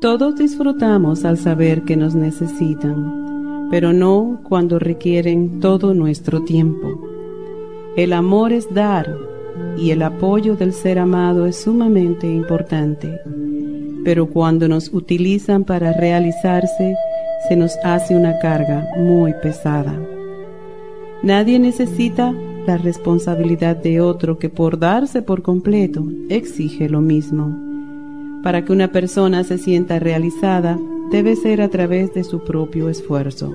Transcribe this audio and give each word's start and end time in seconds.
Todos 0.00 0.36
disfrutamos 0.36 1.24
al 1.24 1.38
saber 1.38 1.82
que 1.82 1.96
nos 1.96 2.14
necesitan, 2.14 3.66
pero 3.68 3.92
no 3.92 4.38
cuando 4.44 4.78
requieren 4.78 5.58
todo 5.58 5.92
nuestro 5.92 6.44
tiempo. 6.44 6.86
El 7.96 8.12
amor 8.12 8.52
es 8.52 8.72
dar 8.72 9.12
y 9.76 9.90
el 9.90 10.02
apoyo 10.02 10.54
del 10.54 10.72
ser 10.72 11.00
amado 11.00 11.46
es 11.46 11.56
sumamente 11.56 12.28
importante, 12.28 13.20
pero 14.04 14.28
cuando 14.28 14.68
nos 14.68 14.94
utilizan 14.94 15.64
para 15.64 15.92
realizarse, 15.92 16.94
se 17.48 17.56
nos 17.56 17.76
hace 17.82 18.14
una 18.14 18.38
carga 18.38 18.86
muy 18.96 19.34
pesada. 19.42 19.98
Nadie 21.24 21.58
necesita 21.58 22.32
la 22.68 22.78
responsabilidad 22.78 23.74
de 23.74 24.00
otro 24.00 24.38
que 24.38 24.48
por 24.48 24.78
darse 24.78 25.22
por 25.22 25.42
completo 25.42 26.06
exige 26.28 26.88
lo 26.88 27.00
mismo. 27.00 27.67
Para 28.42 28.64
que 28.64 28.72
una 28.72 28.92
persona 28.92 29.44
se 29.44 29.58
sienta 29.58 29.98
realizada, 29.98 30.78
debe 31.10 31.36
ser 31.36 31.60
a 31.60 31.68
través 31.68 32.14
de 32.14 32.24
su 32.24 32.44
propio 32.44 32.88
esfuerzo. 32.88 33.54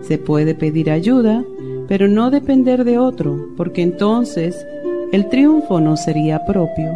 Se 0.00 0.18
puede 0.18 0.54
pedir 0.54 0.90
ayuda, 0.90 1.44
pero 1.88 2.08
no 2.08 2.30
depender 2.30 2.84
de 2.84 2.98
otro, 2.98 3.48
porque 3.56 3.82
entonces 3.82 4.66
el 5.12 5.28
triunfo 5.28 5.80
no 5.80 5.96
sería 5.96 6.44
propio. 6.46 6.90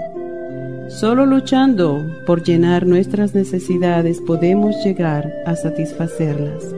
Solo 0.89 1.27
luchando 1.27 2.05
por 2.27 2.43
llenar 2.43 2.87
nuestras 2.87 3.35
necesidades 3.35 4.21
podemos 4.21 4.75
llegar 4.85 5.33
a 5.47 5.55
satisfacerlas, 5.55 6.75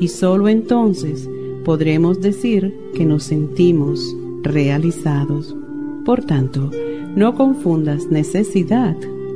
y 0.00 0.08
solo 0.08 0.48
entonces 0.48 1.28
podremos 1.64 2.20
decir 2.20 2.74
que 2.94 3.06
nos 3.06 3.24
sentimos 3.24 4.14
realizados. 4.42 5.56
Por 6.04 6.24
tanto, 6.24 6.70
no 7.16 7.34
confundas 7.34 8.08
necesidad 8.08 8.96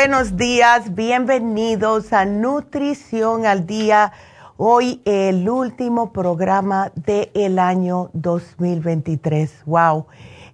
Buenos 0.00 0.38
días, 0.38 0.94
bienvenidos 0.94 2.14
a 2.14 2.24
Nutrición 2.24 3.44
al 3.44 3.66
Día. 3.66 4.12
Hoy 4.56 5.02
el 5.04 5.46
último 5.46 6.10
programa 6.10 6.90
del 6.94 7.58
año 7.58 8.08
2023. 8.14 9.64
Wow, 9.66 10.06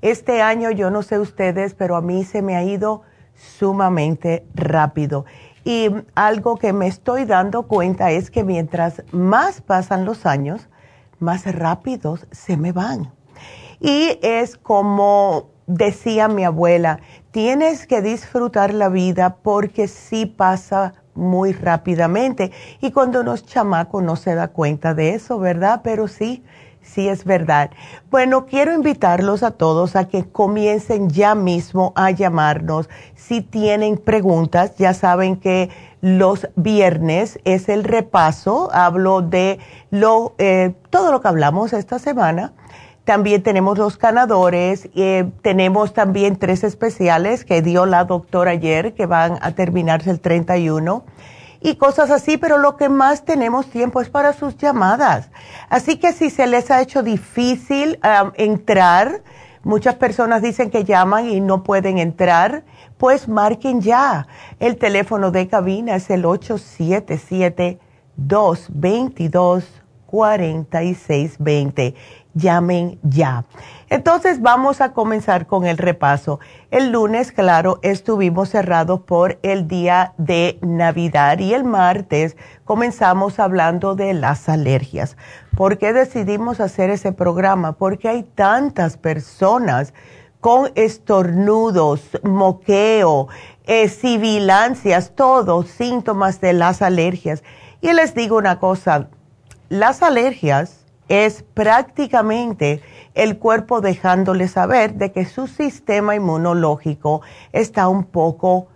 este 0.03 0.43
año 0.43 0.73
yo 0.73 0.91
no 0.91 1.03
sé 1.05 1.21
ustedes, 1.21 1.75
pero 1.75 1.95
a 1.95 2.01
mí 2.01 2.25
se 2.25 2.43
me 2.43 2.57
ha 2.57 2.65
ido 2.65 3.03
sumamente 3.37 4.45
rápido. 4.53 5.27
Y 5.65 5.91
algo 6.17 6.57
que 6.57 6.73
me 6.73 6.89
estoy 6.89 7.25
dando 7.25 7.69
cuenta 7.69 8.11
es 8.11 8.33
que 8.33 8.43
mientras 8.43 9.05
más 9.13 9.61
pasan 9.61 10.05
los 10.05 10.27
años, 10.27 10.69
más 11.21 11.47
rápidos 11.55 12.27
se 12.33 12.57
me 12.57 12.73
van. 12.73 13.13
Y 13.79 14.19
es 14.23 14.57
como 14.57 15.51
decía 15.67 16.29
mi 16.29 16.45
abuela, 16.45 17.01
tienes 17.37 17.87
que 17.87 18.01
disfrutar 18.01 18.73
la 18.73 18.89
vida 18.89 19.37
porque 19.43 19.89
sí 19.89 20.25
pasa 20.25 20.95
muy 21.15 21.53
rápidamente. 21.53 22.51
Y 22.81 22.93
cuando 22.93 23.21
uno 23.21 23.35
es 23.35 23.45
chamaco 23.45 24.01
no 24.01 24.17
se 24.17 24.35
da 24.35 24.49
cuenta 24.49 24.95
de 24.95 25.11
eso, 25.11 25.39
¿verdad? 25.39 25.83
Pero 25.85 26.09
sí, 26.09 26.43
sí 26.81 27.09
es 27.09 27.27
verdad. 27.27 27.73
Bueno, 28.11 28.47
quiero 28.47 28.73
invitarlos 28.73 29.43
a 29.43 29.51
todos 29.51 29.97
a 29.97 30.09
que 30.09 30.25
comiencen 30.25 31.11
ya 31.11 31.35
mismo 31.35 31.93
a 31.95 32.11
llamarnos. 32.11 32.89
Si 33.15 33.43
tienen 33.43 33.99
preguntas, 33.99 34.75
ya 34.79 34.95
saben 34.95 35.37
que 35.37 35.69
los 36.01 36.49
viernes 36.57 37.39
es 37.45 37.69
el 37.69 37.85
repaso. 37.85 38.71
Hablo 38.73 39.21
de 39.21 39.59
lo, 39.91 40.35
eh, 40.39 40.73
todo 40.89 41.13
lo 41.13 41.21
que 41.21 41.29
hablamos 41.29 41.75
esta 41.75 41.99
semana 41.99 42.55
también 43.07 43.45
tenemos 43.45 43.79
los 43.79 43.99
ganadores, 43.99 44.89
eh, 44.97 45.31
tenemos 45.41 45.95
también 45.95 46.37
tres 46.37 46.65
especiales 46.65 47.45
que 47.45 47.63
dio 47.63 47.87
la 47.87 48.05
doctora 48.05 48.51
ayer 48.51 48.95
que 48.95 49.07
van 49.07 49.39
a 49.43 49.53
terminarse 49.53 50.11
el 50.11 50.19
31 50.19 51.05
y 51.61 51.77
cosas 51.77 52.11
así, 52.11 52.37
pero 52.37 52.59
lo 52.59 52.77
que 52.77 52.89
más 52.89 53.25
tenemos 53.25 53.67
tiempo 53.71 54.01
es 54.01 54.11
para 54.11 54.33
sus 54.33 54.57
llamadas. 54.57 55.31
Así 55.69 55.99
que 55.99 56.13
si 56.13 56.31
se 56.31 56.49
les 56.49 56.73
ha 56.73 56.83
hecho 56.83 57.05
difícil 57.05 58.01
entrar, 58.35 59.23
muchas 59.63 59.95
personas 59.95 60.43
dicen 60.43 60.71
que 60.71 60.83
llaman 60.83 61.29
y 61.29 61.41
no 61.41 61.63
pueden 61.63 61.99
entrar, 61.99 62.65
pues 62.99 63.29
marquen 63.29 63.83
ya. 63.83 64.27
El 64.59 64.79
teléfono 64.79 65.31
de 65.31 65.47
cabina 65.47 65.95
es 65.95 66.11
el 66.11 66.25
877 66.25 67.79
222 68.17 69.65
4620 70.07 71.95
llamen 72.37 72.99
ya. 73.03 73.45
Entonces 73.89 74.43
vamos 74.43 74.81
a 74.81 74.93
comenzar 74.93 75.47
con 75.47 75.67
el 75.67 75.79
repaso. 75.79 76.39
El 76.71 76.91
lunes, 76.93 77.33
claro, 77.33 77.79
estuvimos 77.83 78.51
cerrados 78.51 79.01
por 79.01 79.39
el 79.43 79.69
día 79.69 80.13
de 80.19 80.59
Navidad 80.61 81.39
y 81.39 81.55
el 81.55 81.65
martes 81.65 82.37
comenzamos 82.65 83.39
hablando 83.39 83.95
de 83.95 84.13
las 84.13 84.49
alergias. 84.49 85.17
¿Por 85.57 85.79
qué 85.79 85.93
decidimos 85.93 86.61
hacer 86.61 86.91
ese 86.91 87.13
programa? 87.13 87.73
Porque 87.73 88.09
hay 88.09 88.23
tantas 88.23 88.97
personas 88.97 89.95
con 90.41 90.71
estornudos, 90.75 92.03
moqueo, 92.23 93.29
eh, 93.65 93.89
sibilancias, 93.89 95.13
todos 95.15 95.69
síntomas 95.69 96.41
de 96.41 96.53
las 96.53 96.83
alergias. 96.83 97.43
Y 97.81 97.93
les 97.93 98.15
digo 98.15 98.37
una 98.37 98.59
cosa, 98.59 99.09
las 99.69 100.03
alergias 100.03 100.86
es 101.09 101.45
prácticamente 101.55 102.83
el 103.15 103.39
cuerpo 103.39 103.81
dejándole 103.81 104.49
saber 104.49 104.95
de 104.95 105.13
que 105.13 105.25
su 105.25 105.47
sistema 105.47 106.15
inmunológico 106.15 107.23
está 107.53 107.89
un 107.89 108.05
poco 108.05 108.69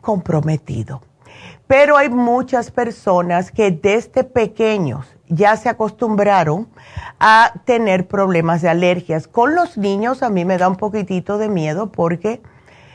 comprometido. 0.00 1.02
Pero 1.66 1.96
hay 1.96 2.08
muchas 2.08 2.70
personas 2.70 3.50
que 3.50 3.70
desde 3.70 4.22
pequeños 4.24 5.06
ya 5.28 5.56
se 5.56 5.68
acostumbraron 5.68 6.68
a 7.18 7.52
tener 7.64 8.06
problemas 8.06 8.62
de 8.62 8.68
alergias. 8.68 9.26
Con 9.26 9.56
los 9.56 9.76
niños 9.76 10.22
a 10.22 10.30
mí 10.30 10.44
me 10.44 10.58
da 10.58 10.68
un 10.68 10.76
poquitito 10.76 11.38
de 11.38 11.48
miedo 11.48 11.90
porque 11.90 12.40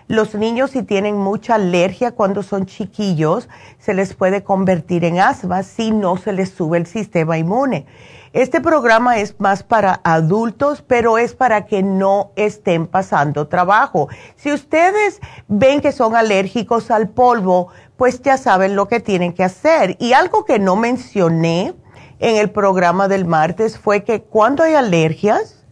los 0.08 0.36
niños 0.36 0.72
si 0.72 0.84
tienen 0.84 1.18
mucha 1.18 1.56
alergia 1.56 2.12
cuando 2.12 2.44
son 2.44 2.66
chiquillos 2.66 3.50
se 3.80 3.94
les 3.94 4.14
puede 4.14 4.44
convertir 4.44 5.06
en 5.06 5.20
asma 5.20 5.64
si 5.64 5.92
no 5.92 6.18
se 6.18 6.34
les 6.34 6.50
sube 6.50 6.78
el 6.78 6.86
sistema 6.86 7.38
inmune. 7.38 7.86
Este 8.34 8.62
programa 8.62 9.18
es 9.18 9.38
más 9.42 9.62
para 9.62 10.00
adultos, 10.06 10.82
pero 10.82 11.18
es 11.18 11.36
para 11.36 11.66
que 11.66 11.84
no 11.84 12.32
estén 12.38 12.88
pasando 12.88 13.50
trabajo. 13.50 14.08
Si 14.38 14.54
ustedes 14.54 15.20
ven 15.50 15.82
que 15.82 15.92
son 15.92 16.16
alérgicos 16.16 16.92
al 16.92 17.10
polvo, 17.10 17.68
pues 17.98 18.22
ya 18.22 18.38
saben 18.38 18.78
lo 18.78 18.88
que 18.88 19.02
tienen 19.02 19.34
que 19.34 19.44
hacer. 19.44 19.98
Y 20.00 20.14
algo 20.14 20.46
que 20.46 20.60
no 20.60 20.78
mencioné 20.78 21.74
en 22.20 22.38
el 22.38 22.52
programa 22.52 23.10
del 23.10 23.26
martes 23.26 23.78
fue 23.78 24.06
que 24.06 24.22
cuando 24.22 24.64
hay 24.64 24.76
alergias, 24.76 25.66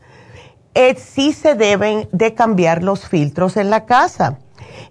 eh, 0.73 0.95
sí 0.95 1.31
se 1.31 1.55
deben 1.55 2.09
de 2.11 2.33
cambiar 2.33 2.83
los 2.83 3.07
filtros 3.07 3.55
en 3.55 3.69
la 3.69 3.85
casa. 3.85 4.37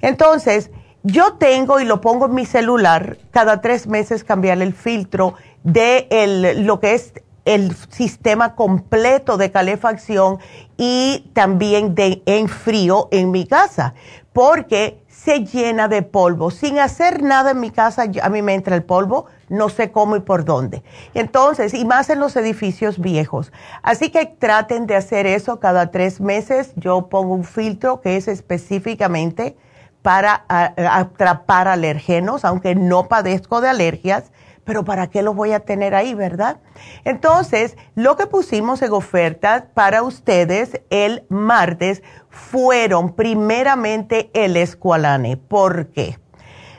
Entonces, 0.00 0.70
yo 1.02 1.34
tengo 1.34 1.80
y 1.80 1.84
lo 1.84 2.00
pongo 2.00 2.26
en 2.26 2.34
mi 2.34 2.46
celular, 2.46 3.18
cada 3.30 3.60
tres 3.60 3.86
meses 3.86 4.24
cambiar 4.24 4.62
el 4.62 4.72
filtro 4.72 5.34
de 5.64 6.54
lo 6.56 6.80
que 6.80 6.94
es 6.94 7.12
el 7.48 7.74
sistema 7.88 8.54
completo 8.54 9.38
de 9.38 9.50
calefacción 9.50 10.38
y 10.76 11.30
también 11.32 11.94
de 11.94 12.22
en 12.26 12.46
frío 12.46 13.08
en 13.10 13.30
mi 13.30 13.46
casa, 13.46 13.94
porque 14.34 15.02
se 15.08 15.46
llena 15.46 15.88
de 15.88 16.02
polvo. 16.02 16.50
Sin 16.50 16.78
hacer 16.78 17.22
nada 17.22 17.52
en 17.52 17.60
mi 17.60 17.70
casa, 17.70 18.04
a 18.22 18.28
mí 18.28 18.42
me 18.42 18.52
entra 18.52 18.76
el 18.76 18.82
polvo, 18.82 19.26
no 19.48 19.70
sé 19.70 19.90
cómo 19.90 20.14
y 20.16 20.20
por 20.20 20.44
dónde. 20.44 20.82
Entonces, 21.14 21.72
y 21.72 21.86
más 21.86 22.10
en 22.10 22.20
los 22.20 22.36
edificios 22.36 22.98
viejos. 22.98 23.50
Así 23.82 24.10
que 24.10 24.26
traten 24.26 24.86
de 24.86 24.96
hacer 24.96 25.26
eso 25.26 25.58
cada 25.58 25.90
tres 25.90 26.20
meses. 26.20 26.72
Yo 26.76 27.08
pongo 27.08 27.34
un 27.34 27.44
filtro 27.44 28.02
que 28.02 28.18
es 28.18 28.28
específicamente 28.28 29.56
para 30.02 30.44
atrapar 30.46 31.66
alergenos, 31.66 32.44
aunque 32.44 32.74
no 32.74 33.08
padezco 33.08 33.62
de 33.62 33.70
alergias 33.70 34.32
pero 34.68 34.84
¿para 34.84 35.06
qué 35.06 35.22
los 35.22 35.34
voy 35.34 35.52
a 35.52 35.60
tener 35.60 35.94
ahí, 35.94 36.12
verdad? 36.12 36.58
Entonces, 37.06 37.78
lo 37.94 38.18
que 38.18 38.26
pusimos 38.26 38.82
en 38.82 38.92
oferta 38.92 39.68
para 39.72 40.02
ustedes 40.02 40.82
el 40.90 41.24
martes 41.30 42.02
fueron 42.28 43.14
primeramente 43.14 44.30
el 44.34 44.58
escualane. 44.58 45.38
¿Por 45.38 45.86
qué? 45.86 46.18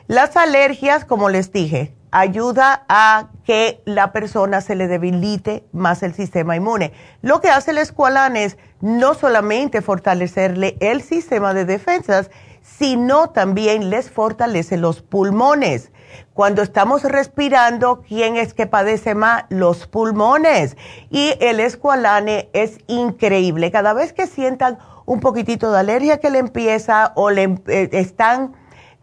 Las 0.06 0.36
alergias, 0.36 1.04
como 1.04 1.30
les 1.30 1.50
dije, 1.50 1.92
ayuda 2.12 2.84
a 2.88 3.30
que 3.44 3.82
la 3.86 4.12
persona 4.12 4.60
se 4.60 4.76
le 4.76 4.86
debilite 4.86 5.64
más 5.72 6.04
el 6.04 6.14
sistema 6.14 6.54
inmune. 6.54 6.92
Lo 7.22 7.40
que 7.40 7.48
hace 7.48 7.72
el 7.72 7.78
escualane 7.78 8.44
es 8.44 8.56
no 8.80 9.14
solamente 9.14 9.82
fortalecerle 9.82 10.76
el 10.78 11.02
sistema 11.02 11.54
de 11.54 11.64
defensas, 11.64 12.30
sino 12.62 13.30
también 13.30 13.90
les 13.90 14.12
fortalece 14.12 14.76
los 14.76 15.02
pulmones. 15.02 15.90
Cuando 16.34 16.62
estamos 16.62 17.02
respirando, 17.02 18.02
¿quién 18.06 18.36
es 18.36 18.54
que 18.54 18.66
padece 18.66 19.14
más? 19.14 19.44
Los 19.48 19.86
pulmones. 19.86 20.76
Y 21.10 21.34
el 21.40 21.60
escualane 21.60 22.48
es 22.52 22.78
increíble. 22.86 23.70
Cada 23.70 23.92
vez 23.92 24.12
que 24.12 24.26
sientan 24.26 24.78
un 25.06 25.20
poquitito 25.20 25.72
de 25.72 25.80
alergia 25.80 26.18
que 26.18 26.30
le 26.30 26.38
empieza 26.38 27.12
o 27.16 27.30
le 27.30 27.58
eh, 27.66 27.88
están 27.92 28.54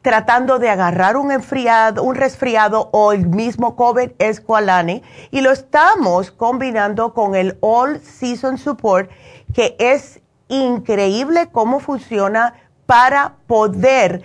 tratando 0.02 0.58
de 0.58 0.70
agarrar 0.70 1.18
un 1.18 1.32
enfriado, 1.32 2.02
un 2.02 2.16
resfriado 2.16 2.90
o 2.94 3.12
el 3.12 3.28
mismo 3.28 3.76
COVID 3.76 4.12
escualane 4.20 5.04
y 5.32 5.42
lo 5.42 5.52
estamos 5.52 6.32
combinando 6.32 7.14
con 7.14 7.36
el 7.36 7.58
All 7.60 8.00
Season 8.00 8.58
Support 8.58 9.10
que 9.54 9.76
es 9.80 10.22
increíble 10.48 11.50
cómo 11.52 11.82
funciona 11.82 12.54
para 12.86 13.36
poder 13.48 14.24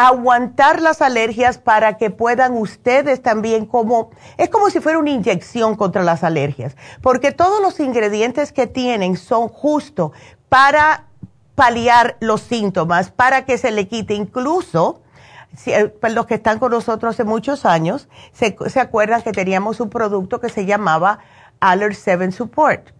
aguantar 0.00 0.80
las 0.80 1.02
alergias 1.02 1.58
para 1.58 1.96
que 1.96 2.10
puedan 2.10 2.56
ustedes 2.56 3.20
también 3.20 3.66
como, 3.66 4.10
es 4.36 4.48
como 4.48 4.70
si 4.70 4.78
fuera 4.78 5.00
una 5.00 5.10
inyección 5.10 5.74
contra 5.74 6.04
las 6.04 6.22
alergias, 6.22 6.76
porque 7.02 7.32
todos 7.32 7.60
los 7.60 7.80
ingredientes 7.80 8.52
que 8.52 8.68
tienen 8.68 9.16
son 9.16 9.48
justo 9.48 10.12
para 10.48 11.06
paliar 11.56 12.16
los 12.20 12.42
síntomas, 12.42 13.10
para 13.10 13.44
que 13.44 13.58
se 13.58 13.72
le 13.72 13.88
quite 13.88 14.14
incluso, 14.14 15.02
eh, 15.66 15.88
pues 15.88 16.14
los 16.14 16.26
que 16.26 16.34
están 16.34 16.60
con 16.60 16.70
nosotros 16.70 17.16
hace 17.16 17.24
muchos 17.24 17.66
años, 17.66 18.08
se, 18.30 18.56
se 18.68 18.78
acuerdan 18.78 19.22
que 19.22 19.32
teníamos 19.32 19.80
un 19.80 19.90
producto 19.90 20.40
que 20.40 20.48
se 20.48 20.64
llamaba 20.64 21.18
Aller 21.58 21.96
7 21.96 22.30
Support. 22.30 22.90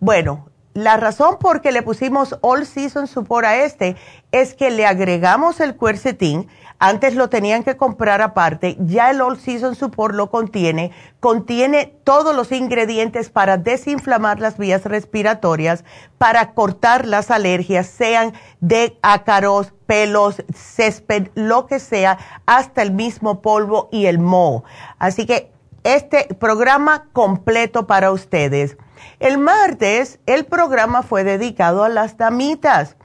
Bueno, 0.00 0.48
la 0.74 0.96
razón 0.96 1.38
por 1.40 1.60
que 1.60 1.72
le 1.72 1.82
pusimos 1.82 2.36
All 2.40 2.64
Season 2.64 3.06
Support 3.06 3.46
a 3.46 3.56
este 3.64 3.96
es 4.30 4.54
que 4.54 4.70
le 4.70 4.86
agregamos 4.86 5.60
el 5.60 5.76
quercetin. 5.76 6.48
Antes 6.78 7.16
lo 7.16 7.28
tenían 7.28 7.64
que 7.64 7.76
comprar 7.76 8.22
aparte. 8.22 8.76
Ya 8.78 9.10
el 9.10 9.20
All 9.20 9.40
Season 9.40 9.74
Support 9.74 10.14
lo 10.14 10.30
contiene. 10.30 10.92
Contiene 11.18 11.96
todos 12.04 12.36
los 12.36 12.52
ingredientes 12.52 13.30
para 13.30 13.56
desinflamar 13.56 14.38
las 14.38 14.56
vías 14.56 14.84
respiratorias, 14.84 15.84
para 16.18 16.52
cortar 16.52 17.06
las 17.06 17.32
alergias, 17.32 17.88
sean 17.88 18.32
de 18.60 18.96
ácaros, 19.02 19.72
pelos, 19.86 20.44
césped, 20.54 21.30
lo 21.34 21.66
que 21.66 21.80
sea, 21.80 22.18
hasta 22.46 22.82
el 22.82 22.92
mismo 22.92 23.42
polvo 23.42 23.88
y 23.90 24.06
el 24.06 24.20
moho. 24.20 24.62
Así 25.00 25.26
que 25.26 25.50
este 25.82 26.32
programa 26.38 27.06
completo 27.12 27.88
para 27.88 28.12
ustedes. 28.12 28.76
El 29.20 29.38
martes 29.38 30.20
el 30.26 30.44
programa 30.44 31.02
fue 31.02 31.24
dedicado 31.24 31.84
a 31.84 31.88
las 31.88 32.16
damitas 32.16 32.96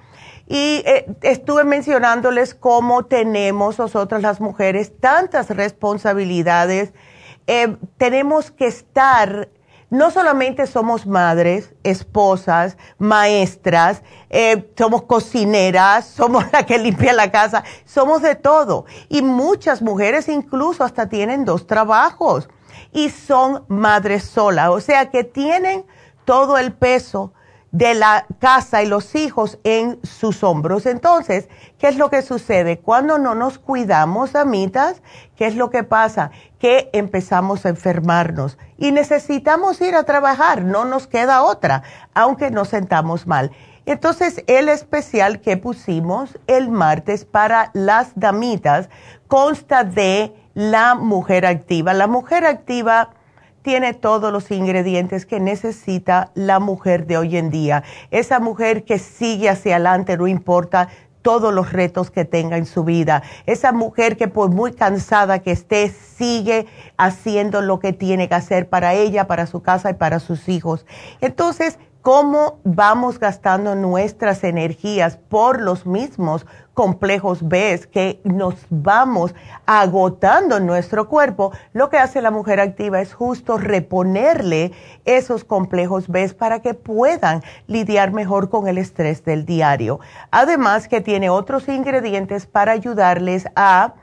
y 0.48 0.84
eh, 0.86 1.06
estuve 1.22 1.64
mencionándoles 1.64 2.54
cómo 2.54 3.06
tenemos 3.06 3.80
nosotras 3.80 4.22
las 4.22 4.42
mujeres 4.42 5.00
tantas 5.00 5.50
responsabilidades. 5.50 6.94
Eh, 7.48 7.78
tenemos 7.98 8.52
que 8.52 8.68
estar, 8.68 9.50
no 9.90 10.12
solamente 10.12 10.68
somos 10.68 11.08
madres, 11.08 11.74
esposas, 11.84 12.78
maestras, 12.98 14.04
eh, 14.30 14.70
somos 14.78 15.04
cocineras, 15.04 16.06
somos 16.16 16.46
la 16.52 16.66
que 16.66 16.78
limpia 16.78 17.14
la 17.14 17.32
casa, 17.32 17.64
somos 17.86 18.22
de 18.22 18.36
todo. 18.36 18.86
Y 19.08 19.22
muchas 19.22 19.82
mujeres 19.82 20.28
incluso 20.28 20.84
hasta 20.84 21.08
tienen 21.08 21.46
dos 21.46 21.68
trabajos 21.68 22.50
y 22.92 23.10
son 23.10 23.66
madres 23.70 24.24
solas, 24.24 24.70
o 24.70 24.80
sea 24.80 25.10
que 25.10 25.24
tienen 25.24 25.86
todo 26.26 26.58
el 26.58 26.74
peso 26.74 27.34
de 27.74 27.96
la 27.96 28.28
casa 28.40 28.84
y 28.84 28.86
los 28.86 29.16
hijos 29.16 29.58
en 29.64 30.00
sus 30.04 30.44
hombros. 30.44 30.86
Entonces, 30.86 31.50
¿qué 31.80 31.88
es 31.88 31.98
lo 31.98 32.12
que 32.12 32.22
sucede? 32.22 32.78
Cuando 32.78 33.18
no 33.18 33.34
nos 33.34 33.58
cuidamos, 33.58 34.36
amitas, 34.36 35.02
¿qué 35.36 35.48
es 35.48 35.56
lo 35.56 35.72
que 35.72 35.84
pasa? 35.84 36.30
Que 36.60 36.92
empezamos 36.94 37.66
a 37.66 37.70
enfermarnos 37.70 38.60
y 38.78 38.92
necesitamos 38.92 39.82
ir 39.82 39.96
a 39.96 40.04
trabajar, 40.04 40.62
no 40.62 40.86
nos 40.86 41.08
queda 41.08 41.42
otra, 41.42 41.82
aunque 42.14 42.52
nos 42.52 42.68
sentamos 42.68 43.26
mal. 43.26 43.52
Entonces, 43.88 44.44
el 44.46 44.70
especial 44.70 45.42
que 45.42 45.58
pusimos 45.58 46.38
el 46.46 46.70
martes 46.70 47.26
para 47.26 47.72
las 47.74 48.12
damitas 48.16 48.88
consta 49.28 49.84
de 49.84 50.32
la 50.54 50.94
mujer 50.94 51.48
activa. 51.48 51.94
La 51.96 52.06
mujer 52.06 52.46
activa 52.46 53.10
tiene 53.64 53.94
todos 53.94 54.32
los 54.32 54.52
ingredientes 54.52 55.26
que 55.26 55.40
necesita 55.40 56.32
la 56.36 56.60
mujer 56.60 57.08
de 57.08 57.18
hoy 57.18 57.38
en 57.38 57.50
día. 57.50 57.84
Esa 58.12 58.40
mujer 58.40 58.84
que 58.84 59.00
sigue 59.00 59.50
hacia 59.50 59.76
adelante, 59.76 60.18
no 60.18 60.28
importa 60.28 60.90
todos 61.24 61.54
los 61.54 61.72
retos 61.72 62.12
que 62.12 62.26
tenga 62.26 62.58
en 62.58 62.66
su 62.66 62.84
vida. 62.84 63.24
Esa 63.46 63.72
mujer 63.72 64.18
que 64.18 64.28
por 64.28 64.52
muy 64.52 64.74
cansada 64.74 65.40
que 65.40 65.52
esté, 65.52 65.90
sigue 65.90 66.68
haciendo 66.98 67.62
lo 67.62 67.80
que 67.80 67.94
tiene 67.94 68.28
que 68.28 68.36
hacer 68.36 68.70
para 68.70 68.94
ella, 68.94 69.26
para 69.26 69.48
su 69.48 69.64
casa 69.64 69.90
y 69.90 69.94
para 69.96 70.20
sus 70.20 70.50
hijos. 70.50 70.86
Entonces, 71.22 71.80
cómo 72.04 72.60
vamos 72.66 73.18
gastando 73.18 73.76
nuestras 73.76 74.44
energías 74.44 75.16
por 75.16 75.62
los 75.62 75.86
mismos 75.86 76.46
complejos 76.74 77.48
B 77.48 77.80
que 77.92 78.20
nos 78.26 78.56
vamos 78.70 79.34
agotando 79.66 80.58
en 80.58 80.66
nuestro 80.66 81.08
cuerpo, 81.08 81.54
lo 81.72 81.90
que 81.90 81.98
hace 81.98 82.22
la 82.22 82.30
mujer 82.30 82.60
activa 82.60 83.00
es 83.00 83.14
justo 83.14 83.58
reponerle 83.58 84.74
esos 85.06 85.46
complejos 85.46 86.10
B 86.10 86.28
para 86.38 86.62
que 86.62 86.74
puedan 86.74 87.42
lidiar 87.68 88.12
mejor 88.12 88.50
con 88.50 88.68
el 88.68 88.78
estrés 88.78 89.24
del 89.24 89.46
diario. 89.46 90.02
Además 90.30 90.90
que 90.90 91.00
tiene 91.00 91.30
otros 91.30 91.70
ingredientes 91.70 92.48
para 92.48 92.74
ayudarles 92.74 93.46
a 93.56 93.94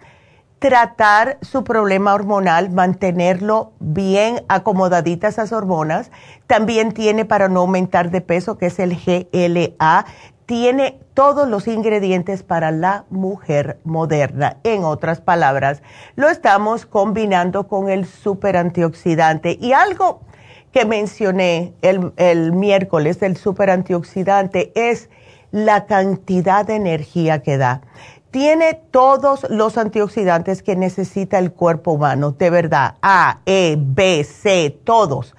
tratar 0.60 1.38
su 1.40 1.64
problema 1.64 2.14
hormonal, 2.14 2.70
mantenerlo 2.70 3.72
bien 3.80 4.44
acomodaditas 4.48 5.34
esas 5.34 5.52
hormonas. 5.52 6.10
También 6.46 6.92
tiene 6.92 7.24
para 7.24 7.48
no 7.48 7.60
aumentar 7.60 8.10
de 8.10 8.20
peso, 8.20 8.58
que 8.58 8.66
es 8.66 8.78
el 8.78 8.94
GLA. 8.94 10.04
Tiene 10.44 11.00
todos 11.14 11.48
los 11.48 11.66
ingredientes 11.66 12.42
para 12.42 12.70
la 12.72 13.06
mujer 13.08 13.78
moderna. 13.84 14.58
En 14.62 14.84
otras 14.84 15.22
palabras, 15.22 15.82
lo 16.14 16.28
estamos 16.28 16.84
combinando 16.84 17.66
con 17.66 17.88
el 17.88 18.04
super 18.04 18.58
antioxidante. 18.58 19.56
Y 19.58 19.72
algo 19.72 20.20
que 20.72 20.84
mencioné 20.84 21.72
el, 21.80 22.12
el 22.16 22.52
miércoles 22.52 23.18
del 23.18 23.38
super 23.38 23.70
antioxidante 23.70 24.72
es 24.74 25.08
la 25.52 25.86
cantidad 25.86 26.66
de 26.66 26.76
energía 26.76 27.42
que 27.42 27.56
da 27.56 27.80
tiene 28.30 28.74
todos 28.74 29.46
los 29.50 29.76
antioxidantes 29.76 30.62
que 30.62 30.76
necesita 30.76 31.38
el 31.38 31.52
cuerpo 31.52 31.92
humano, 31.92 32.32
de 32.32 32.50
verdad, 32.50 32.94
A, 33.02 33.40
E, 33.46 33.76
B, 33.78 34.24
C, 34.24 34.78
todos. 34.84 35.34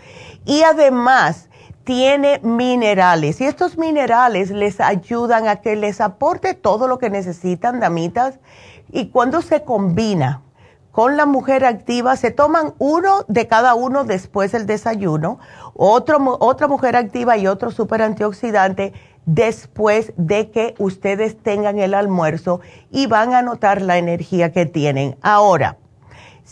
Y 0.45 0.63
además 0.63 1.49
tiene 1.83 2.39
minerales 2.43 3.41
y 3.41 3.45
estos 3.45 3.77
minerales 3.77 4.51
les 4.51 4.79
ayudan 4.79 5.47
a 5.47 5.57
que 5.57 5.75
les 5.75 6.01
aporte 6.01 6.53
todo 6.53 6.87
lo 6.87 6.99
que 6.99 7.09
necesitan, 7.09 7.79
damitas. 7.79 8.39
Y 8.91 9.07
cuando 9.07 9.41
se 9.41 9.63
combina 9.63 10.41
con 10.91 11.17
la 11.17 11.25
mujer 11.25 11.65
activa, 11.65 12.15
se 12.15 12.31
toman 12.31 12.73
uno 12.77 13.23
de 13.27 13.47
cada 13.47 13.75
uno 13.75 14.03
después 14.03 14.51
del 14.51 14.65
desayuno, 14.65 15.39
otro, 15.73 16.37
otra 16.39 16.67
mujer 16.67 16.95
activa 16.95 17.37
y 17.37 17.47
otro 17.47 17.71
super 17.71 18.01
antioxidante 18.01 18.93
después 19.25 20.13
de 20.17 20.49
que 20.49 20.75
ustedes 20.77 21.37
tengan 21.41 21.79
el 21.79 21.93
almuerzo 21.93 22.61
y 22.91 23.07
van 23.07 23.33
a 23.33 23.41
notar 23.41 23.81
la 23.81 23.97
energía 23.97 24.51
que 24.51 24.65
tienen. 24.65 25.15
Ahora, 25.21 25.77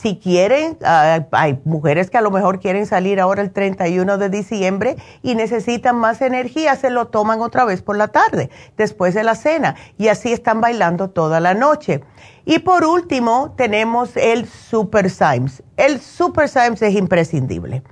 si 0.01 0.17
quieren, 0.17 0.77
ah, 0.85 1.25
hay 1.31 1.59
mujeres 1.65 2.09
que 2.09 2.17
a 2.17 2.21
lo 2.21 2.31
mejor 2.31 2.59
quieren 2.61 2.85
salir 2.85 3.19
ahora 3.19 3.41
el 3.41 3.51
31 3.51 4.17
de 4.17 4.29
diciembre 4.29 4.95
y 5.23 5.35
necesitan 5.35 5.97
más 5.97 6.21
energía, 6.21 6.77
se 6.77 6.89
lo 6.89 7.07
toman 7.07 7.41
otra 7.41 7.65
vez 7.65 7.81
por 7.81 7.97
la 7.97 8.07
tarde, 8.07 8.49
después 8.77 9.13
de 9.13 9.23
la 9.23 9.35
cena, 9.35 9.75
y 9.97 10.07
así 10.07 10.31
están 10.31 10.61
bailando 10.61 11.09
toda 11.09 11.41
la 11.41 11.53
noche. 11.53 12.01
Y 12.45 12.59
por 12.59 12.85
último, 12.85 13.53
tenemos 13.57 14.15
el 14.15 14.47
Super 14.47 15.09
Symes. 15.09 15.63
El 15.75 15.99
Super 15.99 16.47
Symes 16.47 16.81
es 16.81 16.95
imprescindible. 16.95 17.83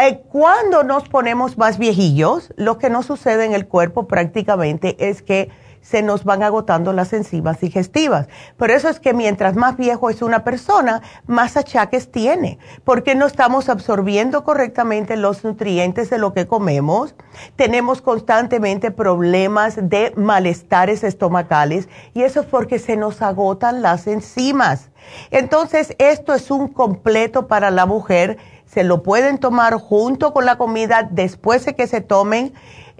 Eh, 0.00 0.22
cuando 0.30 0.84
nos 0.84 1.08
ponemos 1.08 1.58
más 1.58 1.76
viejillos, 1.76 2.52
lo 2.56 2.78
que 2.78 2.88
nos 2.88 3.06
sucede 3.06 3.44
en 3.44 3.52
el 3.52 3.66
cuerpo 3.66 4.06
prácticamente 4.06 5.10
es 5.10 5.22
que 5.22 5.50
se 5.82 6.02
nos 6.02 6.24
van 6.24 6.42
agotando 6.42 6.92
las 6.92 7.12
enzimas 7.12 7.60
digestivas. 7.60 8.28
Por 8.56 8.70
eso 8.70 8.88
es 8.88 9.00
que 9.00 9.12
mientras 9.12 9.56
más 9.56 9.76
viejo 9.76 10.08
es 10.08 10.22
una 10.22 10.44
persona, 10.44 11.02
más 11.26 11.56
achaques 11.56 12.10
tiene, 12.10 12.58
porque 12.84 13.14
no 13.14 13.26
estamos 13.26 13.68
absorbiendo 13.68 14.44
correctamente 14.44 15.16
los 15.16 15.44
nutrientes 15.44 16.08
de 16.08 16.18
lo 16.18 16.32
que 16.32 16.46
comemos, 16.46 17.14
tenemos 17.56 18.00
constantemente 18.00 18.90
problemas 18.90 19.76
de 19.76 20.12
malestares 20.16 21.04
estomacales 21.04 21.88
y 22.14 22.22
eso 22.22 22.40
es 22.40 22.46
porque 22.46 22.78
se 22.78 22.96
nos 22.96 23.20
agotan 23.20 23.82
las 23.82 24.06
enzimas. 24.06 24.90
Entonces, 25.30 25.94
esto 25.98 26.32
es 26.32 26.50
un 26.50 26.68
completo 26.68 27.48
para 27.48 27.70
la 27.70 27.86
mujer 27.86 28.38
se 28.72 28.84
lo 28.84 29.02
pueden 29.02 29.36
tomar 29.36 29.74
junto 29.74 30.32
con 30.32 30.46
la 30.46 30.56
comida 30.56 31.06
después 31.10 31.66
de 31.66 31.74
que 31.74 31.86
se 31.86 32.00
tomen 32.00 32.54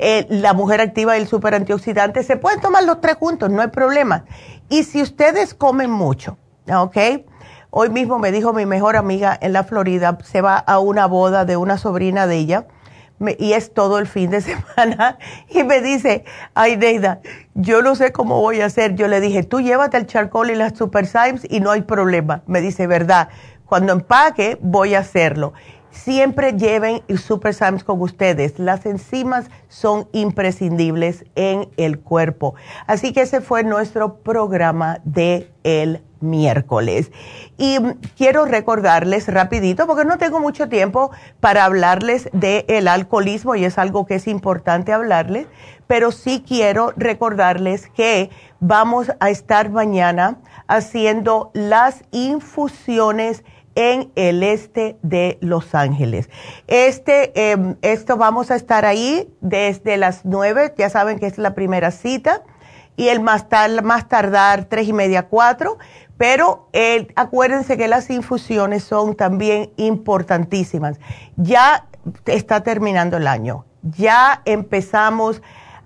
eh, 0.04 0.26
la 0.28 0.52
mujer 0.52 0.80
activa 0.80 1.16
y 1.16 1.20
el 1.20 1.28
super 1.28 1.54
antioxidante. 1.54 2.24
Se 2.24 2.36
pueden 2.36 2.60
tomar 2.60 2.82
los 2.82 3.00
tres 3.00 3.14
juntos, 3.14 3.50
no 3.50 3.62
hay 3.62 3.68
problema. 3.68 4.24
Y 4.68 4.82
si 4.82 5.00
ustedes 5.00 5.54
comen 5.54 5.90
mucho, 5.90 6.38
¿ok? 6.68 6.96
Hoy 7.70 7.88
mismo 7.88 8.18
me 8.18 8.32
dijo 8.32 8.52
mi 8.52 8.66
mejor 8.66 8.96
amiga 8.96 9.38
en 9.40 9.52
la 9.52 9.62
Florida, 9.62 10.18
se 10.24 10.40
va 10.40 10.58
a 10.58 10.80
una 10.80 11.06
boda 11.06 11.44
de 11.44 11.56
una 11.56 11.78
sobrina 11.78 12.26
de 12.26 12.36
ella 12.36 12.66
y 13.38 13.52
es 13.52 13.72
todo 13.72 13.98
el 13.98 14.08
fin 14.08 14.30
de 14.30 14.40
semana 14.42 15.18
y 15.48 15.62
me 15.62 15.80
dice, 15.80 16.24
ay 16.54 16.76
Neida, 16.76 17.20
yo 17.54 17.80
no 17.80 17.94
sé 17.94 18.10
cómo 18.10 18.40
voy 18.40 18.60
a 18.60 18.66
hacer. 18.66 18.96
Yo 18.96 19.06
le 19.06 19.20
dije, 19.20 19.44
tú 19.44 19.60
llévate 19.60 19.96
el 19.96 20.06
charcoal 20.06 20.50
y 20.50 20.56
las 20.56 20.76
super 20.76 21.06
Symes 21.06 21.46
y 21.48 21.60
no 21.60 21.70
hay 21.70 21.82
problema. 21.82 22.42
Me 22.46 22.60
dice, 22.60 22.86
¿verdad? 22.88 23.28
Cuando 23.66 23.92
empaque, 23.92 24.58
voy 24.60 24.96
a 24.96 24.98
hacerlo. 24.98 25.52
Siempre 25.92 26.54
lleven 26.54 27.02
Super 27.16 27.54
Symes 27.54 27.84
con 27.84 28.00
ustedes. 28.00 28.58
Las 28.58 28.86
enzimas 28.86 29.50
son 29.68 30.08
imprescindibles 30.12 31.24
en 31.34 31.68
el 31.76 32.00
cuerpo. 32.00 32.54
Así 32.86 33.12
que 33.12 33.20
ese 33.20 33.40
fue 33.40 33.62
nuestro 33.62 34.16
programa 34.16 35.00
de 35.04 35.50
el 35.62 36.02
miércoles. 36.22 37.12
Y 37.58 37.78
mm, 37.78 38.00
quiero 38.16 38.46
recordarles 38.46 39.28
rapidito, 39.28 39.86
porque 39.86 40.04
no 40.04 40.18
tengo 40.18 40.40
mucho 40.40 40.68
tiempo 40.68 41.10
para 41.40 41.64
hablarles 41.64 42.30
del 42.32 42.88
alcoholismo 42.88 43.54
y 43.54 43.64
es 43.64 43.78
algo 43.78 44.06
que 44.06 44.14
es 44.14 44.26
importante 44.26 44.92
hablarles, 44.92 45.46
pero 45.86 46.10
sí 46.10 46.42
quiero 46.46 46.94
recordarles 46.96 47.88
que 47.88 48.30
vamos 48.60 49.12
a 49.20 49.30
estar 49.30 49.70
mañana 49.70 50.38
haciendo 50.68 51.50
las 51.52 52.04
infusiones 52.12 53.44
en 53.74 54.10
el 54.16 54.42
este 54.42 54.96
de 55.02 55.38
Los 55.40 55.74
Ángeles. 55.74 56.28
Este, 56.66 57.50
em, 57.50 57.76
esto 57.82 58.16
vamos 58.16 58.50
a 58.50 58.56
estar 58.56 58.84
ahí 58.84 59.32
desde 59.40 59.96
las 59.96 60.24
nueve, 60.24 60.74
ya 60.76 60.90
saben 60.90 61.18
que 61.18 61.26
es 61.26 61.38
la 61.38 61.54
primera 61.54 61.90
cita, 61.90 62.42
y 62.96 63.08
el 63.08 63.20
más, 63.20 63.48
tardar 63.48 64.66
tres 64.66 64.88
y 64.88 64.92
media, 64.92 65.24
cuatro, 65.28 65.78
pero 66.18 66.68
acuérdense 67.16 67.76
que 67.76 67.88
las 67.88 68.10
infusiones 68.10 68.84
son 68.84 69.16
también 69.16 69.70
importantísimas. 69.76 71.00
Ya 71.36 71.86
está 72.26 72.62
terminando 72.62 73.16
el 73.16 73.26
año, 73.26 73.64
ya 73.82 74.42
empezamos 74.44 75.42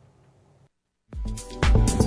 Música 1.28 2.07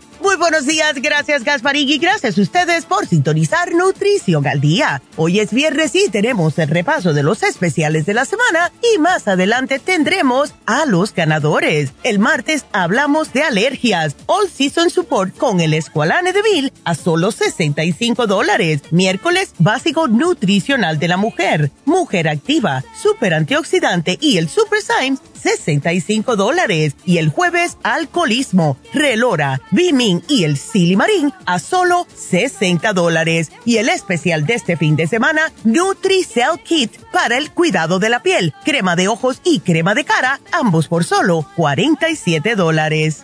Muy 0.21 0.35
buenos 0.35 0.67
días, 0.67 0.93
gracias 1.01 1.43
Gasparín 1.43 1.89
y 1.89 1.97
gracias 1.97 2.37
a 2.37 2.41
ustedes 2.41 2.85
por 2.85 3.07
sintonizar 3.07 3.73
Nutrición 3.73 4.45
al 4.45 4.61
Día. 4.61 5.01
Hoy 5.15 5.39
es 5.39 5.51
viernes 5.51 5.95
y 5.95 6.09
tenemos 6.09 6.59
el 6.59 6.69
repaso 6.69 7.13
de 7.13 7.23
los 7.23 7.41
especiales 7.41 8.05
de 8.05 8.13
la 8.13 8.25
semana 8.25 8.71
y 8.93 8.99
más 8.99 9.27
adelante 9.27 9.79
tendremos 9.79 10.53
a 10.67 10.85
los 10.85 11.15
ganadores. 11.15 11.93
El 12.03 12.19
martes 12.19 12.65
hablamos 12.71 13.33
de 13.33 13.41
alergias. 13.41 14.15
All 14.27 14.47
Season 14.47 14.91
Support 14.91 15.37
con 15.37 15.59
el 15.59 15.73
Esqualane 15.73 16.33
de 16.33 16.43
Bill 16.43 16.73
a 16.83 16.93
solo 16.93 17.31
65 17.31 18.27
dólares. 18.27 18.83
Miércoles 18.91 19.53
básico 19.57 20.07
nutricional 20.07 20.99
de 20.99 21.07
la 21.07 21.17
mujer. 21.17 21.71
Mujer 21.85 22.29
activa, 22.29 22.83
super 23.01 23.33
antioxidante 23.33 24.19
y 24.21 24.37
el 24.37 24.49
Super 24.49 24.81
Symes 24.81 25.30
65 25.41 26.35
dólares. 26.35 26.95
Y 27.05 27.17
el 27.17 27.29
jueves 27.29 27.77
alcoholismo, 27.83 28.77
relora, 28.93 29.61
Bimin 29.71 30.23
y 30.27 30.43
el 30.43 30.57
Silimarín 30.57 31.33
a 31.45 31.59
solo 31.59 32.07
60 32.15 32.93
dólares. 32.93 33.51
Y 33.65 33.77
el 33.77 33.89
especial 33.89 34.45
de 34.45 34.55
este 34.55 34.77
fin 34.77 34.95
de 34.95 35.07
semana, 35.07 35.51
NutriCell 35.63 36.59
Kit 36.63 36.97
para 37.11 37.37
el 37.37 37.51
cuidado 37.51 37.99
de 37.99 38.09
la 38.09 38.21
piel, 38.21 38.53
crema 38.63 38.95
de 38.95 39.07
ojos 39.07 39.41
y 39.43 39.59
crema 39.59 39.93
de 39.93 40.05
cara, 40.05 40.39
ambos 40.51 40.87
por 40.87 41.03
solo 41.03 41.45
47 41.55 42.55
dólares. 42.55 43.23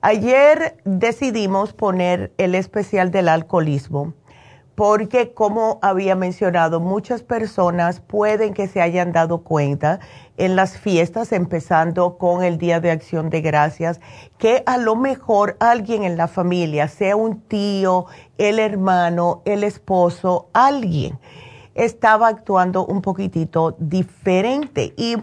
Ayer 0.00 0.80
decidimos 0.84 1.72
poner 1.72 2.32
el 2.38 2.54
especial 2.54 3.10
del 3.10 3.28
alcoholismo 3.28 4.14
porque 4.78 5.34
como 5.34 5.80
había 5.82 6.14
mencionado, 6.14 6.78
muchas 6.78 7.24
personas 7.24 7.98
pueden 7.98 8.54
que 8.54 8.68
se 8.68 8.80
hayan 8.80 9.10
dado 9.10 9.42
cuenta 9.42 9.98
en 10.36 10.54
las 10.54 10.78
fiestas, 10.78 11.32
empezando 11.32 12.16
con 12.16 12.44
el 12.44 12.58
Día 12.58 12.78
de 12.78 12.92
Acción 12.92 13.28
de 13.28 13.40
Gracias, 13.40 14.00
que 14.38 14.62
a 14.66 14.78
lo 14.78 14.94
mejor 14.94 15.56
alguien 15.58 16.04
en 16.04 16.16
la 16.16 16.28
familia, 16.28 16.86
sea 16.86 17.16
un 17.16 17.40
tío, 17.40 18.06
el 18.38 18.60
hermano, 18.60 19.42
el 19.46 19.64
esposo, 19.64 20.48
alguien, 20.52 21.18
estaba 21.74 22.28
actuando 22.28 22.86
un 22.86 23.02
poquitito 23.02 23.74
diferente. 23.80 24.94
Y 24.96 25.16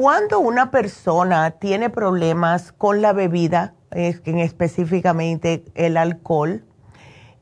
cuando 0.00 0.40
una 0.40 0.70
persona 0.70 1.50
tiene 1.50 1.90
problemas 1.90 2.72
con 2.72 3.02
la 3.02 3.12
bebida, 3.12 3.74
específicamente 3.90 5.62
el 5.74 5.98
alcohol, 5.98 6.64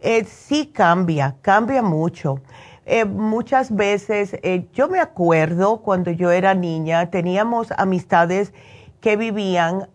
eh, 0.01 0.25
sí 0.25 0.73
cambia, 0.75 1.37
cambia 1.41 1.83
mucho. 1.83 2.41
Eh, 2.85 3.05
muchas 3.05 3.73
veces, 3.73 4.37
eh, 4.43 4.67
yo 4.73 4.89
me 4.89 4.99
acuerdo 4.99 5.83
cuando 5.83 6.11
yo 6.11 6.33
era 6.33 6.55
niña, 6.55 7.13
teníamos 7.13 7.69
amistades 7.77 8.53
que 9.01 9.17
vivían 9.17 9.89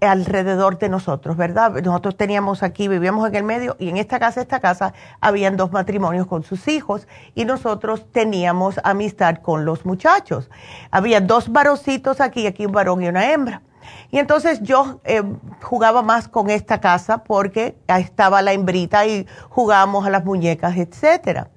alrededor 0.00 0.78
de 0.78 0.88
nosotros, 0.88 1.36
¿verdad? 1.36 1.72
Nosotros 1.82 2.16
teníamos 2.16 2.62
aquí, 2.62 2.88
vivíamos 2.88 3.26
en 3.28 3.34
el 3.36 3.42
medio 3.42 3.76
y 3.78 3.88
en 3.88 3.96
esta 3.96 4.18
casa, 4.18 4.42
esta 4.42 4.60
casa, 4.60 4.92
habían 5.20 5.56
dos 5.56 5.72
matrimonios 5.72 6.26
con 6.26 6.42
sus 6.42 6.68
hijos 6.68 7.08
y 7.34 7.46
nosotros 7.46 8.06
teníamos 8.12 8.78
amistad 8.84 9.36
con 9.36 9.64
los 9.64 9.86
muchachos. 9.86 10.50
Había 10.90 11.20
dos 11.20 11.50
varoncitos 11.50 12.20
aquí, 12.20 12.46
aquí 12.46 12.66
un 12.66 12.72
varón 12.72 13.02
y 13.02 13.08
una 13.08 13.32
hembra. 13.32 13.62
Y 14.10 14.18
entonces 14.18 14.62
yo 14.62 15.00
eh, 15.04 15.22
jugaba 15.62 16.02
más 16.02 16.28
con 16.28 16.50
esta 16.50 16.80
casa 16.80 17.24
porque 17.24 17.76
estaba 17.86 18.42
la 18.42 18.52
hembrita 18.52 19.06
y 19.06 19.26
jugábamos 19.48 20.06
a 20.06 20.10
las 20.10 20.24
muñecas, 20.24 20.76
etcétera. 20.76 21.48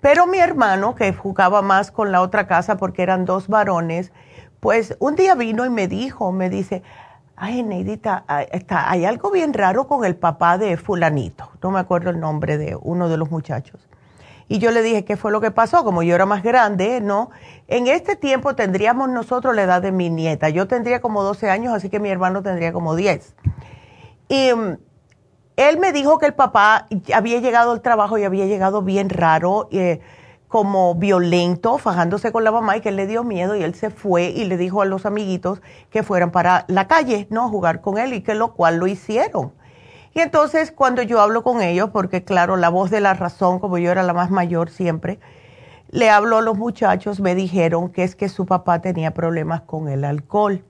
Pero 0.00 0.26
mi 0.26 0.38
hermano, 0.38 0.94
que 0.94 1.12
jugaba 1.12 1.62
más 1.62 1.90
con 1.90 2.12
la 2.12 2.20
otra 2.20 2.46
casa 2.46 2.76
porque 2.76 3.02
eran 3.02 3.24
dos 3.24 3.48
varones, 3.48 4.12
pues 4.66 4.96
un 4.98 5.14
día 5.14 5.36
vino 5.36 5.64
y 5.64 5.70
me 5.70 5.86
dijo, 5.86 6.32
me 6.32 6.50
dice, 6.50 6.82
ay, 7.36 7.62
Neidita, 7.62 8.24
hay 8.26 9.04
algo 9.04 9.30
bien 9.30 9.54
raro 9.54 9.86
con 9.86 10.04
el 10.04 10.16
papá 10.16 10.58
de 10.58 10.76
fulanito. 10.76 11.52
No 11.62 11.70
me 11.70 11.78
acuerdo 11.78 12.10
el 12.10 12.18
nombre 12.18 12.58
de 12.58 12.76
uno 12.82 13.08
de 13.08 13.16
los 13.16 13.30
muchachos. 13.30 13.88
Y 14.48 14.58
yo 14.58 14.72
le 14.72 14.82
dije, 14.82 15.04
¿qué 15.04 15.16
fue 15.16 15.30
lo 15.30 15.40
que 15.40 15.52
pasó? 15.52 15.84
Como 15.84 16.02
yo 16.02 16.16
era 16.16 16.26
más 16.26 16.42
grande, 16.42 17.00
¿no? 17.00 17.30
En 17.68 17.86
este 17.86 18.16
tiempo 18.16 18.56
tendríamos 18.56 19.08
nosotros 19.08 19.54
la 19.54 19.62
edad 19.62 19.82
de 19.82 19.92
mi 19.92 20.10
nieta. 20.10 20.48
Yo 20.48 20.66
tendría 20.66 21.00
como 21.00 21.22
12 21.22 21.48
años, 21.48 21.72
así 21.72 21.88
que 21.88 22.00
mi 22.00 22.08
hermano 22.08 22.42
tendría 22.42 22.72
como 22.72 22.96
10. 22.96 23.36
Y 24.28 24.52
mm, 24.52 24.78
él 25.54 25.78
me 25.78 25.92
dijo 25.92 26.18
que 26.18 26.26
el 26.26 26.34
papá 26.34 26.88
había 27.14 27.38
llegado 27.38 27.70
al 27.70 27.82
trabajo 27.82 28.18
y 28.18 28.24
había 28.24 28.46
llegado 28.46 28.82
bien 28.82 29.10
raro, 29.10 29.68
eh, 29.70 30.00
como 30.48 30.94
violento, 30.94 31.78
fajándose 31.78 32.32
con 32.32 32.44
la 32.44 32.52
mamá 32.52 32.76
y 32.76 32.80
que 32.80 32.90
él 32.90 32.96
le 32.96 33.06
dio 33.06 33.24
miedo 33.24 33.56
y 33.56 33.62
él 33.62 33.74
se 33.74 33.90
fue 33.90 34.26
y 34.26 34.44
le 34.44 34.56
dijo 34.56 34.82
a 34.82 34.84
los 34.84 35.06
amiguitos 35.06 35.60
que 35.90 36.02
fueran 36.02 36.30
para 36.30 36.64
la 36.68 36.86
calle, 36.86 37.26
¿no? 37.30 37.44
A 37.44 37.48
jugar 37.48 37.80
con 37.80 37.98
él 37.98 38.14
y 38.14 38.22
que 38.22 38.34
lo 38.34 38.54
cual 38.54 38.76
lo 38.76 38.86
hicieron. 38.86 39.52
Y 40.14 40.20
entonces 40.20 40.72
cuando 40.72 41.02
yo 41.02 41.20
hablo 41.20 41.42
con 41.42 41.60
ellos, 41.60 41.90
porque 41.92 42.24
claro, 42.24 42.56
la 42.56 42.70
voz 42.70 42.90
de 42.90 43.00
la 43.00 43.14
razón, 43.14 43.58
como 43.58 43.76
yo 43.78 43.90
era 43.90 44.02
la 44.02 44.14
más 44.14 44.30
mayor 44.30 44.70
siempre, 44.70 45.18
le 45.90 46.10
hablo 46.10 46.38
a 46.38 46.42
los 46.42 46.56
muchachos, 46.56 47.20
me 47.20 47.34
dijeron 47.34 47.90
que 47.90 48.02
es 48.02 48.16
que 48.16 48.28
su 48.28 48.46
papá 48.46 48.80
tenía 48.80 49.12
problemas 49.12 49.62
con 49.62 49.88
el 49.88 50.04
alcohol. 50.04 50.64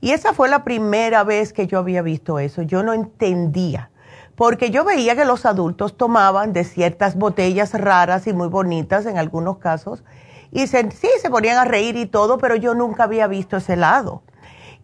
Y 0.00 0.12
esa 0.12 0.32
fue 0.32 0.48
la 0.48 0.64
primera 0.64 1.24
vez 1.24 1.52
que 1.52 1.66
yo 1.66 1.78
había 1.78 2.02
visto 2.02 2.38
eso. 2.38 2.62
Yo 2.62 2.82
no 2.82 2.92
entendía, 2.92 3.89
porque 4.40 4.70
yo 4.70 4.84
veía 4.84 5.14
que 5.14 5.26
los 5.26 5.44
adultos 5.44 5.98
tomaban 5.98 6.54
de 6.54 6.64
ciertas 6.64 7.14
botellas 7.14 7.74
raras 7.74 8.26
y 8.26 8.32
muy 8.32 8.48
bonitas 8.48 9.04
en 9.04 9.18
algunos 9.18 9.58
casos, 9.58 10.02
y 10.50 10.66
sí, 10.66 10.80
se 11.20 11.28
ponían 11.28 11.58
a 11.58 11.66
reír 11.66 11.94
y 11.96 12.06
todo, 12.06 12.38
pero 12.38 12.56
yo 12.56 12.72
nunca 12.72 13.04
había 13.04 13.26
visto 13.26 13.58
ese 13.58 13.76
lado. 13.76 14.22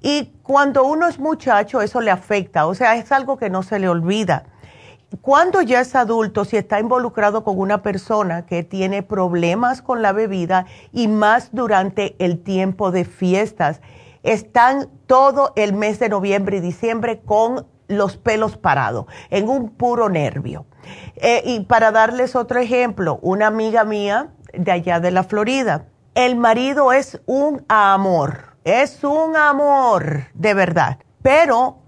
Y 0.03 0.35
cuando 0.43 0.85
uno 0.85 1.09
es 1.09 1.19
muchacho, 1.19 1.81
eso 1.81 2.03
le 2.03 2.11
afecta, 2.11 2.67
o 2.67 2.75
sea, 2.75 2.97
es 2.97 3.11
algo 3.13 3.39
que 3.39 3.49
no 3.49 3.63
se 3.63 3.79
le 3.79 3.89
olvida. 3.89 4.45
Cuando 5.23 5.63
ya 5.63 5.81
es 5.81 5.95
adulto, 5.95 6.45
si 6.45 6.59
está 6.59 6.79
involucrado 6.79 7.43
con 7.43 7.59
una 7.59 7.81
persona 7.81 8.45
que 8.45 8.63
tiene 8.63 9.03
problemas 9.03 9.81
con 9.81 10.03
la 10.03 10.13
bebida 10.13 10.67
y 10.93 11.09
más 11.09 11.49
durante 11.53 12.15
el 12.19 12.43
tiempo 12.43 12.91
de 12.91 13.07
fiestas, 13.07 13.81
están 14.23 14.91
todo 15.07 15.55
el 15.57 15.73
mes 15.73 15.99
de 15.99 16.11
noviembre 16.11 16.59
y 16.59 16.61
diciembre 16.61 17.23
con 17.25 17.65
los 17.89 18.17
pelos 18.17 18.57
parados, 18.57 19.07
en 19.31 19.49
un 19.49 19.71
puro 19.71 20.09
nervio. 20.09 20.67
Eh, 21.17 21.43
y 21.45 21.61
para 21.61 21.93
darles 21.93 22.37
otro 22.37 22.61
ejemplo, 22.61 23.19
una 23.23 23.47
amiga 23.47 23.85
mía 23.85 24.29
de 24.53 24.73
allá 24.73 25.01
de 25.01 25.11
la 25.11 25.25
Florida, 25.25 25.87
el 26.15 26.37
marido 26.37 26.93
es 26.93 27.21
un 27.27 27.65
amor 27.69 28.57
es 28.67 29.05
un 29.05 29.37
amor, 29.37 30.25
de 30.35 30.53
verdad. 30.53 30.99
Pero, 31.23 31.79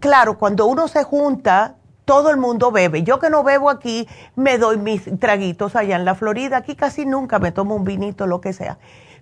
claro, 0.00 0.38
cuando 0.38 0.66
uno 0.66 0.86
se 0.86 1.02
junta, 1.02 1.76
todo 2.04 2.30
el 2.30 2.36
mundo 2.36 2.70
bebe. 2.70 3.04
Yo 3.04 3.18
que 3.18 3.30
no 3.30 3.42
bebo 3.42 3.70
aquí, 3.70 4.06
me 4.36 4.58
doy 4.58 4.76
mis 4.76 5.18
traguitos 5.18 5.74
allá 5.74 5.96
en 5.96 6.04
la 6.04 6.14
Florida. 6.14 6.58
Aquí 6.58 6.76
casi 6.76 7.06
nunca 7.06 7.38
me 7.38 7.52
tomo 7.52 7.74
un 7.74 7.84
vinito, 7.84 8.26
lo 8.26 8.42
que 8.42 8.52
sea. 8.52 8.76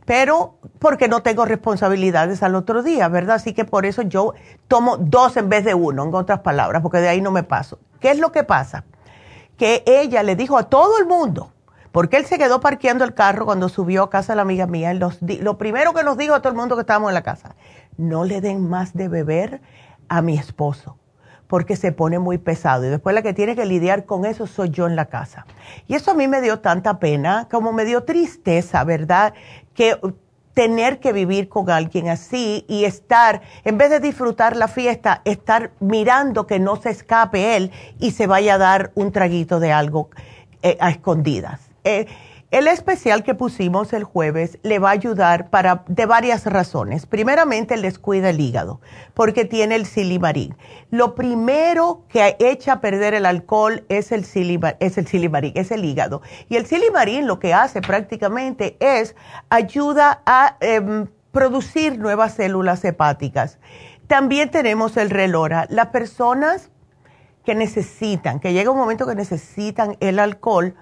Pero 0.05 0.59
porque 0.79 1.09
no 1.09 1.23
tengo 1.23 1.45
responsabilidades 1.45 2.43
al 2.43 2.55
otro 2.55 2.83
día, 2.83 3.09
¿verdad? 3.09 3.37
Así 3.37 3.53
que 3.55 3.65
por 3.65 3.87
eso 3.87 4.03
yo 4.03 4.35
tomo 4.69 4.97
dos 4.97 5.37
en 5.37 5.49
vez 5.49 5.65
de 5.65 5.75
uno, 5.75 6.05
en 6.05 6.15
otras 6.15 6.41
palabras, 6.41 6.83
porque 6.83 6.99
de 6.99 7.09
ahí 7.09 7.21
no 7.21 7.31
me 7.31 7.45
paso. 7.45 7.79
¿Qué 8.01 8.11
es 8.11 8.19
lo 8.19 8.33
que 8.33 8.43
pasa? 8.43 8.85
Que 9.57 9.85
ella 9.87 10.23
le 10.23 10.35
dijo 10.35 10.59
a 10.59 10.65
todo 10.65 10.99
el 10.99 11.07
mundo, 11.07 11.53
porque 11.93 12.17
él 12.17 12.27
se 12.27 12.39
quedó 12.39 12.61
parqueando 12.61 13.05
el 13.05 13.15
carro 13.15 13.45
cuando 13.45 13.69
subió 13.69 14.03
a 14.05 14.11
casa 14.11 14.35
la 14.35 14.43
amiga 14.43 14.67
mía. 14.67 14.93
lo 14.95 15.59
primero 15.59 15.93
que 15.93 16.03
nos 16.03 16.17
dijo 16.17 16.35
a 16.35 16.41
todo 16.41 16.51
el 16.51 16.59
mundo 16.59 16.75
que 16.75 16.81
estábamos 16.81 17.11
en 17.11 17.15
la 17.15 17.23
casa, 17.23 17.55
no 17.97 18.25
le 18.25 18.41
den 18.41 18.69
más 18.69 18.95
de 18.95 19.09
beber 19.09 19.61
a 20.09 20.23
mi 20.23 20.37
esposo, 20.37 20.99
porque 21.47 21.77
se 21.77 21.93
pone 21.93 22.19
muy 22.19 22.39
pesado. 22.39 22.87
Y 22.87 22.89
después 22.89 23.15
la 23.15 23.23
que 23.23 23.35
tiene 23.35 23.55
que 23.55 23.67
lidiar 23.67 24.07
con 24.07 24.25
eso 24.25 24.47
soy 24.47 24.71
yo 24.71 24.87
en 24.87 24.97
la 24.97 25.07
casa. 25.07 25.47
Y 25.87 25.95
eso 25.95 26.11
a 26.11 26.15
mí 26.15 26.29
me 26.29 26.41
dio 26.41 26.61
tanta 26.61 26.99
pena, 26.99 27.47
como 27.51 27.73
me 27.73 27.85
dio 27.85 28.05
tristeza, 28.05 28.85
¿verdad? 28.85 29.35
Que 29.75 29.97
tener 30.55 31.01
que 31.01 31.13
vivir 31.13 31.49
con 31.49 31.71
alguien 31.71 32.09
así 32.09 32.65
y 32.69 32.85
estar, 32.85 33.43
en 33.65 33.79
vez 33.79 33.91
de 33.91 34.01
disfrutar 34.01 34.57
la 34.57 34.69
fiesta, 34.69 35.23
estar 35.25 35.73
mirando 35.81 36.47
que 36.47 36.59
no 36.59 36.77
se 36.77 36.91
escape 36.91 37.57
él 37.57 37.71
y 37.99 38.11
se 38.11 38.27
vaya 38.27 38.55
a 38.55 38.59
dar 38.59 38.93
un 38.95 39.13
traguito 39.13 39.61
de 39.61 39.73
algo 39.73 40.11
eh, 40.63 40.77
a 40.81 40.91
escondidas. 40.91 41.61
Eh, 41.85 42.07
el 42.53 42.69
especial 42.69 43.25
que 43.25 43.35
pusimos 43.35 43.95
el 43.95 44.05
jueves 44.05 44.59
le 44.63 44.79
va 44.79 44.91
a 44.91 44.93
ayudar 44.93 45.49
para, 45.49 45.85
de 45.89 46.05
varias 46.05 46.45
razones. 46.45 47.07
Primeramente, 47.07 47.79
les 47.79 47.99
cuida 47.99 48.29
el 48.29 48.41
hígado, 48.41 48.83
porque 49.15 49.47
tiene 49.47 49.75
el 49.75 49.87
silimarín. 49.87 50.55
Lo 50.91 51.15
primero 51.15 52.03
que 52.11 52.37
echa 52.39 52.75
a 52.75 52.81
perder 52.83 53.15
el 53.15 53.25
alcohol 53.25 53.85
es 53.89 54.13
el, 54.13 54.27
es 54.81 54.99
el 54.99 55.07
silimarín, 55.07 55.53
es 55.55 55.71
el 55.71 55.83
hígado. 55.83 56.21
Y 56.51 56.57
el 56.57 56.67
silimarín 56.67 57.27
lo 57.27 57.39
que 57.39 57.55
hace 57.55 57.81
prácticamente 57.81 58.77
es 58.81 59.17
ayuda 59.49 60.21
a 60.27 60.59
em, 60.61 61.07
producir 61.33 61.99
nuevas 61.99 62.35
células 62.35 62.85
hepáticas. 62.85 63.59
También 64.09 64.51
tenemos 64.51 64.99
el 64.99 65.09
relora. 65.09 65.67
Las 65.71 65.87
personas 65.87 66.69
que 67.47 67.55
necesitan, 67.55 68.41
que 68.41 68.53
llega 68.53 68.71
un 68.71 68.77
momento 68.77 69.07
que 69.07 69.15
necesitan 69.15 69.97
el 70.01 70.19
alcohol, 70.19 70.75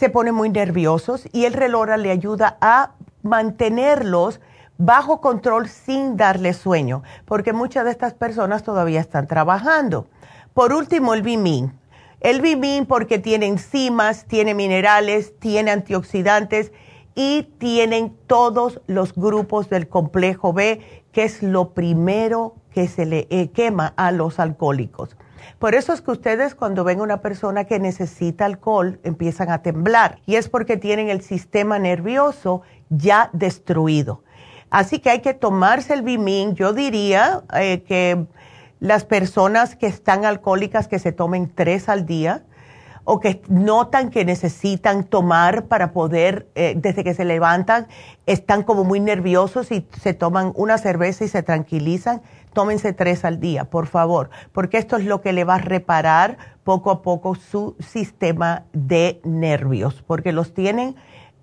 se 0.00 0.08
ponen 0.08 0.34
muy 0.34 0.48
nerviosos 0.48 1.28
y 1.30 1.44
el 1.44 1.52
relora 1.52 1.98
le 1.98 2.10
ayuda 2.10 2.56
a 2.62 2.92
mantenerlos 3.22 4.40
bajo 4.78 5.20
control 5.20 5.68
sin 5.68 6.16
darle 6.16 6.54
sueño, 6.54 7.02
porque 7.26 7.52
muchas 7.52 7.84
de 7.84 7.90
estas 7.90 8.14
personas 8.14 8.62
todavía 8.62 8.98
están 8.98 9.26
trabajando. 9.26 10.06
Por 10.54 10.72
último, 10.72 11.12
el 11.12 11.20
Bimin. 11.20 11.78
El 12.20 12.40
Bimin 12.40 12.86
porque 12.86 13.18
tiene 13.18 13.44
enzimas, 13.44 14.24
tiene 14.24 14.54
minerales, 14.54 15.38
tiene 15.38 15.70
antioxidantes 15.70 16.72
y 17.14 17.42
tienen 17.58 18.16
todos 18.26 18.80
los 18.86 19.14
grupos 19.14 19.68
del 19.68 19.86
complejo 19.86 20.54
B, 20.54 20.80
que 21.12 21.24
es 21.24 21.42
lo 21.42 21.74
primero 21.74 22.54
que 22.72 22.88
se 22.88 23.04
le 23.04 23.26
eh, 23.28 23.50
quema 23.50 23.92
a 23.98 24.12
los 24.12 24.40
alcohólicos. 24.40 25.14
Por 25.58 25.74
eso 25.74 25.92
es 25.92 26.00
que 26.00 26.10
ustedes 26.10 26.54
cuando 26.54 26.84
ven 26.84 27.00
una 27.00 27.20
persona 27.20 27.64
que 27.64 27.78
necesita 27.78 28.44
alcohol 28.44 29.00
empiezan 29.02 29.50
a 29.50 29.62
temblar 29.62 30.18
y 30.26 30.36
es 30.36 30.48
porque 30.48 30.76
tienen 30.76 31.08
el 31.08 31.22
sistema 31.22 31.78
nervioso 31.78 32.62
ya 32.88 33.30
destruido. 33.32 34.22
Así 34.70 35.00
que 35.00 35.10
hay 35.10 35.20
que 35.20 35.34
tomarse 35.34 35.94
el 35.94 36.02
Bimin. 36.02 36.54
Yo 36.54 36.72
diría 36.72 37.42
eh, 37.54 37.82
que 37.82 38.26
las 38.78 39.04
personas 39.04 39.76
que 39.76 39.86
están 39.86 40.24
alcohólicas 40.24 40.88
que 40.88 40.98
se 40.98 41.12
tomen 41.12 41.52
tres 41.54 41.88
al 41.88 42.06
día 42.06 42.44
o 43.04 43.18
que 43.18 43.42
notan 43.48 44.10
que 44.10 44.24
necesitan 44.24 45.04
tomar 45.04 45.64
para 45.66 45.92
poder, 45.92 46.48
eh, 46.54 46.74
desde 46.76 47.02
que 47.02 47.14
se 47.14 47.24
levantan, 47.24 47.88
están 48.26 48.62
como 48.62 48.84
muy 48.84 49.00
nerviosos 49.00 49.72
y 49.72 49.86
se 50.00 50.14
toman 50.14 50.52
una 50.54 50.78
cerveza 50.78 51.24
y 51.24 51.28
se 51.28 51.42
tranquilizan 51.42 52.22
tómense 52.52 52.92
tres 52.92 53.24
al 53.24 53.40
día, 53.40 53.64
por 53.64 53.86
favor, 53.86 54.30
porque 54.52 54.78
esto 54.78 54.96
es 54.96 55.04
lo 55.04 55.20
que 55.20 55.32
le 55.32 55.44
va 55.44 55.56
a 55.56 55.58
reparar 55.58 56.38
poco 56.64 56.90
a 56.90 57.02
poco 57.02 57.34
su 57.34 57.76
sistema 57.78 58.64
de 58.72 59.20
nervios, 59.24 60.02
porque 60.06 60.32
los 60.32 60.54
tienen 60.54 60.96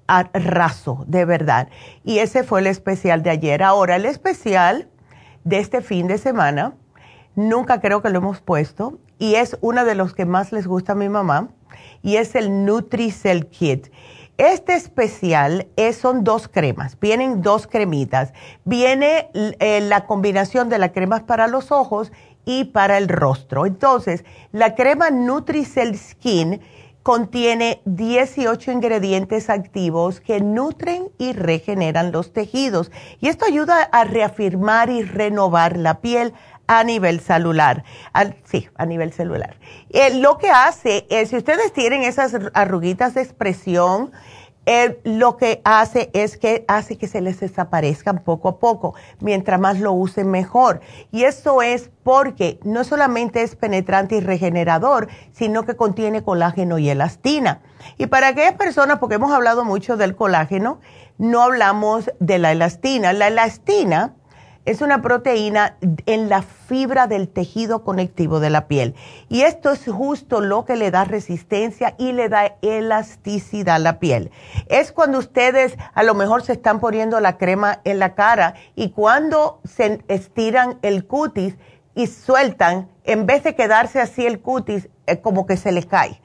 a 0.07 0.29
raso, 0.33 1.03
de 1.07 1.25
verdad. 1.25 1.69
Y 2.03 2.19
ese 2.19 2.43
fue 2.43 2.61
el 2.61 2.67
especial 2.67 3.23
de 3.23 3.29
ayer. 3.29 3.63
Ahora, 3.63 3.97
el 3.97 4.05
especial 4.05 4.87
de 5.43 5.59
este 5.59 5.81
fin 5.81 6.07
de 6.07 6.17
semana, 6.17 6.73
nunca 7.35 7.81
creo 7.81 8.01
que 8.01 8.09
lo 8.09 8.19
hemos 8.19 8.41
puesto, 8.41 8.99
y 9.19 9.35
es 9.35 9.57
uno 9.61 9.85
de 9.85 9.95
los 9.95 10.13
que 10.13 10.25
más 10.25 10.51
les 10.51 10.67
gusta 10.67 10.93
a 10.93 10.95
mi 10.95 11.09
mamá, 11.09 11.49
y 12.01 12.17
es 12.17 12.35
el 12.35 12.65
NutriCell 12.65 13.47
Kit. 13.47 13.87
Este 14.37 14.75
especial 14.75 15.67
es, 15.77 15.97
son 15.97 16.23
dos 16.23 16.47
cremas, 16.47 16.99
vienen 16.99 17.41
dos 17.41 17.65
cremitas. 17.65 18.33
Viene 18.65 19.31
eh, 19.33 19.81
la 19.81 20.05
combinación 20.05 20.69
de 20.69 20.77
las 20.77 20.91
cremas 20.91 21.23
para 21.23 21.47
los 21.47 21.71
ojos 21.71 22.11
y 22.45 22.65
para 22.65 22.99
el 22.99 23.09
rostro. 23.09 23.65
Entonces, 23.65 24.23
la 24.51 24.75
crema 24.75 25.09
Nutricell 25.09 25.97
Skin 25.97 26.61
contiene 27.01 27.81
18 27.85 28.71
ingredientes 28.71 29.49
activos 29.49 30.19
que 30.19 30.39
nutren 30.39 31.09
y 31.17 31.33
regeneran 31.33 32.11
los 32.11 32.31
tejidos. 32.31 32.91
Y 33.19 33.29
esto 33.29 33.45
ayuda 33.45 33.81
a 33.81 34.03
reafirmar 34.03 34.91
y 34.91 35.01
renovar 35.01 35.77
la 35.77 35.99
piel 35.99 36.33
a 36.67 36.83
nivel 36.83 37.19
celular. 37.19 37.83
sí, 38.43 38.69
a 38.75 38.85
nivel 38.85 39.13
celular. 39.13 39.57
Eh, 39.89 40.19
lo 40.19 40.37
que 40.37 40.49
hace 40.49 41.07
es, 41.09 41.29
si 41.29 41.37
ustedes 41.37 41.73
tienen 41.73 42.03
esas 42.03 42.35
arruguitas 42.53 43.13
de 43.13 43.21
expresión, 43.21 44.11
eh, 44.69 44.99
lo 45.05 45.37
que 45.37 45.61
hace 45.63 46.09
es 46.13 46.35
que 46.35 46.65
hace 46.67 46.97
que 46.97 47.07
se 47.07 47.21
les 47.21 47.39
desaparezcan 47.39 48.19
poco 48.19 48.49
a 48.49 48.59
poco. 48.59 48.95
Mientras 49.21 49.61
más 49.61 49.79
lo 49.79 49.93
usen, 49.93 50.29
mejor. 50.29 50.81
Y 51.09 51.23
eso 51.23 51.61
es 51.61 51.89
porque 52.03 52.59
no 52.63 52.83
solamente 52.83 53.43
es 53.43 53.55
penetrante 53.55 54.17
y 54.17 54.19
regenerador, 54.19 55.07
sino 55.31 55.65
que 55.65 55.77
contiene 55.77 56.21
colágeno 56.21 56.79
y 56.79 56.89
elastina. 56.89 57.61
Y 57.97 58.07
para 58.07 58.27
aquellas 58.27 58.55
personas, 58.55 58.99
porque 58.99 59.15
hemos 59.15 59.31
hablado 59.31 59.63
mucho 59.63 59.95
del 59.95 60.17
colágeno, 60.17 60.81
no 61.17 61.43
hablamos 61.43 62.11
de 62.19 62.37
la 62.37 62.51
elastina. 62.51 63.13
La 63.13 63.27
elastina 63.27 64.15
es 64.67 64.81
una 64.81 65.01
proteína 65.01 65.77
en 66.05 66.27
la 66.27 66.41
fibra 66.41 67.07
del 67.07 67.29
tejido 67.29 67.85
conectivo 67.85 68.41
de 68.41 68.49
la 68.49 68.67
piel. 68.67 68.95
Y 69.29 69.43
esto 69.43 69.71
es 69.71 69.85
justo 69.85 70.41
lo 70.41 70.65
que 70.65 70.75
le 70.75 70.91
da 70.91 71.05
resistencia 71.05 71.95
y 71.97 72.11
le 72.11 72.27
da 72.27 72.57
elasticidad 72.61 73.75
a 73.75 73.79
la 73.79 73.99
piel. 73.99 74.29
Es 74.67 74.91
cuando 74.91 75.19
ustedes 75.19 75.77
a 75.93 76.03
lo 76.03 76.15
mejor 76.15 76.43
se 76.43 76.51
están 76.51 76.81
poniendo 76.81 77.21
la 77.21 77.37
crema 77.37 77.79
en 77.85 77.99
la 77.99 78.13
cara 78.13 78.55
y 78.75 78.89
cuando 78.89 79.61
se 79.63 80.03
estiran 80.09 80.79
el 80.81 81.07
cutis 81.07 81.55
y 81.95 82.07
sueltan, 82.07 82.89
en 83.05 83.25
vez 83.25 83.43
de 83.43 83.55
quedarse 83.55 84.01
así 84.01 84.25
el 84.25 84.41
cutis, 84.41 84.89
eh, 85.05 85.21
como 85.21 85.45
que 85.45 85.55
se 85.55 85.71
les 85.71 85.85
cae. 85.85 86.21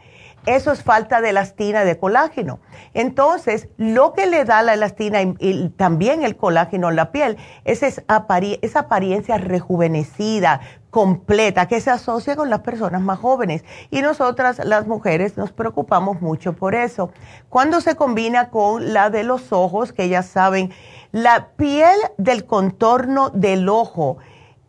Eso 0.47 0.73
es 0.73 0.83
falta 0.83 1.21
de 1.21 1.31
elastina 1.31 1.85
de 1.85 1.99
colágeno. 1.99 2.59
Entonces, 2.95 3.69
lo 3.77 4.13
que 4.13 4.27
le 4.27 4.45
da 4.45 4.63
la 4.63 4.75
elastina 4.75 5.23
y, 5.23 5.69
también 5.77 6.25
el 6.25 6.37
colágeno 6.37 6.89
a 6.89 6.93
la 6.93 7.13
piel 7.13 7.37
es 7.65 7.83
esa, 7.85 8.03
apariencia 8.09 9.39
rejuvenecida, 9.39 10.61
completa, 10.91 11.69
que 11.69 11.81
se 11.81 11.91
asocia 11.91 12.35
con 12.35 12.51
las 12.51 12.61
personas 12.61 13.03
más 13.03 13.21
jóvenes. 13.21 13.65
Y 13.91 14.03
nosotras, 14.03 14.61
las 14.65 14.89
mujeres, 14.89 15.37
nos 15.37 15.53
preocupamos 15.53 16.21
mucho 16.21 16.55
por 16.55 16.75
eso. 16.75 17.13
Cuando 17.49 17.81
se 17.81 17.95
combina 17.95 18.51
con 18.51 18.93
la 18.93 19.11
de 19.11 19.23
los 19.23 19.53
ojos, 19.53 19.93
que 19.93 20.09
ya 20.09 20.23
saben, 20.23 20.73
la 21.13 21.51
piel 21.57 21.97
del 22.19 22.47
contorno 22.47 23.31
del 23.31 23.69
ojo 23.69 24.19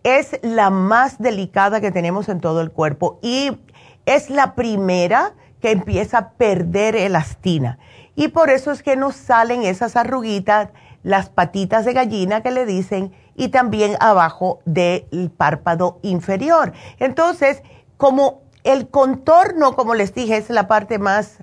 es 0.03 0.39
la 0.43 0.69
más 0.69 1.17
delicada 1.19 1.81
que 1.81 1.91
tenemos 1.91 2.29
en 2.29 2.41
todo 2.41 2.61
el 2.61 2.71
cuerpo 2.71 3.19
y 3.21 3.57
es 4.05 4.29
la 4.29 4.53
primera 4.53 5.33
que 5.63 5.71
empieza 5.71 6.17
a 6.17 6.29
perder 6.31 6.93
elastina. 6.97 7.79
Y 8.15 8.27
por 8.27 8.49
eso 8.49 8.69
es 8.69 8.83
que 8.83 8.97
nos 8.97 9.15
salen 9.15 9.63
esas 9.63 9.95
arruguitas, 9.95 10.71
las 11.03 11.29
patitas 11.29 11.85
de 11.85 11.93
gallina 11.93 12.43
que 12.43 12.51
le 12.51 12.65
dicen, 12.65 13.13
y 13.37 13.47
también 13.47 13.95
abajo 14.01 14.59
del 14.65 15.31
párpado 15.35 15.99
inferior. 16.01 16.73
Entonces, 16.99 17.63
como 17.95 18.41
el 18.65 18.89
contorno, 18.89 19.77
como 19.77 19.95
les 19.95 20.13
dije, 20.13 20.35
es 20.35 20.49
la 20.49 20.67
parte 20.67 20.99
más, 20.99 21.37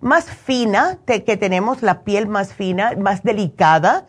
más 0.00 0.26
fina 0.26 1.00
que 1.04 1.36
tenemos, 1.36 1.82
la 1.82 2.04
piel 2.04 2.28
más 2.28 2.54
fina, 2.54 2.92
más 2.96 3.24
delicada, 3.24 4.06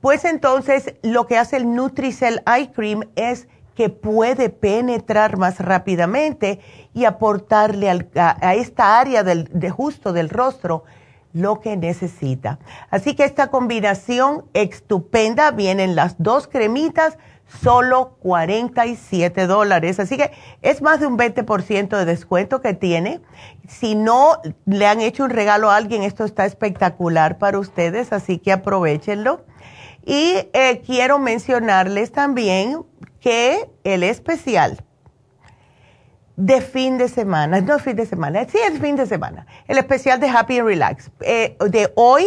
pues 0.00 0.24
entonces 0.24 0.94
lo 1.02 1.26
que 1.26 1.38
hace 1.38 1.56
el 1.56 1.74
Nutricell 1.74 2.40
Eye 2.46 2.70
Cream 2.70 3.08
es 3.16 3.48
que 3.78 3.90
puede 3.90 4.50
penetrar 4.50 5.36
más 5.36 5.60
rápidamente 5.60 6.58
y 6.94 7.04
aportarle 7.04 7.88
a, 8.16 8.54
esta 8.56 8.98
área 8.98 9.22
del, 9.22 9.48
de 9.52 9.70
justo 9.70 10.12
del 10.12 10.30
rostro 10.30 10.82
lo 11.32 11.60
que 11.60 11.76
necesita. 11.76 12.58
Así 12.90 13.14
que 13.14 13.22
esta 13.22 13.52
combinación 13.52 14.46
estupenda, 14.52 15.52
vienen 15.52 15.94
las 15.94 16.16
dos 16.18 16.48
cremitas, 16.48 17.18
solo 17.62 18.16
47 18.18 19.46
dólares. 19.46 20.00
Así 20.00 20.16
que 20.16 20.32
es 20.60 20.82
más 20.82 20.98
de 20.98 21.06
un 21.06 21.16
20% 21.16 21.96
de 21.96 22.04
descuento 22.04 22.60
que 22.60 22.74
tiene. 22.74 23.20
Si 23.68 23.94
no 23.94 24.40
le 24.66 24.88
han 24.88 25.00
hecho 25.00 25.22
un 25.22 25.30
regalo 25.30 25.70
a 25.70 25.76
alguien, 25.76 26.02
esto 26.02 26.24
está 26.24 26.46
espectacular 26.46 27.38
para 27.38 27.60
ustedes, 27.60 28.12
así 28.12 28.38
que 28.38 28.50
aprovechenlo. 28.50 29.44
Y 30.04 30.48
eh, 30.52 30.82
quiero 30.84 31.20
mencionarles 31.20 32.10
también 32.10 32.87
que 33.20 33.70
el 33.84 34.02
especial 34.02 34.84
de 36.36 36.60
fin 36.60 36.98
de 36.98 37.08
semana, 37.08 37.60
no 37.60 37.78
fin 37.80 37.96
de 37.96 38.06
semana, 38.06 38.44
sí 38.48 38.58
es 38.58 38.78
fin 38.78 38.94
de 38.94 39.06
semana, 39.06 39.46
el 39.66 39.76
especial 39.78 40.20
de 40.20 40.28
Happy 40.28 40.58
and 40.58 40.68
Relax, 40.68 41.10
eh, 41.20 41.56
de 41.68 41.92
hoy 41.96 42.26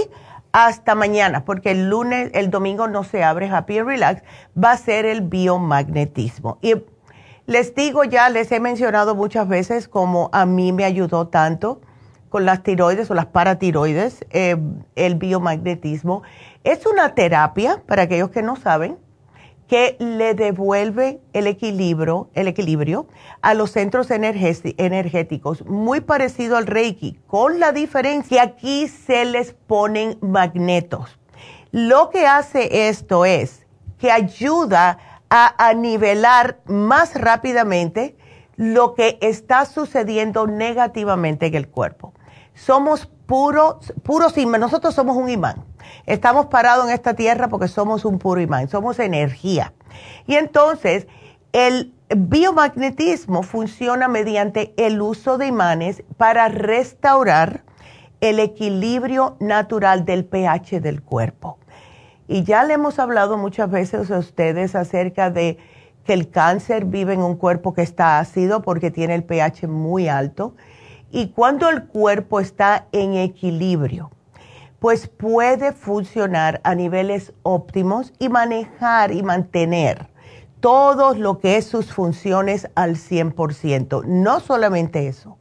hasta 0.51 0.95
mañana, 0.95 1.45
porque 1.45 1.71
el 1.71 1.89
lunes, 1.89 2.29
el 2.33 2.49
domingo 2.49 2.89
no 2.89 3.05
se 3.05 3.23
abre 3.23 3.49
Happy 3.49 3.79
and 3.79 3.87
Relax, 3.87 4.21
va 4.61 4.71
a 4.71 4.77
ser 4.77 5.05
el 5.05 5.21
biomagnetismo. 5.21 6.57
Y 6.61 6.73
les 7.45 7.73
digo 7.73 8.03
ya, 8.03 8.29
les 8.29 8.51
he 8.51 8.59
mencionado 8.59 9.15
muchas 9.15 9.47
veces 9.47 9.87
como 9.87 10.29
a 10.33 10.45
mí 10.45 10.73
me 10.73 10.83
ayudó 10.83 11.29
tanto 11.29 11.81
con 12.29 12.45
las 12.45 12.63
tiroides 12.63 13.09
o 13.11 13.13
las 13.13 13.27
paratiroides, 13.27 14.25
eh, 14.29 14.57
el 14.95 15.15
biomagnetismo. 15.15 16.23
Es 16.63 16.85
una 16.85 17.15
terapia, 17.15 17.81
para 17.85 18.03
aquellos 18.03 18.29
que 18.29 18.41
no 18.41 18.55
saben, 18.55 18.97
que 19.71 19.95
le 19.99 20.33
devuelve 20.33 21.21
el 21.31 21.47
equilibrio, 21.47 22.29
el 22.33 22.49
equilibrio 22.49 23.07
a 23.41 23.53
los 23.53 23.71
centros 23.71 24.11
energéticos, 24.11 25.65
muy 25.65 26.01
parecido 26.01 26.57
al 26.57 26.67
Reiki, 26.67 27.21
con 27.25 27.61
la 27.61 27.71
diferencia 27.71 28.41
aquí 28.43 28.89
se 28.89 29.23
les 29.23 29.53
ponen 29.53 30.17
magnetos. 30.19 31.17
Lo 31.71 32.09
que 32.09 32.27
hace 32.27 32.89
esto 32.89 33.23
es 33.23 33.65
que 33.97 34.11
ayuda 34.11 34.97
a, 35.29 35.73
nivelar 35.73 36.59
más 36.65 37.15
rápidamente 37.15 38.17
lo 38.57 38.93
que 38.93 39.19
está 39.21 39.63
sucediendo 39.63 40.47
negativamente 40.47 41.45
en 41.45 41.55
el 41.55 41.69
cuerpo. 41.69 42.13
Somos 42.55 43.05
puros, 43.25 43.93
puros 44.03 44.35
nosotros 44.35 44.93
somos 44.93 45.15
un 45.15 45.29
imán 45.29 45.70
Estamos 46.05 46.47
parados 46.47 46.85
en 46.85 46.93
esta 46.93 47.13
tierra 47.13 47.47
porque 47.47 47.67
somos 47.67 48.05
un 48.05 48.19
puro 48.19 48.41
imán, 48.41 48.69
somos 48.69 48.99
energía. 48.99 49.73
Y 50.27 50.35
entonces, 50.35 51.07
el 51.53 51.93
biomagnetismo 52.15 53.43
funciona 53.43 54.07
mediante 54.07 54.73
el 54.77 55.01
uso 55.01 55.37
de 55.37 55.47
imanes 55.47 56.03
para 56.17 56.47
restaurar 56.47 57.63
el 58.21 58.39
equilibrio 58.39 59.35
natural 59.39 60.05
del 60.05 60.25
pH 60.25 60.79
del 60.79 61.01
cuerpo. 61.01 61.57
Y 62.27 62.43
ya 62.43 62.63
le 62.63 62.75
hemos 62.75 62.99
hablado 62.99 63.37
muchas 63.37 63.69
veces 63.69 64.11
a 64.11 64.19
ustedes 64.19 64.75
acerca 64.75 65.31
de 65.31 65.57
que 66.05 66.13
el 66.13 66.29
cáncer 66.29 66.85
vive 66.85 67.13
en 67.13 67.21
un 67.21 67.35
cuerpo 67.35 67.73
que 67.73 67.81
está 67.81 68.19
ácido 68.19 68.61
porque 68.61 68.91
tiene 68.91 69.15
el 69.15 69.23
pH 69.23 69.67
muy 69.67 70.07
alto. 70.07 70.55
Y 71.11 71.29
cuando 71.29 71.69
el 71.69 71.85
cuerpo 71.85 72.39
está 72.39 72.87
en 72.91 73.15
equilibrio, 73.15 74.11
pues 74.81 75.07
puede 75.07 75.73
funcionar 75.73 76.59
a 76.63 76.73
niveles 76.73 77.33
óptimos 77.43 78.13
y 78.17 78.29
manejar 78.29 79.11
y 79.11 79.21
mantener 79.21 80.09
todo 80.59 81.13
lo 81.13 81.37
que 81.37 81.57
es 81.57 81.67
sus 81.67 81.93
funciones 81.93 82.67
al 82.73 82.95
100%. 82.95 84.03
No 84.05 84.39
solamente 84.39 85.07
eso, 85.07 85.37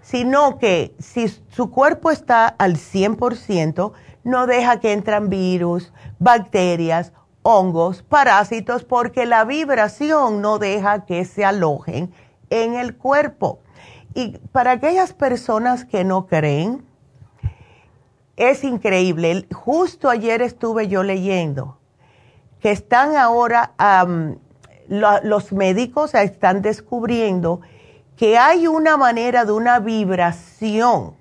sino 0.00 0.56
que 0.58 0.94
si 0.98 1.28
su 1.28 1.70
cuerpo 1.70 2.10
está 2.10 2.48
al 2.48 2.76
100%, 2.76 3.92
no 4.24 4.46
deja 4.46 4.80
que 4.80 4.94
entran 4.94 5.28
virus, 5.28 5.92
bacterias, 6.18 7.12
hongos, 7.42 8.02
parásitos, 8.02 8.84
porque 8.84 9.26
la 9.26 9.44
vibración 9.44 10.40
no 10.40 10.58
deja 10.58 11.04
que 11.04 11.26
se 11.26 11.44
alojen 11.44 12.14
en 12.48 12.76
el 12.76 12.96
cuerpo. 12.96 13.58
Y 14.14 14.38
para 14.52 14.70
aquellas 14.70 15.12
personas 15.12 15.84
que 15.84 16.02
no 16.02 16.26
creen, 16.26 16.88
es 18.40 18.64
increíble. 18.64 19.46
Justo 19.52 20.08
ayer 20.08 20.40
estuve 20.40 20.88
yo 20.88 21.02
leyendo 21.02 21.78
que 22.60 22.70
están 22.70 23.16
ahora, 23.16 23.74
los 24.88 25.52
médicos 25.52 26.14
están 26.14 26.62
descubriendo 26.62 27.60
que 28.16 28.38
hay 28.38 28.66
una 28.66 28.96
manera 28.96 29.44
de 29.44 29.52
una 29.52 29.78
vibración 29.78 31.14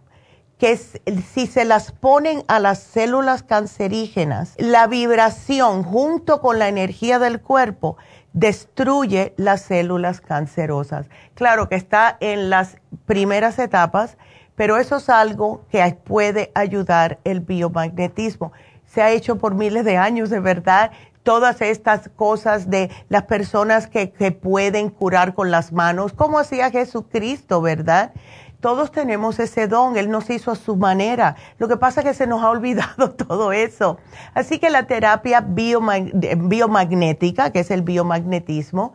que 0.57 0.75
si 0.75 1.47
se 1.47 1.63
las 1.63 1.93
ponen 1.93 2.43
a 2.47 2.59
las 2.59 2.79
células 2.79 3.43
cancerígenas, 3.43 4.55
la 4.57 4.87
vibración 4.87 5.83
junto 5.83 6.41
con 6.41 6.59
la 6.59 6.67
energía 6.67 7.19
del 7.19 7.39
cuerpo 7.39 7.95
destruye 8.33 9.33
las 9.37 9.61
células 9.61 10.19
cancerosas. 10.19 11.05
Claro 11.33 11.69
que 11.69 11.75
está 11.75 12.17
en 12.19 12.49
las 12.49 12.77
primeras 13.05 13.57
etapas 13.59 14.17
pero 14.59 14.77
eso 14.77 14.97
es 14.97 15.07
algo 15.07 15.61
que 15.71 15.97
puede 16.03 16.51
ayudar 16.53 17.19
el 17.23 17.39
biomagnetismo. 17.39 18.51
Se 18.87 19.01
ha 19.01 19.09
hecho 19.09 19.37
por 19.37 19.55
miles 19.55 19.85
de 19.85 19.95
años, 19.95 20.29
de 20.29 20.41
verdad. 20.41 20.91
Todas 21.23 21.61
estas 21.61 22.09
cosas 22.17 22.69
de 22.69 22.91
las 23.07 23.23
personas 23.23 23.87
que, 23.87 24.11
que 24.11 24.33
pueden 24.33 24.89
curar 24.89 25.33
con 25.33 25.49
las 25.49 25.71
manos, 25.71 26.11
como 26.11 26.39
hacía 26.39 26.71
Jesucristo, 26.71 27.61
¿verdad? 27.61 28.11
Todos 28.59 28.91
tenemos 28.91 29.39
ese 29.39 29.69
don, 29.69 29.95
Él 29.95 30.11
nos 30.11 30.29
hizo 30.29 30.51
a 30.51 30.57
su 30.57 30.75
manera. 30.75 31.37
Lo 31.57 31.69
que 31.69 31.77
pasa 31.77 32.01
es 32.01 32.07
que 32.07 32.13
se 32.13 32.27
nos 32.27 32.43
ha 32.43 32.49
olvidado 32.57 33.11
todo 33.11 33.53
eso. 33.53 33.97
Así 34.33 34.59
que 34.59 34.69
la 34.69 34.87
terapia 34.87 35.39
biomagnética, 35.39 37.53
que 37.53 37.61
es 37.61 37.71
el 37.71 37.81
biomagnetismo, 37.81 38.91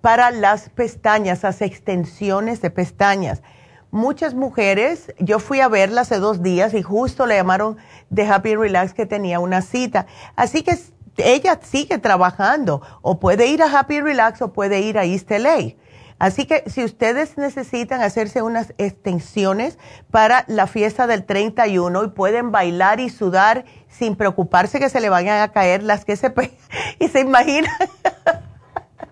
para 0.00 0.30
las 0.30 0.68
pestañas, 0.68 1.42
las 1.42 1.62
extensiones 1.62 2.60
de 2.60 2.70
pestañas. 2.70 3.42
Muchas 3.90 4.34
mujeres, 4.34 5.14
yo 5.18 5.38
fui 5.38 5.60
a 5.60 5.68
verla 5.68 6.02
hace 6.02 6.18
dos 6.18 6.42
días 6.42 6.74
y 6.74 6.82
justo 6.82 7.24
le 7.24 7.36
llamaron 7.36 7.78
de 8.10 8.26
Happy 8.26 8.54
Relax 8.54 8.92
que 8.92 9.06
tenía 9.06 9.40
una 9.40 9.62
cita. 9.62 10.06
Así 10.36 10.62
que 10.62 10.78
ella 11.16 11.58
sigue 11.62 11.98
trabajando 11.98 12.82
o 13.00 13.18
puede 13.18 13.46
ir 13.46 13.62
a 13.62 13.78
Happy 13.78 14.00
Relax 14.00 14.42
o 14.42 14.52
puede 14.52 14.80
ir 14.80 14.98
a 14.98 15.04
East 15.04 15.30
LA. 15.30 15.74
Así 16.18 16.46
que 16.46 16.64
si 16.66 16.82
ustedes 16.82 17.36
necesitan 17.36 18.02
hacerse 18.02 18.42
unas 18.42 18.72
extensiones 18.78 19.78
para 20.10 20.44
la 20.48 20.66
fiesta 20.66 21.06
del 21.06 21.24
31 21.24 22.04
y 22.04 22.08
pueden 22.08 22.52
bailar 22.52 23.00
y 23.00 23.10
sudar 23.10 23.64
sin 23.88 24.16
preocuparse 24.16 24.80
que 24.80 24.88
se 24.88 25.00
le 25.00 25.10
vayan 25.10 25.42
a 25.42 25.52
caer 25.52 25.82
las 25.82 26.04
que 26.04 26.16
se 26.16 26.32
y 26.98 27.08
se 27.08 27.20
imaginan 27.20 27.74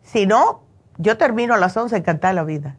si 0.04 0.26
no, 0.26 0.64
yo 1.02 1.18
termino 1.18 1.54
a 1.54 1.58
las 1.58 1.76
11 1.76 1.98
encantada 1.98 2.34
la 2.34 2.44
vida. 2.44 2.78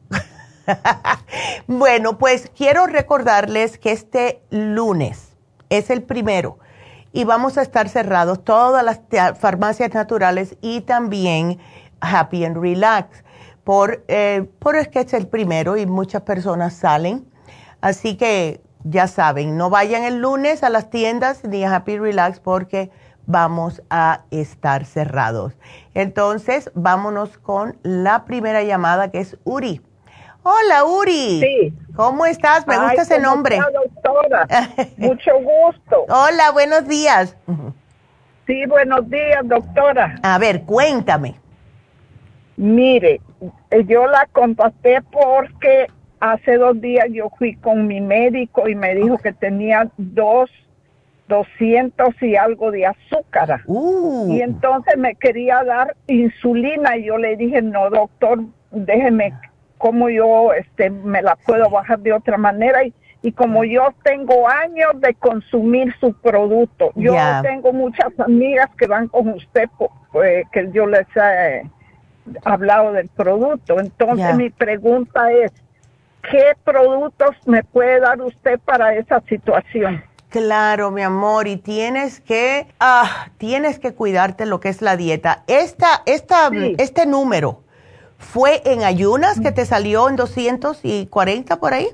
bueno, 1.67 2.19
pues 2.19 2.51
quiero 2.57 2.87
recordarles 2.87 3.79
que 3.79 3.93
este 3.93 4.43
lunes 4.51 5.37
es 5.71 5.91
el 5.91 6.03
primero 6.03 6.59
y 7.13 7.25
vamos 7.25 7.59
a 7.59 7.63
estar 7.63 7.89
cerrados 7.89 8.45
todas 8.45 8.85
las 8.85 9.01
farmacias 9.39 9.93
naturales 9.93 10.57
y 10.61 10.83
también 10.83 11.59
Happy 12.01 12.45
and 12.45 12.57
Relax. 12.57 13.25
Por, 13.65 14.05
eh, 14.09 14.49
por 14.59 14.77
es 14.77 14.89
que 14.89 15.01
es 15.01 15.13
el 15.13 15.29
primero 15.29 15.77
y 15.77 15.87
muchas 15.87 16.23
personas 16.23 16.75
salen. 16.75 17.27
Así 17.81 18.17
que 18.17 18.61
ya 18.85 19.07
saben, 19.07 19.57
no 19.57 19.71
vayan 19.71 20.03
el 20.03 20.21
lunes 20.21 20.63
a 20.63 20.71
las 20.71 20.91
tiendas 20.91 21.45
ni 21.45 21.65
a 21.65 21.77
Happy 21.77 21.99
Relax 21.99 22.41
porque 22.41 22.91
vamos 23.27 23.83
a 23.91 24.23
estar 24.31 24.85
cerrados. 24.85 25.55
Entonces, 25.95 26.71
vámonos 26.75 27.39
con 27.39 27.77
la 27.83 28.25
primera 28.25 28.63
llamada 28.63 29.11
que 29.11 29.21
es 29.21 29.37
Uri. 29.45 29.81
Hola, 30.45 30.85
Uri. 30.85 31.41
Sí. 31.41 31.75
¿Cómo 31.95 32.27
estás? 32.27 32.67
Me 32.67 32.77
gusta 32.77 33.03
ese 33.03 33.21
nombre. 33.21 33.59
doctora. 33.73 34.47
Mucho 34.97 35.31
gusto. 35.41 36.05
Hola, 36.09 36.51
buenos 36.53 36.89
días. 36.89 37.37
Sí, 38.47 38.67
buenos 38.67 39.09
días, 39.09 39.41
doctora. 39.45 40.17
A 40.23 40.39
ver, 40.39 40.63
cuéntame. 40.63 41.37
Mire, 42.57 43.21
yo 43.87 44.07
la 44.09 44.27
contacté 44.33 45.01
porque 45.13 45.87
hace 46.19 46.57
dos 46.57 46.81
días 46.81 47.07
yo 47.11 47.31
fui 47.39 47.55
con 47.57 47.87
mi 47.87 48.01
médico 48.01 48.69
y 48.69 48.75
me 48.75 48.95
dijo 48.95 49.19
que 49.19 49.33
tenía 49.33 49.89
dos 49.97 50.51
200 51.33 52.23
y 52.23 52.37
algo 52.37 52.71
de 52.71 52.87
azúcar. 52.87 53.63
Uh. 53.67 54.29
Y 54.31 54.43
entonces 54.43 54.97
me 54.99 55.15
quería 55.15 55.65
dar 55.65 55.97
insulina 56.07 56.97
y 56.97 57.05
yo 57.07 57.17
le 57.17 57.37
dije, 57.37 57.63
no, 57.63 57.89
doctor, 57.89 58.45
déjeme 58.71 59.33
cómo 59.79 60.11
yo 60.11 60.53
este, 60.53 60.91
me 60.91 61.23
la 61.23 61.37
puedo 61.37 61.71
bajar 61.71 62.01
de 62.01 62.13
otra 62.13 62.37
manera. 62.37 62.85
Y, 62.85 62.93
y 63.23 63.33
como 63.33 63.65
yo 63.65 63.95
tengo 64.03 64.47
años 64.47 64.93
de 65.01 65.15
consumir 65.15 65.95
su 65.99 66.13
producto, 66.13 66.93
yo 66.97 67.15
tengo 67.43 67.73
muchas 67.73 68.13
amigas 68.21 68.69
que 68.77 68.87
van 68.87 69.09
con 69.09 69.29
usted, 69.31 69.69
pues, 70.13 70.45
que 70.53 70.71
yo 70.73 70.87
les 70.87 71.07
he 71.17 71.63
hablado 72.45 72.93
del 72.93 73.09
producto. 73.09 73.81
Entonces 73.81 74.37
mi 74.37 74.51
pregunta 74.51 75.33
es, 75.33 75.51
¿qué 76.31 76.53
productos 76.63 77.31
me 77.47 77.65
puede 77.65 78.01
dar 78.01 78.21
usted 78.21 78.61
para 78.61 78.95
esa 78.95 79.21
situación? 79.23 80.03
Claro, 80.33 80.91
mi 80.91 81.03
amor, 81.03 81.47
y 81.47 81.59
tienes 81.59 82.21
que, 82.21 82.67
ah, 82.81 83.29
tienes 83.37 83.79
que 83.79 83.93
cuidarte 83.93 84.47
lo 84.47 84.61
que 84.61 84.71
es 84.71 84.81
la 84.81 84.97
dieta. 84.97 85.45
Esta, 85.47 86.03
esta, 86.07 86.51
este 86.79 87.05
número, 87.05 87.61
¿fue 88.17 88.63
en 88.65 88.83
ayunas 88.83 89.41
que 89.41 89.53
te 89.53 89.67
salió 89.67 90.09
en 90.09 90.17
240 90.17 91.61
por 91.61 91.75
ahí? 91.75 91.89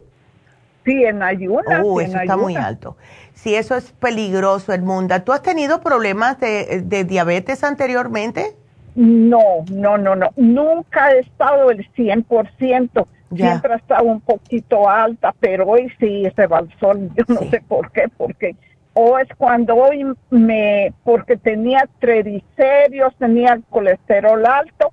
Sí, 0.85 1.03
en 1.03 1.21
ayunas. 1.21 1.83
Oh, 1.83 2.01
eso 2.01 2.17
está 2.17 2.37
muy 2.37 2.55
alto. 2.55 2.97
Sí, 3.35 3.57
eso 3.57 3.75
es 3.75 3.91
peligroso, 3.91 4.73
Edmunda. 4.73 5.25
¿Tú 5.25 5.33
has 5.33 5.43
tenido 5.43 5.81
problemas 5.81 6.39
de, 6.39 6.83
de 6.85 7.03
diabetes 7.03 7.65
anteriormente? 7.65 8.57
No, 8.99 9.65
no, 9.71 9.97
no, 9.97 10.17
no. 10.17 10.31
Nunca 10.35 11.13
he 11.13 11.21
estado 11.21 11.71
el 11.71 11.89
100%. 11.93 13.07
Siempre 13.33 13.73
ha 13.73 13.77
estado 13.77 14.03
un 14.05 14.21
poquito 14.21 14.89
alta, 14.89 15.33
pero 15.39 15.67
hoy 15.69 15.89
sí 16.01 16.27
se 16.35 16.47
balsó, 16.49 16.95
yo 16.95 17.25
no 17.29 17.41
sé 17.51 17.63
por 17.69 17.93
qué, 17.93 18.09
porque 18.17 18.57
o 18.95 19.17
es 19.19 19.29
cuando 19.37 19.77
hoy 19.77 20.05
me, 20.31 20.93
porque 21.05 21.37
tenía 21.37 21.89
triglicéridos, 22.01 23.15
tenía 23.19 23.61
colesterol 23.71 24.45
alto 24.45 24.93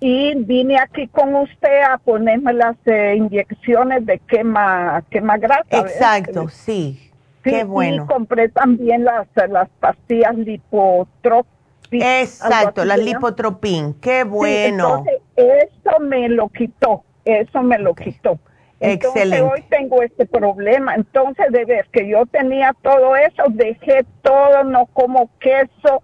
y, 0.00 0.34
vine 0.34 0.78
aquí 0.78 1.06
con 1.08 1.34
usted 1.36 1.82
a 1.88 1.96
ponerme 1.96 2.52
las 2.52 2.76
eh, 2.84 3.14
inyecciones 3.16 4.04
de 4.04 4.18
quema, 4.18 5.02
quema 5.08 5.38
grasa. 5.38 5.64
Exacto, 5.70 6.48
sí. 6.48 7.10
Qué 7.42 7.64
bueno. 7.64 8.04
Y 8.04 8.06
compré 8.06 8.50
también 8.50 9.04
las, 9.04 9.26
las 9.48 9.70
pastillas 9.80 10.36
lipotrópicas. 10.36 11.55
Exacto, 11.90 12.84
las 12.84 12.98
lipotropin. 12.98 13.94
Qué 14.00 14.24
bueno. 14.24 15.04
entonces, 15.04 15.22
eso 15.36 16.00
me 16.00 16.28
lo 16.28 16.48
quitó. 16.48 17.04
Eso 17.24 17.62
me 17.62 17.78
lo 17.78 17.94
quitó. 17.94 18.38
Entonces, 18.78 19.22
Excelente. 19.22 19.42
hoy 19.42 19.64
tengo 19.70 20.02
este 20.02 20.26
problema. 20.26 20.94
Entonces, 20.94 21.46
de 21.50 21.64
ver 21.64 21.88
que 21.90 22.08
yo 22.08 22.26
tenía 22.26 22.74
todo 22.82 23.16
eso, 23.16 23.44
dejé 23.48 24.04
todo, 24.22 24.64
no 24.64 24.86
como 24.86 25.30
queso, 25.38 26.02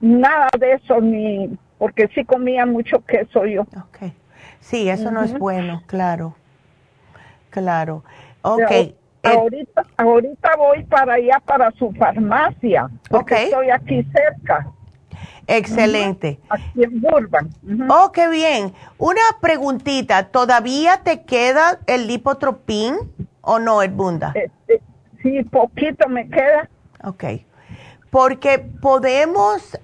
nada 0.00 0.48
de 0.58 0.72
eso, 0.74 1.00
ni 1.00 1.58
porque 1.78 2.08
sí 2.14 2.24
comía 2.24 2.66
mucho 2.66 3.04
queso 3.04 3.46
yo. 3.46 3.62
Ok. 3.62 4.12
Sí, 4.60 4.88
eso 4.88 5.10
no 5.10 5.22
es 5.22 5.38
bueno, 5.38 5.82
claro. 5.86 6.34
Claro. 7.50 8.02
Ok. 8.42 8.94
ahorita, 9.22 9.82
ahorita 9.96 10.56
voy 10.56 10.84
para 10.84 11.14
allá, 11.14 11.40
para 11.44 11.70
su 11.72 11.92
farmacia, 11.92 12.88
porque 13.10 13.44
estoy 13.44 13.70
aquí 13.70 14.02
cerca. 14.04 14.66
Excelente. 15.46 16.40
Aquí 16.48 16.82
en 16.82 17.00
Burbank. 17.00 17.50
Oh, 17.88 18.12
qué 18.12 18.28
bien. 18.28 18.72
Una 18.98 19.20
preguntita, 19.40 20.28
¿todavía 20.28 21.02
te 21.02 21.22
queda 21.22 21.80
el 21.86 22.06
lipotropín 22.06 22.96
o 23.40 23.58
no, 23.58 23.82
el 23.82 23.90
bunda? 23.90 24.32
Este, 24.34 24.82
sí, 25.22 25.42
poquito 25.44 26.08
me 26.08 26.28
queda. 26.28 26.68
Ok. 27.02 27.24
Porque 28.10 28.58
podemos, 28.58 29.78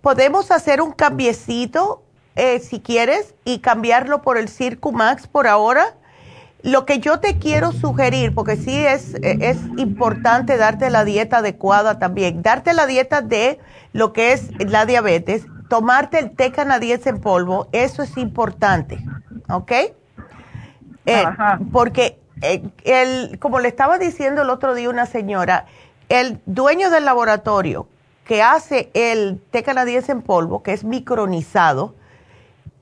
podemos 0.00 0.50
hacer 0.50 0.80
un 0.82 0.92
cambiecito, 0.92 2.02
eh, 2.36 2.58
si 2.60 2.80
quieres, 2.80 3.34
y 3.44 3.58
cambiarlo 3.60 4.22
por 4.22 4.36
el 4.38 4.48
Circumax 4.48 5.26
por 5.26 5.46
ahora 5.46 5.94
lo 6.62 6.86
que 6.86 7.00
yo 7.00 7.18
te 7.18 7.38
quiero 7.38 7.72
sugerir, 7.72 8.34
porque 8.34 8.56
sí 8.56 8.76
es, 8.76 9.14
es 9.22 9.58
importante 9.78 10.56
darte 10.56 10.90
la 10.90 11.04
dieta 11.04 11.38
adecuada 11.38 11.98
también, 11.98 12.42
darte 12.42 12.72
la 12.72 12.86
dieta 12.86 13.20
de 13.20 13.58
lo 13.92 14.12
que 14.12 14.32
es 14.32 14.50
la 14.70 14.86
diabetes, 14.86 15.46
tomarte 15.68 16.18
el 16.18 16.30
té 16.30 16.52
canadiense 16.52 17.10
en 17.10 17.20
polvo, 17.20 17.68
eso 17.72 18.02
es 18.02 18.16
importante, 18.16 18.98
¿ok? 19.48 19.72
Eh, 21.06 21.24
porque 21.72 22.20
eh, 22.42 22.62
el, 22.84 23.38
como 23.38 23.58
le 23.58 23.68
estaba 23.68 23.98
diciendo 23.98 24.42
el 24.42 24.50
otro 24.50 24.74
día 24.74 24.88
una 24.90 25.06
señora, 25.06 25.66
el 26.08 26.40
dueño 26.46 26.90
del 26.90 27.04
laboratorio 27.04 27.86
que 28.24 28.42
hace 28.42 28.90
el 28.94 29.40
té 29.50 29.62
canadiense 29.62 30.12
en 30.12 30.22
polvo, 30.22 30.62
que 30.62 30.72
es 30.72 30.84
micronizado, 30.84 31.94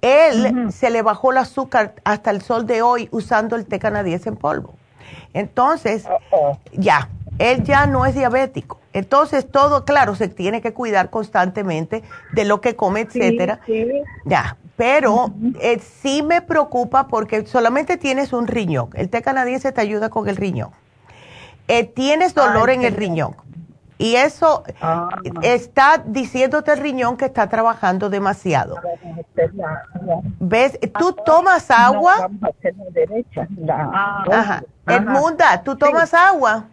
él 0.03 0.73
se 0.73 0.91
le 0.91 1.03
bajó 1.03 1.33
el 1.33 1.39
azúcar 1.39 1.95
hasta 2.05 2.31
el 2.31 2.41
sol 2.43 2.67
de 2.67 2.83
hoy 2.83 3.09
usando 3.11 3.57
el 3.57 3.67
té 3.67 3.79
canadiense 3.79 4.29
en 4.31 4.37
polvo. 4.37 4.75
Entonces, 5.33 6.05
ya, 6.73 7.09
él 7.41 7.65
ya 7.65 7.87
no 7.87 8.05
es 8.05 8.15
diabético. 8.15 8.79
Entonces, 8.93 9.51
todo, 9.51 9.87
claro, 9.87 10.15
se 10.15 10.29
tiene 10.29 10.61
que 10.61 10.75
cuidar 10.75 11.09
constantemente 11.09 12.03
de 12.33 12.45
lo 12.45 12.61
que 12.61 12.77
come, 12.77 13.01
etcétera. 13.01 13.61
Ya, 14.27 14.59
pero 14.77 15.33
eh, 15.61 15.79
sí 15.79 16.23
me 16.23 16.43
preocupa 16.43 17.09
porque 17.09 17.47
solamente 17.47 17.97
tienes 17.97 18.35
un 18.35 18.47
riñón. 18.47 18.91
El 18.95 19.09
té 19.09 19.23
canadiense 19.23 19.73
te 19.73 19.81
ayuda 19.81 20.11
con 20.11 20.29
el 20.29 20.37
riñón. 20.37 20.71
Eh, 21.67 21.85
tienes 21.85 22.35
dolor 22.35 22.69
en 22.69 22.83
el 22.83 22.95
riñón. 22.95 23.35
Y 23.97 24.17
eso 24.17 24.65
ah. 24.83 25.09
está 25.43 26.03
diciéndote 26.05 26.73
el 26.73 26.79
riñón 26.79 27.17
que 27.17 27.27
está 27.27 27.49
trabajando 27.49 28.11
demasiado. 28.11 28.77
¿Ves? 30.41 30.79
¿Tú 30.99 31.15
tomas 31.25 31.71
agua? 31.71 32.29
Ajá. 34.31 34.63
Edmunda, 34.87 35.63
¿tú 35.63 35.77
tomas 35.77 36.13
agua? 36.13 36.65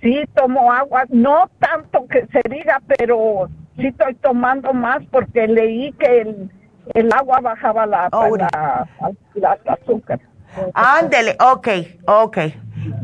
Sí, 0.00 0.24
tomo 0.34 0.72
agua. 0.72 1.04
No 1.08 1.50
tanto 1.58 2.06
que 2.08 2.26
se 2.26 2.40
diga, 2.48 2.80
pero 2.98 3.48
sí 3.76 3.88
estoy 3.88 4.14
tomando 4.16 4.72
más 4.72 5.02
porque 5.10 5.46
leí 5.46 5.92
que 5.92 6.48
el, 6.94 7.12
agua 7.12 7.40
bajaba 7.40 7.86
la, 7.86 8.08
oh, 8.12 8.36
la, 8.36 8.88
la 9.34 9.58
azúcar. 9.66 10.20
Ándele, 10.74 11.36
ok, 11.40 11.68
ok. 12.06 12.38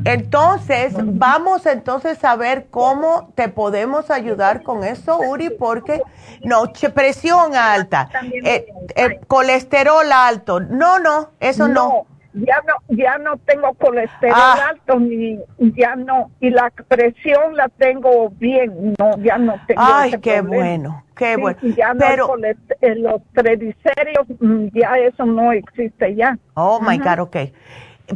Entonces, 0.05 0.95
vamos 0.99 1.67
entonces 1.67 2.23
a 2.25 2.37
ver 2.37 2.67
cómo 2.71 3.33
te 3.35 3.49
podemos 3.49 4.11
ayudar 4.11 4.63
con 4.63 4.85
eso, 4.85 5.19
Uri, 5.19 5.51
porque 5.51 6.01
no, 6.43 6.65
presión 6.95 7.55
alta, 7.55 8.09
eh, 8.45 8.67
eh, 8.95 9.21
colesterol 9.27 10.11
alto, 10.13 10.61
no, 10.61 10.99
no, 10.99 11.31
eso 11.41 11.69
no. 11.69 12.07
Ya 12.35 12.61
no, 12.67 12.97
ya 12.97 13.17
no 13.19 13.37
tengo 13.39 13.75
colesterol 13.75 14.35
ah. 14.35 14.71
alto 14.71 14.99
ni 14.99 15.39
ya 15.59 15.95
no 15.95 16.33
y 16.41 16.51
la 16.51 16.71
presión 16.89 17.55
la 17.55 17.69
tengo 17.69 18.31
bien, 18.31 18.95
no 18.99 19.17
ya 19.19 19.39
no 19.39 19.55
tengo. 19.69 19.81
Ay, 19.81 20.15
qué 20.21 20.41
bueno, 20.41 21.05
qué 21.15 21.37
bueno. 21.37 21.59
Ya 21.77 21.95
Pero 21.97 22.35
eh, 22.81 22.95
los 22.97 23.23
triglicéridos 23.35 24.27
mm, 24.41 24.67
ya 24.73 24.99
eso 24.99 25.25
no 25.25 25.53
existe 25.53 26.17
ya. 26.17 26.37
Oh 26.55 26.81
my 26.81 26.99
God, 26.99 27.21
ok. 27.21 27.37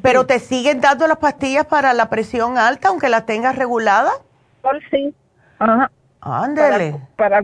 ¿Pero 0.02 0.26
te 0.26 0.40
siguen 0.40 0.80
dando 0.80 1.06
las 1.06 1.18
pastillas 1.18 1.66
para 1.66 1.94
la 1.94 2.10
presión 2.10 2.58
alta, 2.58 2.88
aunque 2.88 3.08
la 3.08 3.24
tengas 3.24 3.56
regulada? 3.56 4.10
Sí. 4.90 5.14
Ajá. 5.58 5.90
Ándele. 6.20 7.00
Para, 7.16 7.42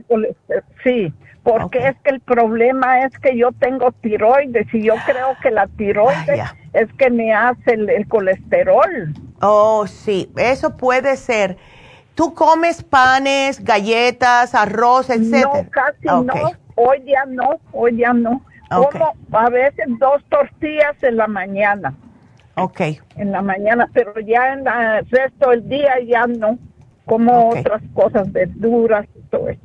sí, 0.83 1.13
porque 1.45 1.89
es 1.89 1.97
que 2.03 2.11
el 2.11 2.21
problema 2.21 3.05
es 3.05 3.17
que 3.19 3.37
yo 3.37 3.53
tengo 3.53 3.93
tiroides 3.93 4.67
y 4.73 4.83
yo 4.83 4.95
creo 5.05 5.37
que 5.43 5.51
la 5.51 5.67
tiroides 5.67 6.41
es 6.73 6.91
que 6.95 7.11
me 7.11 7.35
hace 7.35 7.75
el, 7.75 8.09
colesterol. 8.09 9.13
Oh, 9.43 9.87
sí, 9.87 10.33
eso 10.39 10.77
puede 10.79 11.17
ser. 11.17 11.59
¿Tú 12.15 12.33
comes 12.33 12.83
panes, 12.83 13.63
galletas, 13.63 14.55
arroz, 14.55 15.11
etcétera? 15.11 15.65
No, 15.65 15.71
casi 15.71 16.07
no. 16.07 16.53
Hoy 16.77 17.05
ya 17.05 17.27
no, 17.27 17.61
hoy 17.73 17.99
ya 17.99 18.15
no. 18.15 18.43
Como 18.71 19.15
a 19.33 19.51
veces 19.51 19.85
dos 19.99 20.25
tortillas 20.31 20.97
en 21.03 21.19
la 21.19 21.27
mañana. 21.27 21.95
Ok. 22.57 22.81
En 23.17 23.33
la 23.33 23.43
mañana, 23.43 23.91
pero 23.93 24.19
ya 24.21 24.55
en 24.55 24.67
el 24.67 25.07
resto 25.11 25.51
del 25.51 25.69
día 25.69 25.93
ya 26.07 26.27
no, 26.27 26.59
como 27.05 27.51
otras 27.51 27.83
cosas, 27.93 28.33
verduras 28.33 29.07
y 29.15 29.21
todo 29.29 29.51
eso. 29.51 29.61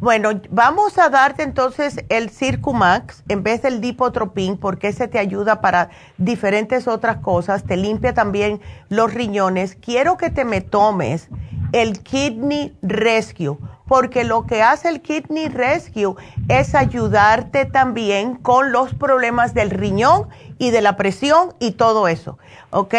Bueno, 0.00 0.30
vamos 0.48 0.96
a 0.96 1.10
darte 1.10 1.42
entonces 1.42 2.02
el 2.08 2.30
Circumax 2.30 3.22
en 3.28 3.42
vez 3.42 3.60
del 3.60 3.82
Lipotropin 3.82 4.56
porque 4.56 4.88
ese 4.88 5.08
te 5.08 5.18
ayuda 5.18 5.60
para 5.60 5.90
diferentes 6.16 6.88
otras 6.88 7.18
cosas, 7.18 7.64
te 7.64 7.76
limpia 7.76 8.14
también 8.14 8.62
los 8.88 9.12
riñones. 9.12 9.74
Quiero 9.74 10.16
que 10.16 10.30
te 10.30 10.46
me 10.46 10.62
tomes 10.62 11.28
el 11.72 12.02
Kidney 12.02 12.74
Rescue 12.80 13.58
porque 13.86 14.24
lo 14.24 14.46
que 14.46 14.62
hace 14.62 14.88
el 14.88 15.02
Kidney 15.02 15.48
Rescue 15.48 16.14
es 16.48 16.74
ayudarte 16.74 17.66
también 17.66 18.36
con 18.36 18.72
los 18.72 18.94
problemas 18.94 19.52
del 19.52 19.68
riñón 19.68 20.28
y 20.56 20.70
de 20.70 20.80
la 20.80 20.96
presión 20.96 21.52
y 21.58 21.72
todo 21.72 22.08
eso, 22.08 22.38
¿ok? 22.70 22.94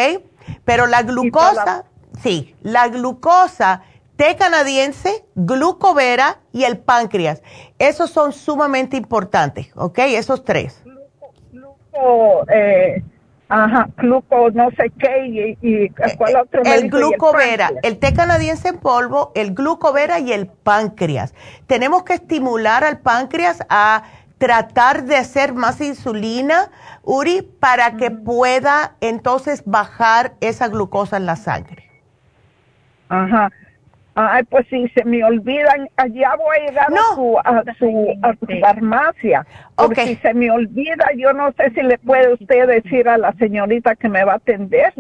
Pero 0.66 0.86
la 0.86 1.02
glucosa, 1.02 1.86
sí, 2.22 2.56
la 2.62 2.90
glucosa, 2.90 3.82
té 4.22 4.36
canadiense, 4.36 5.26
glucovera 5.34 6.42
y 6.54 6.66
el 6.66 6.78
páncreas, 6.78 7.42
esos 7.80 8.12
son 8.12 8.34
sumamente 8.34 8.96
importantes, 8.96 9.72
¿ok? 9.74 9.98
Esos 10.10 10.46
tres. 10.46 10.84
Gluco, 11.52 12.46
eh, 12.54 13.02
Ajá, 13.50 13.90
gluco, 13.98 14.52
no 14.52 14.70
sé 14.78 14.92
qué, 15.00 15.26
y, 15.26 15.58
y 15.62 15.90
¿cuál 16.18 16.36
otro? 16.36 16.62
El 16.64 16.92
glucovera, 16.92 17.70
el, 17.70 17.80
el, 17.82 17.98
té 17.98 18.14
canadiense 18.14 18.70
en 18.70 18.78
polvo, 18.78 19.32
el 19.34 19.56
glucovera 19.56 20.20
y 20.20 20.32
el 20.32 20.48
páncreas. 20.48 21.34
Tenemos 21.66 22.04
que 22.04 22.14
estimular 22.14 22.84
al 22.84 23.00
páncreas 23.00 23.66
a 23.70 24.04
tratar 24.38 25.04
de 25.04 25.18
hacer 25.18 25.54
más 25.54 25.82
insulina, 25.82 26.70
Uri, 27.02 27.42
para 27.42 27.98
que 27.98 28.12
pueda 28.12 28.96
entonces 29.02 29.64
bajar 29.66 30.36
esa 30.42 30.68
glucosa 30.68 31.18
en 31.18 31.26
la 31.26 31.36
sangre. 31.36 31.90
Ajá. 33.10 33.50
Ay, 34.14 34.44
pues 34.44 34.68
si 34.70 34.90
se 34.90 35.06
me 35.06 35.24
olvidan, 35.24 35.90
allá 35.96 36.36
voy 36.36 36.58
a 36.58 36.68
llegar 36.68 36.88
a, 36.94 37.16
su, 37.16 37.38
a, 37.40 37.64
su, 38.40 38.60
farmacia. 38.60 39.46
Porque 39.76 40.06
si 40.06 40.16
se 40.18 40.34
me 40.34 40.52
olvida, 40.52 41.06
yo 41.16 41.32
no 41.32 41.54
sé 41.54 41.72
si 41.74 41.82
le 41.82 41.98
puede 41.98 42.34
usted 42.34 42.68
decir 42.68 43.08
a 43.08 43.18
la 43.18 43.32
señorita 43.34 43.96
que 43.96 44.10
me 44.10 44.26
va 44.26 44.34
a 44.34 44.36
atender. 44.36 44.94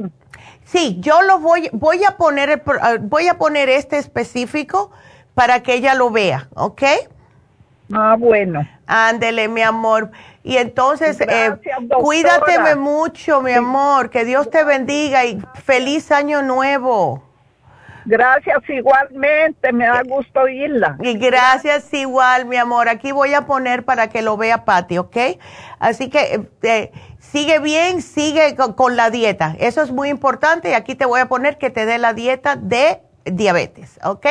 Sí, 0.63 0.97
yo 1.01 1.21
lo 1.23 1.39
voy, 1.39 1.69
voy 1.73 2.05
a 2.05 2.11
poner, 2.15 2.63
ah, 2.81 2.95
voy 3.01 3.27
a 3.27 3.37
poner 3.37 3.67
este 3.67 3.97
específico 3.97 4.91
para 5.33 5.61
que 5.61 5.73
ella 5.73 5.93
lo 5.93 6.09
vea, 6.09 6.47
¿ok? 6.55 6.83
Ah, 7.93 8.15
bueno. 8.17 8.65
Ándele, 8.87 9.49
mi 9.49 9.61
amor. 9.61 10.11
Y 10.43 10.55
entonces, 10.55 11.19
eh, 11.19 11.51
cuídateme 12.01 12.75
mucho, 12.75 13.41
mi 13.41 13.51
amor, 13.51 14.09
que 14.09 14.23
Dios 14.23 14.49
te 14.49 14.63
bendiga 14.63 15.25
y 15.25 15.41
feliz 15.63 16.13
año 16.13 16.41
nuevo. 16.41 17.30
Gracias 18.05 18.57
igualmente, 18.69 19.71
me 19.71 19.85
da 19.85 20.01
gusto 20.03 20.41
oírla. 20.41 20.97
Y 21.01 21.17
gracias 21.17 21.93
igual, 21.93 22.45
mi 22.45 22.57
amor. 22.57 22.89
Aquí 22.89 23.11
voy 23.11 23.33
a 23.33 23.45
poner 23.45 23.85
para 23.85 24.07
que 24.07 24.21
lo 24.21 24.37
vea 24.37 24.65
Patti, 24.65 24.97
¿ok? 24.97 25.17
Así 25.79 26.09
que 26.09 26.47
eh, 26.63 26.91
sigue 27.19 27.59
bien, 27.59 28.01
sigue 28.01 28.55
con, 28.55 28.95
la 28.95 29.09
dieta. 29.09 29.55
Eso 29.59 29.81
es 29.81 29.91
muy 29.91 30.09
importante 30.09 30.71
y 30.71 30.73
aquí 30.73 30.95
te 30.95 31.05
voy 31.05 31.19
a 31.19 31.27
poner 31.27 31.57
que 31.57 31.69
te 31.69 31.85
dé 31.85 31.97
la 31.97 32.13
dieta 32.13 32.55
de 32.55 33.01
diabetes, 33.25 33.99
¿ok? 34.03 34.27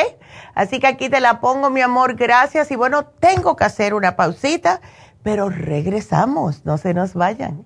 Así 0.53 0.79
que 0.79 0.87
aquí 0.87 1.09
te 1.09 1.19
la 1.19 1.39
pongo, 1.39 1.69
mi 1.69 1.81
amor, 1.81 2.15
gracias. 2.15 2.71
Y 2.71 2.75
bueno, 2.75 3.05
tengo 3.05 3.55
que 3.55 3.63
hacer 3.63 3.93
una 3.93 4.15
pausita, 4.15 4.81
pero 5.23 5.49
regresamos, 5.49 6.65
no 6.65 6.77
se 6.77 6.93
nos 6.93 7.13
vayan. 7.13 7.65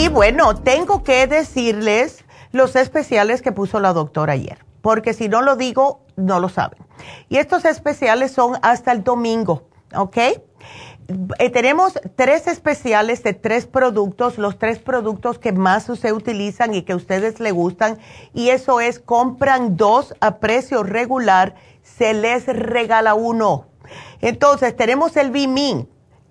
Y 0.04 0.10
bueno, 0.10 0.54
tengo 0.54 1.02
que 1.02 1.28
decirles 1.28 2.26
los 2.52 2.76
especiales 2.76 3.42
que 3.42 3.54
puso 3.54 3.80
la 3.80 3.94
doctora 3.94 4.34
ayer, 4.34 4.58
porque 4.82 5.14
si 5.14 5.30
no 5.30 5.42
lo 5.42 5.56
digo, 5.56 6.02
no 6.18 6.42
lo 6.42 6.50
saben. 6.50 6.86
Y 7.30 7.38
estos 7.38 7.64
especiales 7.64 8.34
son 8.34 8.58
hasta 8.64 8.92
el 8.92 9.06
domingo, 9.06 9.70
¿ok? 9.96 10.18
Eh, 10.18 11.50
tenemos 11.54 11.98
tres 12.18 12.48
especiales 12.48 13.24
de 13.24 13.34
tres 13.34 13.66
productos, 13.66 14.38
los 14.38 14.60
tres 14.60 14.80
productos 14.80 15.40
que 15.40 15.54
más 15.54 15.86
se 15.86 16.12
utilizan 16.12 16.74
y 16.74 16.82
que 16.82 16.92
a 16.92 16.98
ustedes 16.98 17.40
les 17.40 17.54
gustan, 17.54 17.98
y 18.34 18.50
eso 18.50 18.82
es 18.82 19.00
compran 19.00 19.78
dos 19.78 20.16
a 20.20 20.40
precio 20.40 20.84
regular, 20.84 21.56
se 21.82 22.14
les 22.14 22.46
regala 22.48 23.14
uno. 23.14 23.68
Entonces 24.20 24.76
tenemos 24.76 25.16
el 25.16 25.32
Bimin, 25.32 25.88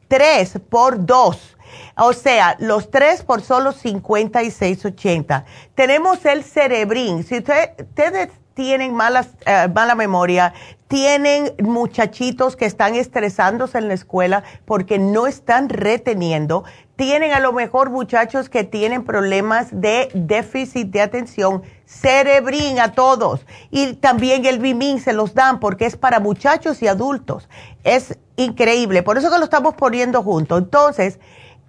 tres 0.09 0.59
por 0.69 1.07
dos. 1.07 1.52
O 1.97 2.13
sea, 2.13 2.57
los 2.59 2.91
tres 2.91 3.23
por 3.23 3.43
solo 3.43 3.73
56.80. 3.73 5.45
Tenemos 5.75 6.25
el 6.25 6.45
Cerebrin. 6.45 7.25
Si 7.25 7.39
ustedes 7.39 8.31
tienen 8.55 8.95
malas, 8.95 9.29
eh, 9.47 9.69
mala 9.75 9.95
memoria, 9.95 10.53
tienen 10.89 11.55
muchachitos 11.63 12.55
que 12.57 12.67
están 12.67 12.95
estresándose 12.95 13.79
en 13.79 13.89
la 13.89 13.95
escuela 13.95 14.43
porque 14.67 14.99
no 14.99 15.27
están 15.27 15.71
reteniendo, 15.71 16.65
tienen 16.97 17.33
a 17.33 17.41
lo 17.41 17.53
mejor 17.53 17.91
muchachos 17.91 18.49
que 18.49 18.65
tienen 18.65 19.03
problemas 19.05 19.69
de 19.73 20.11
déficit 20.15 20.89
de 20.89 21.01
atención, 21.01 21.63
cerebrín 21.87 22.79
a 22.79 22.93
todos. 22.93 23.41
Y 23.71 23.95
también 23.95 24.45
el 24.45 24.59
Bimin 24.59 25.01
se 25.01 25.13
los 25.13 25.35
dan 25.35 25.61
porque 25.61 25.87
es 25.87 25.97
para 25.97 26.21
muchachos 26.21 26.83
y 26.83 26.89
adultos. 26.89 27.49
Es 27.85 28.19
increíble, 28.37 29.03
por 29.03 29.17
eso 29.17 29.31
que 29.31 29.39
lo 29.39 29.45
estamos 29.45 29.75
poniendo 29.75 30.23
juntos. 30.23 30.59
Entonces, 30.59 31.19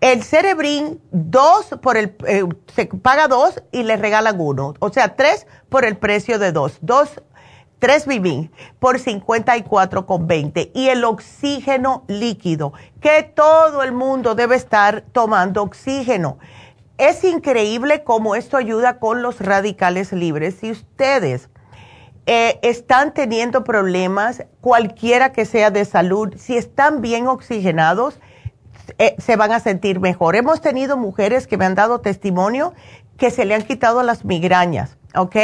el 0.03 0.21
Cerebrin, 0.21 0.99
dos 1.11 1.67
por 1.81 1.95
el, 1.95 2.13
eh, 2.27 2.43
se 2.75 2.87
paga 2.87 3.29
dos 3.29 3.63
y 3.71 3.83
le 3.83 3.95
regalan 3.95 4.37
uno. 4.37 4.73
O 4.79 4.91
sea, 4.91 5.15
tres 5.15 5.47
por 5.69 5.85
el 5.85 5.95
precio 5.95 6.39
de 6.39 6.51
dos. 6.51 6.77
Dos, 6.81 7.21
tres 7.79 8.05
Vivin 8.05 8.51
por 8.79 8.99
54,20. 8.99 10.71
Y 10.73 10.89
el 10.89 11.05
oxígeno 11.05 12.03
líquido, 12.09 12.73
que 12.99 13.23
todo 13.23 13.81
el 13.81 13.93
mundo 13.93 14.35
debe 14.35 14.57
estar 14.57 15.05
tomando 15.13 15.63
oxígeno. 15.63 16.37
Es 16.97 17.23
increíble 17.23 18.03
cómo 18.03 18.35
esto 18.35 18.57
ayuda 18.57 18.99
con 18.99 19.21
los 19.21 19.39
radicales 19.39 20.11
libres. 20.11 20.55
Si 20.59 20.69
ustedes 20.69 21.47
eh, 22.25 22.59
están 22.61 23.13
teniendo 23.13 23.63
problemas, 23.63 24.43
cualquiera 24.59 25.31
que 25.31 25.45
sea 25.45 25.71
de 25.71 25.85
salud, 25.85 26.33
si 26.35 26.57
están 26.57 26.99
bien 26.99 27.27
oxigenados, 27.27 28.19
eh, 28.97 29.15
se 29.17 29.35
van 29.35 29.51
a 29.51 29.59
sentir 29.59 29.99
mejor. 29.99 30.35
Hemos 30.35 30.61
tenido 30.61 30.97
mujeres 30.97 31.47
que 31.47 31.57
me 31.57 31.65
han 31.65 31.75
dado 31.75 32.01
testimonio 32.01 32.73
que 33.17 33.31
se 33.31 33.45
le 33.45 33.55
han 33.55 33.63
quitado 33.63 34.03
las 34.03 34.25
migrañas, 34.25 34.97
¿ok? 35.15 35.35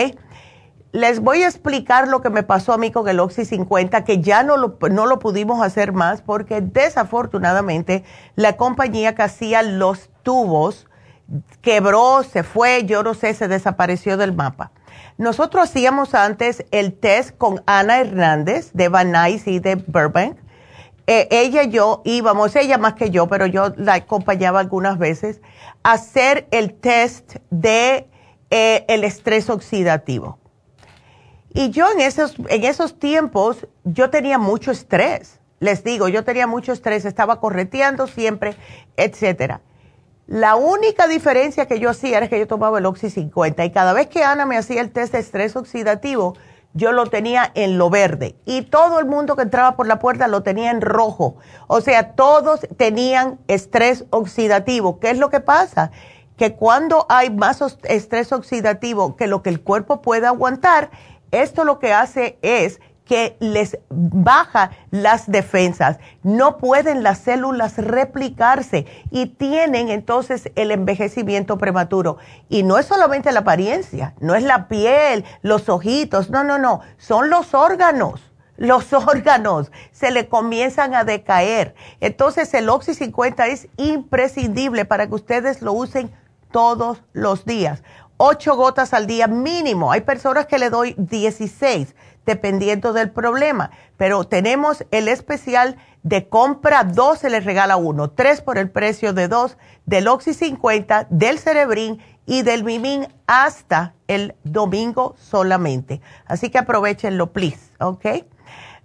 Les 0.92 1.20
voy 1.20 1.44
a 1.44 1.48
explicar 1.48 2.08
lo 2.08 2.22
que 2.22 2.32
me 2.32 2.42
pasó 2.42 2.74
a 2.74 2.78
mí 2.78 2.92
con 2.92 3.08
el 3.08 3.20
Oxy 3.20 3.46
50, 3.46 4.04
que 4.04 4.22
ya 4.22 4.42
no 4.42 4.58
lo, 4.58 4.78
no 4.90 5.06
lo 5.06 5.20
pudimos 5.20 5.62
hacer 5.62 5.94
más 5.94 6.22
porque 6.24 6.62
desafortunadamente 6.62 8.04
la 8.36 8.58
compañía 8.58 9.14
que 9.14 9.22
hacía 9.22 9.62
los 9.62 10.10
tubos 10.24 10.88
quebró, 11.62 12.24
se 12.24 12.44
fue, 12.44 12.86
yo 12.86 13.04
no 13.04 13.14
sé, 13.14 13.36
se 13.36 13.48
desapareció 13.48 14.18
del 14.18 14.34
mapa. 14.34 14.72
Nosotros 15.18 15.66
hacíamos 15.66 16.16
antes 16.16 16.66
el 16.72 16.94
test 16.94 17.38
con 17.38 17.62
Ana 17.66 18.00
Hernández 18.00 18.72
de 18.74 18.90
Van 18.90 19.12
Nuys 19.12 19.48
y 19.48 19.60
de 19.60 19.76
Burbank. 19.76 20.38
Eh, 21.12 21.28
ella 21.32 21.64
y 21.64 21.72
yo 21.72 22.04
íbamos, 22.06 22.56
ella 22.56 22.78
más 22.78 22.94
que 22.94 23.10
yo, 23.10 23.26
pero 23.28 23.48
yo 23.48 23.74
la 23.78 23.96
acompañaba 23.96 24.60
algunas 24.60 25.00
veces, 25.00 25.42
a 25.82 25.94
hacer 25.94 26.48
el 26.52 26.76
test 26.76 27.38
de 27.50 28.08
eh, 28.52 28.86
el 28.88 29.04
estrés 29.04 29.50
oxidativo. 29.50 30.38
Y 31.52 31.72
yo 31.72 31.90
en 31.92 32.02
esos, 32.02 32.36
en 32.48 32.64
esos 32.64 33.00
tiempos, 33.00 33.66
yo 33.86 34.12
tenía 34.12 34.38
mucho 34.38 34.70
estrés. 34.70 35.40
Les 35.60 35.84
digo, 35.84 36.10
yo 36.10 36.24
tenía 36.24 36.46
mucho 36.46 36.74
estrés, 36.74 37.06
estaba 37.06 37.40
correteando 37.40 38.06
siempre, 38.06 38.56
etcétera. 38.96 39.62
La 40.28 40.58
única 40.58 41.08
diferencia 41.08 41.66
que 41.66 41.80
yo 41.80 41.90
hacía 41.90 42.18
era 42.18 42.28
que 42.28 42.38
yo 42.38 42.46
tomaba 42.46 42.78
el 42.78 42.86
Oxy 42.86 43.10
50 43.10 43.66
y 43.66 43.72
cada 43.72 43.94
vez 43.94 44.10
que 44.10 44.24
Ana 44.24 44.46
me 44.46 44.58
hacía 44.58 44.82
el 44.82 44.92
test 44.92 45.14
de 45.14 45.20
estrés 45.22 45.56
oxidativo, 45.56 46.38
yo 46.74 46.92
lo 46.92 47.08
tenía 47.08 47.52
en 47.56 47.78
lo 47.78 47.90
verde 47.90 48.36
y 48.46 48.62
todo 48.64 49.00
el 49.00 49.06
mundo 49.06 49.36
que 49.36 49.42
entraba 49.42 49.76
por 49.76 49.88
la 49.88 50.00
puerta 50.00 50.28
lo 50.28 50.44
tenía 50.44 50.72
en 50.72 50.82
rojo. 50.82 51.38
O 51.68 51.82
sea, 51.82 52.14
todos 52.14 52.62
tenían 52.78 53.40
estrés 53.48 54.06
oxidativo. 54.12 55.00
¿Qué 55.00 55.12
es 55.12 55.18
lo 55.18 55.30
que 55.30 55.40
pasa? 55.40 55.92
Que 56.38 56.56
cuando 56.56 57.06
hay 57.10 57.30
más 57.32 57.62
estrés 57.84 58.32
oxidativo 58.32 59.16
que 59.16 59.28
lo 59.28 59.42
que 59.42 59.50
el 59.50 59.62
cuerpo 59.62 60.02
puede 60.02 60.28
aguantar, 60.28 60.92
esto 61.32 61.64
lo 61.64 61.80
que 61.80 61.94
hace 61.94 62.38
es 62.42 62.80
que 63.10 63.36
les 63.40 63.80
baja 63.90 64.70
las 64.92 65.32
defensas. 65.32 65.98
No 66.22 66.60
pueden 66.60 67.02
las 67.02 67.18
células 67.18 67.80
replicarse 67.80 68.86
y 69.10 69.26
tienen 69.26 69.90
entonces 69.90 70.52
el 70.56 70.70
envejecimiento 70.70 71.58
prematuro. 71.58 72.20
Y 72.50 72.62
no 72.62 72.78
es 72.78 72.86
solamente 72.86 73.32
la 73.32 73.40
apariencia, 73.40 74.14
no 74.20 74.36
es 74.36 74.44
la 74.44 74.68
piel, 74.68 75.26
los 75.42 75.70
ojitos, 75.70 76.30
no, 76.30 76.44
no, 76.44 76.60
no, 76.60 76.82
son 77.00 77.32
los 77.32 77.56
órganos. 77.56 78.22
Los 78.58 78.94
órganos 78.94 79.72
se 79.92 80.12
le 80.12 80.28
comienzan 80.28 80.94
a 80.94 81.04
decaer. 81.04 81.74
Entonces 82.02 82.54
el 82.54 82.70
Oxy 82.70 82.94
50 82.94 83.48
es 83.48 83.70
imprescindible 83.78 84.86
para 84.86 85.08
que 85.08 85.16
ustedes 85.16 85.64
lo 85.64 85.74
usen 85.74 86.12
todos 86.52 87.02
los 87.14 87.44
días. 87.44 87.82
Ocho 88.18 88.56
gotas 88.56 88.94
al 88.94 89.08
día 89.08 89.28
mínimo. 89.28 89.92
Hay 89.92 90.02
personas 90.02 90.46
que 90.46 90.60
le 90.60 90.70
doy 90.70 90.94
16 90.98 91.96
dependiendo 92.30 92.94
del 92.94 93.10
problema. 93.10 93.72
Pero 93.98 94.24
tenemos 94.24 94.86
el 94.92 95.08
especial 95.08 95.78
de 96.04 96.30
compra 96.30 96.84
dos, 96.84 97.18
se 97.18 97.30
les 97.32 97.44
regala 97.44 97.76
uno, 97.76 98.12
tres 98.12 98.42
por 98.42 98.60
el 98.60 98.70
precio 98.70 99.14
de 99.14 99.28
dos, 99.28 99.58
del 99.88 100.08
Oxy 100.08 100.36
50, 100.36 101.08
del 101.10 101.40
Cerebrin 101.40 102.00
y 102.28 102.44
del 102.44 102.64
Mimin 102.64 103.08
hasta 103.26 103.96
el 104.08 104.36
domingo 104.44 105.16
solamente. 105.18 106.02
Así 106.28 106.52
que 106.52 106.60
aprovechenlo, 106.60 107.34
please, 107.34 107.72
¿ok? 107.80 108.06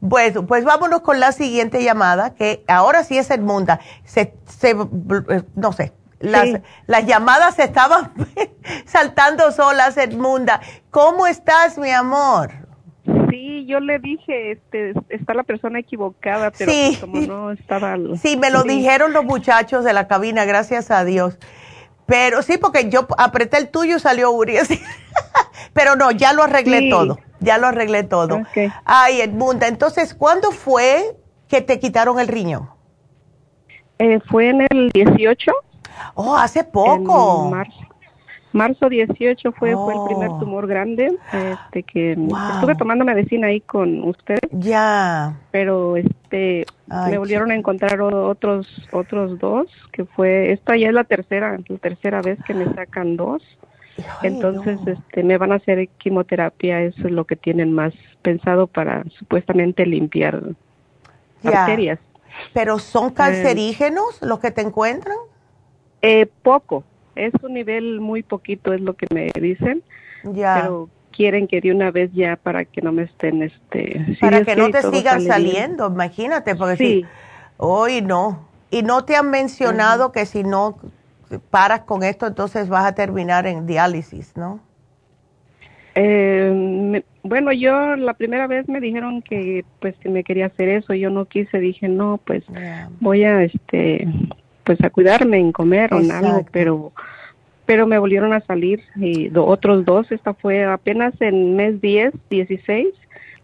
Bueno, 0.01 0.47
pues 0.47 0.65
vámonos 0.65 1.03
con 1.03 1.21
la 1.21 1.33
siguiente 1.33 1.85
llamada, 1.85 2.35
que 2.35 2.65
ahora 2.67 3.05
sí 3.05 3.19
es 3.19 3.31
Edmunda. 3.31 3.79
Se, 4.05 4.35
se, 4.47 4.75
no 5.55 5.73
sé, 5.73 5.93
las, 6.19 6.49
las 6.87 7.07
llamadas 7.07 7.57
se 7.57 7.65
estaban 7.65 8.13
saltando 8.87 9.53
solas, 9.53 9.99
Edmunda. 9.99 10.63
¿Cómo 10.91 11.27
estás, 11.27 11.77
mi 11.77 11.91
amor? 11.91 12.64
Sí, 13.35 13.67
yo 13.67 13.81
le 13.81 13.99
dije, 13.99 14.53
este, 14.53 14.93
está 15.09 15.35
la 15.35 15.43
persona 15.43 15.81
equivocada, 15.81 16.53
pero 16.53 16.71
pues 16.71 16.99
como 16.99 17.21
no 17.21 17.51
estaba... 17.51 17.97
Sí, 18.17 18.37
me 18.37 18.49
lo 18.49 18.63
dijeron 18.63 19.13
los 19.13 19.25
muchachos 19.25 19.85
de 19.85 19.93
la 19.93 20.07
cabina, 20.07 20.45
gracias 20.45 20.93
a 20.93 21.05
Dios. 21.05 21.37
Pero 22.07 22.43
sí, 22.43 22.59
porque 22.59 22.89
yo 22.91 23.09
apreté 23.19 23.59
el 23.59 23.71
tuyo 23.71 23.97
y 23.97 23.99
salió 23.99 24.31
Uri, 24.31 24.59
así. 24.59 24.81
pero 25.73 25.97
no, 25.97 26.13
ya 26.13 26.33
lo 26.33 26.45
arreglé 26.45 26.89
todo, 26.89 27.19
ya 27.41 27.59
lo 27.59 27.67
arreglé 27.67 28.05
todo. 28.05 28.43
Ay, 28.85 29.21
Edmunda, 29.21 29.67
entonces, 29.67 30.15
¿cuándo 30.15 30.53
fue 30.53 31.17
que 31.49 31.61
te 31.61 31.81
quitaron 31.81 32.21
el 32.21 32.29
riñón? 32.29 32.71
Eh, 33.99 34.21
fue 34.31 34.51
en 34.51 34.61
el 34.71 34.91
18. 34.91 35.53
Oh, 36.15 36.37
hace 36.37 36.63
poco. 36.63 37.47
En 37.47 37.51
marzo 37.51 37.84
marzo 38.55 38.89
18 38.89 39.53
fue, 39.53 39.75
fue 39.75 39.95
el 39.95 40.01
primer 40.07 40.29
oh. 40.31 40.39
tumor 40.39 40.67
grande, 40.67 41.19
este 41.33 41.83
que 41.83 42.13
estuve 42.13 42.75
tomando 42.77 43.05
medicina 43.05 43.49
ahí 43.49 43.61
con 43.61 44.05
usted. 44.05 44.39
Ya. 44.53 45.37
Pero 45.51 45.97
este 45.97 46.65
me 46.87 47.19
volvieron 47.19 47.51
a 47.51 47.57
encontrar 47.57 48.01
otros 48.01 48.67
otros 48.93 49.39
dos, 49.39 49.67
que 49.93 50.05
fue 50.05 50.53
esta 50.53 50.77
ya 50.77 50.89
es 50.89 50.95
la 50.95 51.05
tercera, 51.05 51.59
la 51.69 51.79
tercera 51.79 52.23
vez 52.23 52.39
que 52.47 52.55
me 52.55 52.73
sacan 52.75 53.17
dos. 53.17 53.43
Entonces, 54.23 54.79
este, 54.87 55.23
me 55.23 55.39
van 55.39 55.53
a 55.53 55.57
hacer 55.57 55.89
quimioterapia, 55.99 56.83
eso 56.83 57.07
es 57.07 57.13
lo 57.13 57.27
que 57.27 57.37
tienen 57.37 57.73
más 57.73 57.93
pensado 58.23 58.67
para 58.67 59.05
supuestamente 59.19 59.87
limpiar 59.87 60.43
bacterias. 61.43 62.01
¿Pero 62.53 62.79
son 62.79 63.11
eh, 63.11 63.15
cancerígenos 63.15 64.21
los 64.23 64.41
que 64.41 64.51
te 64.51 64.63
encuentran? 64.63 65.17
Eh, 66.03 66.27
poco, 66.43 66.85
es 67.17 67.33
un 67.43 67.55
nivel 67.55 68.01
muy 68.01 68.23
poquito, 68.23 68.73
es 68.73 68.81
lo 68.81 68.95
que 68.95 69.07
me 69.13 69.31
dicen. 69.41 69.83
Ya. 70.25 70.61
Pero 70.61 70.89
quieren 71.11 71.47
que 71.47 71.61
de 71.61 71.73
una 71.73 71.91
vez 71.91 72.13
ya 72.13 72.37
para 72.37 72.65
que 72.65 72.83
no 72.83 72.93
me 72.93 73.05
estén, 73.05 73.43
este... 73.43 74.17
para 74.21 74.45
que 74.45 74.57
no 74.57 74.71
te 74.71 74.83
sigan 74.83 75.23
saliendo, 75.23 75.87
imagínate, 75.87 76.55
porque 76.57 76.77
sí. 76.77 77.05
hoy 77.57 78.03
no. 78.03 78.49
Y 78.71 78.83
no 78.83 79.05
te 79.05 79.15
han 79.15 79.31
mencionado 79.31 80.11
que 80.11 80.27
si 80.27 80.43
no 80.43 80.79
paras 81.51 81.81
con 81.81 82.03
esto, 82.03 82.27
entonces 82.27 82.69
vas 82.69 82.85
a 82.85 82.95
terminar 82.95 83.47
en 83.47 83.67
diálisis, 83.67 84.37
¿no? 84.37 84.61
Eh, 85.95 87.03
bueno, 87.23 87.53
yo 87.53 87.95
la 87.97 88.15
primera 88.15 88.47
vez 88.47 88.69
me 88.69 88.81
dijeron 88.81 89.23
que 89.23 89.65
pues 89.81 89.97
que 89.99 90.09
me 90.09 90.25
quería 90.25 90.47
hacer 90.47 90.69
eso, 90.69 90.93
yo 90.95 91.09
no 91.09 91.25
quise, 91.27 91.59
dije 91.59 91.89
no, 91.89 92.21
pues 92.25 92.43
voy 93.01 93.23
a 93.23 93.43
este 93.43 94.09
pues 94.65 94.83
a 94.83 94.91
cuidarme 94.91 95.39
en 95.39 95.53
comer 95.53 95.93
o 95.95 96.01
en 96.01 96.11
algo, 96.11 96.45
pero 96.51 96.93
pero 97.67 97.87
me 97.87 97.99
volvieron 97.99 98.33
a 98.33 98.41
salir 98.41 98.83
y 98.97 99.31
otros 99.37 99.85
dos, 99.85 100.11
esta 100.13 100.35
fue 100.35 100.65
apenas 100.65 101.15
en 101.21 101.57
mes 101.57 101.81
10, 101.81 102.13
16, 102.29 102.89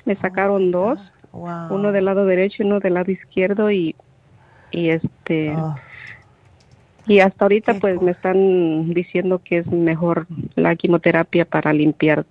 me 0.05 0.15
sacaron 0.17 0.71
dos, 0.71 0.99
uno 1.33 1.93
del 1.93 2.05
lado 2.05 2.27
derecho 2.27 2.63
y 2.63 2.67
uno 2.67 2.81
del 2.81 2.95
lado 2.95 3.11
izquierdo 3.11 3.71
y 3.71 3.95
y 4.73 4.91
este 4.91 5.53
ah. 5.57 5.77
y 7.07 7.21
hasta 7.21 7.45
ahorita 7.45 7.75
pues 7.75 8.01
me 8.01 8.13
están 8.13 8.93
diciendo 8.93 9.41
que 9.43 9.59
es 9.59 9.67
mejor 9.67 10.27
la 10.55 10.77
quimioterapia 10.77 11.45
para 11.45 11.73
limpiar 11.73 12.25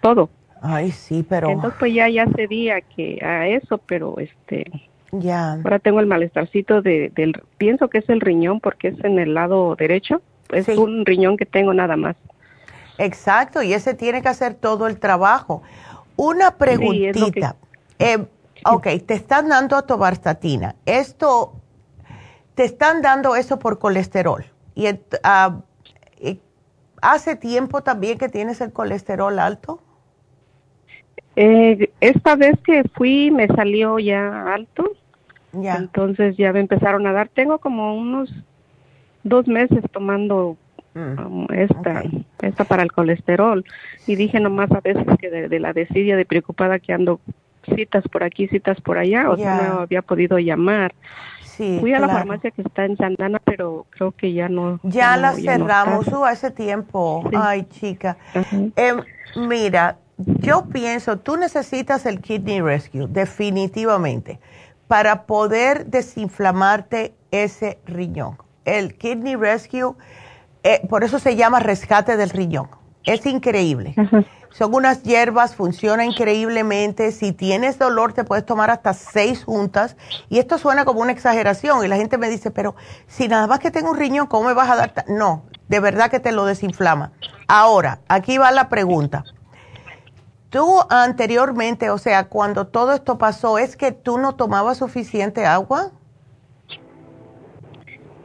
todo. 0.00 0.28
Ay, 0.60 0.90
sí, 0.92 1.24
pero 1.28 1.50
Entonces 1.50 1.78
pues 1.78 1.94
ya 1.94 2.08
ya 2.08 2.26
cedía 2.36 2.80
que 2.80 3.18
a 3.24 3.48
eso, 3.48 3.78
pero 3.78 4.18
este 4.18 4.64
ya. 5.12 5.52
Ahora 5.52 5.78
tengo 5.78 6.00
el 6.00 6.06
malestarcito 6.06 6.80
de, 6.80 7.12
del, 7.14 7.34
pienso 7.58 7.88
que 7.88 7.98
es 7.98 8.08
el 8.08 8.20
riñón 8.20 8.60
porque 8.60 8.88
es 8.88 9.04
en 9.04 9.18
el 9.18 9.34
lado 9.34 9.76
derecho. 9.76 10.22
Es 10.50 10.68
un 10.68 11.06
riñón 11.06 11.36
que 11.36 11.46
tengo 11.46 11.72
nada 11.74 11.96
más. 11.96 12.16
Exacto, 12.98 13.62
y 13.62 13.74
ese 13.74 13.94
tiene 13.94 14.22
que 14.22 14.28
hacer 14.28 14.54
todo 14.54 14.86
el 14.86 14.98
trabajo. 14.98 15.62
Una 16.16 16.56
preguntita. 16.56 17.56
Eh, 17.98 18.24
ok, 18.64 18.86
te 19.06 19.14
están 19.14 19.48
dando 19.48 19.76
atobarstatina. 19.76 20.76
Esto, 20.86 21.54
te 22.54 22.64
están 22.64 23.02
dando 23.02 23.36
eso 23.36 23.58
por 23.58 23.78
colesterol. 23.78 24.44
Y 24.74 24.86
ah, 25.22 25.60
hace 27.02 27.36
tiempo 27.36 27.82
también 27.82 28.16
que 28.16 28.28
tienes 28.28 28.60
el 28.62 28.72
colesterol 28.72 29.38
alto. 29.38 29.80
Eh, 31.36 31.90
esta 32.00 32.36
vez 32.36 32.58
que 32.64 32.84
fui 32.94 33.30
me 33.30 33.46
salió 33.46 33.98
ya 33.98 34.52
alto 34.52 34.92
entonces 35.52 36.36
ya 36.36 36.52
me 36.52 36.60
empezaron 36.60 37.06
a 37.06 37.12
dar. 37.12 37.28
Tengo 37.28 37.58
como 37.58 37.94
unos 37.96 38.32
dos 39.22 39.46
meses 39.46 39.84
tomando 39.92 40.56
mm. 40.94 41.26
um, 41.26 41.46
esta, 41.52 42.02
esta 42.40 42.64
para 42.64 42.82
el 42.82 42.92
colesterol. 42.92 43.64
Y 44.06 44.16
dije 44.16 44.40
nomás 44.40 44.70
a 44.72 44.80
veces 44.80 45.06
que 45.18 45.30
de, 45.30 45.60
la 45.60 45.72
desidia, 45.72 46.16
de 46.16 46.24
preocupada 46.24 46.78
que 46.78 46.92
ando 46.92 47.20
citas 47.74 48.04
por 48.08 48.24
aquí, 48.24 48.48
citas 48.48 48.80
por 48.80 48.98
allá, 48.98 49.30
o 49.30 49.36
sea, 49.36 49.68
no 49.68 49.80
había 49.80 50.02
podido 50.02 50.38
llamar. 50.38 50.92
Fui 51.80 51.92
a 51.92 52.00
la 52.00 52.08
farmacia 52.08 52.50
que 52.50 52.62
está 52.62 52.84
en 52.86 52.96
Santana, 52.96 53.38
pero 53.44 53.86
creo 53.90 54.10
que 54.12 54.32
ya 54.32 54.48
no. 54.48 54.80
Ya, 54.82 55.16
la 55.16 55.32
cerramos, 55.34 56.08
uh, 56.08 56.24
hace 56.24 56.50
tiempo. 56.50 57.28
Ay, 57.36 57.64
chica. 57.64 58.16
Em, 58.74 59.00
mira, 59.36 59.98
yo 60.16 60.64
pienso, 60.72 61.18
tú 61.18 61.36
necesitas 61.36 62.06
el 62.06 62.20
Kidney 62.20 62.60
Rescue, 62.60 63.06
definitivamente 63.08 64.40
para 64.92 65.24
poder 65.24 65.86
desinflamarte 65.86 67.14
ese 67.30 67.80
riñón. 67.86 68.36
El 68.66 68.98
Kidney 68.98 69.36
Rescue, 69.36 69.94
eh, 70.64 70.86
por 70.86 71.02
eso 71.02 71.18
se 71.18 71.34
llama 71.34 71.60
rescate 71.60 72.18
del 72.18 72.28
riñón. 72.28 72.68
Es 73.06 73.24
increíble. 73.24 73.94
Son 74.50 74.74
unas 74.74 75.02
hierbas, 75.02 75.54
funciona 75.54 76.04
increíblemente. 76.04 77.10
Si 77.10 77.32
tienes 77.32 77.78
dolor, 77.78 78.12
te 78.12 78.24
puedes 78.24 78.44
tomar 78.44 78.68
hasta 78.68 78.92
seis 78.92 79.44
juntas. 79.44 79.96
Y 80.28 80.38
esto 80.38 80.58
suena 80.58 80.84
como 80.84 81.00
una 81.00 81.12
exageración. 81.12 81.82
Y 81.82 81.88
la 81.88 81.96
gente 81.96 82.18
me 82.18 82.28
dice, 82.28 82.50
pero 82.50 82.76
si 83.06 83.28
nada 83.28 83.46
más 83.46 83.60
que 83.60 83.70
tengo 83.70 83.92
un 83.92 83.96
riñón, 83.96 84.26
¿cómo 84.26 84.48
me 84.48 84.52
vas 84.52 84.68
a 84.68 84.76
dar? 84.76 85.06
No, 85.08 85.44
de 85.68 85.80
verdad 85.80 86.10
que 86.10 86.20
te 86.20 86.32
lo 86.32 86.44
desinflama. 86.44 87.12
Ahora, 87.48 88.00
aquí 88.08 88.36
va 88.36 88.50
la 88.50 88.68
pregunta. 88.68 89.24
Tú 90.52 90.80
anteriormente, 90.90 91.88
o 91.88 91.96
sea, 91.96 92.28
cuando 92.28 92.66
todo 92.66 92.92
esto 92.92 93.16
pasó, 93.16 93.56
¿es 93.56 93.74
que 93.74 93.90
tú 93.90 94.18
no 94.18 94.34
tomabas 94.34 94.76
suficiente 94.76 95.46
agua? 95.46 95.92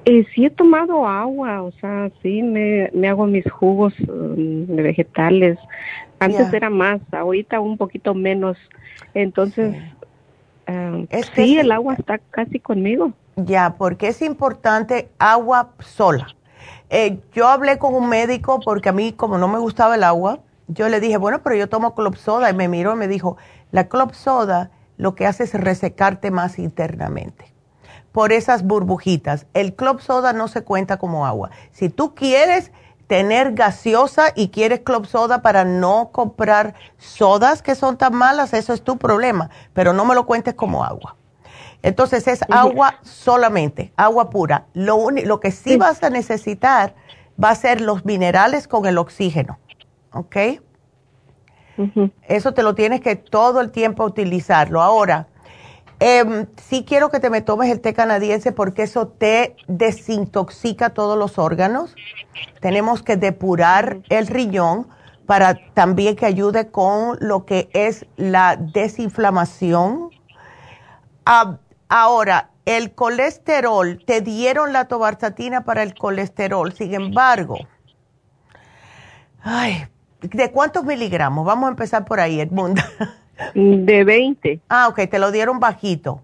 Eh, 0.04 0.26
sí 0.36 0.46
he 0.46 0.50
tomado 0.50 1.08
agua, 1.08 1.62
o 1.62 1.72
sea, 1.80 2.12
sí 2.22 2.44
me, 2.44 2.92
me 2.94 3.08
hago 3.08 3.28
mis 3.28 3.50
jugos 3.50 3.94
um, 4.10 4.66
de 4.66 4.84
vegetales. 4.84 5.58
Antes 6.20 6.52
era 6.52 6.70
más, 6.70 7.00
ahorita 7.14 7.62
un 7.62 7.78
poquito 7.78 8.14
menos. 8.14 8.58
Entonces, 9.14 9.78
um, 10.68 11.08
sí, 11.34 11.58
el 11.58 11.72
agua 11.72 11.94
está 11.94 12.18
casi 12.32 12.60
conmigo. 12.60 13.14
Ya, 13.38 13.76
porque 13.78 14.10
es 14.10 14.22
importante 14.22 15.08
agua 15.18 15.70
sola. 15.80 16.28
Eh, 16.90 17.20
yo 17.32 17.48
hablé 17.48 17.78
con 17.78 17.96
un 17.96 18.10
médico 18.10 18.60
porque 18.60 18.90
a 18.90 18.92
mí, 18.92 19.14
como 19.14 19.38
no 19.38 19.48
me 19.48 19.60
gustaba 19.60 19.96
el 19.96 20.04
agua, 20.04 20.40
yo 20.68 20.90
le 20.90 21.00
dije, 21.00 21.18
bueno, 21.18 21.42
pero 21.44 21.56
yo 21.56 21.70
tomo 21.70 21.96
club 21.96 22.18
soda 22.18 22.50
y 22.50 22.54
me 22.54 22.68
miró 22.68 22.94
y 22.94 22.98
me 22.98 23.08
dijo, 23.08 23.38
la 23.72 23.88
club 23.88 24.14
soda 24.14 24.72
lo 24.98 25.16
que 25.16 25.28
hace 25.28 25.44
es 25.44 25.54
resecarte 25.54 26.32
más 26.32 26.60
internamente 26.60 27.54
por 28.12 28.32
esas 28.32 28.64
burbujitas. 28.64 29.46
El 29.54 29.76
club 29.76 30.02
soda 30.02 30.34
no 30.34 30.48
se 30.48 30.64
cuenta 30.64 30.98
como 30.98 31.28
agua. 31.28 31.52
Si 31.72 31.90
tú 31.90 32.16
quieres 32.16 32.72
tener 33.06 33.54
gaseosa 33.54 34.34
y 34.36 34.50
quieres 34.50 34.80
club 34.82 35.06
soda 35.06 35.42
para 35.42 35.66
no 35.66 36.10
comprar 36.12 36.74
sodas 36.98 37.62
que 37.62 37.76
son 37.76 37.98
tan 37.98 38.16
malas, 38.16 38.54
eso 38.54 38.74
es 38.74 38.84
tu 38.84 38.98
problema, 38.98 39.50
pero 39.74 39.94
no 39.94 40.04
me 40.04 40.16
lo 40.16 40.26
cuentes 40.26 40.56
como 40.56 40.84
agua. 40.84 41.16
Entonces 41.84 42.28
es 42.28 42.40
agua 42.50 42.96
solamente, 43.04 43.94
agua 43.96 44.30
pura. 44.30 44.66
Lo, 44.74 45.12
lo 45.12 45.40
que 45.40 45.52
sí, 45.52 45.78
vas 45.78 46.02
a 46.04 46.10
necesitar 46.10 46.96
va 47.42 47.52
a 47.52 47.56
ser 47.56 47.82
los 47.82 48.04
minerales 48.04 48.68
con 48.68 48.88
el 48.88 48.98
oxígeno, 48.98 49.60
¿ok? 50.12 50.36
Eso 52.28 52.54
te 52.54 52.64
lo 52.64 52.74
tienes 52.74 53.02
que 53.02 53.16
todo 53.16 53.62
el 53.62 53.72
tiempo 53.72 54.04
utilizarlo. 54.04 54.82
Ahora, 54.82 55.28
eh, 56.00 56.48
sí 56.58 56.86
quiero 56.88 57.10
que 57.10 57.20
te 57.20 57.30
me 57.30 57.42
tomes 57.42 57.70
el 57.72 57.82
té 57.82 57.94
canadiense 57.94 58.52
porque 58.52 58.84
eso 58.84 59.08
te 59.08 59.56
desintoxica 59.68 60.90
todos 60.92 61.18
los 61.18 61.38
órganos. 61.38 61.96
Tenemos 62.62 63.04
que 63.04 63.16
depurar 63.16 64.00
el 64.10 64.28
riñón 64.28 64.88
para 65.28 65.56
también 65.74 66.16
que 66.16 66.26
ayude 66.26 66.72
con 66.72 67.18
lo 67.20 67.46
que 67.46 67.70
es 67.74 68.06
la 68.16 68.56
desinflamación. 68.56 70.10
Ah, 71.26 71.58
Ahora, 71.90 72.50
el 72.66 72.94
colesterol, 72.94 74.04
te 74.06 74.20
dieron 74.22 74.74
la 74.74 74.90
tobarzatina 74.90 75.64
para 75.64 75.84
el 75.84 75.96
colesterol, 75.96 76.74
sin 76.74 76.94
embargo, 76.94 77.60
ay, 79.42 79.88
¿de 80.22 80.52
cuántos 80.52 80.84
miligramos? 80.84 81.46
Vamos 81.46 81.68
a 81.68 81.72
empezar 81.72 82.06
por 82.06 82.20
ahí, 82.20 82.40
Edmunda. 82.40 82.86
De 83.54 84.04
20. 84.04 84.62
Ah, 84.70 84.88
ok, 84.88 85.02
te 85.10 85.20
lo 85.20 85.32
dieron 85.32 85.60
bajito. 85.60 86.24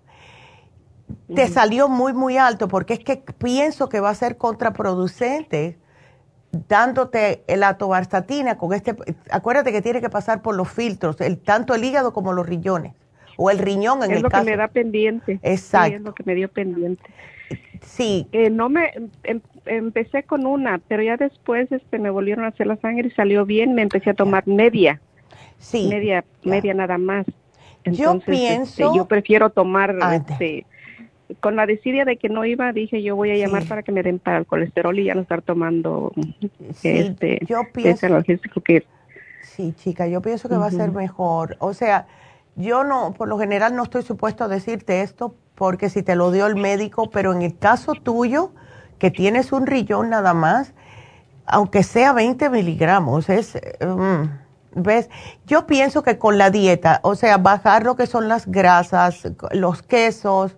Te 1.33 1.47
salió 1.47 1.87
muy, 1.87 2.13
muy 2.13 2.37
alto 2.37 2.67
porque 2.67 2.93
es 2.93 2.99
que 2.99 3.17
pienso 3.17 3.89
que 3.89 3.99
va 3.99 4.09
a 4.09 4.15
ser 4.15 4.37
contraproducente 4.37 5.77
dándote 6.67 7.43
la 7.47 7.77
tobarzatina 7.77 8.57
con 8.57 8.73
este, 8.73 8.95
acuérdate 9.31 9.71
que 9.71 9.81
tiene 9.81 10.01
que 10.01 10.09
pasar 10.09 10.41
por 10.41 10.55
los 10.55 10.69
filtros, 10.69 11.19
el, 11.21 11.39
tanto 11.39 11.73
el 11.73 11.83
hígado 11.83 12.13
como 12.13 12.31
los 12.31 12.45
riñones 12.45 12.93
o 13.37 13.49
el 13.49 13.57
riñón 13.57 14.03
en 14.03 14.11
es 14.11 14.17
el 14.17 14.23
lo 14.23 14.29
caso. 14.29 14.45
que 14.45 14.51
me 14.51 14.57
da 14.57 14.67
pendiente. 14.67 15.39
Exacto. 15.41 15.89
Sí, 15.89 15.95
es 15.95 16.01
lo 16.01 16.13
que 16.13 16.23
me 16.23 16.35
dio 16.35 16.49
pendiente. 16.49 17.03
Sí. 17.85 18.27
Eh, 18.31 18.49
no 18.49 18.69
me 18.69 18.91
em, 19.23 19.41
empecé 19.65 20.23
con 20.23 20.45
una, 20.45 20.79
pero 20.87 21.03
ya 21.03 21.17
después 21.17 21.71
este 21.71 21.99
me 21.99 22.09
volvieron 22.09 22.45
a 22.45 22.49
hacer 22.49 22.67
la 22.67 22.77
sangre 22.77 23.07
y 23.07 23.11
salió 23.11 23.45
bien, 23.45 23.75
me 23.75 23.81
empecé 23.83 24.09
a 24.09 24.13
tomar 24.13 24.47
media. 24.47 24.99
Sí. 25.59 25.87
Media 25.89 26.23
media 26.43 26.73
nada 26.73 26.97
más. 26.97 27.25
yo 27.85 27.91
Entonces, 28.11 28.29
pienso 28.39 28.83
este, 28.83 28.97
yo 28.97 29.05
prefiero 29.05 29.49
tomar 29.49 29.95
Ah, 30.01 30.15
este 30.15 30.65
con 31.39 31.55
la 31.55 31.65
desidia 31.65 32.05
de 32.05 32.17
que 32.17 32.29
no 32.29 32.45
iba, 32.45 32.71
dije 32.73 33.01
yo 33.01 33.15
voy 33.15 33.31
a 33.31 33.35
llamar 33.35 33.63
para 33.65 33.81
que 33.81 33.91
me 33.91 34.03
den 34.03 34.19
para 34.19 34.37
el 34.37 34.45
colesterol 34.45 34.97
y 34.99 35.05
ya 35.05 35.15
no 35.15 35.21
estar 35.21 35.41
tomando 35.41 36.11
este 36.83 37.39
yo 37.47 37.61
pienso- 37.73 38.07
que 38.63 38.83
Sí, 39.41 39.73
chica, 39.73 40.07
yo 40.07 40.21
pienso 40.21 40.49
que 40.49 40.55
va 40.57 40.67
a 40.67 40.71
ser 40.71 40.91
mejor. 40.91 41.57
O 41.59 41.73
sea, 41.73 42.07
yo 42.55 42.83
no, 42.83 43.13
por 43.13 43.27
lo 43.27 43.37
general 43.37 43.75
no 43.75 43.83
estoy 43.83 44.01
supuesto 44.01 44.43
a 44.43 44.47
decirte 44.47 45.01
esto 45.01 45.35
porque 45.55 45.89
si 45.89 46.03
te 46.03 46.15
lo 46.15 46.31
dio 46.31 46.47
el 46.47 46.55
médico, 46.55 47.09
pero 47.09 47.33
en 47.33 47.41
el 47.41 47.57
caso 47.57 47.93
tuyo, 47.93 48.51
que 48.99 49.11
tienes 49.11 49.51
un 49.51 49.67
rillón 49.67 50.09
nada 50.09 50.33
más, 50.33 50.73
aunque 51.45 51.83
sea 51.83 52.13
20 52.13 52.49
miligramos, 52.49 53.29
es, 53.29 53.57
mm, 53.81 54.81
¿ves? 54.81 55.09
Yo 55.45 55.67
pienso 55.67 56.03
que 56.03 56.17
con 56.17 56.37
la 56.37 56.49
dieta, 56.49 56.99
o 57.03 57.15
sea, 57.15 57.37
bajar 57.37 57.83
lo 57.83 57.95
que 57.95 58.07
son 58.07 58.27
las 58.27 58.47
grasas, 58.47 59.23
los 59.51 59.81
quesos, 59.81 60.55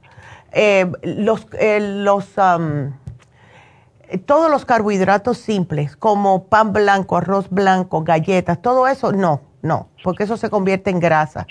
eh, 0.52 0.90
los, 1.04 1.48
eh, 1.54 1.80
los, 1.82 2.30
eh, 2.38 4.18
todos 4.26 4.50
los 4.50 4.66
carbohidratos 4.66 5.38
simples, 5.38 5.96
como 5.98 6.46
pan 6.46 6.72
blanco, 6.72 7.18
arroz 7.18 7.50
blanco, 7.50 8.04
galletas, 8.04 8.62
todo 8.62 8.88
eso, 8.88 9.12
no, 9.12 9.42
no, 9.62 9.90
porque 10.04 10.24
eso 10.24 10.38
se 10.38 10.50
convierte 10.50 10.92
en 10.92 11.00
grasa. 11.00 11.48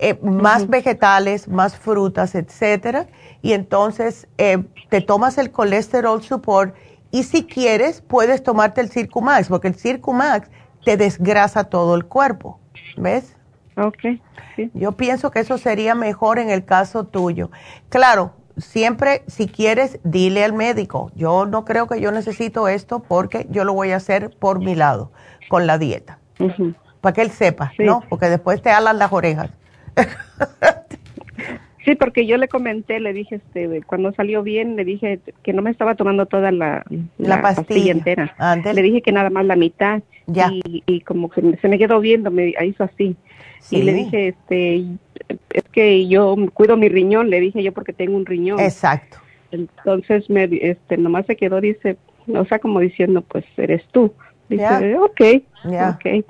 Eh, 0.00 0.18
Más 0.22 0.68
vegetales, 0.68 1.48
más 1.48 1.76
frutas, 1.76 2.34
etcétera, 2.36 3.06
y 3.42 3.52
entonces 3.52 4.28
eh, 4.38 4.62
te 4.90 5.00
tomas 5.00 5.38
el 5.38 5.50
colesterol 5.50 6.22
support 6.22 6.74
y 7.10 7.24
si 7.24 7.44
quieres 7.44 8.00
puedes 8.00 8.42
tomarte 8.42 8.80
el 8.80 8.90
Circumax, 8.90 9.48
porque 9.48 9.68
el 9.68 9.74
Circumax 9.74 10.50
te 10.84 10.96
desgrasa 10.96 11.64
todo 11.64 11.96
el 11.96 12.04
cuerpo, 12.04 12.60
¿ves? 12.96 13.36
Ok, 13.76 14.20
Yo 14.74 14.92
pienso 14.92 15.30
que 15.30 15.40
eso 15.40 15.58
sería 15.58 15.94
mejor 15.94 16.38
en 16.38 16.50
el 16.50 16.64
caso 16.64 17.04
tuyo. 17.04 17.50
Claro, 17.88 18.32
siempre 18.56 19.22
si 19.26 19.46
quieres, 19.46 20.00
dile 20.02 20.44
al 20.44 20.52
médico. 20.52 21.10
Yo 21.14 21.46
no 21.46 21.64
creo 21.64 21.86
que 21.86 22.00
yo 22.00 22.10
necesito 22.10 22.68
esto 22.68 23.00
porque 23.00 23.46
yo 23.50 23.64
lo 23.64 23.72
voy 23.72 23.92
a 23.92 23.96
hacer 23.96 24.30
por 24.38 24.58
mi 24.58 24.74
lado, 24.74 25.12
con 25.48 25.66
la 25.66 25.78
dieta. 25.78 26.18
Para 27.00 27.12
que 27.12 27.22
él 27.22 27.30
sepa, 27.30 27.72
¿no? 27.78 28.02
Porque 28.08 28.28
después 28.28 28.60
te 28.62 28.70
alan 28.70 28.98
las 28.98 29.12
orejas. 29.12 29.50
Sí, 31.84 31.94
porque 31.94 32.26
yo 32.26 32.36
le 32.36 32.48
comenté, 32.48 33.00
le 33.00 33.14
dije, 33.14 33.36
este, 33.36 33.80
cuando 33.86 34.12
salió 34.12 34.42
bien, 34.42 34.76
le 34.76 34.84
dije 34.84 35.20
que 35.42 35.54
no 35.54 35.62
me 35.62 35.70
estaba 35.70 35.94
tomando 35.94 36.26
toda 36.26 36.52
la, 36.52 36.84
La 37.16 37.40
pastilla. 37.40 37.92
entera. 37.92 38.34
Ándale. 38.36 38.74
Le 38.74 38.82
dije 38.82 39.00
que 39.00 39.10
nada 39.10 39.30
más 39.30 39.46
la 39.46 39.56
mitad. 39.56 40.02
Ya. 40.26 40.50
Y, 40.52 40.82
y 40.86 41.00
como 41.00 41.30
que 41.30 41.56
se 41.62 41.68
me 41.68 41.78
quedó 41.78 41.98
viendo, 42.00 42.30
me 42.30 42.52
hizo 42.62 42.84
así. 42.84 43.16
Sí. 43.60 43.76
Y 43.78 43.82
le 43.84 43.94
dije, 43.94 44.28
este, 44.28 44.84
es 45.54 45.62
que 45.72 46.06
yo 46.08 46.36
cuido 46.52 46.76
mi 46.76 46.90
riñón, 46.90 47.30
le 47.30 47.40
dije 47.40 47.62
yo 47.62 47.72
porque 47.72 47.94
tengo 47.94 48.18
un 48.18 48.26
riñón. 48.26 48.60
Exacto. 48.60 49.16
Entonces, 49.50 50.28
me, 50.28 50.46
este, 50.60 50.98
nomás 50.98 51.24
se 51.24 51.36
quedó, 51.36 51.58
dice, 51.62 51.96
o 52.26 52.44
sea, 52.44 52.58
como 52.58 52.80
diciendo, 52.80 53.22
pues 53.22 53.46
eres 53.56 53.82
tú. 53.92 54.12
Dice, 54.50 54.60
Ya. 54.62 55.00
ok, 55.00 55.20
ok. 55.94 56.24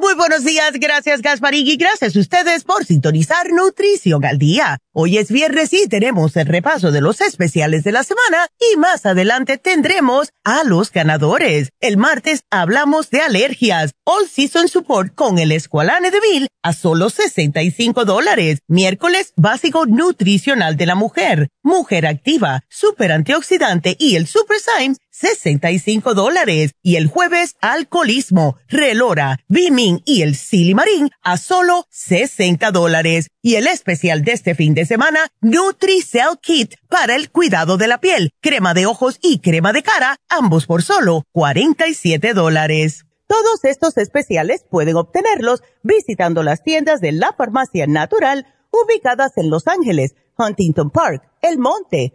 Muy 0.00 0.14
buenos 0.14 0.44
días, 0.44 0.74
gracias 0.74 1.22
Gasparín 1.22 1.66
y 1.66 1.76
gracias 1.76 2.14
a 2.14 2.20
ustedes 2.20 2.62
por 2.62 2.84
sintonizar 2.84 3.50
Nutrición 3.50 4.24
al 4.24 4.38
Día. 4.38 4.78
Hoy 4.92 5.18
es 5.18 5.28
viernes 5.28 5.72
y 5.72 5.88
tenemos 5.88 6.36
el 6.36 6.46
repaso 6.46 6.92
de 6.92 7.00
los 7.00 7.20
especiales 7.20 7.82
de 7.82 7.90
la 7.90 8.04
semana 8.04 8.46
y 8.60 8.76
más 8.76 9.04
adelante 9.06 9.58
tendremos 9.58 10.30
a 10.44 10.62
los 10.62 10.92
ganadores. 10.92 11.70
El 11.80 11.96
martes 11.96 12.42
hablamos 12.48 13.10
de 13.10 13.22
alergias, 13.22 13.90
All 14.04 14.28
Season 14.28 14.68
Support 14.68 15.16
con 15.16 15.40
el 15.40 15.50
Esqualane 15.50 16.12
de 16.12 16.20
Bill 16.20 16.48
a 16.62 16.74
solo 16.74 17.10
65 17.10 18.04
dólares. 18.04 18.60
Miércoles 18.68 19.32
básico 19.34 19.84
nutricional 19.86 20.76
de 20.76 20.86
la 20.86 20.94
mujer, 20.94 21.48
mujer 21.64 22.06
activa, 22.06 22.62
super 22.68 23.10
antioxidante 23.10 23.96
y 23.98 24.14
el 24.14 24.28
Super 24.28 24.58
Symes 24.60 24.98
65 25.18 26.14
dólares. 26.14 26.72
Y 26.82 26.96
el 26.96 27.08
jueves, 27.08 27.56
alcoholismo, 27.60 28.56
relora, 28.68 29.38
Bimin 29.48 30.02
y 30.04 30.22
el 30.22 30.36
silimarín 30.36 31.10
a 31.22 31.36
solo 31.36 31.86
60 31.90 32.70
dólares. 32.70 33.28
Y 33.42 33.56
el 33.56 33.66
especial 33.66 34.22
de 34.22 34.32
este 34.32 34.54
fin 34.54 34.74
de 34.74 34.86
semana, 34.86 35.28
NutriCell 35.40 36.38
Kit 36.40 36.74
para 36.88 37.16
el 37.16 37.30
cuidado 37.30 37.76
de 37.76 37.88
la 37.88 37.98
piel, 37.98 38.30
crema 38.40 38.74
de 38.74 38.86
ojos 38.86 39.18
y 39.22 39.40
crema 39.40 39.72
de 39.72 39.82
cara, 39.82 40.16
ambos 40.28 40.66
por 40.66 40.82
solo 40.82 41.24
47 41.32 42.34
dólares. 42.34 43.04
Todos 43.26 43.64
estos 43.64 43.98
especiales 43.98 44.64
pueden 44.70 44.96
obtenerlos 44.96 45.62
visitando 45.82 46.42
las 46.42 46.62
tiendas 46.62 47.00
de 47.00 47.12
la 47.12 47.34
farmacia 47.36 47.86
natural 47.86 48.46
ubicadas 48.70 49.36
en 49.36 49.50
Los 49.50 49.66
Ángeles, 49.66 50.14
Huntington 50.38 50.90
Park, 50.90 51.22
El 51.42 51.58
Monte, 51.58 52.14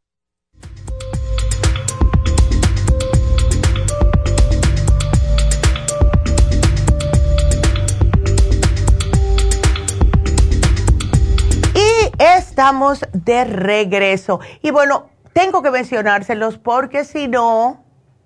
Estamos 12.21 13.03
de 13.13 13.45
regreso. 13.45 14.41
Y 14.61 14.69
bueno, 14.69 15.09
tengo 15.33 15.63
que 15.63 15.71
mencionárselos 15.71 16.59
porque 16.59 17.03
si 17.03 17.27
no, 17.27 17.83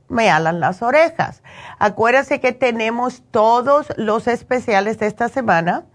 me 0.10 0.30
alan 0.30 0.60
las 0.60 0.82
orejas. 0.82 1.42
Acuérdense 1.80 2.42
que 2.42 2.52
tenemos 2.52 3.24
todos 3.32 3.94
los 3.96 4.28
especiales 4.28 5.00
de 5.00 5.08
esta 5.08 5.30
semana 5.30 5.86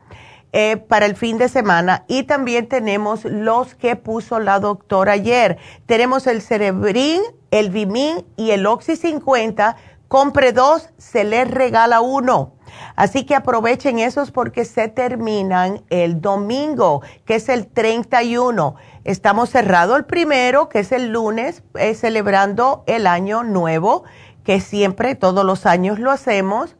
eh, 0.54 0.78
para 0.78 1.04
el 1.04 1.14
fin 1.14 1.36
de 1.36 1.50
semana 1.50 2.06
y 2.08 2.22
también 2.22 2.70
tenemos 2.70 3.26
los 3.26 3.74
que 3.74 3.96
puso 3.96 4.40
la 4.40 4.60
doctora 4.60 5.12
ayer. 5.12 5.58
Tenemos 5.84 6.26
el 6.26 6.40
Cerebrin, 6.40 7.20
el 7.50 7.68
Vimin 7.68 8.24
y 8.38 8.52
el 8.52 8.64
Oxy 8.64 8.96
50. 8.96 9.76
Compre 10.08 10.52
dos, 10.52 10.88
se 10.96 11.24
les 11.24 11.50
regala 11.50 12.00
uno. 12.00 12.54
Así 12.96 13.24
que 13.24 13.34
aprovechen 13.34 13.98
esos 13.98 14.30
porque 14.30 14.64
se 14.64 14.88
terminan 14.88 15.82
el 15.90 16.20
domingo, 16.20 17.02
que 17.24 17.36
es 17.36 17.48
el 17.48 17.66
31. 17.66 18.74
Estamos 19.04 19.50
cerrado 19.50 19.96
el 19.96 20.04
primero, 20.04 20.68
que 20.68 20.80
es 20.80 20.92
el 20.92 21.08
lunes, 21.12 21.62
eh, 21.74 21.94
celebrando 21.94 22.84
el 22.86 23.06
año 23.06 23.42
nuevo, 23.42 24.04
que 24.44 24.60
siempre, 24.60 25.14
todos 25.14 25.44
los 25.44 25.66
años 25.66 25.98
lo 25.98 26.10
hacemos. 26.10 26.76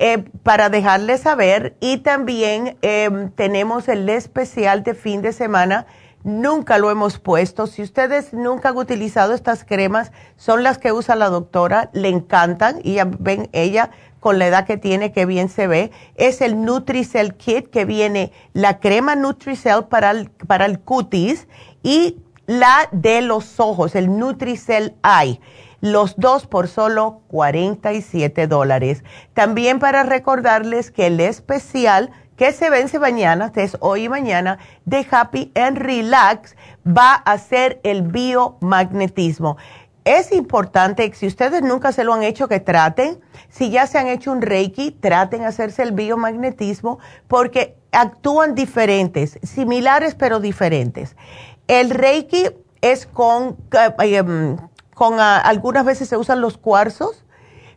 Eh, 0.00 0.24
para 0.44 0.68
dejarles 0.68 1.22
saber 1.22 1.76
y 1.80 1.98
también 1.98 2.78
em, 2.82 3.30
tenemos 3.32 3.88
el 3.88 4.08
especial 4.08 4.84
de 4.84 4.94
fin 4.94 5.22
de 5.22 5.32
semana 5.32 5.86
nunca 6.24 6.78
lo 6.78 6.90
hemos 6.90 7.18
puesto. 7.18 7.66
Si 7.66 7.82
ustedes 7.82 8.32
nunca 8.32 8.70
han 8.70 8.76
utilizado 8.76 9.34
estas 9.34 9.64
cremas, 9.64 10.12
son 10.36 10.62
las 10.62 10.78
que 10.78 10.92
usa 10.92 11.16
la 11.16 11.28
doctora, 11.28 11.90
le 11.92 12.08
encantan 12.08 12.80
y 12.82 12.94
ya 12.94 13.08
ven 13.18 13.48
ella 13.52 13.90
con 14.20 14.38
la 14.38 14.46
edad 14.46 14.66
que 14.66 14.76
tiene, 14.76 15.12
que 15.12 15.26
bien 15.26 15.48
se 15.48 15.66
ve. 15.66 15.90
Es 16.16 16.40
el 16.40 16.62
Nutricell 16.64 17.34
Kit 17.34 17.68
que 17.68 17.84
viene 17.84 18.32
la 18.52 18.78
crema 18.78 19.14
Nutricell 19.14 19.84
para 19.84 20.10
el, 20.10 20.30
para 20.30 20.66
el 20.66 20.80
cutis 20.80 21.46
y 21.82 22.16
la 22.46 22.88
de 22.92 23.20
los 23.20 23.60
ojos, 23.60 23.94
el 23.94 24.18
Nutricell 24.18 24.94
Eye. 25.04 25.40
Los 25.80 26.16
dos 26.16 26.46
por 26.46 26.66
solo 26.66 27.20
47 27.28 28.48
dólares. 28.48 29.04
También 29.34 29.78
para 29.78 30.02
recordarles 30.02 30.90
que 30.90 31.06
el 31.06 31.20
especial 31.20 32.10
que 32.38 32.52
se 32.52 32.70
vence 32.70 33.00
mañana, 33.00 33.52
es 33.56 33.76
hoy 33.80 34.04
y 34.04 34.08
mañana, 34.08 34.58
de 34.84 35.04
Happy 35.10 35.50
and 35.56 35.76
Relax, 35.76 36.56
va 36.86 37.14
a 37.14 37.36
ser 37.36 37.80
el 37.82 38.02
biomagnetismo. 38.02 39.56
Es 40.08 40.32
importante, 40.32 41.12
si 41.12 41.26
ustedes 41.26 41.60
nunca 41.60 41.92
se 41.92 42.02
lo 42.02 42.14
han 42.14 42.22
hecho, 42.22 42.48
que 42.48 42.60
traten. 42.60 43.20
Si 43.50 43.68
ya 43.68 43.86
se 43.86 43.98
han 43.98 44.06
hecho 44.06 44.32
un 44.32 44.40
Reiki, 44.40 44.90
traten 44.90 45.44
hacerse 45.44 45.82
el 45.82 45.92
biomagnetismo 45.92 46.98
porque 47.26 47.76
actúan 47.92 48.54
diferentes, 48.54 49.38
similares 49.42 50.14
pero 50.14 50.40
diferentes. 50.40 51.14
El 51.66 51.90
Reiki 51.90 52.46
es 52.80 53.04
con, 53.04 53.58
eh, 53.72 54.16
em, 54.16 54.56
con 54.94 55.20
ah, 55.20 55.40
algunas 55.40 55.84
veces 55.84 56.08
se 56.08 56.16
usan 56.16 56.40
los 56.40 56.56
cuarzos, 56.56 57.26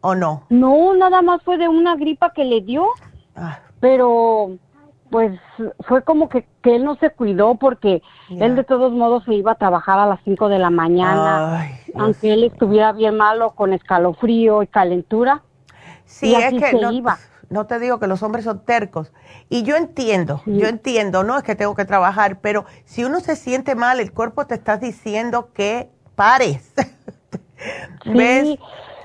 o 0.00 0.14
no? 0.14 0.44
No, 0.50 0.94
nada 0.94 1.22
más 1.22 1.42
fue 1.42 1.58
de 1.58 1.68
una 1.68 1.96
gripa 1.96 2.32
que 2.32 2.44
le 2.44 2.60
dio, 2.60 2.86
ah. 3.34 3.58
pero 3.80 4.56
pues 5.10 5.38
fue 5.86 6.02
como 6.02 6.28
que, 6.28 6.46
que, 6.62 6.76
él 6.76 6.84
no 6.84 6.96
se 6.96 7.10
cuidó 7.10 7.54
porque 7.54 8.02
él 8.28 8.56
de 8.56 8.64
todos 8.64 8.92
modos 8.92 9.24
se 9.24 9.34
iba 9.34 9.52
a 9.52 9.54
trabajar 9.56 9.98
a 9.98 10.06
las 10.06 10.20
5 10.24 10.48
de 10.48 10.58
la 10.58 10.70
mañana, 10.70 11.70
aunque 11.94 12.32
él 12.32 12.44
estuviera 12.44 12.92
bien 12.92 13.16
malo 13.16 13.52
con 13.52 13.72
escalofrío 13.72 14.62
y 14.62 14.66
calentura. 14.66 15.42
Sí, 16.04 16.34
es 16.34 16.52
que 16.52 16.72
no, 16.72 16.92
iba 16.92 17.18
no 17.48 17.66
te 17.66 17.78
digo 17.78 17.98
que 17.98 18.06
los 18.06 18.22
hombres 18.22 18.44
son 18.44 18.64
tercos. 18.64 19.12
Y 19.48 19.62
yo 19.62 19.76
entiendo, 19.76 20.42
yo 20.46 20.66
entiendo, 20.66 21.24
no 21.24 21.36
es 21.36 21.42
que 21.42 21.54
tengo 21.54 21.74
que 21.74 21.84
trabajar, 21.84 22.40
pero 22.40 22.64
si 22.84 23.04
uno 23.04 23.20
se 23.20 23.36
siente 23.36 23.74
mal, 23.74 24.00
el 24.00 24.12
cuerpo 24.12 24.46
te 24.46 24.54
está 24.54 24.76
diciendo 24.76 25.50
que 25.52 25.90
pares. 26.14 26.72
¿Ves? 28.04 28.58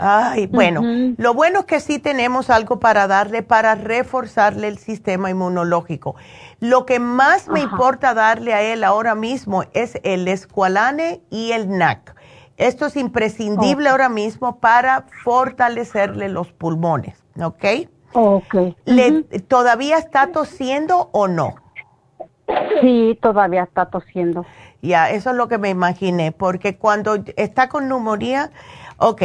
Ay, 0.04 0.48
bueno, 0.48 0.82
lo 1.18 1.36
bueno 1.36 1.60
es 1.60 1.66
que 1.66 1.80
sí 1.80 2.00
tenemos 2.00 2.50
algo 2.50 2.80
para 2.80 3.06
darle, 3.06 3.44
para 3.44 3.76
reforzarle 3.76 4.68
el 4.68 4.80
sistema 4.80 5.30
inmunológico. 5.30 6.16
Lo 6.60 6.88
que 6.88 7.00
más 7.00 7.48
me 7.48 7.60
importa 7.60 8.16
darle 8.16 8.56
a 8.56 8.64
él 8.64 8.84
ahora 8.84 9.14
mismo 9.14 9.64
es 9.74 10.00
el 10.02 10.28
escualane 10.28 11.22
y 11.30 11.52
el 11.52 11.70
NAC. 11.70 12.16
Esto 12.58 12.88
es 12.88 12.96
imprescindible 12.96 13.90
ahora 13.90 14.10
mismo 14.10 14.60
para 14.60 15.06
fortalecerle 15.24 16.30
los 16.30 16.52
pulmones, 16.52 17.24
¿ok? 17.40 17.66
Ok. 18.14 18.56
¿Le, 18.86 19.24
¿Todavía 19.48 19.98
está 19.98 20.32
tosiendo 20.32 21.10
o 21.12 21.28
no? 21.28 21.56
Sí, 22.82 23.18
todavía 23.22 23.64
está 23.64 23.86
tosiendo. 23.86 24.46
Ya, 24.82 25.10
eso 25.12 25.30
es 25.30 25.36
lo 25.36 25.48
que 25.48 25.58
me 25.58 25.70
imaginé, 25.70 26.32
porque 26.32 26.78
cuando 26.78 27.24
está 27.36 27.70
con 27.70 27.88
neumonía, 27.88 28.52
ok, 28.98 29.22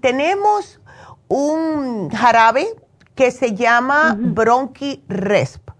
tenemos 0.00 0.80
un 1.28 2.10
jarabe 2.10 2.66
que 3.14 3.30
se 3.30 3.54
llama 3.54 4.16
Bronchi 4.18 5.04
Resp 5.08 5.70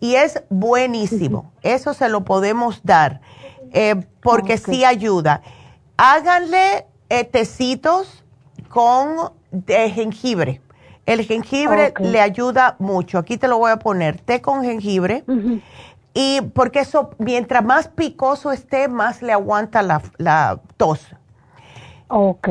y 0.00 0.14
es 0.14 0.42
buenísimo. 0.48 1.52
Eso 1.62 1.92
se 1.92 2.08
lo 2.08 2.24
podemos 2.24 2.80
dar 2.84 3.20
eh, 3.72 3.96
porque 4.22 4.56
sí 4.56 4.84
ayuda. 4.84 5.42
Háganle 5.96 6.86
eh, 7.08 7.24
tecitos 7.24 8.24
con 8.68 9.32
de 9.50 9.90
jengibre 9.90 10.60
el 11.06 11.24
jengibre 11.24 11.94
le 12.00 12.20
ayuda 12.20 12.76
mucho. 12.78 13.18
Aquí 13.18 13.36
te 13.38 13.48
lo 13.48 13.58
voy 13.58 13.70
a 13.70 13.78
poner, 13.78 14.20
té 14.20 14.42
con 14.42 14.64
jengibre. 14.64 15.24
Y 16.12 16.40
porque 16.52 16.80
eso, 16.80 17.10
mientras 17.18 17.64
más 17.64 17.88
picoso 17.88 18.50
esté, 18.50 18.88
más 18.88 19.22
le 19.22 19.32
aguanta 19.32 19.82
la, 19.82 20.60
tos. 20.76 21.06
Ok. 22.08 22.48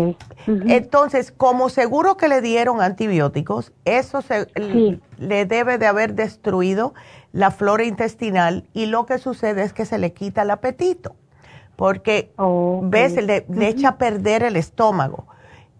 Entonces, 0.47 1.31
como 1.31 1.69
seguro 1.69 2.15
que 2.17 2.27
le 2.27 2.41
dieron 2.41 2.81
antibióticos, 2.81 3.73
eso 3.83 4.21
se, 4.21 4.47
le 5.17 5.45
debe 5.45 5.77
de 5.77 5.87
haber 5.87 6.13
destruido 6.13 6.93
la 7.33 7.51
flora 7.51 7.83
intestinal 7.83 8.65
y 8.73 8.85
lo 8.85 9.05
que 9.05 9.17
sucede 9.17 9.63
es 9.63 9.73
que 9.73 9.85
se 9.85 9.97
le 9.97 10.13
quita 10.13 10.43
el 10.43 10.51
apetito. 10.51 11.15
Porque, 11.75 12.31
ves, 12.83 13.15
le, 13.15 13.45
le 13.49 13.67
echa 13.67 13.89
a 13.89 13.97
perder 13.97 14.43
el 14.43 14.55
estómago. 14.55 15.25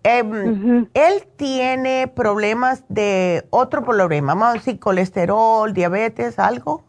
Em, 0.07 0.85
él 0.93 1.27
tiene 1.35 2.07
problemas 2.07 2.83
de 2.89 3.43
otro 3.49 3.83
problema, 3.83 4.33
a 4.49 4.53
decir 4.53 4.79
colesterol, 4.79 5.73
diabetes, 5.73 6.37
algo. 6.37 6.83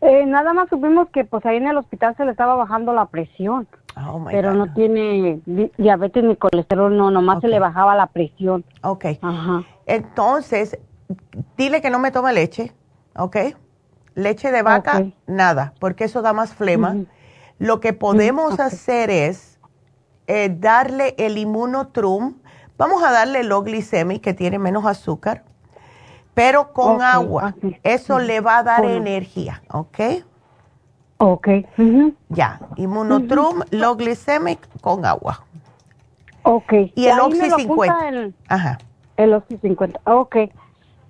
Eh, 0.00 0.26
nada 0.26 0.52
más 0.52 0.68
supimos 0.68 1.08
que 1.10 1.24
pues 1.24 1.46
ahí 1.46 1.58
en 1.58 1.68
el 1.68 1.76
hospital 1.76 2.16
se 2.16 2.24
le 2.24 2.32
estaba 2.32 2.56
bajando 2.56 2.92
la 2.92 3.06
presión. 3.06 3.68
Oh, 3.96 4.24
pero 4.28 4.54
no 4.54 4.72
tiene 4.74 5.40
diabetes 5.78 6.24
ni 6.24 6.34
colesterol, 6.34 6.96
no, 6.96 7.12
nomás 7.12 7.40
se 7.42 7.48
le 7.48 7.60
bajaba 7.60 7.94
la 7.94 8.08
presión. 8.08 8.64
Ok. 8.82 9.04
Entonces, 9.86 10.78
dile 11.56 11.80
que 11.80 11.90
no 11.90 12.00
me 12.00 12.10
tome 12.10 12.32
leche, 12.32 12.72
¿ok? 13.14 13.36
Leche 14.16 14.50
de 14.50 14.62
vaca, 14.62 15.04
nada, 15.28 15.74
porque 15.78 16.04
eso 16.04 16.22
da 16.22 16.32
más 16.32 16.54
flema. 16.54 16.96
Lo 17.60 17.78
que 17.78 17.92
podemos 17.92 18.58
hacer 18.58 19.10
es 19.10 19.49
eh, 20.30 20.48
darle 20.48 21.16
el 21.18 21.38
inmunotrum. 21.38 22.36
Vamos 22.78 23.02
a 23.02 23.10
darle 23.10 23.40
el 23.40 23.52
glicemic 23.52 24.22
que 24.22 24.32
tiene 24.32 24.60
menos 24.60 24.86
azúcar, 24.86 25.42
pero 26.34 26.72
con 26.72 27.02
agua. 27.02 27.54
Eso 27.82 28.20
le 28.20 28.40
va 28.40 28.58
a 28.58 28.62
dar 28.62 28.84
energía, 28.84 29.60
¿ok? 29.72 29.98
Ok. 31.18 31.48
Ya, 32.28 32.60
inmunotrum, 32.76 33.62
uh 33.72 33.96
glicemic 33.96 34.60
con 34.80 35.04
agua. 35.04 35.44
Ok. 36.44 36.72
Y 36.94 37.06
el 37.06 37.18
Oxy 37.18 37.50
50. 37.50 38.08
El, 38.08 38.34
Ajá. 38.48 38.78
El 39.16 39.34
Oxy 39.34 39.58
50, 39.58 40.00
ok. 40.04 40.36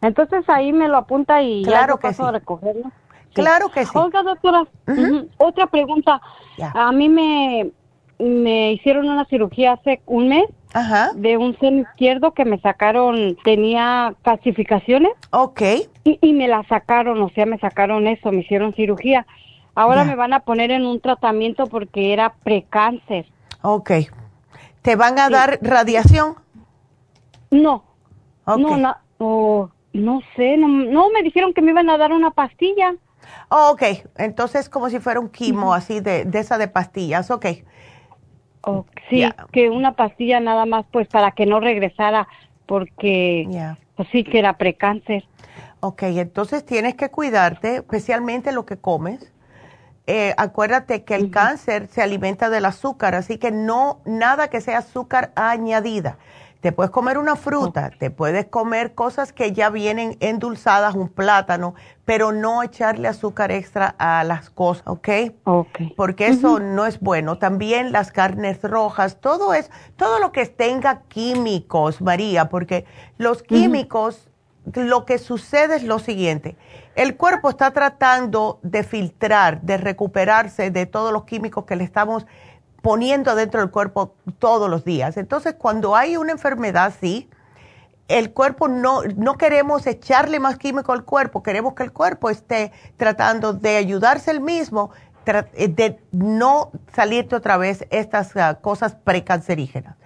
Entonces 0.01 0.49
ahí 0.49 0.73
me 0.73 0.89
lo 0.89 0.97
apunta 0.97 1.43
y 1.43 1.63
claro 1.63 2.01
ya 2.03 2.09
que 2.09 2.15
sí. 2.15 2.23
a 2.23 2.33
recogerlo. 2.33 2.91
Claro 3.35 3.69
que 3.69 3.85
sí. 3.85 3.93
Oiga, 3.95 4.23
doctora, 4.23 4.67
otra 5.37 5.67
pregunta. 5.67 6.21
A 6.75 6.91
mí 6.91 7.09
me, 7.09 7.71
me 8.21 8.73
hicieron 8.73 9.09
una 9.09 9.25
cirugía 9.27 9.73
hace 9.73 10.03
un 10.07 10.29
mes 10.29 10.45
de 11.15 11.37
un 11.37 11.59
seno 11.59 11.81
izquierdo 11.81 12.33
que 12.33 12.45
me 12.45 12.61
sacaron, 12.61 13.37
tenía 13.43 14.15
calcificaciones. 14.23 15.13
Ok. 15.31 15.63
Y, 16.05 16.19
y 16.21 16.33
me 16.33 16.47
la 16.47 16.63
sacaron, 16.69 17.21
o 17.23 17.29
sea, 17.31 17.47
me 17.47 17.59
sacaron 17.59 18.07
eso, 18.07 18.31
me 18.31 18.41
hicieron 18.41 18.75
cirugía. 18.75 19.27
Ahora 19.75 20.05
me 20.05 20.15
van 20.15 20.33
a 20.33 20.41
poner 20.41 20.71
en 20.71 20.85
un 20.85 21.01
tratamiento 21.01 21.67
porque 21.67 22.13
era 22.13 22.35
precáncer. 22.45 23.27
Ok. 23.63 23.91
¿Te 24.83 24.97
van 24.97 25.19
a 25.19 25.29
dar 25.29 25.59
radiación? 25.63 26.37
No. 27.51 27.85
No, 28.47 28.77
no, 28.77 29.71
no 29.93 30.21
sé, 30.37 30.57
no, 30.57 30.69
no, 30.69 31.11
me 31.11 31.23
dijeron 31.23 31.53
que 31.53 31.63
me 31.63 31.71
iban 31.71 31.91
a 31.91 31.99
dar 31.99 32.13
una 32.13 32.31
pastilla. 32.31 32.95
Oh, 33.49 33.71
ok, 33.73 33.83
entonces 34.17 34.69
como 34.69 34.89
si 34.89 34.99
fuera 34.99 35.21
un 35.21 35.29
quimo 35.29 35.75
así 35.75 36.01
de, 36.01 36.25
de 36.25 36.39
esa 36.39 36.59
de 36.59 36.69
pastillas, 36.69 37.31
ok. 37.31 37.47
Oh, 38.63 38.85
sí, 39.09 39.25
que 39.53 39.71
una 39.71 39.93
pastilla 39.93 40.39
nada 40.41 40.67
más 40.67 40.85
pues 40.91 41.09
para 41.09 41.31
que 41.33 41.47
no 41.47 41.61
regresara 41.61 42.29
porque 42.67 43.49
pues 43.97 44.09
sí 44.13 44.23
que 44.23 44.39
era 44.39 44.59
precáncer. 44.59 45.25
Ok, 45.81 46.03
entonces 46.03 46.65
tienes 46.65 46.95
que 46.95 47.09
cuidarte, 47.09 47.77
especialmente 47.77 48.53
lo 48.53 48.67
que 48.67 48.77
comes. 48.77 49.33
Eh, 50.07 50.35
acuérdate 50.37 51.05
que 51.05 51.15
el 51.15 51.31
cáncer 51.31 51.87
se 51.89 52.03
alimenta 52.03 52.51
del 52.51 52.65
azúcar, 52.65 53.15
así 53.15 53.39
que 53.39 53.51
no 53.51 54.01
nada 54.05 54.49
que 54.49 54.61
sea 54.61 54.79
azúcar 54.79 55.33
añadida. 55.37 56.19
Te 56.61 56.73
puedes 56.73 56.91
comer 56.91 57.17
una 57.17 57.37
fruta, 57.37 57.91
te 57.99 58.11
puedes 58.11 58.45
comer 58.45 58.95
cosas 58.95 59.33
que 59.33 59.53
ya 59.53 59.71
vienen 59.71 60.19
endulzadas, 60.21 60.95
un 60.95 61.09
plátano, 61.09 61.75
pero 62.05 62.33
no 62.33 62.63
echarle 62.63 63.09
azúcar 63.09 63.51
extra 63.51 63.95
a 63.99 64.25
las 64.25 64.51
cosas, 64.51 64.87
¿ok? 64.87 65.09
Ok. 65.45 65.79
Porque 65.97 66.27
eso 66.27 66.61
no 66.61 66.85
es 66.85 67.01
bueno. 67.01 67.39
También 67.39 67.93
las 67.93 68.13
carnes 68.13 68.61
rojas, 68.63 69.21
todo 69.21 69.55
es, 69.55 69.71
todo 69.97 70.19
lo 70.19 70.33
que 70.33 70.45
tenga 70.45 71.01
químicos, 71.09 72.03
María, 72.03 72.51
porque 72.51 72.85
los 73.17 73.43
químicos, 73.43 74.29
lo 74.75 75.07
que 75.07 75.17
sucede 75.17 75.77
es 75.77 75.83
lo 75.85 75.99
siguiente. 75.99 76.57
El 76.95 77.17
cuerpo 77.17 77.49
está 77.49 77.71
tratando 77.71 78.59
de 78.63 78.83
filtrar, 78.83 79.63
de 79.63 79.79
recuperarse 79.79 80.71
de 80.71 80.85
todos 80.85 81.11
los 81.11 81.25
químicos 81.25 81.65
que 81.65 81.77
le 81.77 81.85
estamos 81.85 82.27
poniendo 82.83 83.35
dentro 83.35 83.61
del 83.61 83.71
cuerpo 83.71 84.15
todos 84.39 84.71
los 84.71 84.85
días. 84.85 85.17
Entonces, 85.17 85.55
cuando 85.59 85.97
hay 85.97 86.17
una 86.17 86.33
enfermedad 86.33 86.87
así, 86.87 87.29
el 88.09 88.33
cuerpo 88.33 88.67
no, 88.69 89.03
no 89.17 89.39
queremos 89.39 89.87
echarle 89.87 90.41
más 90.41 90.59
químico 90.59 90.93
al 90.93 91.05
cuerpo, 91.05 91.43
queremos 91.43 91.75
que 91.75 91.85
el 91.85 91.93
cuerpo 91.93 92.29
esté 92.29 92.73
tratando 92.97 93.53
de 93.53 93.77
ayudarse 93.77 94.33
el 94.33 94.41
mismo, 94.41 94.91
eh, 95.27 95.69
de 95.69 96.01
no 96.11 96.73
salirte 96.93 97.37
otra 97.37 97.57
vez 97.57 97.87
estas 97.91 98.37
ah, 98.37 98.59
cosas 98.61 98.97
precancerígenas. 98.97 99.97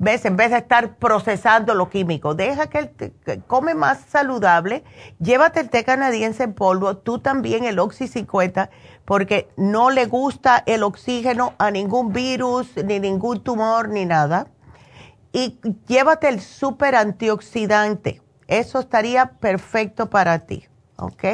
¿Ves? 0.00 0.24
En 0.24 0.36
vez 0.36 0.52
de 0.52 0.58
estar 0.58 0.94
procesando 0.94 1.74
lo 1.74 1.90
químico, 1.90 2.36
deja 2.36 2.68
que 2.68 2.78
el 3.26 3.42
come 3.48 3.74
más 3.74 3.98
saludable, 4.08 4.84
llévate 5.18 5.58
el 5.58 5.70
té 5.70 5.82
canadiense 5.82 6.44
en 6.44 6.54
polvo, 6.54 6.98
tú 6.98 7.18
también 7.18 7.64
el 7.64 7.80
Oxy 7.80 8.06
50, 8.06 8.70
porque 9.08 9.48
no 9.56 9.88
le 9.88 10.04
gusta 10.04 10.62
el 10.66 10.82
oxígeno 10.82 11.54
a 11.56 11.70
ningún 11.70 12.12
virus, 12.12 12.76
ni 12.76 13.00
ningún 13.00 13.42
tumor, 13.42 13.88
ni 13.88 14.04
nada. 14.04 14.48
Y 15.32 15.58
llévate 15.86 16.28
el 16.28 16.42
super 16.42 16.94
antioxidante, 16.94 18.20
eso 18.48 18.80
estaría 18.80 19.30
perfecto 19.40 20.10
para 20.10 20.40
ti, 20.40 20.66
¿ok? 20.96 21.24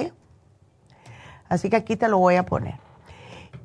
Así 1.48 1.68
que 1.68 1.74
aquí 1.74 1.96
te 1.96 2.06
lo 2.06 2.18
voy 2.18 2.36
a 2.36 2.46
poner. 2.46 2.76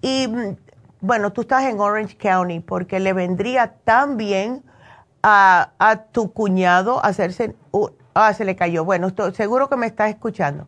Y 0.02 0.28
mm, 0.28 0.58
bueno, 1.02 1.32
tú 1.32 1.42
estás 1.42 1.66
en 1.66 1.80
Orange 1.80 2.18
County 2.18 2.62
porque 2.62 3.00
le 3.00 3.14
vendría 3.14 3.76
tan 3.84 4.18
bien 4.18 4.64
a, 5.22 5.70
tu 6.12 6.34
cuñado 6.34 7.06
hacerse... 7.06 7.56
ah, 8.16 8.34
se 8.34 8.44
le 8.44 8.56
cayó. 8.56 8.84
Bueno, 8.86 9.06
estoy, 9.06 9.36
seguro 9.36 9.70
que 9.70 9.76
me 9.76 9.86
estás 9.86 10.10
escuchando. 10.10 10.68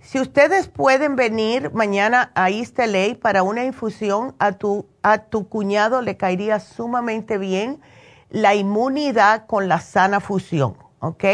Si 0.00 0.20
ustedes 0.20 0.68
pueden 0.68 1.16
venir 1.16 1.72
mañana 1.72 2.30
a 2.34 2.50
East 2.50 2.78
LA 2.78 3.16
para 3.20 3.42
una 3.42 3.64
infusión, 3.64 4.34
a 4.38 4.52
tu, 4.52 4.86
a 5.02 5.18
tu 5.18 5.48
cuñado 5.48 6.02
le 6.02 6.16
caería 6.16 6.60
sumamente 6.60 7.36
bien 7.36 7.80
la 8.30 8.54
inmunidad 8.54 9.46
con 9.46 9.68
la 9.68 9.80
sana 9.80 10.20
fusión, 10.20 10.76
¿ok? 11.00 11.24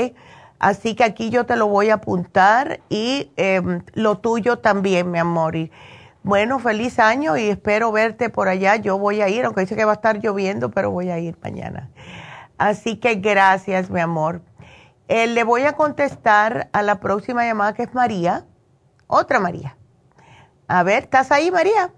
Así 0.59 0.95
que 0.95 1.05
aquí 1.05 1.31
yo 1.31 1.45
te 1.45 1.57
lo 1.57 1.67
voy 1.67 1.91
a 1.91 1.95
apuntar 1.95 2.81
y 2.89 3.31
em, 3.37 3.83
lo 3.93 4.19
tuyo 4.19 4.59
también, 4.59 5.11
mi 5.11 5.19
amor. 5.19 5.57
Y, 5.57 5.71
bueno, 6.23 6.59
feliz 6.59 6.99
año 6.99 7.37
y 7.37 7.49
espero 7.49 7.93
verte 7.93 8.31
por 8.31 8.49
allá. 8.49 8.77
Yo 8.77 8.97
voy 8.97 9.21
a 9.21 9.29
ir, 9.29 9.45
aunque 9.45 9.61
dice 9.61 9.77
que 9.77 9.85
va 9.85 9.93
a 9.93 9.97
estar 9.97 10.21
lloviendo, 10.21 10.71
pero 10.71 10.91
voy 10.91 11.11
a 11.11 11.19
ir 11.19 11.37
mañana. 11.43 11.91
Así 12.57 12.97
que 12.97 13.17
gracias, 13.17 13.91
mi 13.91 14.01
amor. 14.01 14.41
Eh, 15.09 15.27
le 15.27 15.45
voy 15.45 15.65
a 15.65 15.75
contestar 15.75 16.71
a 16.73 16.81
la 16.81 16.99
próxima 16.99 17.45
llamada 17.45 17.75
que 17.75 17.83
es 17.83 17.93
María, 17.93 18.47
otra 19.07 19.41
María. 19.41 19.77
A 20.67 20.83
ver, 20.83 21.05
¿estás 21.05 21.31
ahí, 21.31 21.51
María? 21.51 21.91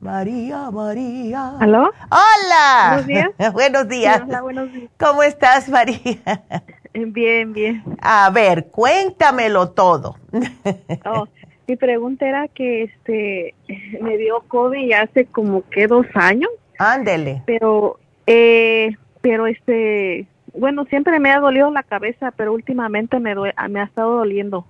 María, 0.00 0.70
María. 0.70 1.56
¿Aló? 1.58 1.90
Hola. 2.10 3.02
Buenos 3.04 3.06
días. 3.06 3.30
buenos 3.52 3.88
días. 3.88 4.22
hola, 4.22 4.42
buenos 4.42 4.72
días. 4.72 4.90
¿Cómo 4.98 5.22
estás, 5.22 5.68
María? 5.68 5.98
Bien, 6.94 7.52
bien. 7.52 7.82
A 8.00 8.30
ver, 8.30 8.68
cuéntamelo 8.68 9.68
todo. 9.68 10.16
oh, 11.04 11.28
mi 11.68 11.76
pregunta 11.76 12.26
era 12.26 12.48
que 12.48 12.84
este 12.84 13.54
me 14.00 14.16
dio 14.16 14.40
COVID 14.48 14.92
hace 14.92 15.26
como 15.26 15.68
que 15.68 15.88
dos 15.88 16.06
años. 16.14 16.48
Ándele. 16.78 17.42
Pero 17.44 17.98
eh, 18.26 18.96
pero 19.20 19.46
este, 19.46 20.26
bueno, 20.54 20.84
siempre 20.84 21.18
me 21.20 21.32
ha 21.32 21.40
dolido 21.40 21.70
la 21.70 21.82
cabeza, 21.82 22.32
pero 22.36 22.52
últimamente 22.52 23.18
me, 23.18 23.34
me 23.34 23.80
ha 23.80 23.84
estado 23.84 24.18
doliendo. 24.18 24.66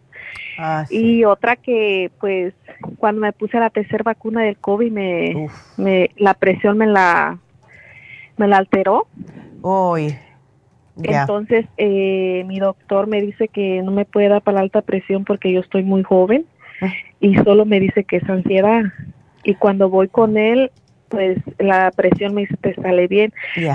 Ah, 0.58 0.84
y 0.90 1.24
otra 1.24 1.56
que, 1.56 2.10
pues, 2.20 2.54
cuando 2.98 3.20
me 3.20 3.32
puse 3.32 3.58
la 3.58 3.70
tercera 3.70 4.02
vacuna 4.02 4.42
del 4.42 4.56
COVID, 4.56 4.90
me, 4.90 5.48
me 5.76 6.10
la 6.16 6.34
presión 6.34 6.78
me 6.78 6.86
la, 6.86 7.38
me 8.36 8.48
la 8.48 8.58
alteró. 8.58 9.06
Uy. 9.62 10.16
Entonces, 11.02 11.66
eh, 11.76 12.44
mi 12.46 12.58
doctor 12.58 13.06
me 13.06 13.20
dice 13.20 13.48
que 13.48 13.82
no 13.82 13.90
me 13.90 14.06
puede 14.06 14.28
dar 14.28 14.42
para 14.42 14.56
la 14.56 14.60
alta 14.62 14.80
presión 14.80 15.24
porque 15.24 15.52
yo 15.52 15.60
estoy 15.60 15.82
muy 15.82 16.02
joven 16.02 16.46
ah. 16.80 16.90
y 17.20 17.34
solo 17.36 17.66
me 17.66 17.80
dice 17.80 18.04
que 18.04 18.16
es 18.16 18.30
ansiedad. 18.30 18.82
Y 19.44 19.54
cuando 19.54 19.90
voy 19.90 20.08
con 20.08 20.38
él, 20.38 20.70
pues 21.08 21.38
la 21.58 21.90
presión 21.94 22.34
me 22.34 22.42
dice 22.42 22.56
te 22.56 22.74
sale 22.74 23.06
bien, 23.06 23.32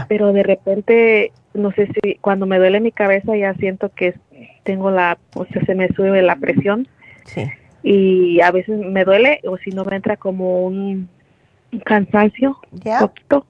pero 0.07 0.33
de 0.33 0.43
repente 0.43 1.31
no 1.53 1.71
sé 1.71 1.87
si 1.87 2.15
cuando 2.15 2.45
me 2.45 2.57
duele 2.57 2.79
mi 2.79 2.91
cabeza 2.91 3.35
ya 3.35 3.53
siento 3.55 3.89
que 3.89 4.15
tengo 4.63 4.91
la, 4.91 5.17
o 5.35 5.45
sea, 5.45 5.63
se 5.65 5.75
me 5.75 5.87
sube 5.89 6.21
la 6.21 6.35
presión. 6.35 6.87
Y 7.83 8.41
a 8.41 8.51
veces 8.51 8.77
me 8.77 9.05
duele 9.05 9.41
o 9.45 9.57
si 9.57 9.71
no 9.71 9.85
me 9.85 9.95
entra 9.95 10.17
como 10.17 10.65
un, 10.65 11.09
cansancio, 11.85 12.59
poquito. 12.99 13.45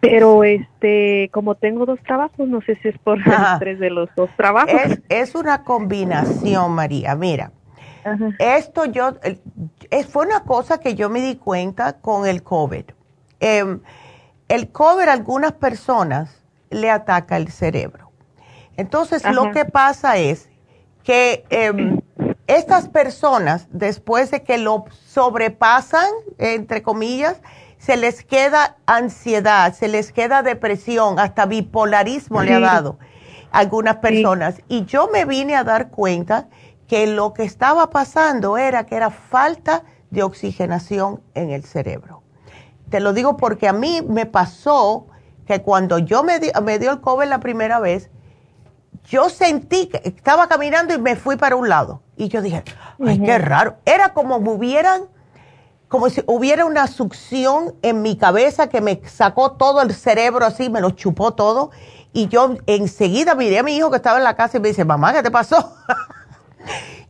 Pero 0.00 0.44
este, 0.44 1.30
como 1.32 1.54
tengo 1.54 1.86
dos 1.86 1.98
trabajos, 2.00 2.46
no 2.46 2.60
sé 2.60 2.76
si 2.82 2.88
es 2.88 2.98
por 2.98 3.18
tres 3.58 3.78
de 3.78 3.90
los 3.90 4.08
dos 4.14 4.28
trabajos. 4.36 4.80
Es, 4.84 5.00
es 5.08 5.34
una 5.34 5.64
combinación, 5.64 6.72
María. 6.72 7.14
Mira, 7.16 7.50
esto 8.38 8.84
yo, 8.84 9.14
fue 10.08 10.26
una 10.26 10.44
cosa 10.44 10.78
que 10.78 10.94
yo 10.94 11.08
me 11.08 11.20
di 11.20 11.36
cuenta 11.36 11.94
con 12.00 12.26
el 12.26 12.42
COVID. 12.42 12.84
Em, 13.40 13.80
el 14.48 14.68
COVID 14.68 15.08
algunas 15.08 15.52
personas 15.52 16.43
le 16.74 16.90
ataca 16.90 17.36
el 17.36 17.50
cerebro. 17.50 18.10
Entonces 18.76 19.24
lo 19.24 19.52
que 19.52 19.64
pasa 19.64 20.16
es 20.16 20.48
que 21.04 21.44
em, 21.50 22.00
estas 22.46 22.88
personas, 22.88 23.68
después 23.70 24.30
de 24.30 24.42
que 24.42 24.58
lo 24.58 24.84
sobrepasan, 25.06 26.08
entre 26.38 26.82
comillas, 26.82 27.40
se 27.78 27.96
les 27.96 28.24
queda 28.24 28.76
ansiedad, 28.86 29.72
se 29.74 29.88
les 29.88 30.12
queda 30.12 30.42
depresión, 30.42 31.18
hasta 31.18 31.46
bipolarismo 31.46 32.42
le 32.42 32.54
ha 32.54 32.60
dado 32.60 32.98
a 33.52 33.58
algunas 33.58 33.96
personas. 33.96 34.60
Y 34.68 34.84
yo 34.86 35.08
me 35.12 35.24
vine 35.24 35.54
a 35.54 35.64
dar 35.64 35.90
cuenta 35.90 36.48
que 36.88 37.06
lo 37.06 37.32
que 37.34 37.44
estaba 37.44 37.90
pasando 37.90 38.56
era 38.56 38.86
que 38.86 38.96
era 38.96 39.10
falta 39.10 39.84
de 40.10 40.22
oxigenación 40.22 41.22
en 41.34 41.50
el 41.50 41.64
cerebro. 41.64 42.22
Te 42.88 43.00
lo 43.00 43.12
digo 43.12 43.36
porque 43.36 43.68
a 43.68 43.72
mí 43.72 44.00
me 44.08 44.26
pasó 44.26 45.06
que 45.46 45.62
cuando 45.62 45.98
yo 45.98 46.22
me, 46.22 46.40
me 46.62 46.78
dio 46.78 46.90
el 46.92 47.00
COVID 47.00 47.26
la 47.26 47.40
primera 47.40 47.78
vez, 47.78 48.10
yo 49.04 49.28
sentí 49.28 49.86
que 49.86 50.00
estaba 50.04 50.48
caminando 50.48 50.94
y 50.94 50.98
me 50.98 51.16
fui 51.16 51.36
para 51.36 51.56
un 51.56 51.68
lado. 51.68 52.02
Y 52.16 52.28
yo 52.28 52.42
dije, 52.42 52.64
ay, 53.04 53.20
qué 53.20 53.38
raro. 53.38 53.76
Era 53.84 54.14
como 54.14 54.36
hubieran, 54.36 55.02
como 55.88 56.08
si 56.08 56.22
hubiera 56.26 56.64
una 56.64 56.86
succión 56.86 57.74
en 57.82 58.02
mi 58.02 58.16
cabeza 58.16 58.68
que 58.68 58.80
me 58.80 59.02
sacó 59.06 59.52
todo 59.52 59.82
el 59.82 59.92
cerebro 59.92 60.46
así, 60.46 60.70
me 60.70 60.80
lo 60.80 60.90
chupó 60.90 61.32
todo. 61.34 61.70
Y 62.12 62.28
yo 62.28 62.56
enseguida 62.66 63.34
miré 63.34 63.58
a 63.58 63.62
mi 63.62 63.76
hijo 63.76 63.90
que 63.90 63.96
estaba 63.96 64.18
en 64.18 64.24
la 64.24 64.36
casa 64.36 64.56
y 64.56 64.60
me 64.60 64.68
dice, 64.68 64.84
mamá, 64.84 65.12
¿qué 65.12 65.22
te 65.22 65.30
pasó? 65.30 65.76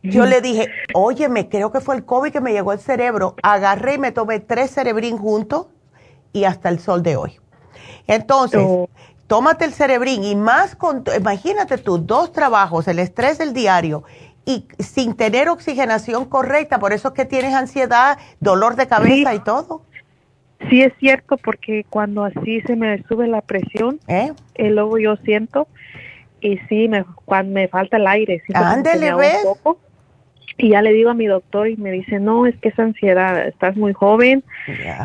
Yo 0.01 0.25
le 0.25 0.39
dije, 0.39 0.67
oye, 0.93 1.29
me 1.29 1.49
creo 1.49 1.71
que 1.71 1.79
fue 1.79 1.95
el 1.95 2.05
COVID 2.05 2.31
que 2.31 2.41
me 2.41 2.51
llegó 2.51 2.71
al 2.71 2.79
cerebro. 2.79 3.35
Agarré 3.41 3.95
y 3.95 3.97
me 3.97 4.11
tomé 4.11 4.39
tres 4.39 4.71
cerebrín 4.71 5.17
juntos 5.17 5.67
y 6.31 6.43
hasta 6.43 6.69
el 6.69 6.79
sol 6.79 7.01
de 7.01 7.15
hoy. 7.15 7.39
Entonces, 8.07 8.61
Oh. 8.63 8.89
tómate 9.27 9.65
el 9.65 9.73
cerebrín 9.73 10.23
y 10.23 10.35
más 10.35 10.75
con, 10.75 11.03
imagínate 11.17 11.77
tú, 11.77 11.97
dos 11.97 12.31
trabajos, 12.31 12.87
el 12.87 12.99
estrés 12.99 13.37
del 13.37 13.53
diario 13.53 14.03
y 14.45 14.67
sin 14.77 15.15
tener 15.15 15.49
oxigenación 15.49 16.25
correcta, 16.25 16.77
por 16.79 16.93
eso 16.93 17.07
es 17.09 17.13
que 17.15 17.25
tienes 17.25 17.53
ansiedad, 17.55 18.19
dolor 18.39 18.75
de 18.75 18.87
cabeza 18.87 19.33
y 19.33 19.39
todo. 19.39 19.81
Sí 20.69 20.81
es 20.83 20.93
cierto 20.99 21.37
porque 21.37 21.85
cuando 21.89 22.23
así 22.23 22.61
se 22.61 22.75
me 22.75 23.01
sube 23.03 23.27
la 23.27 23.41
presión, 23.41 23.99
¿Eh? 24.07 24.31
eh, 24.55 24.69
luego 24.69 24.97
yo 24.99 25.15
siento 25.17 25.67
y 26.41 26.57
sí, 26.69 26.87
me, 26.87 27.03
cuando 27.25 27.53
me 27.53 27.67
falta 27.67 27.97
el 27.97 28.05
aire, 28.07 28.41
Ándele, 28.53 29.13
un 29.13 29.19
¿ves? 29.19 29.37
poco. 29.43 29.79
Y 30.57 30.69
ya 30.69 30.81
le 30.81 30.93
digo 30.93 31.09
a 31.09 31.13
mi 31.13 31.25
doctor 31.27 31.67
y 31.67 31.75
me 31.75 31.91
dice, 31.91 32.19
no, 32.19 32.45
es 32.45 32.55
que 32.61 32.69
es 32.69 32.79
ansiedad, 32.79 33.45
estás 33.45 33.75
muy 33.75 33.91
joven 33.93 34.43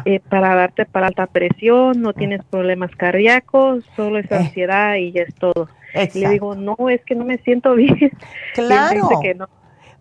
eh, 0.05 0.21
para 0.29 0.55
darte 0.55 0.87
para 0.87 1.09
alta 1.09 1.27
presión, 1.27 2.01
no 2.01 2.13
tienes 2.13 2.41
problemas 2.45 2.95
cardíacos, 2.97 3.85
solo 3.97 4.19
es 4.19 4.31
Eh. 4.31 4.37
ansiedad 4.37 4.95
y 4.95 5.11
ya 5.13 5.23
es 5.23 5.35
todo. 5.35 5.69
Y 6.15 6.21
le 6.21 6.29
digo, 6.31 6.55
no, 6.55 6.77
es 6.89 7.05
que 7.05 7.17
no 7.17 7.25
me 7.25 7.39
siento 7.39 7.75
bien. 7.77 7.97
Y 7.99 8.05
él 8.05 8.13
Claro. 8.55 9.09
dice 9.09 9.17
que 9.23 9.35
no. 9.35 9.49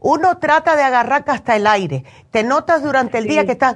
Uno 0.02 0.38
trata 0.38 0.78
de 0.78 0.84
agarrar 0.84 1.26
hasta 1.28 1.56
el 1.58 1.68
aire. 1.68 2.04
Te 2.32 2.44
notas 2.44 2.84
durante 2.84 3.18
el 3.18 3.26
día 3.28 3.46
que 3.46 3.52
estás 3.52 3.76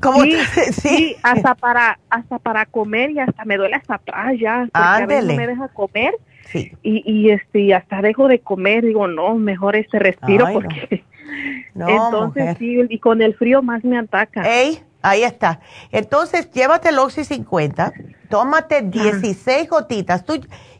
como 0.00 0.22
sí, 0.22 0.38
sí. 0.54 0.72
sí, 0.72 1.16
hasta 1.22 1.54
para 1.56 1.98
hasta 2.10 2.38
para 2.38 2.64
comer 2.66 3.10
y 3.10 3.18
hasta 3.18 3.44
me 3.44 3.56
duele 3.56 3.74
hasta 3.74 3.96
atrás 3.96 4.34
ya, 4.38 4.68
porque 4.72 4.78
a 4.78 5.06
veces 5.06 5.24
no 5.24 5.34
me 5.34 5.46
deja 5.48 5.68
comer 5.68 6.14
Sí. 6.50 6.72
y, 6.82 7.02
y 7.10 7.30
este 7.30 7.60
y 7.60 7.72
hasta 7.72 8.00
dejo 8.02 8.28
de 8.28 8.40
comer, 8.40 8.84
digo, 8.84 9.06
no, 9.08 9.34
mejor 9.34 9.76
este 9.76 9.98
respiro 9.98 10.46
Ay, 10.46 10.54
no. 10.54 10.60
porque 10.60 11.04
No, 11.74 11.88
entonces 12.06 12.42
mujer. 12.42 12.56
sí, 12.58 12.78
y 12.88 12.98
con 12.98 13.20
el 13.22 13.34
frío 13.34 13.62
más 13.62 13.84
me 13.84 13.98
ataca. 13.98 14.42
Ey, 14.42 14.80
ahí 15.02 15.22
está. 15.24 15.60
Entonces, 15.92 16.50
llévate 16.52 16.88
el 16.90 16.98
Oxy 16.98 17.24
50, 17.24 17.92
tómate 18.28 18.82
16 18.82 19.68
gotitas. 19.68 20.24
Tú 20.24 20.34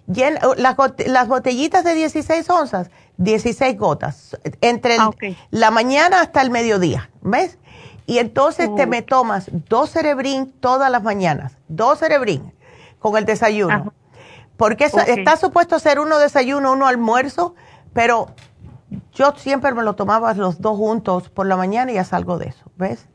llen- 0.08 0.38
las, 0.56 0.76
got- 0.76 1.06
las 1.06 1.28
botellitas 1.28 1.84
de 1.84 1.94
16 1.94 2.48
onzas, 2.50 2.90
16 3.18 3.76
gotas, 3.76 4.38
entre 4.60 4.94
el- 4.94 5.00
Ah, 5.00 5.08
ok. 5.08 5.24
la 5.50 5.70
mañana 5.70 6.20
hasta 6.20 6.42
el 6.42 6.50
mediodía, 6.50 7.10
¿ves? 7.22 7.58
Y 8.06 8.18
entonces 8.18 8.72
te 8.76 8.84
Oh. 8.84 8.86
me 8.86 9.02
tomas 9.02 9.50
dos 9.68 9.90
cerebrín 9.90 10.52
todas 10.60 10.90
las 10.92 11.02
mañanas, 11.02 11.58
dos 11.66 11.98
cerebrín 11.98 12.52
con 13.00 13.16
el 13.16 13.24
desayuno. 13.24 13.74
Ajá. 13.74 13.92
Porque 14.56 14.84
eso, 14.84 14.98
Ok. 14.98 15.08
está 15.08 15.36
supuesto 15.36 15.78
ser 15.78 15.98
uno 16.00 16.18
desayuno, 16.18 16.72
uno 16.72 16.86
almuerzo, 16.86 17.54
pero 17.92 18.28
yo 19.12 19.32
siempre 19.36 19.74
me 19.74 19.82
lo 19.82 19.94
tomaba 19.94 20.32
los 20.34 20.60
dos 20.60 20.76
juntos 20.76 21.28
por 21.28 21.46
la 21.46 21.56
mañana 21.56 21.90
y 21.90 21.94
ya 21.94 22.04
salgo 22.04 22.38
de 22.38 22.46
eso, 22.48 22.64
¿ves? 22.76 23.08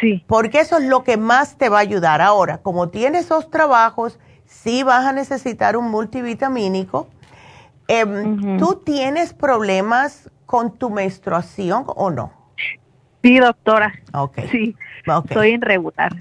Sí. 0.00 0.24
Porque 0.26 0.60
eso 0.60 0.78
es 0.78 0.84
lo 0.84 1.04
que 1.04 1.16
más 1.16 1.56
te 1.56 1.68
va 1.68 1.78
a 1.78 1.80
ayudar. 1.80 2.20
Ahora, 2.20 2.58
como 2.58 2.88
tienes 2.88 3.26
esos 3.26 3.50
trabajos, 3.50 4.18
sí 4.44 4.82
vas 4.82 5.06
a 5.06 5.12
necesitar 5.12 5.76
un 5.76 5.90
multivitamínico. 5.90 7.08
Em, 7.88 8.58
¿Tú 8.58 8.82
tienes 8.84 9.32
problemas 9.32 10.30
con 10.46 10.76
tu 10.76 10.90
menstruación 10.90 11.84
o 11.86 12.10
no? 12.10 12.32
Sí, 13.22 13.38
doctora. 13.38 13.92
Ok. 14.14 14.38
Sí. 14.50 14.76
Ok. 15.08 15.32
Soy 15.32 15.50
irregular. 15.54 16.12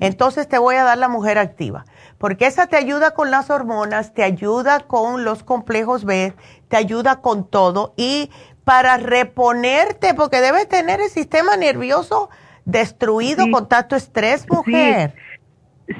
Entonces 0.00 0.48
te 0.48 0.58
voy 0.58 0.76
a 0.76 0.84
dar 0.84 0.98
la 0.98 1.08
mujer 1.08 1.38
activa, 1.38 1.84
porque 2.18 2.46
esa 2.46 2.66
te 2.66 2.76
ayuda 2.76 3.12
con 3.12 3.30
las 3.30 3.50
hormonas, 3.50 4.14
te 4.14 4.22
ayuda 4.22 4.80
con 4.80 5.24
los 5.24 5.42
complejos 5.42 6.04
B, 6.04 6.32
te 6.68 6.76
ayuda 6.76 7.20
con 7.20 7.48
todo 7.48 7.92
y 7.96 8.30
para 8.64 8.96
reponerte, 8.96 10.14
porque 10.14 10.40
debes 10.40 10.68
tener 10.68 11.00
el 11.00 11.08
sistema 11.10 11.56
nervioso 11.56 12.30
destruido 12.64 13.44
Sí. 13.44 13.50
con 13.50 13.68
tanto 13.68 13.94
estrés, 13.96 14.46
mujer. 14.50 15.14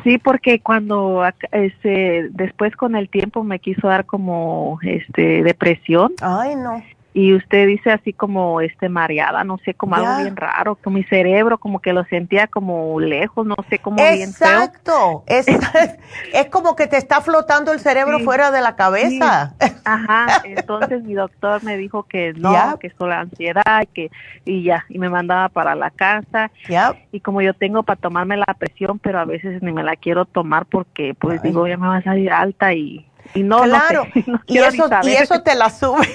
Sí, 0.02 0.18
porque 0.18 0.60
cuando 0.60 1.22
este, 1.52 2.28
después 2.30 2.74
con 2.74 2.97
el 2.97 3.09
tiempo 3.09 3.44
me 3.44 3.60
quiso 3.60 3.86
dar 3.86 4.05
como 4.05 4.80
este 4.82 5.44
depresión 5.44 6.12
Ay, 6.20 6.56
no. 6.56 6.82
Y 7.18 7.32
usted 7.32 7.66
dice 7.66 7.90
así 7.93 8.12
como 8.12 8.60
este 8.60 8.90
mareada, 8.90 9.43
no 9.43 9.56
sé, 9.64 9.72
como 9.72 9.94
algo 9.97 10.18
bien 10.18 10.36
raro, 10.36 10.74
que 10.74 10.90
mi 10.90 11.02
cerebro 11.05 11.56
como 11.56 11.80
que 11.80 11.94
lo 11.94 12.05
sentía 12.05 12.47
como 12.47 13.01
lejos, 13.01 13.47
no 13.47 13.55
sé, 13.70 13.78
como 13.78 13.97
bien 13.97 14.34
feo. 14.34 14.48
Exacto. 14.48 15.24
Es, 15.26 15.47
es 16.34 16.47
como 16.51 16.76
que 16.76 16.86
te 16.86 16.98
está 16.98 17.22
flotando 17.22 17.72
el 17.72 17.80
cerebro 17.80 18.18
Sí. 18.18 18.24
fuera 18.24 18.51
de 18.51 18.60
la 18.60 18.76
cabeza. 18.76 19.55
Ajá, 19.86 20.26
entonces 20.44 21.02
mi 21.05 21.14
doctor 21.14 21.62
me 21.64 21.78
dijo 21.78 22.02
que 22.02 22.34
no, 22.34 22.52
Ya. 22.52 22.76
que 22.78 22.88
es 22.88 22.93
solo 22.98 23.14
ansiedad, 23.14 23.88
que 23.94 24.10
y 24.44 24.62
ya, 24.64 24.84
y 24.90 24.98
me 24.98 25.09
mandaba 25.09 25.48
para 25.48 25.74
la 25.74 25.90
casa. 25.90 26.51
Ya. 26.68 26.94
Y 27.12 27.20
como 27.20 27.40
yo 27.40 27.55
tengo 27.55 27.82
para 27.82 27.98
tomarme 27.98 28.36
la 28.36 28.52
presión, 28.59 28.98
pero 28.98 29.20
a 29.20 29.24
veces 29.24 29.62
ni 29.62 29.72
me 29.72 29.82
la 29.82 29.97
quiero 29.97 30.26
tomar 30.26 30.66
porque 30.66 31.14
pues 31.18 31.40
Ay. 31.43 31.48
digo, 31.48 31.66
ya 31.66 31.78
me 31.78 31.88
va 31.88 31.97
a 31.97 32.02
salir 32.02 32.30
alta 32.30 32.74
y, 32.74 33.09
y 33.32 33.43
no, 33.43 33.60
no 33.60 33.64
claro. 33.64 34.06
no 34.26 34.38
y, 34.47 34.59
eso, 34.59 34.86
y 35.02 35.12
eso 35.12 35.40
te 35.40 35.55
la 35.55 35.70
sube. 35.70 36.06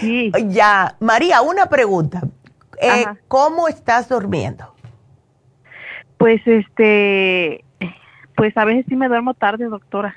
Sí. 0.00 0.32
Ya. 0.48 0.96
María, 1.00 1.42
una 1.42 1.66
pregunta. 1.66 2.22
Eh. 2.80 3.04
¿Cómo 3.28 3.68
estás 3.68 4.08
durmiendo? 4.08 4.74
Pues 6.16 6.40
este, 6.46 7.64
pues 8.36 8.56
a 8.56 8.64
veces 8.64 8.84
sí 8.88 8.96
me 8.96 9.08
duermo 9.08 9.34
tarde, 9.34 9.66
doctora. 9.66 10.16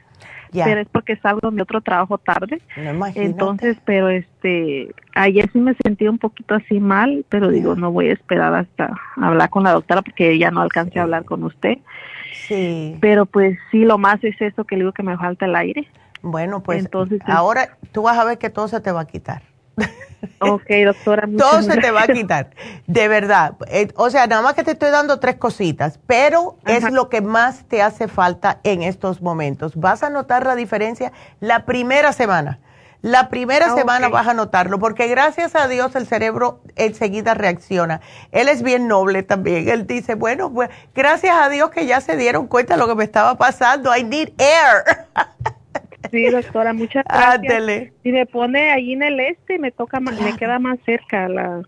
Ya. 0.51 0.63
Pero 0.65 0.81
es 0.81 0.87
porque 0.89 1.17
salgo 1.17 1.51
de 1.51 1.61
otro 1.61 1.81
trabajo 1.81 2.17
tarde. 2.17 2.61
No. 2.77 3.05
Entonces, 3.15 3.77
pero 3.83 4.09
este, 4.09 4.89
ayer 5.13 5.49
sí 5.51 5.59
me 5.59 5.75
sentí 5.83 6.07
un 6.07 6.17
poquito 6.17 6.55
así 6.55 6.79
mal, 6.79 7.25
pero 7.27 7.49
digo, 7.49 7.75
no 7.75 7.91
voy 7.91 8.09
a 8.09 8.13
esperar 8.13 8.53
hasta 8.53 8.93
hablar 9.17 9.49
con 9.49 9.63
la 9.63 9.73
doctora 9.73 10.01
porque 10.01 10.37
ya 10.37 10.49
no 10.51 10.61
alcancé 10.61 10.99
a 10.99 11.03
hablar 11.03 11.25
con 11.25 11.43
usted. 11.43 11.79
Sí. 12.47 12.97
Pero 13.01 13.25
pues 13.25 13.57
sí, 13.71 13.83
lo 13.83 13.97
más 13.97 14.23
es 14.23 14.39
eso 14.41 14.63
que 14.63 14.77
le 14.77 14.83
digo 14.83 14.93
que 14.93 15.03
me 15.03 15.17
falta 15.17 15.45
el 15.45 15.55
aire. 15.55 15.87
Bueno, 16.31 16.61
pues 16.61 16.85
Entonces, 16.85 17.19
ahora 17.25 17.77
tú 17.91 18.03
vas 18.03 18.17
a 18.17 18.23
ver 18.23 18.37
que 18.37 18.49
todo 18.49 18.67
se 18.67 18.79
te 18.79 18.91
va 18.91 19.01
a 19.01 19.05
quitar. 19.07 19.41
Ok, 20.39 20.63
doctora. 20.83 21.27
Todo 21.37 21.61
se 21.61 21.77
te 21.77 21.91
va 21.91 22.03
a 22.03 22.07
quitar, 22.07 22.49
de 22.87 23.07
verdad. 23.07 23.53
Eh, 23.67 23.89
o 23.95 24.09
sea, 24.09 24.25
nada 24.25 24.41
más 24.41 24.55
que 24.55 24.63
te 24.63 24.71
estoy 24.71 24.89
dando 24.89 25.19
tres 25.19 25.35
cositas, 25.35 25.99
pero 26.07 26.57
es 26.65 26.91
lo 26.91 27.07
que 27.09 27.21
más 27.21 27.65
te 27.67 27.83
hace 27.83 28.07
falta 28.07 28.59
en 28.63 28.81
estos 28.81 29.21
momentos. 29.21 29.75
Vas 29.75 30.01
a 30.01 30.09
notar 30.09 30.45
la 30.45 30.55
diferencia 30.55 31.11
la 31.39 31.65
primera 31.65 32.13
semana. 32.13 32.59
La 33.03 33.29
primera 33.29 33.67
Ah, 33.67 33.75
semana 33.75 34.09
vas 34.09 34.27
a 34.27 34.33
notarlo, 34.33 34.79
porque 34.79 35.07
gracias 35.07 35.55
a 35.55 35.67
Dios 35.67 35.95
el 35.95 36.07
cerebro 36.07 36.61
enseguida 36.75 37.35
reacciona. 37.35 38.01
Él 38.31 38.49
es 38.49 38.63
bien 38.63 38.87
noble 38.87 39.21
también. 39.21 39.69
Él 39.69 39.85
dice, 39.85 40.15
bueno, 40.15 40.51
pues 40.51 40.71
gracias 40.95 41.35
a 41.39 41.47
Dios 41.47 41.69
que 41.69 41.85
ya 41.85 42.01
se 42.01 42.17
dieron 42.17 42.47
cuenta 42.47 42.73
de 42.73 42.79
lo 42.79 42.87
que 42.87 42.95
me 42.95 43.03
estaba 43.03 43.37
pasando. 43.37 43.95
I 43.95 44.03
need 44.03 44.29
air. 44.39 45.05
Sí, 46.11 46.29
doctora, 46.29 46.73
muchas 46.73 47.03
gracias. 47.09 47.35
Ándele. 47.35 47.93
Si 48.03 48.11
me 48.11 48.25
pone 48.25 48.71
ahí 48.71 48.93
en 48.93 49.03
el 49.03 49.19
este, 49.19 49.59
me 49.59 49.71
toca, 49.71 49.99
más- 49.99 50.19
me 50.19 50.35
queda 50.35 50.59
más 50.59 50.77
cerca 50.85 51.27
la. 51.27 51.61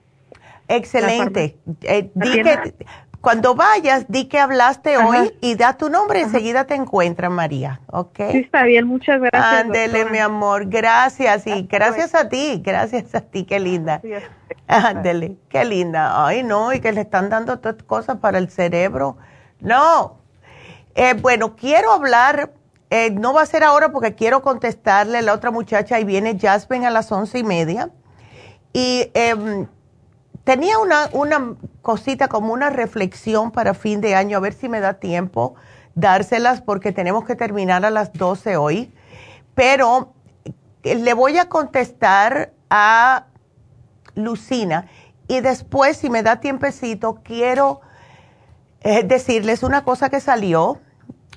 Excelente. 0.68 1.58
Eh, 1.82 2.12
La 2.14 2.26
di 2.26 2.44
que, 2.44 2.74
cuando 3.22 3.56
vayas, 3.56 4.06
di 4.08 4.26
que 4.26 4.40
hablaste 4.40 4.96
Ajá. 4.96 5.08
hoy 5.08 5.34
y 5.42 5.56
da 5.56 5.74
tu 5.78 5.90
nombre, 5.90 6.22
enseguida 6.22 6.66
te 6.66 6.76
encuentran, 6.76 7.34
María. 7.34 7.82
¿Ok? 7.88 8.18
Sí, 8.32 8.38
está 8.38 8.64
bien, 8.64 8.86
muchas 8.86 9.20
gracias. 9.20 9.66
Ándele, 9.66 10.06
mi 10.06 10.20
amor. 10.20 10.68
Gracias. 10.70 11.46
Y 11.48 11.52
Hasta 11.52 11.66
gracias 11.78 12.16
a 12.16 12.30
ti. 12.30 12.62
Gracias 12.64 13.14
a 13.16 13.22
ti. 13.22 13.44
Qué 13.46 13.60
linda. 13.60 14.02
Ándele. 14.68 15.36
Qué 15.50 15.66
linda. 15.66 16.26
Ay, 16.26 16.44
no. 16.44 16.72
Y 16.72 16.80
que 16.80 16.92
le 16.94 17.02
están 17.02 17.30
dando 17.30 17.60
todas 17.60 17.82
cosas 17.84 18.18
para 18.18 18.38
el 18.38 18.50
cerebro. 18.50 19.18
No. 19.60 20.20
Eh, 20.96 21.14
bueno, 21.20 21.56
quiero 21.56 21.92
hablar. 21.92 22.52
Eh, 22.92 23.12
no 23.12 23.34
va 23.34 23.44
a 23.44 23.46
ser 23.46 23.64
ahora 23.64 23.92
porque 23.92 24.16
quiero 24.16 24.42
contestarle 24.42 25.20
a 25.20 25.22
la 25.22 25.34
otra 25.34 25.52
muchacha. 25.52 26.00
y 26.00 26.06
viene 26.06 26.40
Jasmine 26.40 26.88
a 26.88 26.90
las 26.90 27.12
once 27.12 27.38
y 27.38 27.44
media. 27.44 27.92
Y 28.74 29.12
em, 29.14 29.68
tenía 30.44 30.80
una, 30.80 31.10
una 31.14 31.56
cosita 31.82 32.28
como 32.28 32.54
una 32.54 32.70
reflexión 32.70 33.52
para 33.52 33.74
fin 33.74 34.02
de 34.02 34.16
año, 34.16 34.38
a 34.38 34.40
ver 34.40 34.54
si 34.54 34.70
me 34.70 34.80
da 34.80 34.96
tiempo 34.96 35.56
dárselas 35.96 36.62
porque 36.62 36.92
tenemos 36.92 37.26
que 37.26 37.36
terminar 37.36 37.86
a 37.86 37.90
las 37.90 38.14
12 38.14 38.58
hoy. 38.58 38.92
Pero 39.54 40.14
eh, 40.84 40.96
le 40.96 41.14
voy 41.14 41.38
a 41.38 41.48
contestar 41.48 42.54
a 42.70 43.26
Lucina 44.16 44.88
y 45.28 45.42
después, 45.42 45.98
si 45.98 46.10
me 46.10 46.24
da 46.24 46.40
tiempecito, 46.40 47.22
quiero 47.24 47.82
eh, 48.82 49.04
decirles 49.04 49.62
una 49.62 49.84
cosa 49.84 50.10
que 50.10 50.20
salió 50.20 50.80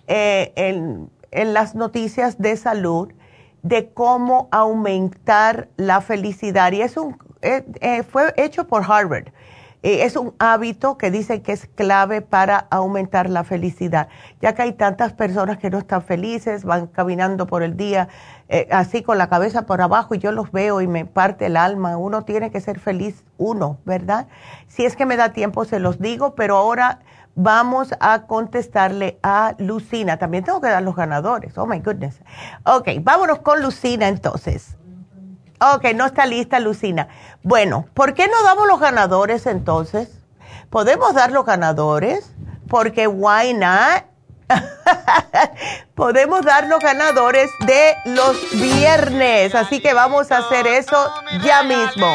en, 0.06 1.10
en 1.32 1.52
las 1.52 1.74
noticias 1.74 2.38
de 2.38 2.56
salud 2.56 3.12
de 3.62 3.90
cómo 3.92 4.48
aumentar 4.52 5.68
la 5.76 6.00
felicidad. 6.00 6.72
Y 6.72 6.82
es 6.82 6.96
un, 6.96 7.18
eh, 7.42 7.64
eh, 7.80 8.02
fue 8.04 8.32
hecho 8.36 8.66
por 8.66 8.84
Harvard. 8.84 9.28
Eh, 9.84 10.04
es 10.04 10.14
un 10.14 10.32
hábito 10.38 10.96
que 10.96 11.10
dicen 11.10 11.42
que 11.42 11.50
es 11.50 11.66
clave 11.66 12.20
para 12.20 12.68
aumentar 12.70 13.28
la 13.28 13.42
felicidad, 13.42 14.06
ya 14.40 14.54
que 14.54 14.62
hay 14.62 14.72
tantas 14.74 15.12
personas 15.12 15.58
que 15.58 15.70
no 15.70 15.78
están 15.78 16.02
felices, 16.02 16.64
van 16.64 16.86
caminando 16.86 17.48
por 17.48 17.64
el 17.64 17.76
día 17.76 18.08
eh, 18.48 18.68
así 18.70 19.02
con 19.02 19.18
la 19.18 19.28
cabeza 19.28 19.62
por 19.62 19.80
abajo 19.80 20.14
y 20.14 20.18
yo 20.18 20.30
los 20.30 20.52
veo 20.52 20.82
y 20.82 20.86
me 20.86 21.04
parte 21.04 21.46
el 21.46 21.56
alma. 21.56 21.96
Uno 21.96 22.24
tiene 22.24 22.52
que 22.52 22.60
ser 22.60 22.78
feliz 22.78 23.24
uno, 23.38 23.78
¿verdad? 23.84 24.28
Si 24.68 24.84
es 24.84 24.94
que 24.94 25.04
me 25.04 25.16
da 25.16 25.32
tiempo 25.32 25.64
se 25.64 25.80
los 25.80 25.98
digo, 25.98 26.36
pero 26.36 26.56
ahora 26.56 27.00
vamos 27.34 27.94
a 28.00 28.22
contestarle 28.22 29.18
a 29.22 29.54
Lucina. 29.58 30.18
También 30.18 30.44
tengo 30.44 30.60
que 30.60 30.68
dar 30.68 30.82
los 30.82 30.96
ganadores. 30.96 31.56
Oh 31.58 31.66
my 31.66 31.78
goodness. 31.80 32.20
Ok, 32.64 32.88
vámonos 33.00 33.40
con 33.40 33.62
Lucina 33.62 34.08
entonces. 34.08 34.76
Ok, 35.74 35.86
no 35.94 36.06
está 36.06 36.26
lista 36.26 36.58
Lucina. 36.58 37.08
Bueno, 37.42 37.86
¿por 37.94 38.14
qué 38.14 38.26
no 38.26 38.42
damos 38.42 38.66
los 38.66 38.80
ganadores 38.80 39.46
entonces? 39.46 40.08
¿Podemos 40.70 41.14
dar 41.14 41.30
los 41.30 41.44
ganadores? 41.44 42.32
Porque 42.68 43.06
why 43.06 43.54
not? 43.54 44.04
Podemos 45.94 46.42
dar 46.42 46.66
los 46.66 46.80
ganadores 46.80 47.50
de 47.60 47.94
los 48.06 48.36
viernes. 48.52 49.54
Así 49.54 49.80
que 49.80 49.94
vamos 49.94 50.32
a 50.32 50.38
hacer 50.38 50.66
eso 50.66 51.12
ya 51.44 51.62
mismo. 51.62 52.06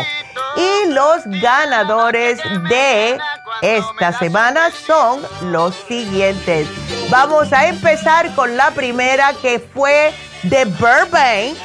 Y 0.56 0.90
los 0.92 1.22
ganadores 1.42 2.40
de 2.70 3.20
esta 3.62 4.18
semana 4.18 4.72
son 4.72 5.22
los 5.52 5.76
siguientes. 5.88 6.68
Vamos 7.10 7.54
a 7.54 7.68
empezar 7.68 8.34
con 8.36 8.58
la 8.58 8.72
primera 8.72 9.34
que 9.42 9.60
fue 9.60 10.14
de 10.44 10.66
Burbank 10.66 11.58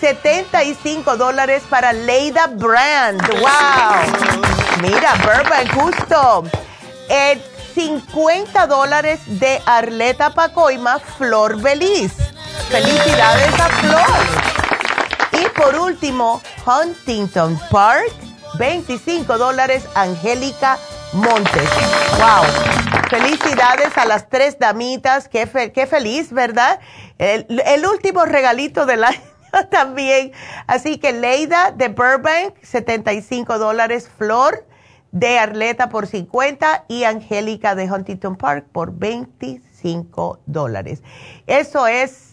75 0.00 1.16
dólares 1.16 1.62
para 1.68 1.92
Leida 1.92 2.46
Brand. 2.46 3.20
¡Wow! 3.40 4.80
Mira, 4.80 5.14
Burbank, 5.14 5.72
justo. 5.74 6.44
50 7.74 8.66
dólares 8.66 9.20
de 9.26 9.60
Arleta 9.66 10.30
Pacoima, 10.30 10.98
Flor 10.98 11.60
Beliz. 11.60 12.12
Felicidades 12.68 13.60
a 13.60 13.68
Flor. 13.68 14.67
Y 15.40 15.48
por 15.50 15.74
último, 15.76 16.40
Huntington 16.66 17.58
Park, 17.70 18.12
25 18.58 19.38
dólares, 19.38 19.86
Angélica 19.94 20.78
Montes. 21.12 21.68
¡Wow! 22.18 22.44
Felicidades 23.08 23.96
a 23.96 24.04
las 24.04 24.28
tres 24.28 24.58
damitas. 24.58 25.28
Qué, 25.28 25.46
feliz, 25.46 26.32
¿verdad? 26.32 26.80
El, 27.18 27.46
el 27.64 27.86
último 27.86 28.24
regalito 28.24 28.84
del 28.84 29.04
año 29.04 29.20
también. 29.70 30.32
Así 30.66 30.98
que 30.98 31.12
Leida 31.12 31.70
de 31.70 31.88
Burbank, 31.88 32.54
75 32.62 33.58
dólares. 33.58 34.10
Flor 34.18 34.66
de 35.12 35.38
Arleta 35.38 35.88
por 35.88 36.06
50 36.06 36.84
y 36.88 37.04
Angélica 37.04 37.74
de 37.74 37.90
Huntington 37.90 38.36
Park 38.36 38.66
por 38.72 38.92
25 38.92 40.40
dólares. 40.46 41.02
Eso 41.46 41.86
es 41.86 42.27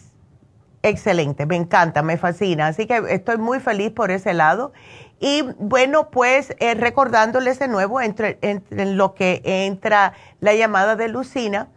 excelente, 0.88 1.46
me 1.46 1.56
encanta, 1.56 2.02
me 2.02 2.16
fascina. 2.16 2.68
Así 2.68 2.86
que 2.86 3.02
estoy 3.10 3.38
muy 3.38 3.60
feliz 3.60 3.90
por 3.90 4.10
ese 4.10 4.34
lado. 4.34 4.72
Y 5.20 5.42
bueno, 5.58 6.10
pues 6.10 6.54
eh, 6.58 6.74
recordándoles 6.74 7.58
de 7.58 7.68
nuevo 7.68 8.00
entre, 8.00 8.38
entre, 8.42 8.86
lo 8.86 9.14
que 9.14 9.40
entra 9.44 10.12
la 10.40 10.54
llamada 10.54 10.96
de 10.96 11.08
Lucina, 11.08 11.68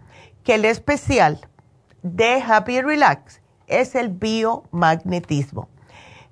que 0.44 0.56
el 0.56 0.66
especial 0.66 1.40
de 2.02 2.42
Happy 2.42 2.82
Relax 2.82 3.42
es 3.68 3.96
el 3.96 4.10
biomagnetismo. 4.10 5.70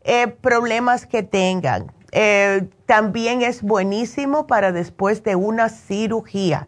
Eh, 0.03 0.27
problemas 0.27 1.05
que 1.05 1.23
tengan. 1.23 1.91
Eh, 2.11 2.69
también 2.85 3.41
es 3.41 3.61
buenísimo 3.61 4.47
para 4.47 4.71
después 4.71 5.23
de 5.23 5.35
una 5.35 5.69
cirugía. 5.69 6.67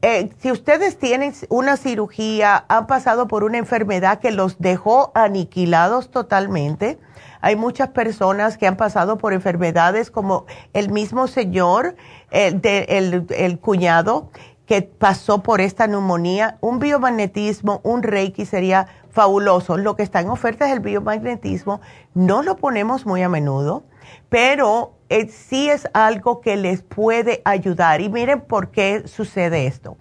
Eh, 0.00 0.30
si 0.38 0.52
ustedes 0.52 0.96
tienen 0.98 1.34
una 1.48 1.76
cirugía, 1.76 2.64
han 2.68 2.86
pasado 2.86 3.26
por 3.26 3.42
una 3.42 3.58
enfermedad 3.58 4.20
que 4.20 4.30
los 4.30 4.60
dejó 4.60 5.10
aniquilados 5.14 6.10
totalmente, 6.10 6.98
hay 7.40 7.56
muchas 7.56 7.88
personas 7.88 8.58
que 8.58 8.66
han 8.66 8.76
pasado 8.76 9.18
por 9.18 9.32
enfermedades 9.32 10.10
como 10.10 10.46
el 10.72 10.90
mismo 10.90 11.26
señor, 11.26 11.96
el, 12.30 13.26
el 13.30 13.58
cuñado, 13.58 14.30
que 14.66 14.82
pasó 14.82 15.42
por 15.42 15.60
esta 15.60 15.86
neumonía, 15.86 16.58
un 16.60 16.78
biomagnetismo, 16.78 17.80
un 17.84 18.02
reiki 18.02 18.44
sería 18.44 18.86
fabuloso. 19.10 19.78
Lo 19.78 19.96
que 19.96 20.02
está 20.02 20.20
en 20.20 20.28
oferta 20.28 20.66
es 20.66 20.72
el 20.72 20.80
biomagnetismo. 20.80 21.80
No 22.12 22.42
lo 22.42 22.56
ponemos 22.56 23.06
muy 23.06 23.22
a 23.22 23.28
menudo, 23.28 23.84
pero 24.28 24.97
eh, 25.08 25.28
sí 25.28 25.70
es 25.70 25.88
algo 25.92 26.40
que 26.40 26.56
les 26.56 26.82
puede 26.82 27.42
ayudar. 27.44 28.00
Y 28.00 28.08
miren 28.08 28.40
por 28.40 28.70
qué 28.70 29.06
sucede 29.06 29.66
esto. 29.66 29.96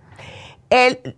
El, 0.69 1.15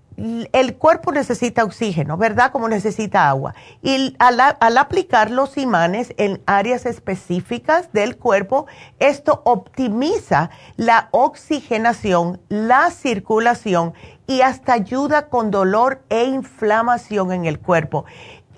cuerpo 0.77 1.11
necesita 1.11 1.63
oxígeno, 1.63 2.17
¿verdad? 2.17 2.51
Como 2.51 2.69
necesita 2.69 3.29
agua. 3.29 3.55
Y 3.81 4.15
al, 4.19 4.77
aplicar 4.77 5.31
los 5.31 5.57
imanes 5.57 6.13
en 6.17 6.41
áreas 6.45 6.85
específicas 6.85 7.91
del 7.93 8.17
cuerpo, 8.17 8.67
esto 8.99 9.41
optimiza 9.45 10.51
la 10.75 11.09
oxigenación, 11.11 12.41
la 12.49 12.91
circulación 12.91 13.93
y 14.27 14.41
hasta 14.41 14.73
ayuda 14.73 15.29
con 15.29 15.49
dolor 15.49 16.03
e 16.09 16.25
inflamación 16.25 17.31
en 17.31 17.45
el 17.45 17.59
cuerpo. 17.59 18.05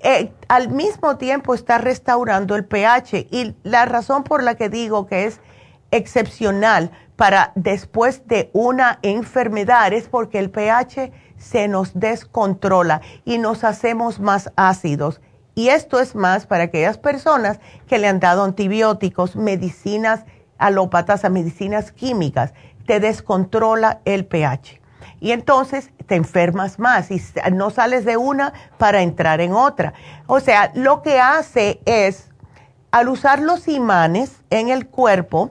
Eh, 0.04 0.32
al 0.48 0.68
mismo 0.68 1.16
tiempo 1.16 1.54
está 1.54 1.78
restaurando 1.78 2.56
el 2.56 2.64
pH 2.64 3.28
y 3.30 3.54
la 3.62 3.84
razón 3.84 4.24
por 4.24 4.42
la 4.42 4.56
que 4.56 4.68
digo 4.68 5.06
que 5.06 5.26
es 5.26 5.40
excepcional 5.92 6.90
para 7.14 7.52
después 7.54 8.26
de 8.26 8.50
una 8.52 8.98
enfermedad 9.02 9.92
es 9.92 10.08
porque 10.08 10.40
el 10.40 10.50
pH 10.50 11.12
se 11.36 11.68
nos 11.68 11.94
descontrola 11.94 13.00
y 13.24 13.38
nos 13.38 13.62
hacemos 13.62 14.18
más 14.18 14.50
ácidos. 14.56 15.20
Y 15.54 15.68
esto 15.68 16.00
es 16.00 16.16
más 16.16 16.46
para 16.46 16.64
aquellas 16.64 16.98
personas 16.98 17.60
que 17.86 17.98
le 17.98 18.08
han 18.08 18.18
dado 18.18 18.42
antibióticos, 18.42 19.36
medicinas 19.36 20.24
alópatas, 20.58 21.24
a 21.24 21.28
medicinas 21.28 21.92
químicas. 21.92 22.54
Te 22.86 22.98
descontrola 22.98 24.00
el 24.04 24.26
pH 24.26 24.82
y 25.22 25.30
entonces 25.30 25.92
te 26.06 26.16
enfermas 26.16 26.78
más 26.78 27.10
y 27.10 27.20
no 27.52 27.70
sales 27.70 28.04
de 28.04 28.16
una 28.16 28.52
para 28.78 29.02
entrar 29.02 29.40
en 29.40 29.52
otra. 29.52 29.94
O 30.26 30.40
sea, 30.40 30.70
lo 30.74 31.02
que 31.02 31.20
hace 31.20 31.80
es, 31.84 32.30
al 32.90 33.08
usar 33.08 33.40
los 33.40 33.68
imanes 33.68 34.42
en 34.50 34.68
el 34.68 34.86
cuerpo, 34.86 35.50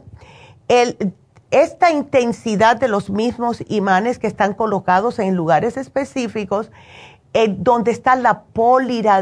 esta 1.49 1.91
intensidad 1.91 2.77
de 2.77 2.87
los 2.87 3.09
mismos 3.09 3.63
imanes 3.67 4.19
que 4.19 4.27
están 4.27 4.53
colocados 4.53 5.19
en 5.19 5.35
lugares 5.35 5.77
específicos, 5.77 6.71
donde 7.57 7.91
está 7.91 8.15
la, 8.15 8.43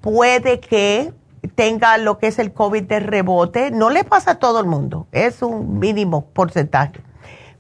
puede 0.01 0.61
que 0.61 1.13
tenga 1.59 1.99
lo 1.99 2.19
que 2.19 2.29
es 2.29 2.39
el 2.39 2.53
COVID 2.53 2.85
de 2.85 3.01
rebote. 3.01 3.73
No 3.73 3.91
le 3.91 4.05
pasa 4.05 4.31
a 4.31 4.35
todo 4.37 4.61
el 4.61 4.67
mundo, 4.67 5.09
es 5.11 5.43
un 5.43 5.81
mínimo 5.81 6.27
porcentaje. 6.27 7.01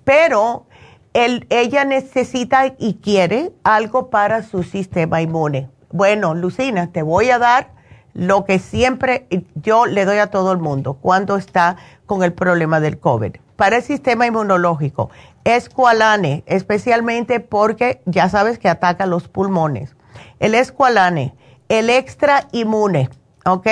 Pero 0.04 0.66
ella 1.12 1.84
necesita 1.84 2.76
y 2.78 3.00
quiere 3.02 3.50
algo 3.64 4.08
para 4.08 4.44
su 4.44 4.62
sistema 4.62 5.20
inmune. 5.20 5.68
Bueno, 5.90 6.36
Lucina, 6.36 6.92
te 6.92 7.02
voy 7.02 7.30
a 7.30 7.40
dar 7.40 7.72
lo 8.14 8.44
que 8.44 8.60
siempre 8.60 9.26
yo 9.56 9.86
le 9.86 10.04
doy 10.04 10.18
a 10.18 10.28
todo 10.28 10.52
el 10.52 10.58
mundo 10.58 10.94
cuando 10.94 11.36
está 11.36 11.74
con 12.06 12.22
el 12.22 12.32
problema 12.32 12.78
del 12.78 13.00
COVID. 13.00 13.34
Para 13.56 13.78
el 13.78 13.82
sistema 13.82 14.28
inmunológico, 14.28 15.10
escualane, 15.42 16.44
especialmente 16.46 17.40
porque 17.40 18.00
ya 18.06 18.28
sabes 18.28 18.60
que 18.60 18.68
ataca 18.68 19.06
los 19.06 19.26
pulmones. 19.26 19.96
El 20.38 20.54
escualane, 20.54 21.34
el 21.68 21.90
extra 21.90 22.46
inmune, 22.52 23.10
¿ok? 23.48 23.66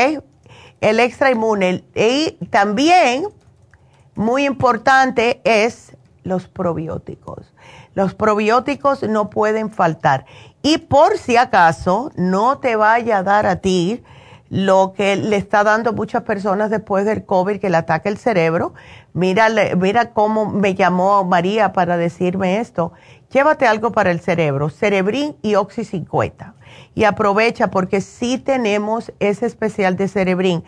El 0.80 1.00
extra 1.00 1.30
inmune. 1.30 1.84
Y 1.94 2.32
también 2.50 3.28
muy 4.14 4.44
importante 4.44 5.40
es 5.44 5.96
los 6.22 6.48
probióticos. 6.48 7.54
Los 7.94 8.14
probióticos 8.14 9.02
no 9.04 9.30
pueden 9.30 9.70
faltar. 9.70 10.26
Y 10.62 10.78
por 10.78 11.16
si 11.18 11.36
acaso 11.36 12.10
no 12.16 12.58
te 12.58 12.76
vaya 12.76 13.18
a 13.18 13.22
dar 13.22 13.46
a 13.46 13.56
ti 13.56 14.02
lo 14.48 14.94
que 14.96 15.16
le 15.16 15.36
está 15.36 15.64
dando 15.64 15.92
muchas 15.92 16.22
personas 16.22 16.70
después 16.70 17.04
del 17.04 17.24
COVID, 17.24 17.60
que 17.60 17.70
le 17.70 17.76
ataca 17.76 18.08
el 18.08 18.16
cerebro. 18.16 18.74
Mira, 19.12 19.48
mira 19.76 20.12
cómo 20.12 20.46
me 20.46 20.74
llamó 20.74 21.24
María 21.24 21.72
para 21.72 21.96
decirme 21.96 22.58
esto. 22.58 22.92
Llévate 23.30 23.66
algo 23.66 23.92
para 23.92 24.10
el 24.10 24.20
cerebro, 24.20 24.70
Cerebrin 24.70 25.36
y 25.42 25.56
Oxy 25.56 25.84
50. 25.84 26.55
Y 26.94 27.04
aprovecha 27.04 27.70
porque 27.70 28.00
sí 28.00 28.38
tenemos 28.38 29.12
ese 29.20 29.46
especial 29.46 29.96
de 29.96 30.08
Cerebrin. 30.08 30.64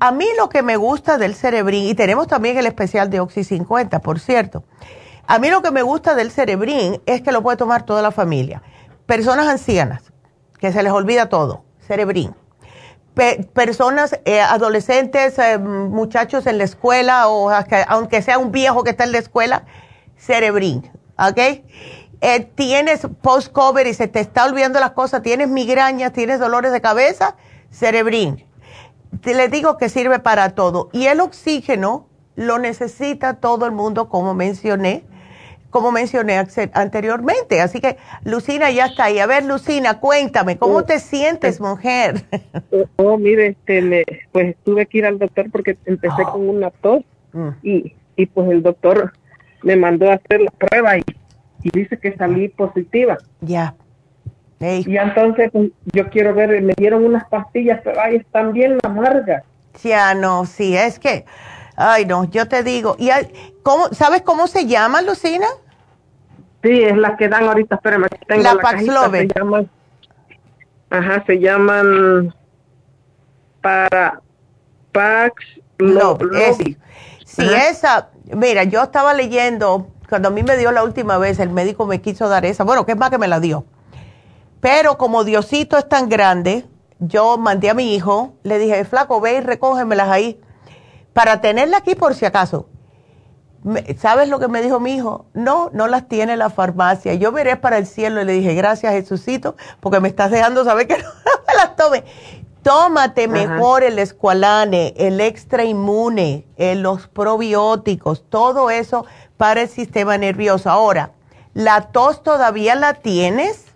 A 0.00 0.12
mí 0.12 0.26
lo 0.38 0.48
que 0.48 0.62
me 0.62 0.76
gusta 0.76 1.18
del 1.18 1.34
Cerebrin, 1.34 1.88
y 1.88 1.94
tenemos 1.94 2.28
también 2.28 2.56
el 2.56 2.66
especial 2.66 3.10
de 3.10 3.20
Oxy 3.20 3.44
50, 3.44 4.00
por 4.00 4.20
cierto. 4.20 4.64
A 5.26 5.38
mí 5.38 5.50
lo 5.50 5.62
que 5.62 5.70
me 5.70 5.82
gusta 5.82 6.14
del 6.14 6.30
Cerebrin 6.30 7.00
es 7.06 7.22
que 7.22 7.32
lo 7.32 7.42
puede 7.42 7.56
tomar 7.56 7.84
toda 7.84 8.02
la 8.02 8.12
familia. 8.12 8.62
Personas 9.06 9.48
ancianas, 9.48 10.12
que 10.58 10.72
se 10.72 10.82
les 10.82 10.92
olvida 10.92 11.28
todo, 11.28 11.64
Cerebrin 11.80 12.34
personas, 13.14 14.18
eh, 14.24 14.40
adolescentes, 14.40 15.38
eh, 15.38 15.58
muchachos 15.58 16.46
en 16.46 16.58
la 16.58 16.64
escuela 16.64 17.28
o 17.28 17.50
aunque 17.88 18.22
sea 18.22 18.38
un 18.38 18.52
viejo 18.52 18.84
que 18.84 18.90
está 18.90 19.04
en 19.04 19.12
la 19.12 19.18
escuela, 19.18 19.64
cerebrín, 20.16 20.90
¿ok? 21.18 21.62
Eh, 22.24 22.48
tienes 22.54 23.04
post-COVID 23.20 23.84
y 23.84 23.94
se 23.94 24.06
te 24.06 24.20
está 24.20 24.46
olvidando 24.46 24.78
las 24.78 24.92
cosas, 24.92 25.22
tienes 25.22 25.48
migrañas, 25.48 26.12
tienes 26.12 26.38
dolores 26.38 26.70
de 26.70 26.80
cabeza, 26.80 27.36
cerebrín. 27.72 28.44
Te 29.22 29.34
les 29.34 29.50
digo 29.50 29.76
que 29.76 29.88
sirve 29.88 30.20
para 30.20 30.50
todo. 30.50 30.88
Y 30.92 31.06
el 31.06 31.20
oxígeno 31.20 32.06
lo 32.36 32.60
necesita 32.60 33.34
todo 33.34 33.66
el 33.66 33.72
mundo, 33.72 34.08
como 34.08 34.34
mencioné 34.34 35.04
como 35.70 35.90
mencioné 35.90 36.36
anteriormente. 36.74 37.60
Así 37.62 37.80
que 37.80 37.96
Lucina 38.24 38.70
ya 38.70 38.86
está 38.86 39.04
ahí. 39.04 39.18
A 39.18 39.26
ver, 39.26 39.44
Lucina, 39.44 40.00
cuéntame, 40.00 40.58
¿cómo 40.58 40.84
te 40.84 41.00
sientes, 41.00 41.60
mujer? 41.60 42.22
Oh, 42.96 43.16
mire, 43.16 43.56
este, 43.56 44.04
pues 44.32 44.54
tuve 44.64 44.84
que 44.84 44.98
ir 44.98 45.06
al 45.06 45.18
doctor 45.18 45.50
porque 45.50 45.78
empecé 45.86 46.24
con 46.24 46.46
una 46.46 46.70
tos 46.70 47.02
mm. 47.32 47.48
y, 47.62 47.94
y 48.16 48.26
pues 48.26 48.50
el 48.50 48.62
doctor 48.62 49.14
me 49.62 49.76
mandó 49.76 50.10
a 50.10 50.14
hacer 50.14 50.42
la 50.42 50.50
prueba 50.50 50.98
y, 50.98 51.04
dice 51.70 51.98
que 51.98 52.16
salí 52.16 52.48
positiva. 52.48 53.18
Ya. 53.40 53.74
Y 54.60 54.96
entonces 54.96 55.50
pues, 55.50 55.70
yo 55.92 56.08
quiero 56.08 56.34
ver, 56.34 56.62
me 56.62 56.74
dieron 56.74 57.04
unas 57.04 57.24
pastillas, 57.28 57.80
pero 57.82 58.00
ahí 58.00 58.16
están 58.16 58.52
bien 58.52 58.78
amargas. 58.84 59.42
Ya 59.82 60.14
no, 60.14 60.44
sí, 60.44 60.76
es 60.76 60.98
que 60.98 61.24
Ay, 61.76 62.04
no, 62.06 62.24
yo 62.24 62.48
te 62.48 62.62
digo. 62.62 62.96
¿Y 62.98 63.10
cómo, 63.62 63.88
¿Sabes 63.92 64.22
cómo 64.22 64.46
se 64.46 64.66
llama, 64.66 65.02
Lucina? 65.02 65.46
Sí, 66.62 66.82
es 66.82 66.96
la 66.96 67.16
que 67.16 67.28
dan 67.28 67.44
ahorita, 67.44 67.76
espérame, 67.76 68.06
tengo 68.28 68.42
la, 68.42 68.54
la 68.54 68.60
Paxlovid. 68.60 69.32
Se 69.32 69.38
llaman, 69.38 69.70
ajá, 70.90 71.24
se 71.26 71.40
llaman 71.40 72.34
para 73.60 74.20
Paxlovid. 74.92 76.76
Sí, 77.24 77.48
esa, 77.68 78.10
mira, 78.32 78.64
yo 78.64 78.82
estaba 78.82 79.14
leyendo, 79.14 79.88
cuando 80.12 80.28
a 80.28 80.30
mí 80.30 80.42
me 80.42 80.58
dio 80.58 80.72
la 80.72 80.84
última 80.84 81.16
vez, 81.16 81.38
el 81.38 81.48
médico 81.48 81.86
me 81.86 82.02
quiso 82.02 82.28
dar 82.28 82.44
esa, 82.44 82.64
bueno, 82.64 82.84
que 82.84 82.92
es 82.92 82.98
más 82.98 83.08
que 83.08 83.16
me 83.16 83.28
la 83.28 83.40
dio. 83.40 83.64
Pero 84.60 84.98
como 84.98 85.24
Diosito 85.24 85.78
es 85.78 85.88
tan 85.88 86.10
grande, 86.10 86.66
yo 86.98 87.38
mandé 87.38 87.70
a 87.70 87.74
mi 87.74 87.94
hijo, 87.94 88.34
le 88.42 88.58
dije, 88.58 88.84
flaco, 88.84 89.22
ve 89.22 89.36
y 89.36 89.40
recógemelas 89.40 90.10
ahí 90.10 90.38
para 91.14 91.40
tenerla 91.40 91.78
aquí 91.78 91.94
por 91.94 92.14
si 92.14 92.26
acaso. 92.26 92.68
¿Sabes 93.96 94.28
lo 94.28 94.38
que 94.38 94.48
me 94.48 94.60
dijo 94.60 94.80
mi 94.80 94.96
hijo? 94.96 95.24
No, 95.32 95.70
no 95.72 95.88
las 95.88 96.06
tiene 96.08 96.36
la 96.36 96.50
farmacia. 96.50 97.14
Yo 97.14 97.32
veré 97.32 97.56
para 97.56 97.78
el 97.78 97.86
cielo 97.86 98.20
y 98.20 98.26
le 98.26 98.34
dije, 98.34 98.52
gracias 98.52 98.92
Jesucito, 98.92 99.56
porque 99.80 99.98
me 99.98 100.08
estás 100.08 100.30
dejando 100.30 100.62
saber 100.62 100.88
que 100.88 100.98
no 100.98 101.08
me 101.48 101.54
las 101.54 101.74
tome. 101.74 102.04
Tómate 102.62 103.28
mejor 103.28 103.82
el 103.82 103.98
escualane, 103.98 104.94
el 104.96 105.20
extra 105.20 105.64
inmune, 105.64 106.44
eh, 106.56 106.74
los 106.74 107.08
probióticos, 107.08 108.24
todo 108.28 108.70
eso 108.70 109.04
para 109.36 109.62
el 109.62 109.68
sistema 109.68 110.16
nervioso. 110.18 110.70
Ahora, 110.70 111.10
¿la 111.54 111.92
tos 111.92 112.22
todavía 112.22 112.74
la 112.74 112.94
tienes? 112.94 113.72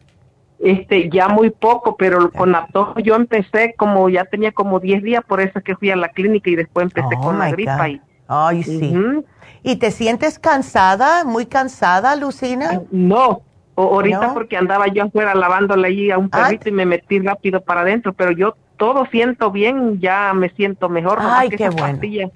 este 0.58 1.10
ya 1.10 1.28
muy 1.28 1.50
poco, 1.50 1.96
pero 1.96 2.30
con 2.30 2.52
la 2.52 2.66
tos 2.72 2.94
yo 3.02 3.14
empecé 3.14 3.74
como 3.76 4.08
ya 4.08 4.24
tenía 4.24 4.52
como 4.52 4.80
10 4.80 5.02
días, 5.02 5.24
por 5.26 5.40
eso 5.40 5.60
que 5.60 5.76
fui 5.76 5.90
a 5.90 5.96
la 5.96 6.08
clínica 6.08 6.50
y 6.50 6.56
después 6.56 6.84
empecé 6.84 7.14
oh 7.18 7.22
con 7.22 7.38
la 7.38 7.50
gripa. 7.50 7.88
Y, 7.88 8.00
Ay, 8.28 8.62
sí. 8.62 8.94
¿Y 9.62 9.76
te 9.76 9.90
sientes 9.90 10.38
cansada, 10.38 11.24
muy 11.24 11.46
cansada, 11.46 12.16
Lucina? 12.16 12.82
No, 12.90 13.42
ahorita 13.76 14.32
porque 14.32 14.56
andaba 14.56 14.86
yo 14.88 15.04
afuera 15.04 15.34
lavándole 15.34 15.88
ahí 15.88 16.10
a 16.10 16.18
un 16.18 16.28
ah, 16.32 16.44
perrito 16.44 16.68
y 16.68 16.72
me 16.72 16.86
metí 16.86 17.18
rápido 17.18 17.60
para 17.60 17.82
adentro, 17.82 18.12
pero 18.12 18.32
yo 18.32 18.54
todo 18.76 19.06
siento 19.06 19.50
bien, 19.50 20.00
ya 20.00 20.32
me 20.34 20.50
siento 20.50 20.88
mejor. 20.88 21.18
Ay, 21.20 21.50
qué 21.50 21.68
bueno 21.68 22.30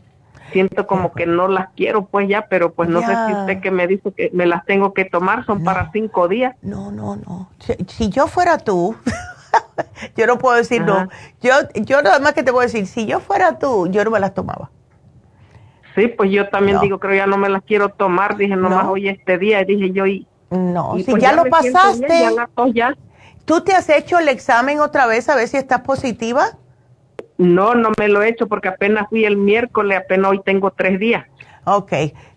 siento 0.53 0.87
como 0.87 1.12
que 1.12 1.27
no 1.27 1.49
las 1.49 1.69
quiero 1.77 2.07
pues 2.07 2.29
ya, 2.29 2.47
pero 2.49 2.73
pues 2.73 2.89
no 2.89 3.01
sé 3.01 3.15
si 3.27 3.33
usted 3.33 3.61
que 3.61 3.71
me 3.71 3.87
dice 3.87 4.12
que 4.12 4.31
me 4.33 4.47
las 4.47 4.65
tengo 4.65 4.93
que 4.93 5.05
tomar, 5.05 5.45
son 5.47 5.65
para 5.65 5.91
cinco 5.93 6.29
días. 6.29 6.55
No, 6.62 6.91
no, 6.91 7.17
no. 7.17 7.51
Si, 7.87 8.09
yo 8.09 8.27
fuera 8.27 8.59
tú, 8.59 8.95
yo 10.17 10.27
no 10.27 10.39
puedo 10.39 10.57
decir 10.57 10.83
no. 10.83 11.09
Yo, 11.41 11.53
yo 11.75 12.03
nada 12.03 12.19
más 12.21 12.33
que 12.33 12.43
te 12.43 12.53
puedo 12.53 12.62
decir, 12.62 12.87
si 12.87 13.07
yo 13.07 13.21
fuera 13.21 13.59
tú, 13.59 13.89
yo 13.89 14.05
no 14.05 14.11
me 14.11 14.21
las 14.21 14.35
tomaba. 14.35 14.71
Sí, 15.95 16.07
pues 16.07 16.31
yo 16.31 16.49
también 16.49 16.81
digo, 16.81 17.01
creo 17.01 17.17
ya 17.17 17.27
no 17.27 17.37
me 17.37 17.49
las 17.49 17.62
quiero 17.62 17.89
tomar, 17.89 18.37
dije 18.37 18.55
nomás 18.55 18.87
hoy 18.87 19.09
este 19.09 19.39
día, 19.39 19.65
dije 19.65 19.91
yo 19.91 20.07
y... 20.07 20.27
No, 20.51 20.97
si 20.97 21.05
pues 21.05 21.23
ya, 21.23 21.33
lo 21.33 21.45
pasaste, 21.45 22.27
ya 22.73 22.97
¿tú 23.51 23.62
te 23.62 23.72
has 23.72 23.89
hecho 23.89 24.16
el 24.16 24.28
examen 24.28 24.78
otra 24.78 25.09
vez 25.09 25.28
a 25.28 25.35
ver 25.35 25.48
si 25.48 25.56
estás 25.56 25.81
positiva? 25.81 26.56
No, 27.36 27.74
no 27.74 27.90
me 27.98 28.06
lo 28.06 28.22
he 28.22 28.28
hecho 28.28 28.47
porque 28.47 28.68
apenas 28.68 29.09
fui 29.09 29.24
el 29.24 29.36
miércoles, 29.36 29.98
apenas 29.98 30.31
hoy 30.31 30.40
tengo 30.44 30.70
tres 30.70 31.01
días. 31.01 31.27
Ok, 31.64 31.93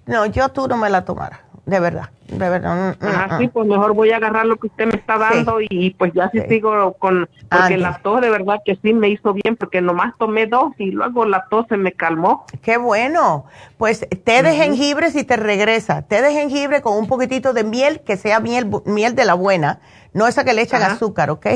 no, 0.08 0.26
yo 0.26 0.50
tú 0.50 0.68
no 0.68 0.76
me 0.76 0.90
la 0.90 1.06
tomara, 1.06 1.42
de 1.68 1.80
verdad, 1.80 2.10
de 2.30 2.50
verdad. 2.50 2.96
Mm, 3.00 3.06
mm, 3.06 3.08
Ajá, 3.08 3.38
sí, 3.38 3.46
mm. 3.46 3.50
pues 3.52 3.68
mejor 3.68 3.94
voy 3.94 4.10
a 4.10 4.16
agarrar 4.16 4.48
lo 4.48 4.56
que 4.56 4.66
usted 4.66 4.88
me 4.88 4.96
está 4.96 5.20
dando 5.20 5.60
y 5.62 5.92
pues 5.92 6.14
ya 6.14 6.32
sí, 6.32 6.42
sigo 6.50 6.94
con, 6.94 7.30
porque 7.48 7.78
la 7.78 8.00
tos 8.02 8.20
de 8.20 8.32
verdad 8.32 8.62
que 8.66 8.76
sí 8.82 8.92
me 8.92 9.10
hizo 9.10 9.34
bien 9.34 9.56
porque 9.56 9.82
nomás 9.82 10.16
tomé 10.18 10.48
dos 10.48 10.74
y 10.80 10.90
luego 10.90 11.26
la 11.26 11.46
tos 11.48 11.68
se 11.70 11.78
me 11.78 11.92
calmó. 11.92 12.48
Qué 12.64 12.78
bueno, 12.78 13.46
pues 13.78 14.08
té 14.24 14.42
de 14.42 14.56
jengibre 14.56 15.12
si 15.12 15.24
te 15.24 15.38
regresa, 15.38 16.02
té 16.02 16.24
de 16.24 16.34
jengibre 16.34 16.82
con 16.82 16.98
un 16.98 17.06
poquitito 17.06 17.54
de 17.54 17.64
miel, 17.64 18.02
que 18.02 18.18
sea 18.18 18.40
miel, 18.40 18.68
miel 18.86 19.14
de 19.14 19.26
la 19.26 19.36
buena, 19.36 19.80
no 20.14 20.28
esa 20.28 20.44
que 20.44 20.54
le 20.54 20.62
echan 20.62 20.84
azúcar, 20.84 21.30
¿ok? 21.30 21.48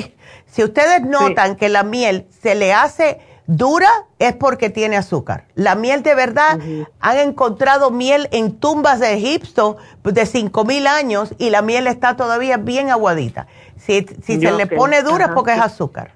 Si 0.46 0.64
ustedes 0.64 1.04
notan 1.04 1.56
que 1.56 1.70
la 1.70 1.84
miel 1.84 2.28
se 2.42 2.56
le 2.56 2.74
hace 2.74 3.20
dura 3.48 3.90
es 4.20 4.34
porque 4.34 4.70
tiene 4.70 4.98
azúcar. 4.98 5.46
La 5.56 5.76
miel 5.76 6.04
de 6.04 6.16
verdad, 6.16 6.60
han 7.00 7.18
encontrado 7.18 7.92
miel 7.92 8.28
en 8.32 8.60
tumbas 8.60 9.00
de 9.00 9.14
Egipto 9.14 9.78
de 10.04 10.26
5000 10.26 10.88
años 10.88 11.34
y 11.38 11.50
la 11.50 11.62
miel 11.62 11.88
está 11.88 12.16
todavía 12.16 12.58
bien 12.58 12.90
aguadita. 12.90 13.48
Si, 13.78 14.06
si 14.24 14.40
se 14.40 14.52
le 14.52 14.68
pone 14.68 15.02
dura 15.02 15.26
es 15.26 15.32
porque 15.32 15.54
es 15.54 15.62
azúcar. 15.62 16.16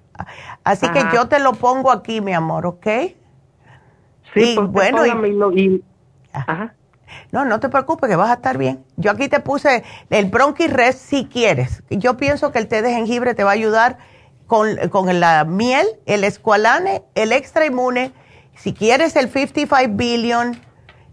Así 0.64 0.88
que 0.90 1.04
yo 1.14 1.28
te 1.28 1.40
lo 1.40 1.54
pongo 1.54 1.92
aquí, 1.92 2.22
mi 2.22 2.34
amor, 2.34 2.66
¿ok? 2.66 2.88
Sí, 4.34 4.54
pues 4.56 4.72
bueno. 4.72 5.06
Y, 5.06 5.84
No, 7.32 7.46
no 7.46 7.60
te 7.60 7.70
preocupes, 7.70 8.10
que 8.10 8.16
vas 8.16 8.30
a 8.30 8.36
estar 8.36 8.58
bien. 8.58 8.84
Yo 8.98 9.12
aquí 9.12 9.28
te 9.28 9.40
puse 9.40 9.84
el 10.10 10.26
Bronchi 10.26 10.68
Rest 10.68 11.00
si 11.00 11.26
quieres. 11.26 11.84
Yo 11.90 12.18
pienso 12.18 12.52
que 12.52 12.60
el 12.60 12.68
té 12.68 12.82
de 12.82 12.94
jengibre 12.94 13.34
te 13.34 13.44
va 13.44 13.52
a 13.52 13.54
ayudar 13.54 13.98
con, 14.48 15.20
la 15.20 15.46
miel, 15.46 15.88
el 16.06 16.26
escualane, 16.26 17.04
el 17.16 17.32
extra 17.32 17.66
inmune, 17.66 18.12
si 18.54 18.74
quieres 18.74 19.16
el 19.16 19.30
55 19.30 19.96
billion, 19.96 20.60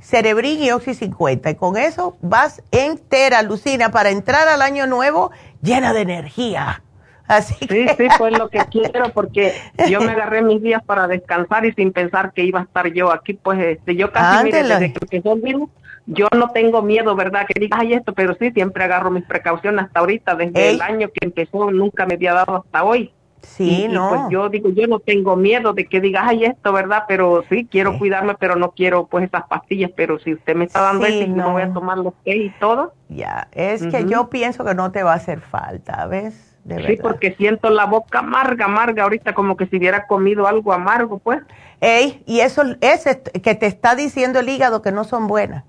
cerebrin 0.01 0.61
y 0.61 0.73
oxy 0.73 0.95
50. 0.95 1.51
Y 1.51 1.55
con 1.55 1.77
eso 1.77 2.17
vas 2.21 2.63
entera, 2.73 3.43
Lucina, 3.43 3.91
para 3.91 4.11
entrar 4.11 4.49
al 4.49 4.61
año 4.61 4.89
nuevo 4.89 5.31
llena 5.63 5.93
de 5.93 6.01
energía. 6.01 6.83
Así 7.29 7.55
sí, 7.69 7.87
sí, 7.97 8.09
pues 8.17 8.37
lo 8.37 8.49
que 8.49 8.59
quiero, 8.71 9.11
porque 9.13 9.55
yo 9.91 10.01
me 10.01 10.13
agarré 10.13 10.43
mis 10.43 10.63
días 10.63 10.83
para 10.83 11.07
descansar 11.07 11.67
y 11.67 11.73
sin 11.75 11.93
pensar 11.93 12.33
que 12.33 12.43
iba 12.43 12.61
a 12.61 12.63
estar 12.63 12.89
yo 12.89 13.13
aquí, 13.13 13.35
pues 13.35 13.61
este, 13.61 13.95
yo 13.95 14.11
casi, 14.11 14.45
mire, 14.45 14.63
desde 14.63 14.93
que 14.95 15.17
empezó 15.17 15.35
el 15.35 15.43
virus, 15.43 15.69
yo 16.11 16.27
no 16.35 16.49
tengo 16.51 16.81
miedo, 16.81 17.15
¿verdad? 17.15 17.47
Que 17.47 17.61
digas, 17.61 17.81
ay, 17.83 17.93
esto, 17.93 18.15
pero 18.15 18.35
sí, 18.35 18.51
siempre 18.53 18.85
agarro 18.85 19.11
mis 19.11 19.25
precauciones 19.25 19.85
hasta 19.85 20.01
ahorita, 20.01 20.35
desde 20.35 20.71
el 20.71 20.81
año 20.81 21.09
que 21.13 21.27
empezó, 21.27 21.71
nunca 21.71 22.07
me 22.07 22.15
había 22.15 22.33
dado 22.33 22.57
hasta 22.57 22.83
hoy. 22.83 23.13
Sí, 23.43 23.87
no. 23.89 24.09
pues 24.09 24.21
yo 24.31 24.49
digo, 24.49 24.71
yo 24.71 24.87
no 24.89 24.99
tengo 24.99 25.37
miedo 25.37 25.73
de 25.73 25.87
que 25.87 26.01
digas, 26.01 26.25
ay, 26.27 26.45
esto, 26.45 26.73
¿verdad? 26.73 27.05
Pero 27.07 27.45
sí, 27.49 27.69
quiero 27.71 27.99
cuidarme, 27.99 28.35
pero 28.35 28.57
no 28.57 28.73
quiero, 28.73 29.07
pues, 29.07 29.27
esas 29.27 29.47
pastillas. 29.47 29.91
Pero 29.95 30.19
si 30.19 30.35
usted 30.35 30.57
me 30.57 30.65
está 30.65 30.81
dando 30.81 31.07
eso, 31.07 31.27
no. 31.29 31.37
no 31.37 31.53
voy 31.53 31.63
a 31.63 31.73
tomar 31.73 31.99
los 31.99 32.15
té 32.25 32.37
y 32.37 32.51
todo. 32.59 32.95
Ya, 33.09 33.49
es 33.53 33.87
que 33.87 34.07
yo 34.07 34.29
pienso 34.29 34.65
que 34.65 34.75
no 34.75 34.91
te 34.91 35.03
va 35.03 35.13
a 35.13 35.17
hacer 35.17 35.41
falta, 35.41 36.07
¿ves? 36.07 36.57
sí, 36.87 36.99
porque 37.01 37.35
siento 37.35 37.71
la 37.71 37.87
boca 37.87 38.19
amarga, 38.19 38.67
amarga 38.67 39.05
ahorita, 39.05 39.35
como 39.35 39.57
que 39.57 39.67
si 39.67 39.77
hubiera 39.77 40.07
comido 40.07 40.47
algo 40.47 40.73
amargo, 40.73 41.19
pues. 41.19 41.41
Ey, 41.81 42.23
y 42.27 42.41
eso 42.41 42.63
es 42.81 43.05
que 43.43 43.55
te 43.55 43.67
está 43.67 43.95
diciendo 43.95 44.41
el 44.41 44.49
hígado 44.49 44.83
que 44.83 44.91
no 44.91 45.05
son 45.05 45.29
buenas. 45.29 45.65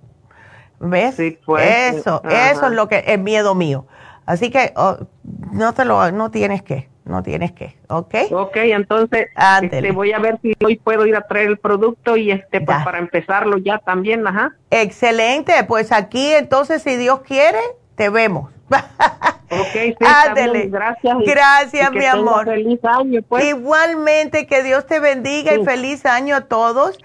¿Ves? 0.80 1.16
Sí, 1.16 1.38
pues. 1.46 1.96
Eso, 1.96 2.22
eso 2.24 2.68
es 2.68 2.72
lo 2.72 2.88
que 2.88 3.04
es 3.06 3.20
miedo 3.20 3.56
mío. 3.56 3.86
Así 4.26 4.52
que 4.52 4.74
oh, 4.76 4.98
no 5.52 5.74
te 5.74 5.86
lo, 5.86 6.12
no 6.12 6.30
tienes 6.30 6.62
que, 6.62 6.88
no 7.04 7.24
tienes 7.24 7.52
que, 7.52 7.76
¿ok? 7.88 8.16
Ok, 8.32 8.58
entonces 8.58 9.28
este, 9.62 9.92
voy 9.92 10.14
a 10.14 10.20
ver 10.20 10.38
si 10.42 10.54
hoy 10.64 10.78
puedo 10.78 11.08
ir 11.08 11.16
a 11.16 11.22
traer 11.22 11.48
el 11.48 11.58
producto 11.58 12.16
y 12.16 12.30
este, 12.30 12.62
pues 12.62 12.78
para 12.84 13.00
empezarlo 13.00 13.58
ya 13.58 13.80
también, 13.80 14.28
ajá. 14.28 14.54
Excelente, 14.70 15.54
pues 15.68 15.92
aquí 15.92 16.32
entonces 16.32 16.84
si 16.84 16.96
Dios 16.96 17.22
quiere, 17.22 17.60
te 17.96 18.10
vemos. 18.10 18.52
Ok, 19.52 19.74
sí, 19.74 19.96
gracias. 19.98 21.18
Gracias, 21.26 21.92
mi 21.92 22.06
amor. 22.06 22.46
Feliz 22.46 22.80
año, 22.84 23.22
pues. 23.28 23.46
Igualmente, 23.46 24.46
que 24.46 24.62
Dios 24.62 24.86
te 24.86 25.00
bendiga 25.00 25.56
y 25.56 25.66
feliz 25.66 26.06
año 26.06 26.36
a 26.36 26.42
todos. 26.42 27.00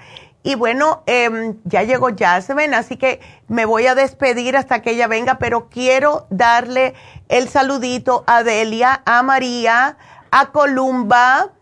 Y 0.47 0.57
bueno, 0.57 1.03
em, 1.07 1.57
ya 1.65 1.85
llegó 1.85 2.09
Jasmine, 2.17 2.77
así 2.77 2.99
que 2.99 3.21
me 3.49 3.65
voy 3.65 3.87
a 3.87 3.95
despedir 3.95 4.59
hasta 4.59 4.83
que 4.83 4.91
ella 4.91 5.07
venga, 5.07 5.39
pero 5.39 5.71
quiero 5.71 6.27
darle 6.29 6.93
el 7.31 7.49
saludito 7.49 8.25
a 8.27 8.43
Delia, 8.43 9.01
a 9.07 9.23
María, 9.23 9.97
a 10.31 10.53
Columba, 10.53 11.53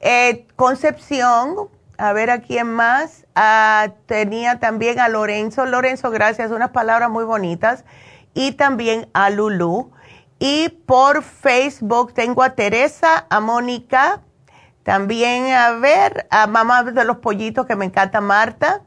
eh, 0.00 0.46
Concepción, 0.56 1.70
a 1.96 2.12
ver 2.12 2.30
a 2.30 2.42
quién 2.42 2.70
más. 2.70 3.24
Ah, 3.34 3.92
tenía 4.04 4.60
también 4.60 5.00
a 5.00 5.08
Lorenzo. 5.08 5.64
Lorenzo, 5.64 6.10
gracias, 6.10 6.50
unas 6.50 6.70
palabras 6.70 7.08
muy 7.08 7.24
bonitas. 7.24 7.86
Y 8.34 8.52
también 8.52 9.08
a 9.14 9.30
Lulu. 9.30 9.90
Y 10.38 10.68
por 10.68 11.22
Facebook 11.22 12.12
tengo 12.12 12.42
a 12.42 12.50
Teresa, 12.50 13.26
a 13.30 13.40
Mónica, 13.40 14.20
también 14.88 15.52
a 15.52 15.72
ver 15.72 16.26
a 16.30 16.46
mamá 16.46 16.82
de 16.82 17.04
los 17.04 17.18
pollitos 17.18 17.66
que 17.66 17.76
me 17.76 17.84
encanta 17.84 18.22
Marta. 18.22 18.80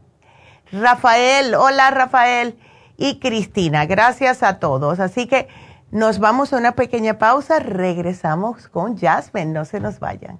Rafael, 0.72 1.54
hola 1.54 1.92
Rafael. 1.92 2.58
Y 2.98 3.20
Cristina, 3.20 3.86
gracias 3.86 4.42
a 4.42 4.58
todos. 4.58 5.00
Así 5.00 5.28
que 5.28 5.48
nos 5.92 6.18
vamos 6.18 6.54
a 6.54 6.58
una 6.58 6.72
pequeña 6.72 7.20
pausa, 7.20 7.60
regresamos 7.60 8.68
con 8.68 8.98
Jasmine, 8.98 9.54
no 9.54 9.64
se 9.64 9.80
nos 9.80 10.00
vayan. 10.00 10.40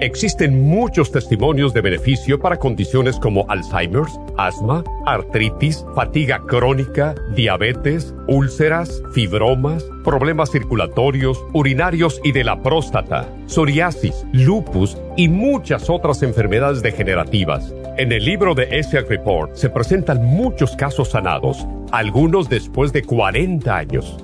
existen 0.00 0.68
muchos 0.68 1.10
testimonios 1.10 1.72
de 1.72 1.80
beneficio 1.80 2.38
para 2.38 2.58
condiciones 2.58 3.16
como 3.16 3.44
Alzheimer's, 3.48 4.18
asma, 4.36 4.84
artritis, 5.06 5.84
fatiga 5.94 6.40
crónica, 6.46 7.14
diabetes, 7.34 8.14
úlceras, 8.26 9.02
fibromas, 9.12 9.84
problemas 10.02 10.50
circulatorios, 10.50 11.44
urinarios 11.52 12.20
y 12.24 12.32
de 12.32 12.44
la 12.44 12.62
próstata, 12.62 13.28
psoriasis, 13.46 14.26
lupus 14.32 14.96
y 15.16 15.28
muchas 15.28 15.88
otras 15.90 16.22
enfermedades 16.22 16.82
degenerativas. 16.82 17.74
En 17.96 18.10
el 18.10 18.24
libro 18.24 18.54
de 18.54 18.78
ESIAC 18.78 19.08
Report 19.08 19.54
se 19.54 19.70
presentan 19.70 20.24
muchos 20.24 20.74
casos 20.74 21.10
sanados, 21.10 21.66
algunos 21.92 22.48
después 22.48 22.92
de 22.92 23.02
40 23.02 23.76
años. 23.76 24.23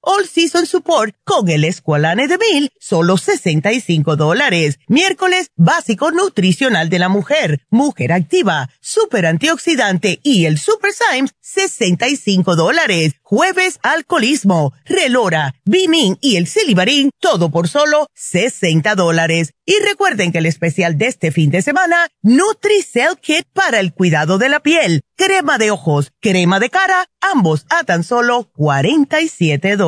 All 0.00 0.26
Season 0.26 0.64
Support 0.64 1.16
con 1.24 1.48
el 1.48 1.64
Esqualane 1.64 2.28
de 2.28 2.38
Mil, 2.38 2.70
solo 2.78 3.16
65 3.16 4.14
dólares. 4.16 4.78
Miércoles, 4.86 5.50
básico 5.56 6.12
nutricional 6.12 6.88
de 6.88 7.00
la 7.00 7.08
mujer, 7.08 7.62
mujer 7.68 8.12
activa, 8.12 8.70
super 8.80 9.26
antioxidante 9.26 10.20
y 10.22 10.46
el 10.46 10.58
Super 10.58 10.92
Symes, 10.92 11.32
65 11.40 12.54
dólares. 12.54 13.14
Jueves, 13.22 13.78
alcoholismo, 13.82 14.72
relora, 14.84 15.54
bimin 15.64 16.16
y 16.20 16.36
el 16.36 16.46
silimarín, 16.46 17.10
todo 17.20 17.50
por 17.50 17.68
solo 17.68 18.06
60 18.14 18.94
dólares. 18.94 19.52
Y 19.66 19.74
recuerden 19.84 20.32
que 20.32 20.38
el 20.38 20.46
especial 20.46 20.96
de 20.96 21.08
este 21.08 21.30
fin 21.30 21.50
de 21.50 21.60
semana, 21.60 22.08
Nutricell 22.22 23.18
Kit 23.20 23.46
para 23.52 23.80
el 23.80 23.92
cuidado 23.92 24.38
de 24.38 24.48
la 24.48 24.60
piel, 24.60 25.02
crema 25.16 25.58
de 25.58 25.70
ojos, 25.70 26.12
crema 26.20 26.58
de 26.58 26.70
cara, 26.70 27.06
ambos 27.20 27.66
a 27.68 27.84
tan 27.84 28.04
solo 28.04 28.50
47 28.56 29.76
dólares. 29.76 29.87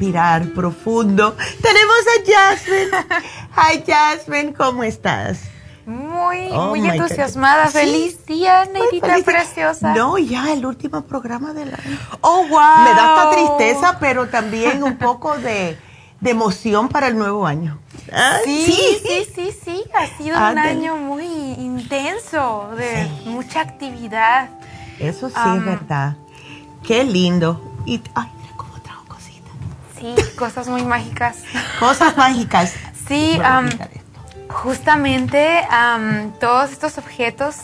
Respirar 0.00 0.46
profundo. 0.54 1.36
Tenemos 1.60 1.96
a 2.06 2.56
Jasmine. 2.56 2.90
Hi 3.56 3.84
Jasmine, 3.86 4.54
¿cómo 4.54 4.82
estás? 4.82 5.42
Muy, 5.84 6.48
oh 6.52 6.68
muy 6.68 6.88
entusiasmada. 6.88 7.66
Feliz 7.66 8.24
día, 8.24 8.64
Neidita 8.72 9.18
preciosa. 9.24 9.94
No, 9.94 10.16
ya 10.16 10.52
el 10.52 10.64
último 10.64 11.02
programa 11.02 11.52
del 11.52 11.74
año. 11.74 11.98
Oh, 12.22 12.46
wow. 12.48 12.84
Me 12.84 12.94
da 12.94 13.14
esta 13.14 13.30
tristeza, 13.30 13.98
pero 13.98 14.28
también 14.28 14.82
un 14.82 14.96
poco 14.96 15.36
de, 15.36 15.76
de 16.20 16.30
emoción 16.30 16.88
para 16.88 17.08
el 17.08 17.18
nuevo 17.18 17.46
año. 17.46 17.78
sí, 18.44 18.98
sí, 19.04 19.26
sí, 19.34 19.50
sí, 19.64 19.84
ha 19.92 20.06
sido 20.16 20.36
un 20.36 20.58
año 20.58 20.96
muy 20.96 21.26
intenso, 21.26 22.70
de 22.76 23.06
mucha 23.26 23.60
actividad. 23.60 24.48
Eso 24.98 25.28
sí 25.28 25.36
es 25.56 25.64
verdad. 25.64 26.16
Qué 26.82 27.04
lindo. 27.04 27.74
Y, 27.84 28.00
ay, 28.14 28.28
Sí, 30.00 30.14
cosas 30.36 30.66
muy 30.68 30.82
mágicas. 30.82 31.42
Cosas 31.78 32.16
mágicas. 32.16 32.74
Sí, 33.06 33.38
justamente 34.48 35.66
todos 36.40 36.72
estos 36.72 36.98
objetos 36.98 37.56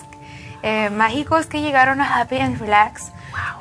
eh, 0.63 0.91
mágicos 0.91 1.47
que 1.47 1.61
llegaron 1.61 2.01
a 2.01 2.21
Happy 2.21 2.39
and 2.39 2.61
Relax 2.61 3.13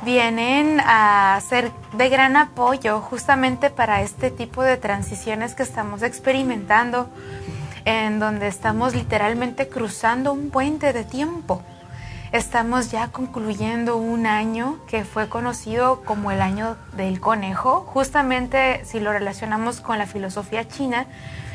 vienen 0.03 0.81
a 0.85 1.39
ser 1.47 1.71
de 1.93 2.09
gran 2.09 2.35
apoyo 2.35 2.99
justamente 3.01 3.69
para 3.69 4.01
este 4.01 4.31
tipo 4.31 4.63
de 4.63 4.77
transiciones 4.77 5.55
que 5.55 5.63
estamos 5.63 6.01
experimentando, 6.01 7.09
en 7.85 8.19
donde 8.19 8.47
estamos 8.47 8.93
literalmente 8.93 9.67
cruzando 9.67 10.33
un 10.33 10.49
puente 10.49 10.93
de 10.93 11.03
tiempo. 11.03 11.61
Estamos 12.35 12.91
ya 12.91 13.13
concluyendo 13.13 13.95
un 13.95 14.27
año 14.27 14.79
que 14.87 15.05
fue 15.05 15.29
conocido 15.29 16.01
como 16.03 16.31
el 16.31 16.41
año 16.41 16.75
del 16.97 17.21
conejo. 17.21 17.85
Justamente 17.87 18.83
si 18.83 18.99
lo 18.99 19.13
relacionamos 19.13 19.79
con 19.79 19.97
la 19.97 20.05
filosofía 20.05 20.67
china, 20.67 21.05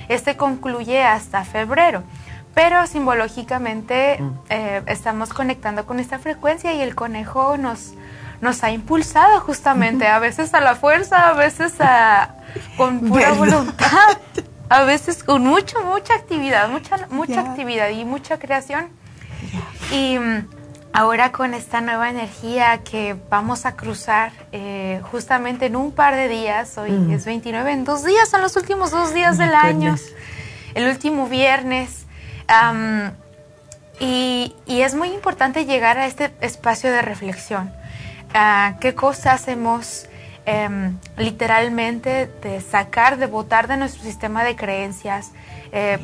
este 0.08 0.38
concluye 0.38 1.02
hasta 1.02 1.44
febrero 1.44 2.02
pero 2.54 2.86
simbológicamente 2.86 4.22
mm. 4.22 4.30
eh, 4.48 4.82
estamos 4.86 5.34
conectando 5.34 5.84
con 5.84 6.00
esta 6.00 6.18
frecuencia 6.18 6.72
y 6.72 6.80
el 6.80 6.94
conejo 6.94 7.58
nos, 7.58 7.92
nos 8.40 8.64
ha 8.64 8.70
impulsado 8.70 9.38
justamente, 9.40 10.06
a 10.08 10.18
veces 10.18 10.54
a 10.54 10.60
la 10.60 10.76
fuerza, 10.76 11.28
a 11.28 11.34
veces 11.34 11.74
a, 11.80 12.36
con 12.78 13.00
pura 13.08 13.32
voluntad, 13.32 14.18
a 14.70 14.82
veces 14.84 15.22
con 15.22 15.42
mucha, 15.42 15.78
mucha 15.80 16.14
actividad, 16.14 16.70
mucha, 16.70 17.06
mucha 17.10 17.40
actividad 17.42 17.90
y 17.90 18.06
mucha 18.06 18.38
creación. 18.38 18.88
Y 19.92 20.18
mm, 20.18 20.59
ahora 20.92 21.32
con 21.32 21.54
esta 21.54 21.80
nueva 21.80 22.10
energía 22.10 22.78
que 22.78 23.16
vamos 23.28 23.66
a 23.66 23.76
cruzar 23.76 24.32
eh, 24.52 25.00
justamente 25.10 25.66
en 25.66 25.76
un 25.76 25.92
par 25.92 26.16
de 26.16 26.28
días, 26.28 26.76
hoy 26.78 26.90
mm. 26.90 27.12
es 27.12 27.24
29, 27.24 27.72
en 27.72 27.84
dos 27.84 28.04
días, 28.04 28.28
son 28.28 28.42
los 28.42 28.56
últimos 28.56 28.90
dos 28.90 29.14
días 29.14 29.38
del 29.38 29.54
año, 29.54 29.96
el 30.74 30.88
último 30.88 31.28
viernes 31.28 32.06
y, 34.00 34.54
es 34.66 34.94
muy 34.94 35.08
importante 35.12 35.66
llegar 35.66 35.98
a 35.98 36.06
este 36.06 36.32
espacio 36.40 36.90
de 36.90 37.02
reflexión. 37.02 37.70
Ah, 38.32 38.76
¿Qué 38.80 38.94
cosas 38.94 39.46
hemos 39.48 40.06
em, 40.46 40.96
literalmente 41.16 42.30
de 42.42 42.60
sacar, 42.60 43.18
de 43.18 43.26
botar 43.26 43.68
de 43.68 43.76
nuestro 43.76 44.02
sistema 44.02 44.42
de 44.42 44.56
creencias? 44.56 45.32
Eh, 45.72 45.98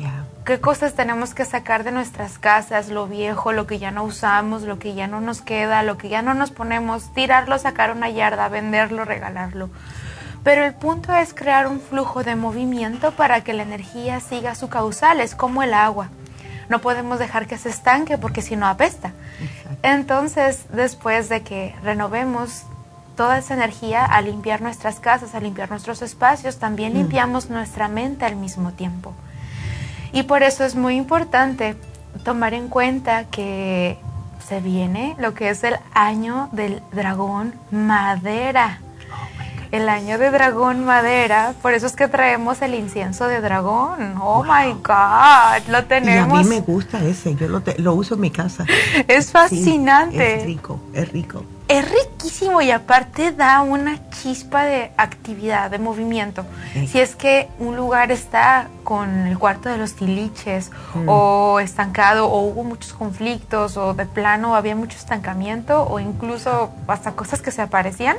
¿Qué 0.47 0.61
cosas 0.61 0.93
tenemos 0.93 1.33
que 1.33 1.43
sacar 1.43 1.83
de 1.83 1.91
nuestras 1.91 2.39
casas, 2.39 2.87
lo 2.87 3.05
viejo, 3.05 3.51
lo 3.51 3.67
que 3.67 3.79
ya 3.79 3.91
no 3.91 4.05
usamos, 4.05 4.61
lo 4.61 4.79
que 4.79 4.95
ya 4.95 5.05
no 5.05 5.19
nos 5.19 5.41
queda, 5.41 5.83
lo 5.83 5.97
que 5.97 6.07
ya 6.07 6.21
no 6.21 6.33
nos 6.35 6.51
ponemos, 6.51 7.13
tirarlo, 7.13 7.59
sacar 7.59 7.91
una 7.91 8.09
yarda, 8.09 8.47
venderlo, 8.47 9.03
regalarlo? 9.03 9.69
Pero 10.45 10.63
el 10.63 10.73
punto 10.73 11.13
es 11.13 11.33
crear 11.33 11.67
un 11.67 11.81
flujo 11.81 12.23
de 12.23 12.37
movimiento 12.37 13.11
para 13.11 13.43
que 13.43 13.51
la 13.51 13.63
energía 13.63 14.21
siga 14.21 14.55
su 14.55 14.69
causal, 14.69 15.19
es 15.19 15.35
como 15.35 15.63
el 15.63 15.73
agua 15.73 16.07
no 16.69 16.79
podemos 16.79 17.19
dejar 17.19 17.47
que 17.47 17.57
se 17.57 17.69
estanque 17.69 18.17
porque 18.17 18.41
si 18.41 18.55
no 18.55 18.67
apesta. 18.67 19.11
Entonces, 19.83 20.65
después 20.71 21.29
de 21.29 21.41
que 21.41 21.75
renovemos 21.83 22.63
toda 23.15 23.37
esa 23.37 23.53
energía 23.53 24.05
a 24.05 24.21
limpiar 24.21 24.61
nuestras 24.61 24.99
casas, 24.99 25.33
a 25.33 25.39
limpiar 25.39 25.69
nuestros 25.69 26.01
espacios, 26.01 26.57
también 26.57 26.93
mm. 26.93 26.97
limpiamos 26.97 27.49
nuestra 27.49 27.87
mente 27.87 28.25
al 28.25 28.35
mismo 28.35 28.71
tiempo. 28.71 29.13
Y 30.11 30.23
por 30.23 30.43
eso 30.43 30.63
es 30.63 30.75
muy 30.75 30.95
importante 30.95 31.75
tomar 32.23 32.53
en 32.53 32.67
cuenta 32.67 33.25
que 33.25 33.97
se 34.47 34.61
viene 34.61 35.15
lo 35.19 35.33
que 35.33 35.49
es 35.49 35.63
el 35.63 35.75
año 35.93 36.49
del 36.51 36.81
dragón 36.91 37.53
madera 37.71 38.79
el 39.71 39.89
año 39.89 40.17
de 40.17 40.31
dragón 40.31 40.85
madera, 40.85 41.53
por 41.61 41.73
eso 41.73 41.87
es 41.87 41.95
que 41.95 42.07
traemos 42.07 42.61
el 42.61 42.73
incienso 42.73 43.27
de 43.27 43.41
dragón. 43.41 44.15
Oh 44.21 44.43
my 44.43 44.73
God, 44.73 45.69
lo 45.69 45.85
tenemos. 45.85 46.39
Y 46.39 46.41
a 46.41 46.43
mí 46.43 46.49
me 46.49 46.61
gusta 46.61 47.03
ese, 47.03 47.35
yo 47.35 47.47
lo, 47.47 47.93
uso 47.93 48.15
en 48.15 48.21
mi 48.21 48.31
casa. 48.31 48.65
Es 49.07 49.31
fascinante. 49.31 50.37
es 50.37 50.45
rico, 50.45 50.79
es 50.93 51.11
rico. 51.11 51.43
Es 51.67 51.91
riquísimo 51.91 52.61
y 52.61 52.71
aparte 52.71 53.33
da 53.33 53.61
una 53.61 54.09
chispa 54.09 54.63
de 54.63 54.91
actividad, 54.95 55.69
de 55.69 55.79
movimiento. 55.79 56.45
Si 56.87 56.99
es 56.99 57.15
que 57.15 57.49
un 57.59 57.75
lugar 57.75 58.09
está 58.11 58.69
con 58.85 59.27
el 59.27 59.37
cuarto 59.37 59.67
de 59.67 59.77
los 59.77 59.93
tiliches 59.93 60.71
mm. 60.95 61.09
o 61.09 61.59
estancado 61.59 62.27
o 62.29 62.39
hubo 62.41 62.63
muchos 62.63 62.93
conflictos 62.93 63.75
o 63.75 63.93
de 63.93 64.05
plano 64.05 64.55
había 64.55 64.77
mucho 64.77 64.97
estancamiento 64.97 65.83
o 65.83 65.99
incluso 65.99 66.71
hasta 66.87 67.11
cosas 67.11 67.41
que 67.41 67.51
se 67.51 67.61
aparecían. 67.61 68.15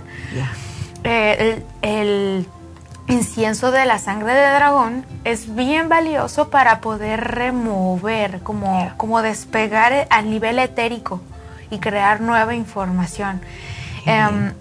Eh, 1.05 1.65
el, 1.81 2.47
incienso 3.09 3.71
de 3.71 3.87
la 3.87 3.99
sangre 3.99 4.35
de 4.35 4.53
dragón 4.53 5.07
es 5.25 5.55
bien 5.55 5.89
valioso 5.89 6.51
para 6.51 6.83
poder 6.83 7.23
remover, 7.23 8.41
como, 8.41 8.93
como 8.99 9.23
despegar 9.23 10.07
a 10.11 10.21
nivel 10.21 10.59
etérico 10.59 11.23
y 11.71 11.79
crear 11.79 12.21
nueva 12.21 12.55
información. 12.55 13.41
Em, 14.07 14.53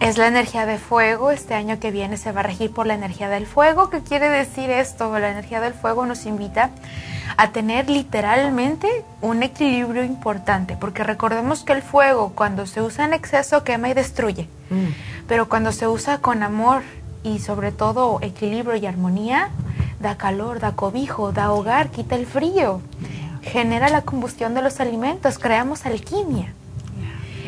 es 0.00 0.16
la 0.16 0.26
energía 0.26 0.66
de 0.66 0.78
fuego. 0.78 1.30
Este 1.30 1.54
año 1.54 1.78
que 1.78 1.90
viene 1.90 2.16
se 2.16 2.32
va 2.32 2.40
a 2.40 2.44
regir 2.44 2.72
por 2.72 2.86
la 2.86 2.94
energía 2.94 3.28
del 3.28 3.46
fuego. 3.46 3.90
¿Qué 3.90 4.00
quiere 4.00 4.28
decir 4.28 4.70
esto? 4.70 5.16
La 5.18 5.30
energía 5.30 5.60
del 5.60 5.74
fuego 5.74 6.06
nos 6.06 6.26
invita 6.26 6.70
a 7.36 7.52
tener 7.52 7.88
literalmente 7.88 8.88
un 9.20 9.42
equilibrio 9.42 10.04
importante, 10.04 10.76
porque 10.78 11.04
recordemos 11.04 11.62
que 11.62 11.72
el 11.72 11.82
fuego 11.82 12.32
cuando 12.34 12.66
se 12.66 12.82
usa 12.82 13.04
en 13.04 13.14
exceso 13.14 13.62
quema 13.62 13.88
y 13.90 13.94
destruye. 13.94 14.48
Mm. 14.70 14.88
Pero 15.28 15.48
cuando 15.48 15.70
se 15.72 15.86
usa 15.86 16.18
con 16.18 16.42
amor 16.42 16.82
y 17.22 17.38
sobre 17.38 17.70
todo 17.70 18.18
equilibrio 18.22 18.76
y 18.76 18.86
armonía, 18.86 19.50
da 20.00 20.16
calor, 20.16 20.60
da 20.60 20.72
cobijo, 20.72 21.32
da 21.32 21.52
hogar, 21.52 21.90
quita 21.90 22.16
el 22.16 22.26
frío, 22.26 22.80
genera 23.42 23.88
la 23.88 24.02
combustión 24.02 24.54
de 24.54 24.62
los 24.62 24.80
alimentos, 24.80 25.38
creamos 25.38 25.86
alquimia. 25.86 26.52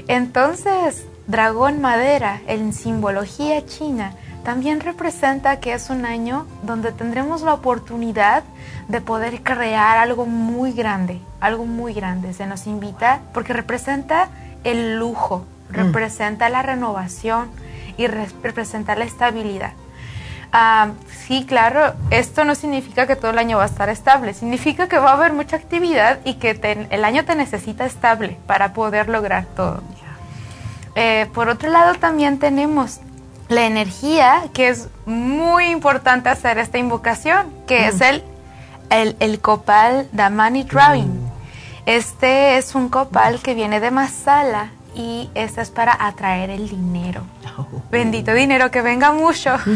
Entonces, 0.09 1.07
dragón 1.27 1.81
madera 1.81 2.41
en 2.47 2.73
simbología 2.73 3.65
china 3.67 4.15
también 4.45 4.81
representa 4.81 5.61
que 5.61 5.73
es 5.73 5.91
un 5.91 6.05
año 6.05 6.47
donde 6.65 6.91
tendremos 6.91 7.43
la 7.43 7.55
oportunidad 7.55 8.43
de 8.89 9.01
poder 9.01 9.43
crear 9.43 9.99
algo 9.99 10.27
muy 10.27 10.73
grande, 10.73 11.21
algo 11.41 11.65
muy 11.65 11.95
grande. 11.95 12.33
Se 12.33 12.47
nos 12.47 12.67
invita 12.67 13.21
porque 13.33 13.53
representa 13.53 14.29
el 14.65 14.99
lujo, 14.99 15.45
mm. 15.71 15.75
representa 15.75 16.49
la 16.49 16.63
renovación, 16.63 17.51
y 17.97 18.07
representar 18.07 18.99
la 18.99 19.05
estabilidad. 19.05 19.73
Ah, 20.55 20.91
sí, 21.27 21.47
claro, 21.47 21.95
esto 22.11 22.45
no 22.45 22.55
significa 22.55 23.07
que 23.07 23.17
todo 23.17 23.31
el 23.31 23.39
año 23.39 23.57
va 23.57 23.63
a 23.63 23.67
estar 23.67 23.89
estable, 23.89 24.35
significa 24.35 24.87
que 24.87 24.99
va 24.99 25.11
a 25.11 25.15
haber 25.15 25.33
mucha 25.33 25.57
actividad 25.57 26.19
y 26.27 26.35
que 26.35 26.51
el 26.91 27.05
año 27.05 27.25
te 27.25 27.35
necesita 27.35 27.87
estable 27.87 28.37
para 28.47 28.75
poder 28.75 29.09
lograr 29.09 29.47
todo. 29.57 29.83
Eh, 30.95 31.27
por 31.33 31.49
otro 31.49 31.71
lado, 31.71 31.95
también 31.95 32.39
tenemos 32.39 33.01
la 33.49 33.65
energía, 33.65 34.43
que 34.53 34.69
es 34.69 34.89
muy 35.07 35.67
importante 35.71 36.29
hacer 36.29 36.59
esta 36.59 36.77
invocación, 36.77 37.51
que 37.67 37.87
es 37.87 38.03
el, 38.03 38.23
el, 38.91 39.17
el, 39.21 39.41
copal 39.41 40.07
Damani 40.13 40.65
Drawing. 40.65 41.09
Mm. 41.09 41.33
Este 41.87 42.59
es 42.59 42.75
un 42.75 42.91
copal 42.91 43.41
que 43.41 43.55
viene 43.55 43.81
de 43.81 43.91
Masala 43.91 44.69
y 44.95 45.31
este 45.35 45.61
es 45.61 45.71
para 45.71 46.07
atraer 46.07 46.51
el 46.51 46.69
dinero. 46.69 47.23
Bendito 47.91 48.35
dinero, 48.35 48.71
que 48.71 48.83
venga 48.83 49.13
mucho. 49.13 49.57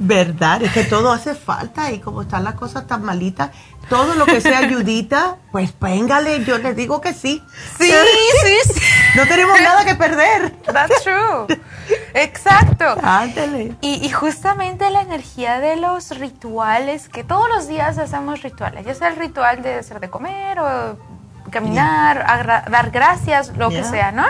Verdad, 0.00 0.62
es 0.62 0.72
que 0.72 0.84
todo 0.84 1.10
hace 1.10 1.34
falta 1.34 1.90
y 1.90 1.98
como 1.98 2.22
están 2.22 2.44
las 2.44 2.54
cosas 2.54 2.86
tan 2.86 3.02
malitas, 3.02 3.50
todo 3.88 4.14
lo 4.14 4.26
que 4.26 4.40
sea 4.40 4.58
ayudita, 4.58 5.38
pues 5.50 5.74
véngale, 5.80 6.44
yo 6.44 6.58
les 6.58 6.76
digo 6.76 7.00
que 7.00 7.14
sí. 7.14 7.42
Sí, 7.78 7.90
sí, 8.44 8.74
sí. 8.74 8.80
No 9.16 9.26
tenemos 9.26 9.60
nada 9.60 9.84
que 9.84 9.96
perder. 9.96 10.52
That's 10.62 11.02
true. 11.02 11.58
Exacto. 12.14 12.84
Ándale. 13.02 13.74
Y, 13.80 14.06
y, 14.06 14.10
justamente 14.10 14.88
la 14.90 15.00
energía 15.00 15.58
de 15.58 15.76
los 15.76 16.16
rituales, 16.18 17.08
que 17.08 17.24
todos 17.24 17.48
los 17.48 17.66
días 17.66 17.98
hacemos 17.98 18.42
rituales, 18.42 18.86
ya 18.86 18.94
sea 18.94 19.08
el 19.08 19.16
ritual 19.16 19.62
de 19.62 19.74
hacer 19.74 20.00
de 20.00 20.10
comer 20.10 20.60
o 20.60 20.96
caminar, 21.50 22.24
dar 22.70 22.90
gracias, 22.90 23.56
lo 23.56 23.70
que 23.70 23.84
sea, 23.84 24.12
¿no? 24.12 24.24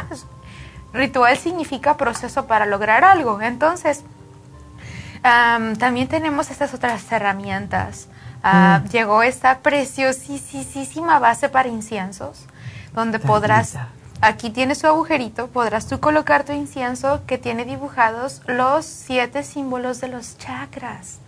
Ritual 0.93 1.37
significa 1.37 1.97
proceso 1.97 2.47
para 2.47 2.67
lograr 2.67 3.05
algo. 3.05 3.41
Entonces, 3.41 4.05
también 5.23 6.09
tenemos 6.09 6.51
estas 6.51 6.75
otras 6.75 7.11
herramientas. 7.11 8.09
Ah, 8.43 8.83
mm. 8.85 8.89
Llegó 8.89 9.23
esta 9.23 9.59
preciosísima 9.59 11.19
base 11.19 11.49
para 11.49 11.69
inciensos, 11.69 12.47
donde 12.95 13.19
podrás 13.19 13.77
aquí 14.21 14.51
tiene 14.51 14.75
su 14.75 14.87
agujerito, 14.87 15.49
podrás 15.49 15.87
tú 15.87 16.01
colocar 16.01 16.45
tu 16.45 16.53
incienso 16.53 17.23
que 17.27 17.39
tiene 17.39 17.65
dibujados 17.65 18.43
los 18.47 18.85
siete 18.85 19.43
símbolos 19.43 20.01
de 20.01 20.09
los 20.09 20.39
chakras. 20.39 21.19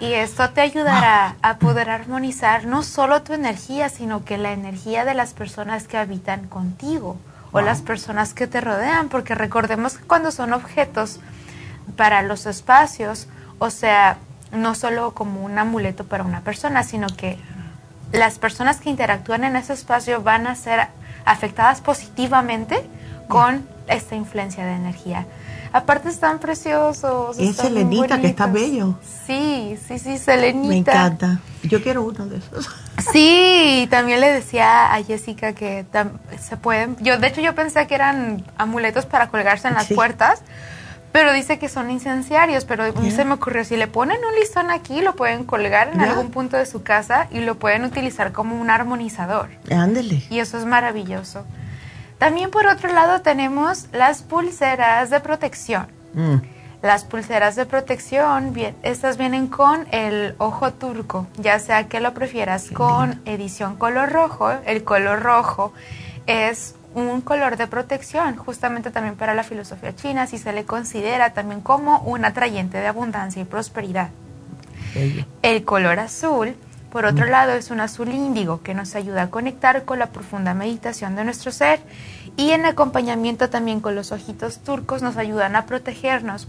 Y 0.00 0.12
esto 0.12 0.50
te 0.50 0.60
ayudará 0.60 1.34
a 1.42 1.58
poder 1.58 1.90
armonizar 1.90 2.66
no 2.66 2.84
solo 2.84 3.22
tu 3.22 3.32
energía, 3.32 3.88
sino 3.88 4.24
que 4.24 4.38
la 4.38 4.52
energía 4.52 5.04
de 5.04 5.14
las 5.14 5.32
personas 5.32 5.88
que 5.88 5.98
habitan 5.98 6.46
contigo 6.46 7.16
o 7.50 7.60
las 7.60 7.82
personas 7.82 8.32
que 8.32 8.46
te 8.46 8.60
rodean, 8.60 9.08
porque 9.08 9.34
recordemos 9.34 9.98
que 9.98 10.04
cuando 10.04 10.30
son 10.30 10.52
objetos 10.52 11.18
para 11.96 12.22
los 12.22 12.46
espacios, 12.46 13.26
o 13.58 13.70
sea, 13.70 14.18
no 14.52 14.74
solo 14.74 15.14
como 15.14 15.42
un 15.42 15.58
amuleto 15.58 16.04
para 16.04 16.22
una 16.24 16.42
persona, 16.42 16.84
sino 16.84 17.08
que 17.08 17.38
las 18.12 18.38
personas 18.38 18.80
que 18.80 18.90
interactúan 18.90 19.44
en 19.44 19.56
ese 19.56 19.72
espacio 19.72 20.22
van 20.22 20.46
a 20.46 20.54
ser 20.54 20.88
afectadas 21.24 21.80
positivamente 21.80 22.88
con 23.28 23.66
esta 23.88 24.14
influencia 24.14 24.64
de 24.64 24.74
energía. 24.74 25.26
Aparte 25.72 26.08
están 26.08 26.38
preciosos. 26.38 27.38
Es 27.38 27.56
Selenita, 27.56 28.20
que 28.20 28.28
está 28.28 28.46
bello. 28.46 28.98
Sí, 29.26 29.78
sí, 29.86 29.98
sí, 29.98 30.18
Selenita. 30.18 30.68
Me 30.68 30.78
encanta. 30.78 31.40
Yo 31.62 31.82
quiero 31.82 32.02
uno 32.02 32.26
de 32.26 32.38
esos. 32.38 32.68
Sí, 33.12 33.86
también 33.90 34.20
le 34.20 34.32
decía 34.32 34.92
a 34.92 35.02
Jessica 35.04 35.52
que 35.52 35.86
se 36.40 36.56
pueden... 36.56 36.96
Yo, 37.00 37.16
de 37.16 37.28
hecho, 37.28 37.40
yo 37.40 37.54
pensé 37.54 37.86
que 37.86 37.94
eran 37.94 38.44
amuletos 38.56 39.06
para 39.06 39.28
colgarse 39.28 39.68
en 39.68 39.74
las 39.74 39.86
puertas, 39.86 40.42
pero 41.12 41.32
dice 41.32 41.60
que 41.60 41.68
son 41.68 41.90
incenciarios, 41.92 42.64
pero 42.64 42.84
se 43.10 43.24
me 43.24 43.34
ocurrió, 43.34 43.64
si 43.64 43.76
le 43.76 43.86
ponen 43.86 44.18
un 44.24 44.34
listón 44.38 44.70
aquí, 44.70 45.00
lo 45.00 45.14
pueden 45.14 45.44
colgar 45.44 45.90
en 45.94 46.00
algún 46.00 46.30
punto 46.30 46.56
de 46.56 46.66
su 46.66 46.82
casa 46.82 47.28
y 47.30 47.38
lo 47.38 47.54
pueden 47.56 47.84
utilizar 47.84 48.32
como 48.32 48.60
un 48.60 48.68
armonizador. 48.68 49.48
Ándele. 49.70 50.24
Y 50.28 50.40
eso 50.40 50.58
es 50.58 50.64
maravilloso. 50.64 51.44
También 52.18 52.50
por 52.50 52.66
otro 52.66 52.92
lado 52.92 53.20
tenemos 53.20 53.86
las 53.92 54.22
pulseras 54.22 55.10
de 55.10 55.20
protección. 55.20 55.86
Mm. 56.14 56.36
Las 56.82 57.04
pulseras 57.04 57.56
de 57.56 57.66
protección, 57.66 58.52
bien, 58.52 58.76
estas 58.82 59.16
vienen 59.18 59.48
con 59.48 59.86
el 59.90 60.34
ojo 60.38 60.72
turco, 60.72 61.26
ya 61.36 61.58
sea 61.58 61.88
que 61.88 62.00
lo 62.00 62.14
prefieras 62.14 62.70
con 62.70 63.20
edición 63.24 63.76
color 63.76 64.10
rojo. 64.12 64.50
El 64.64 64.84
color 64.84 65.20
rojo 65.20 65.72
es 66.26 66.76
un 66.94 67.20
color 67.20 67.56
de 67.56 67.66
protección, 67.66 68.36
justamente 68.36 68.90
también 68.90 69.16
para 69.16 69.34
la 69.34 69.42
filosofía 69.42 69.94
china, 69.94 70.26
si 70.26 70.38
se 70.38 70.52
le 70.52 70.64
considera 70.64 71.32
también 71.32 71.60
como 71.60 72.00
un 72.00 72.24
atrayente 72.24 72.78
de 72.78 72.86
abundancia 72.86 73.42
y 73.42 73.44
prosperidad. 73.44 74.10
El 75.42 75.64
color 75.64 75.98
azul 75.98 76.54
por 76.90 77.04
otro 77.04 77.26
mm. 77.26 77.30
lado, 77.30 77.52
es 77.52 77.70
un 77.70 77.80
azul 77.80 78.08
índigo 78.08 78.62
que 78.62 78.74
nos 78.74 78.94
ayuda 78.94 79.22
a 79.22 79.30
conectar 79.30 79.84
con 79.84 79.98
la 79.98 80.06
profunda 80.06 80.54
meditación 80.54 81.16
de 81.16 81.24
nuestro 81.24 81.52
ser 81.52 81.80
y 82.36 82.50
en 82.50 82.66
acompañamiento 82.66 83.50
también 83.50 83.80
con 83.80 83.94
los 83.94 84.12
ojitos 84.12 84.58
turcos 84.58 85.02
nos 85.02 85.16
ayudan 85.16 85.56
a 85.56 85.66
protegernos 85.66 86.48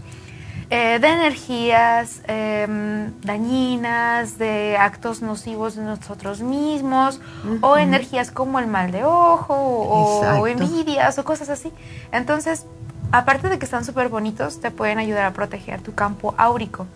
eh, 0.72 1.00
de 1.00 1.08
energías 1.08 2.20
em, 2.28 3.10
dañinas, 3.22 4.38
de 4.38 4.76
actos 4.78 5.20
nocivos 5.20 5.74
de 5.74 5.82
nosotros 5.82 6.42
mismos 6.42 7.20
o 7.60 7.76
energías 7.76 8.30
como 8.30 8.60
el 8.60 8.68
mal 8.68 8.92
de 8.92 9.02
ojo 9.02 9.52
o, 9.52 10.46
envidias 10.46 11.18
o 11.18 11.24
cosas 11.24 11.48
así. 11.48 11.72
Entonces, 12.12 12.66
aparte 13.10 13.48
de 13.48 13.58
que 13.58 13.64
están 13.64 13.84
súper 13.84 14.08
bonitos, 14.08 14.60
te 14.60 14.70
pueden 14.70 14.98
ayudar 15.00 15.24
a 15.24 15.32
proteger 15.32 15.80
tu 15.80 15.92
campo 15.92 16.36
áurico. 16.38 16.86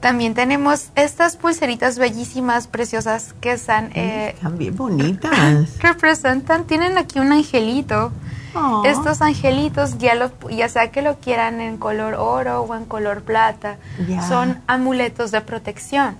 También 0.00 0.34
tenemos 0.34 0.88
estas 0.94 1.36
pulseritas 1.36 1.98
bellísimas, 1.98 2.66
preciosas, 2.66 3.34
que 3.40 3.52
están... 3.52 3.90
Eh, 3.94 4.32
están 4.34 4.56
bien 4.56 4.74
bonitas. 4.74 5.78
representan, 5.80 6.64
tienen 6.64 6.96
aquí 6.98 7.18
un 7.18 7.32
angelito. 7.32 8.10
Oh. 8.54 8.82
Estos 8.84 9.20
angelitos, 9.22 9.98
ya, 9.98 10.14
lo, 10.14 10.32
ya 10.48 10.68
sea 10.68 10.90
que 10.90 11.02
lo 11.02 11.18
quieran 11.18 11.60
en 11.60 11.76
color 11.76 12.14
oro 12.14 12.62
o 12.62 12.74
en 12.74 12.84
color 12.84 13.22
plata, 13.22 13.76
son 14.26 14.60
amuletos 14.66 15.30
de 15.30 15.40
protección 15.40 16.16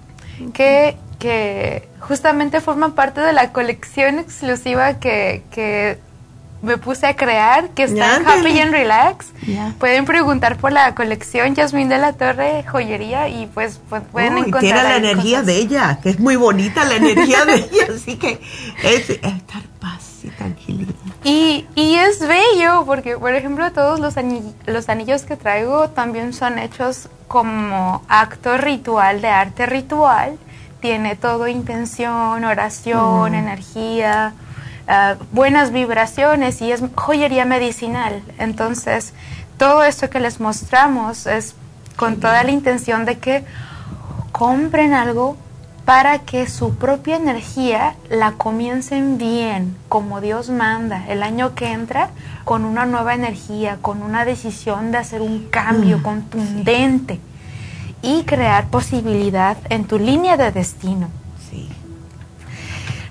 que, 0.52 0.97
que 1.19 1.89
justamente 2.01 2.61
forman 2.61 2.93
parte 2.93 3.20
de 3.20 3.32
la 3.32 3.52
colección 3.52 4.19
exclusiva 4.19 4.94
que, 4.94 5.43
que 5.51 5.98
me 6.62 6.77
puse 6.77 7.07
a 7.07 7.16
crear, 7.16 7.70
que 7.70 7.85
está 7.85 8.16
en 8.16 8.27
Happy 8.27 8.59
and 8.61 8.73
Relax. 8.73 9.27
Pueden 9.78 10.05
preguntar 10.05 10.59
por 10.59 10.73
la 10.73 10.95
colección 10.95 11.55
Yasmín 11.55 11.89
de 11.89 11.99
la 11.99 12.12
Torre 12.12 12.65
Joyería 12.65 13.28
y 13.28 13.47
pues, 13.47 13.81
pues 13.89 14.03
pueden 14.12 14.37
encontrar. 14.37 14.61
Tiene 14.61 14.82
la 14.82 14.97
energía 14.97 15.43
de 15.43 15.57
ella, 15.57 15.99
que 16.03 16.11
es 16.11 16.20
muy 16.20 16.37
bonita 16.37 16.85
la 16.85 16.97
energía 16.97 17.45
de 17.45 17.55
ella, 17.73 17.87
así 17.95 18.16
que 18.16 18.41
es 18.82 19.11
estar 19.11 19.62
paz 19.81 20.20
y 20.23 20.28
tranquilidad. 20.28 20.95
Y, 21.24 21.66
y 21.74 21.95
es 21.95 22.20
bello 22.20 22.85
porque, 22.85 23.16
por 23.16 23.35
ejemplo, 23.35 23.73
todos 23.73 23.99
los, 23.99 24.15
los 24.66 24.89
anillos 24.89 25.23
que 25.23 25.37
traigo 25.37 25.91
también 25.91 26.32
son 26.32 26.59
hechos 26.59 27.09
como 27.27 28.03
acto 28.09 28.59
ritual 28.59 29.23
de 29.23 29.28
arte 29.28 29.65
ritual. 29.66 30.39
Tiene 30.81 31.15
todo 31.15 31.47
intención, 31.47 32.45
oración, 32.45 33.32
mm. 33.32 33.35
energía 33.35 34.35
Ah, 34.93 35.15
buenas 35.31 35.71
vibraciones 35.71 36.61
y 36.61 36.73
es 36.73 36.83
joyería 36.97 37.45
medicinal. 37.45 38.25
Entonces, 38.41 39.12
todo 39.57 39.85
esto 39.85 40.11
que 40.11 40.19
les 40.19 40.41
mostramos 40.41 41.29
es 41.29 41.55
con 41.95 42.19
toda 42.19 42.43
la 42.43 42.51
intención 42.51 43.05
de 43.05 43.17
que 43.19 43.45
compren 44.33 44.93
algo 44.93 45.37
para 45.85 46.19
que 46.19 46.49
su 46.49 46.75
propia 46.75 47.15
energía 47.15 47.95
la 48.09 48.33
comiencen 48.33 49.17
bien, 49.17 49.77
como 49.89 50.21
Dios 50.21 50.51
manda, 50.51 51.07
el 51.07 51.23
año 51.23 51.55
que 51.55 51.71
entra, 51.71 52.11
con 52.43 52.65
una 52.65 52.85
nueva 52.85 53.15
energía, 53.15 53.79
con 53.81 54.03
una 54.03 54.25
decisión 54.25 54.91
de 54.91 54.99
hacer 54.99 55.23
un 55.23 55.47
cambio 55.51 55.99
mm, 55.99 56.03
contundente 56.03 57.21
y 58.03 58.25
crear 58.25 58.67
posibilidad 58.71 59.57
en 59.69 59.85
tu 59.85 60.01
línea 60.01 60.37
de 60.37 60.51
destino. 60.51 61.20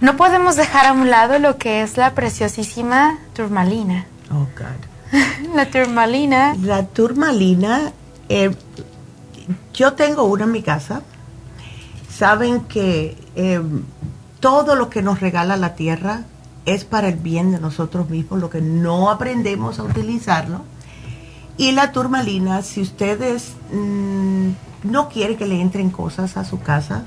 No 0.02 0.16
podemos 0.16 0.56
dejar 0.56 0.86
a 0.86 0.94
un 0.94 1.10
lado 1.10 1.40
lo 1.40 1.58
que 1.58 1.82
es 1.82 1.98
la 1.98 2.16
preciosísima 2.16 3.20
turmalina. 3.34 4.06
Oh, 4.32 4.48
God. 4.58 5.10
la 5.56 5.70
turmalina. 5.70 6.56
La 6.62 6.86
turmalina, 6.86 7.92
eh, 8.30 8.56
yo 9.74 9.94
tengo 9.94 10.24
una 10.24 10.46
en 10.46 10.52
mi 10.52 10.62
casa. 10.62 11.02
Saben 12.10 12.62
que 12.62 13.18
eh, 13.36 13.62
todo 14.40 14.76
lo 14.76 14.90
que 14.90 15.02
nos 15.02 15.20
regala 15.20 15.58
la 15.58 15.76
tierra 15.76 16.24
es 16.66 16.86
para 16.86 17.10
el 17.10 17.16
bien 17.16 17.52
de 17.52 17.60
nosotros 17.60 18.10
mismos, 18.10 18.40
lo 18.40 18.50
que 18.50 18.62
no 18.62 19.10
aprendemos 19.10 19.80
a 19.80 19.84
utilizarlo. 19.84 20.62
Y 21.58 21.74
la 21.74 21.92
turmalina, 21.92 22.62
si 22.62 22.82
ustedes 22.82 23.54
mm, 23.74 24.50
no 24.84 25.10
quieren 25.10 25.36
que 25.36 25.46
le 25.46 25.60
entren 25.60 25.90
cosas 25.90 26.38
a 26.38 26.46
su 26.46 26.62
casa, 26.62 27.04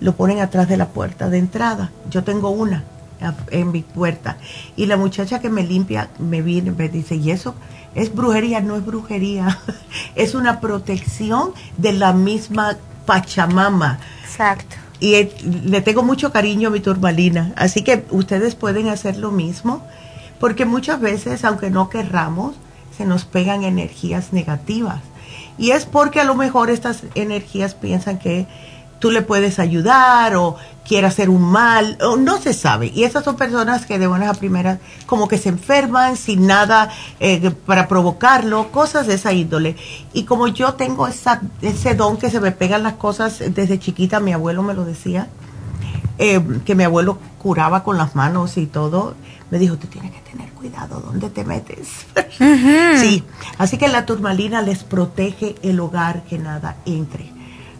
lo 0.00 0.14
ponen 0.14 0.40
atrás 0.40 0.68
de 0.68 0.76
la 0.76 0.88
puerta 0.88 1.28
de 1.28 1.38
entrada. 1.38 1.90
Yo 2.10 2.24
tengo 2.24 2.50
una 2.50 2.84
en 3.50 3.72
mi 3.72 3.82
puerta. 3.82 4.36
Y 4.76 4.86
la 4.86 4.96
muchacha 4.96 5.40
que 5.40 5.48
me 5.48 5.62
limpia 5.62 6.10
me 6.18 6.42
viene 6.42 6.72
me 6.72 6.88
dice, 6.88 7.16
¿y 7.16 7.30
eso 7.30 7.54
es 7.94 8.14
brujería? 8.14 8.60
No 8.60 8.76
es 8.76 8.84
brujería, 8.84 9.58
es 10.14 10.34
una 10.34 10.60
protección 10.60 11.52
de 11.76 11.92
la 11.92 12.12
misma 12.12 12.76
Pachamama. 13.06 13.98
Exacto. 14.24 14.76
Y 14.98 15.28
le 15.64 15.80
tengo 15.82 16.02
mucho 16.02 16.32
cariño 16.32 16.68
a 16.68 16.70
mi 16.72 16.80
turmalina, 16.80 17.52
así 17.56 17.82
que 17.82 18.06
ustedes 18.10 18.54
pueden 18.54 18.88
hacer 18.88 19.18
lo 19.18 19.30
mismo, 19.30 19.82
porque 20.40 20.64
muchas 20.64 21.00
veces, 21.00 21.44
aunque 21.44 21.70
no 21.70 21.90
querramos, 21.90 22.56
se 22.96 23.04
nos 23.04 23.26
pegan 23.26 23.62
energías 23.62 24.32
negativas. 24.32 25.00
Y 25.58 25.72
es 25.72 25.84
porque 25.84 26.20
a 26.20 26.24
lo 26.24 26.34
mejor 26.34 26.70
estas 26.70 27.02
energías 27.14 27.74
piensan 27.74 28.18
que 28.18 28.46
tú 28.98 29.10
le 29.10 29.22
puedes 29.22 29.58
ayudar 29.58 30.36
o 30.36 30.56
quiere 30.86 31.06
hacer 31.06 31.28
un 31.30 31.42
mal, 31.42 31.98
o 32.00 32.16
no 32.16 32.38
se 32.38 32.54
sabe. 32.54 32.92
Y 32.94 33.04
esas 33.04 33.24
son 33.24 33.36
personas 33.36 33.86
que 33.86 33.98
de 33.98 34.06
buenas 34.06 34.36
a 34.36 34.38
primeras 34.38 34.78
como 35.06 35.28
que 35.28 35.38
se 35.38 35.48
enferman 35.48 36.16
sin 36.16 36.46
nada 36.46 36.90
eh, 37.20 37.50
para 37.50 37.88
provocarlo, 37.88 38.70
cosas 38.70 39.06
de 39.06 39.14
esa 39.14 39.32
índole. 39.32 39.76
Y 40.12 40.24
como 40.24 40.46
yo 40.48 40.74
tengo 40.74 41.08
esa, 41.08 41.40
ese 41.60 41.94
don 41.94 42.16
que 42.16 42.30
se 42.30 42.40
me 42.40 42.52
pegan 42.52 42.82
las 42.82 42.94
cosas 42.94 43.42
desde 43.48 43.78
chiquita, 43.78 44.20
mi 44.20 44.32
abuelo 44.32 44.62
me 44.62 44.74
lo 44.74 44.84
decía, 44.84 45.28
eh, 46.18 46.40
que 46.64 46.74
mi 46.74 46.84
abuelo 46.84 47.18
curaba 47.38 47.82
con 47.82 47.98
las 47.98 48.14
manos 48.14 48.56
y 48.56 48.66
todo, 48.66 49.14
me 49.50 49.58
dijo, 49.58 49.76
tú 49.76 49.86
tienes 49.88 50.12
que 50.12 50.20
tener 50.30 50.50
cuidado 50.50 51.00
dónde 51.00 51.30
te 51.30 51.44
metes. 51.44 51.88
Sí, 52.38 53.24
así 53.56 53.78
que 53.78 53.88
la 53.88 54.04
turmalina 54.04 54.60
les 54.60 54.84
protege 54.84 55.54
el 55.62 55.80
hogar 55.80 56.24
que 56.24 56.38
nada 56.38 56.76
entre. 56.84 57.35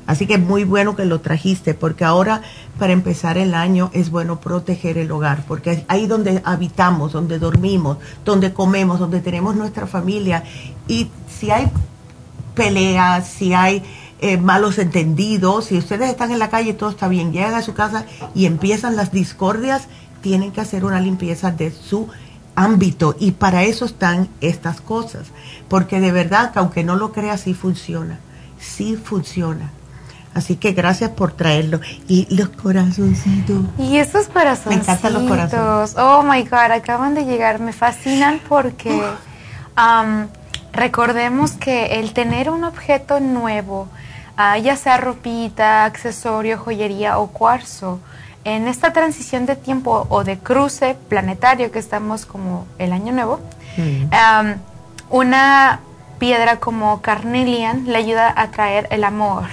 Así 0.07 0.27
que 0.27 0.35
es 0.35 0.41
muy 0.41 0.65
bueno 0.65 0.95
que 0.95 1.05
lo 1.05 1.20
trajiste, 1.20 1.74
porque 1.74 2.05
ahora 2.05 2.43
para 2.78 2.93
empezar 2.93 3.39
el 3.39 3.55
año 3.55 3.91
es 3.93 4.11
bueno 4.11 4.41
proteger 4.41 4.99
el 4.99 5.11
hogar, 5.11 5.45
porque 5.49 5.85
ahí 5.89 6.07
donde 6.07 6.43
habitamos, 6.45 7.12
donde 7.12 7.39
dormimos, 7.39 7.99
donde 8.24 8.53
comemos, 8.53 9.01
donde 9.01 9.20
tenemos 9.20 9.57
nuestra 9.57 9.87
familia. 9.87 10.45
Y 10.87 11.09
si 11.28 11.51
hay 11.51 11.69
peleas, 12.55 13.27
si 13.27 13.53
hay 13.53 13.83
eh, 14.20 14.39
malos 14.39 14.78
entendidos, 14.78 15.66
si 15.66 15.78
ustedes 15.78 16.09
están 16.09 16.31
en 16.31 16.39
la 16.39 16.51
calle 16.51 16.70
y 16.70 16.74
todo 16.74 16.91
está 16.91 17.09
bien, 17.09 17.33
llegan 17.33 17.55
a 17.55 17.62
su 17.62 17.74
casa 17.74 18.07
y 18.35 18.47
empiezan 18.47 18.97
las 18.97 19.12
discordias, 19.12 19.89
tienen 20.23 20.53
que 20.53 20.61
hacer 20.61 20.85
una 20.85 21.01
limpieza 21.01 21.51
de 21.51 21.70
su 21.70 22.09
ámbito 22.55 23.15
y 23.19 23.33
para 23.33 23.65
eso 23.65 23.85
están 23.85 24.28
estas 24.41 24.81
cosas, 24.81 25.27
porque 25.69 26.01
de 26.01 26.12
verdad 26.12 26.53
que 26.53 26.59
aunque 26.59 26.85
no 26.85 26.97
lo 26.97 27.12
creas, 27.12 27.43
sí 27.43 27.55
funciona, 27.55 28.19
sí 28.59 28.97
funciona. 28.97 29.70
Así 30.37 30.57
que 30.57 30.73
gracias 30.73 31.11
por 31.11 31.33
traerlo. 31.33 31.81
Y 32.09 32.27
los 32.29 32.51
corazoncitos. 32.51 33.65
Y 33.79 33.97
estos 33.97 34.29
corazoncitos. 34.29 34.87
Me 34.87 34.93
encantan 34.93 35.13
los 35.15 35.23
corazones. 35.23 35.97
Oh 35.97 36.23
my 36.23 36.43
God, 36.43 36.73
acaban 36.73 37.15
de 37.15 37.25
llegar. 37.25 37.59
Me 37.59 37.73
fascinan 37.73 38.39
porque 38.47 39.01
recordemos 40.75 41.53
que 41.53 41.99
el 42.01 42.13
tener 42.13 42.51
un 42.51 42.65
objeto 42.65 43.19
nuevo, 43.19 43.89
ah, 44.37 44.59
ya 44.59 44.77
sea 44.77 44.99
ropita, 44.99 45.87
accesorio, 45.87 46.59
joyería 46.59 47.19
o 47.19 47.29
cuarzo, 47.29 47.99
en 48.45 48.69
esta 48.69 48.93
transición 48.93 49.47
de 49.47 49.57
tiempo 49.57 50.07
o 50.11 50.23
de 50.23 50.39
cruce 50.39 50.99
planetario 51.09 51.73
que 51.73 51.79
estamos 51.79 52.27
como 52.27 52.67
el 52.79 52.93
año 52.93 53.13
nuevo, 53.13 53.41
mm. 53.79 54.53
una 55.09 55.81
piedra 56.19 56.61
como 56.61 57.01
carnelian 57.01 57.87
le 57.87 57.97
ayuda 57.97 58.33
a 58.37 58.51
traer 58.51 58.87
el 58.91 59.03
amor. 59.03 59.45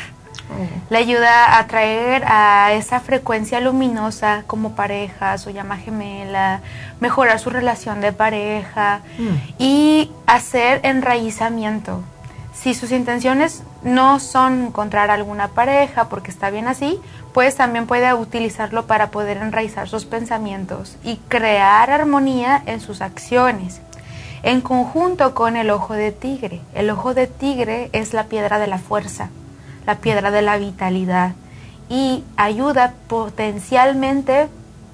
Le 0.90 0.98
ayuda 0.98 1.58
a 1.58 1.68
traer 1.68 2.24
a 2.26 2.74
esa 2.74 3.00
frecuencia 3.00 3.60
luminosa 3.60 4.44
como 4.46 4.76
pareja, 4.76 5.38
su 5.38 5.50
llama 5.50 5.78
gemela, 5.78 6.62
mejorar 7.00 7.40
su 7.40 7.50
relación 7.50 8.02
de 8.02 8.12
pareja 8.12 9.02
mm. 9.18 9.36
y 9.58 10.12
hacer 10.28 10.82
enraizamiento. 10.84 12.04
Si 12.54 12.76
sus 12.76 12.92
intenciones 12.92 13.64
no 13.84 14.20
son 14.20 14.66
encontrar 14.68 15.10
alguna 15.10 15.48
pareja 15.48 16.08
porque 16.08 16.30
está 16.30 16.52
bien 16.52 16.68
así, 16.68 17.00
pues 17.34 17.56
también 17.56 17.88
puede 17.88 18.14
utilizarlo 18.14 18.86
para 18.86 19.10
poder 19.10 19.38
enraizar 19.38 19.90
sus 19.90 20.06
pensamientos 20.06 20.98
y 21.04 21.18
crear 21.28 21.90
armonía 21.90 22.62
en 22.68 22.80
sus 22.80 23.02
acciones. 23.02 23.82
En 24.44 24.62
conjunto 24.62 25.34
con 25.34 25.56
el 25.58 25.72
ojo 25.72 25.94
de 25.94 26.12
tigre. 26.12 26.62
El 26.76 26.90
ojo 26.90 27.14
de 27.14 27.28
tigre 27.28 27.90
es 27.92 28.14
la 28.14 28.26
piedra 28.26 28.60
de 28.60 28.68
la 28.68 28.78
fuerza, 28.78 29.30
la 29.86 29.96
piedra 29.96 30.32
de 30.32 30.42
la 30.42 30.58
vitalidad 30.58 31.34
y 31.90 32.24
ayuda 32.38 32.94
potencialmente 33.08 34.48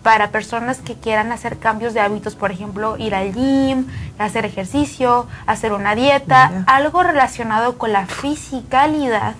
para 0.03 0.32
personas 0.32 0.78
que 0.78 0.95
quieran 0.95 1.32
hacer 1.32 1.57
cambios 1.57 1.94
de 1.94 1.99
hábitos, 1.99 2.36
por 2.36 2.52
ejemplo, 2.52 2.98
ir 2.98 3.14
al 3.14 3.34
gym, 3.34 3.86
hacer 4.18 4.45
ejercicio, 4.45 5.28
hacer 5.45 5.74
una 5.74 5.94
dieta, 5.94 6.64
algo 6.68 7.03
relacionado 7.03 7.78
con 7.78 7.91
la 7.91 8.06
fisicalidad 8.06 9.36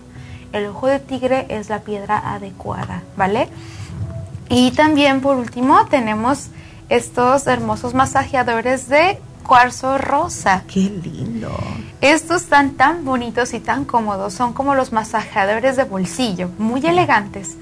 el 0.54 0.68
ojo 0.68 0.88
de 0.88 1.00
tigre 1.00 1.46
es 1.50 1.70
la 1.70 1.80
piedra 1.80 2.34
adecuada, 2.34 3.04
¿vale? 3.16 3.48
Y 4.50 4.72
también 4.72 5.22
por 5.22 5.38
último 5.38 5.86
tenemos 5.86 6.50
estos 6.90 7.46
hermosos 7.46 7.94
masajeadores 7.94 8.90
de 8.90 9.20
cuarzo 9.50 9.98
rosa. 9.98 10.62
¡Qué 10.72 10.82
lindo! 10.82 11.52
Estos 12.02 12.44
están 12.44 12.74
tan 12.76 13.04
bonitos 13.04 13.56
y 13.56 13.60
tan 13.60 13.84
cómodos, 13.84 14.32
son 14.32 14.54
como 14.54 14.76
los 14.76 14.94
masajeadores 14.94 15.76
de 15.76 15.86
bolsillo, 15.86 16.52
muy 16.60 16.86
elegantes. 16.86 17.58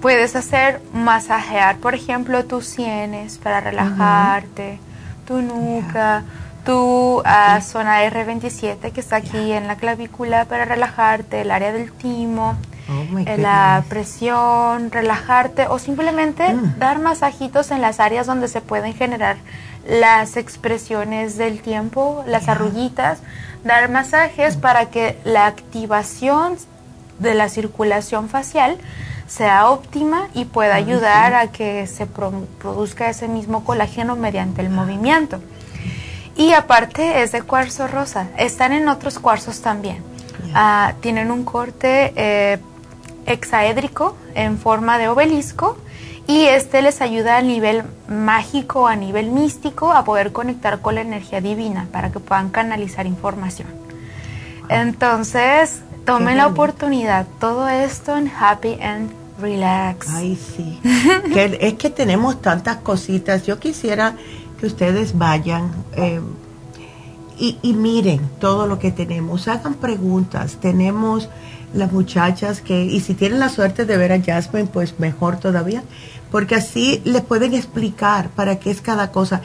Puedes 0.00 0.36
hacer 0.36 0.80
masajear, 0.92 1.78
por 1.78 1.96
ejemplo, 1.96 2.44
tus 2.44 2.66
sienes 2.66 3.38
para 3.38 3.60
relajarte, 3.60 4.78
tu 5.26 5.42
nuca 5.42 6.22
tu 6.64 7.18
uh, 7.18 7.60
zona 7.60 8.04
R27 8.04 8.92
que 8.92 9.00
está 9.00 9.16
aquí 9.16 9.52
en 9.52 9.66
la 9.66 9.76
clavícula 9.76 10.46
para 10.46 10.64
relajarte, 10.64 11.42
el 11.42 11.50
área 11.50 11.72
del 11.72 11.92
timo, 11.92 12.56
oh 12.88 13.18
eh, 13.18 13.36
la 13.36 13.84
presión, 13.88 14.90
relajarte 14.90 15.66
o 15.66 15.78
simplemente 15.78 16.54
mm. 16.54 16.78
dar 16.78 17.00
masajitos 17.00 17.70
en 17.70 17.82
las 17.82 18.00
áreas 18.00 18.26
donde 18.26 18.48
se 18.48 18.62
pueden 18.62 18.94
generar 18.94 19.36
las 19.86 20.36
expresiones 20.36 21.36
del 21.36 21.60
tiempo, 21.60 22.24
las 22.26 22.48
arrullitas, 22.48 23.18
dar 23.64 23.90
masajes 23.90 24.56
para 24.56 24.90
que 24.90 25.18
la 25.24 25.46
activación 25.46 26.56
de 27.18 27.34
la 27.34 27.48
circulación 27.48 28.28
facial 28.28 28.78
sea 29.26 29.70
óptima 29.70 30.28
y 30.34 30.44
pueda 30.44 30.74
ayudar 30.74 31.34
a 31.34 31.50
que 31.50 31.86
se 31.86 32.06
produzca 32.06 33.08
ese 33.08 33.28
mismo 33.28 33.64
colágeno 33.64 34.16
mediante 34.16 34.60
el 34.60 34.70
movimiento. 34.70 35.40
Y 36.36 36.52
aparte 36.52 37.22
es 37.22 37.32
de 37.32 37.42
cuarzo 37.42 37.86
rosa. 37.86 38.28
Están 38.36 38.72
en 38.72 38.88
otros 38.88 39.18
cuarzos 39.18 39.60
también. 39.60 40.02
Ah, 40.52 40.94
tienen 41.00 41.30
un 41.30 41.44
corte 41.44 42.12
eh, 42.16 42.58
hexaédrico 43.26 44.16
en 44.34 44.58
forma 44.58 44.98
de 44.98 45.08
obelisco 45.08 45.78
y 46.26 46.44
este 46.44 46.82
les 46.82 47.00
ayuda 47.00 47.36
a 47.36 47.42
nivel 47.42 47.82
mágico, 48.08 48.86
a 48.86 48.96
nivel 48.96 49.30
místico, 49.30 49.92
a 49.92 50.04
poder 50.04 50.32
conectar 50.32 50.80
con 50.80 50.94
la 50.94 51.02
energía 51.02 51.40
divina 51.40 51.86
para 51.92 52.10
que 52.10 52.20
puedan 52.20 52.50
canalizar 52.50 53.06
información. 53.06 53.68
Entonces, 54.68 55.82
tomen 56.06 56.38
la 56.38 56.46
oportunidad. 56.46 57.26
Todo 57.38 57.68
esto 57.68 58.16
en 58.16 58.30
Happy 58.30 58.78
and 58.80 59.10
Relax. 59.40 60.08
Ay, 60.08 60.36
sí. 60.36 60.80
es 61.34 61.74
que 61.74 61.90
tenemos 61.90 62.40
tantas 62.40 62.78
cositas. 62.78 63.44
Yo 63.44 63.58
quisiera 63.58 64.16
ustedes 64.66 65.16
vayan 65.16 65.70
eh, 65.96 66.20
y, 67.36 67.72
miren 67.74 68.20
todo 68.38 68.68
lo 68.68 68.78
que 68.78 68.92
tenemos, 68.92 69.48
hagan 69.48 69.74
preguntas. 69.74 70.58
Tenemos 70.60 71.28
las 71.74 71.90
muchachas 71.90 72.60
que, 72.60 72.84
y 72.84 73.00
si 73.00 73.14
tienen 73.14 73.40
la 73.40 73.48
suerte 73.48 73.84
de 73.84 73.96
ver 73.96 74.12
a 74.12 74.22
Jasmine, 74.22 74.68
pues 74.72 75.00
mejor 75.00 75.38
todavía, 75.38 75.82
porque 76.34 76.56
así 76.56 77.00
les 77.04 77.22
pueden 77.22 77.54
explicar 77.54 78.28
para 78.30 78.58
qué 78.58 78.72
es 78.72 78.80
cada 78.80 79.12
cosa. 79.12 79.40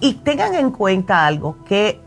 Y 0.00 0.14
tengan 0.14 0.56
en 0.56 0.72
cuenta 0.72 1.24
algo, 1.24 1.56
que 1.68 2.00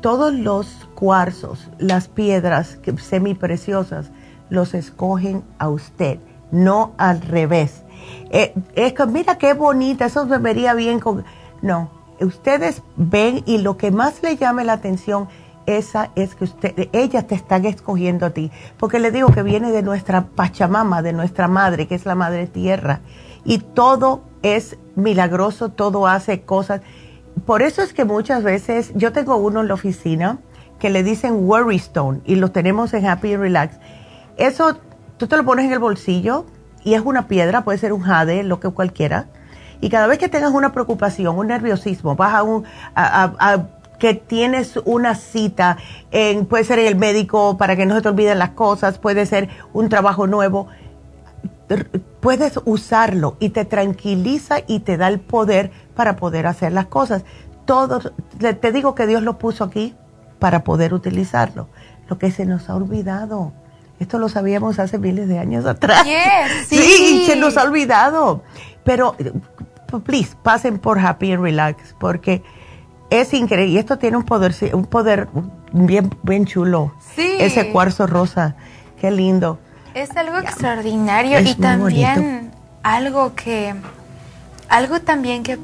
todos 0.00 0.34
los 0.34 0.88
cuarzos, 0.96 1.68
las 1.78 2.08
piedras 2.08 2.80
semipreciosas, 2.98 4.10
los 4.48 4.74
escogen 4.74 5.44
a 5.60 5.68
usted, 5.68 6.18
no 6.50 6.94
al 6.98 7.20
revés. 7.20 7.84
Eh, 8.30 8.54
mira 9.06 9.38
qué 9.38 9.54
bonita, 9.54 10.06
eso 10.06 10.26
me 10.26 10.38
vería 10.38 10.74
bien 10.74 10.98
con 10.98 11.24
no, 11.62 11.92
ustedes 12.20 12.82
ven 12.96 13.44
y 13.46 13.58
lo 13.58 13.76
que 13.76 13.92
más 13.92 14.20
le 14.24 14.36
llame 14.36 14.64
la 14.64 14.72
atención 14.72 15.28
esa 15.66 16.10
es 16.16 16.34
que 16.34 16.42
usted, 16.42 16.88
ellas 16.92 17.28
te 17.28 17.36
están 17.36 17.64
escogiendo 17.66 18.26
a 18.26 18.30
ti, 18.30 18.50
porque 18.78 18.98
le 18.98 19.12
digo 19.12 19.28
que 19.28 19.44
viene 19.44 19.70
de 19.70 19.84
nuestra 19.84 20.22
Pachamama, 20.22 21.02
de 21.02 21.12
nuestra 21.12 21.46
madre, 21.46 21.86
que 21.86 21.94
es 21.94 22.04
la 22.04 22.16
madre 22.16 22.48
tierra, 22.48 23.00
y 23.44 23.58
todo 23.58 24.22
es 24.42 24.78
milagroso, 24.94 25.70
todo 25.70 26.06
hace 26.06 26.42
cosas. 26.42 26.80
Por 27.46 27.62
eso 27.62 27.82
es 27.82 27.92
que 27.92 28.04
muchas 28.04 28.42
veces 28.42 28.92
yo 28.94 29.12
tengo 29.12 29.36
uno 29.36 29.60
en 29.60 29.68
la 29.68 29.74
oficina 29.74 30.38
que 30.78 30.90
le 30.90 31.02
dicen 31.02 31.48
Worry 31.48 31.76
Stone 31.76 32.20
y 32.24 32.36
lo 32.36 32.50
tenemos 32.50 32.94
en 32.94 33.06
Happy 33.06 33.34
and 33.34 33.42
Relax. 33.42 33.78
Eso 34.36 34.78
tú 35.16 35.26
te 35.26 35.36
lo 35.36 35.44
pones 35.44 35.66
en 35.66 35.72
el 35.72 35.78
bolsillo 35.78 36.46
y 36.84 36.94
es 36.94 37.02
una 37.02 37.28
piedra, 37.28 37.64
puede 37.64 37.78
ser 37.78 37.92
un 37.92 38.00
jade, 38.00 38.42
lo 38.42 38.60
que 38.60 38.70
cualquiera 38.70 39.26
y 39.80 39.88
cada 39.88 40.06
vez 40.06 40.18
que 40.18 40.28
tengas 40.28 40.52
una 40.52 40.72
preocupación, 40.72 41.38
un 41.38 41.48
nerviosismo, 41.48 42.14
vas 42.16 42.34
a 42.34 42.42
un... 42.42 42.64
que 43.98 44.14
tienes 44.14 44.78
una 44.84 45.14
cita, 45.14 45.76
en, 46.10 46.46
puede 46.46 46.64
ser 46.64 46.78
el 46.78 46.96
médico 46.96 47.56
para 47.56 47.76
que 47.76 47.86
no 47.86 47.94
se 47.94 48.02
te 48.02 48.08
olviden 48.08 48.38
las 48.38 48.50
cosas, 48.50 48.98
puede 48.98 49.26
ser 49.26 49.48
un 49.72 49.88
trabajo 49.88 50.26
nuevo, 50.26 50.68
puedes 52.20 52.58
usarlo 52.64 53.36
y 53.40 53.50
te 53.50 53.64
tranquiliza 53.64 54.58
y 54.66 54.80
te 54.80 54.96
da 54.96 55.08
el 55.08 55.20
poder 55.20 55.70
para 55.94 56.16
poder 56.16 56.46
hacer 56.46 56.72
las 56.72 56.86
cosas. 56.86 57.24
Todo, 57.64 58.00
te 58.38 58.72
digo 58.72 58.94
que 58.94 59.06
Dios 59.06 59.22
lo 59.22 59.38
puso 59.38 59.64
aquí 59.64 59.94
para 60.38 60.64
poder 60.64 60.94
utilizarlo. 60.94 61.68
Lo 62.08 62.18
que 62.18 62.30
se 62.30 62.44
nos 62.44 62.68
ha 62.68 62.74
olvidado. 62.74 63.52
Esto 64.00 64.18
lo 64.18 64.28
sabíamos 64.28 64.78
hace 64.78 64.98
miles 64.98 65.28
de 65.28 65.38
años 65.38 65.66
atrás. 65.66 66.06
sí. 66.66 66.76
sí, 66.76 67.24
se 67.26 67.36
nos 67.36 67.56
ha 67.56 67.64
olvidado. 67.64 68.42
Pero 68.82 69.14
please, 70.04 70.34
pasen 70.42 70.78
por 70.78 70.98
Happy 70.98 71.32
and 71.32 71.42
Relax, 71.42 71.94
porque 72.00 72.42
es 73.10 73.32
increíble. 73.34 73.74
Y 73.74 73.78
esto 73.78 73.98
tiene 73.98 74.16
un 74.16 74.24
poder, 74.24 74.54
un 74.72 74.86
poder 74.86 75.28
bien, 75.72 76.10
bien 76.22 76.46
chulo. 76.46 76.94
Sí. 77.14 77.36
Ese 77.38 77.70
cuarzo 77.70 78.06
rosa. 78.06 78.56
Qué 79.00 79.10
lindo. 79.10 79.58
Es 79.94 80.16
algo 80.16 80.38
extraordinario 80.38 81.40
y 81.40 81.54
también 81.54 82.52
algo 82.82 83.34
que, 83.34 83.74
algo 84.68 85.00
también 85.00 85.42
que 85.42 85.58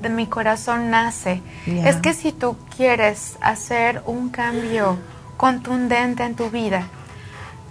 de 0.00 0.08
mi 0.08 0.26
corazón 0.26 0.90
nace. 0.90 1.42
Es 1.66 1.96
que 1.96 2.14
si 2.14 2.32
tú 2.32 2.56
quieres 2.76 3.36
hacer 3.40 4.02
un 4.06 4.30
cambio 4.30 4.98
contundente 5.36 6.24
en 6.24 6.34
tu 6.34 6.50
vida, 6.50 6.86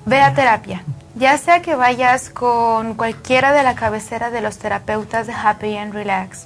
ve 0.05 0.21
a 0.21 0.33
terapia. 0.33 0.83
Ya 1.15 1.37
sea 1.37 1.61
que 1.61 1.75
vayas 1.75 2.29
con 2.29 2.93
cualquiera 2.93 3.51
de 3.51 3.63
la 3.63 3.75
cabecera 3.75 4.29
de 4.29 4.41
los 4.41 4.57
terapeutas 4.57 5.27
de 5.27 5.33
Happy 5.33 5.75
and 5.75 5.93
Relax, 5.93 6.45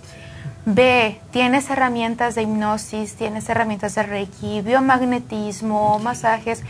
ve, 0.65 1.19
tienes 1.31 1.69
herramientas 1.69 2.35
de 2.35 2.43
hipnosis, 2.43 3.15
tienes 3.15 3.47
herramientas 3.49 3.95
de 3.95 4.03
Reiki, 4.03 4.61
biomagnetismo, 4.61 5.99
masajes. 5.99 6.63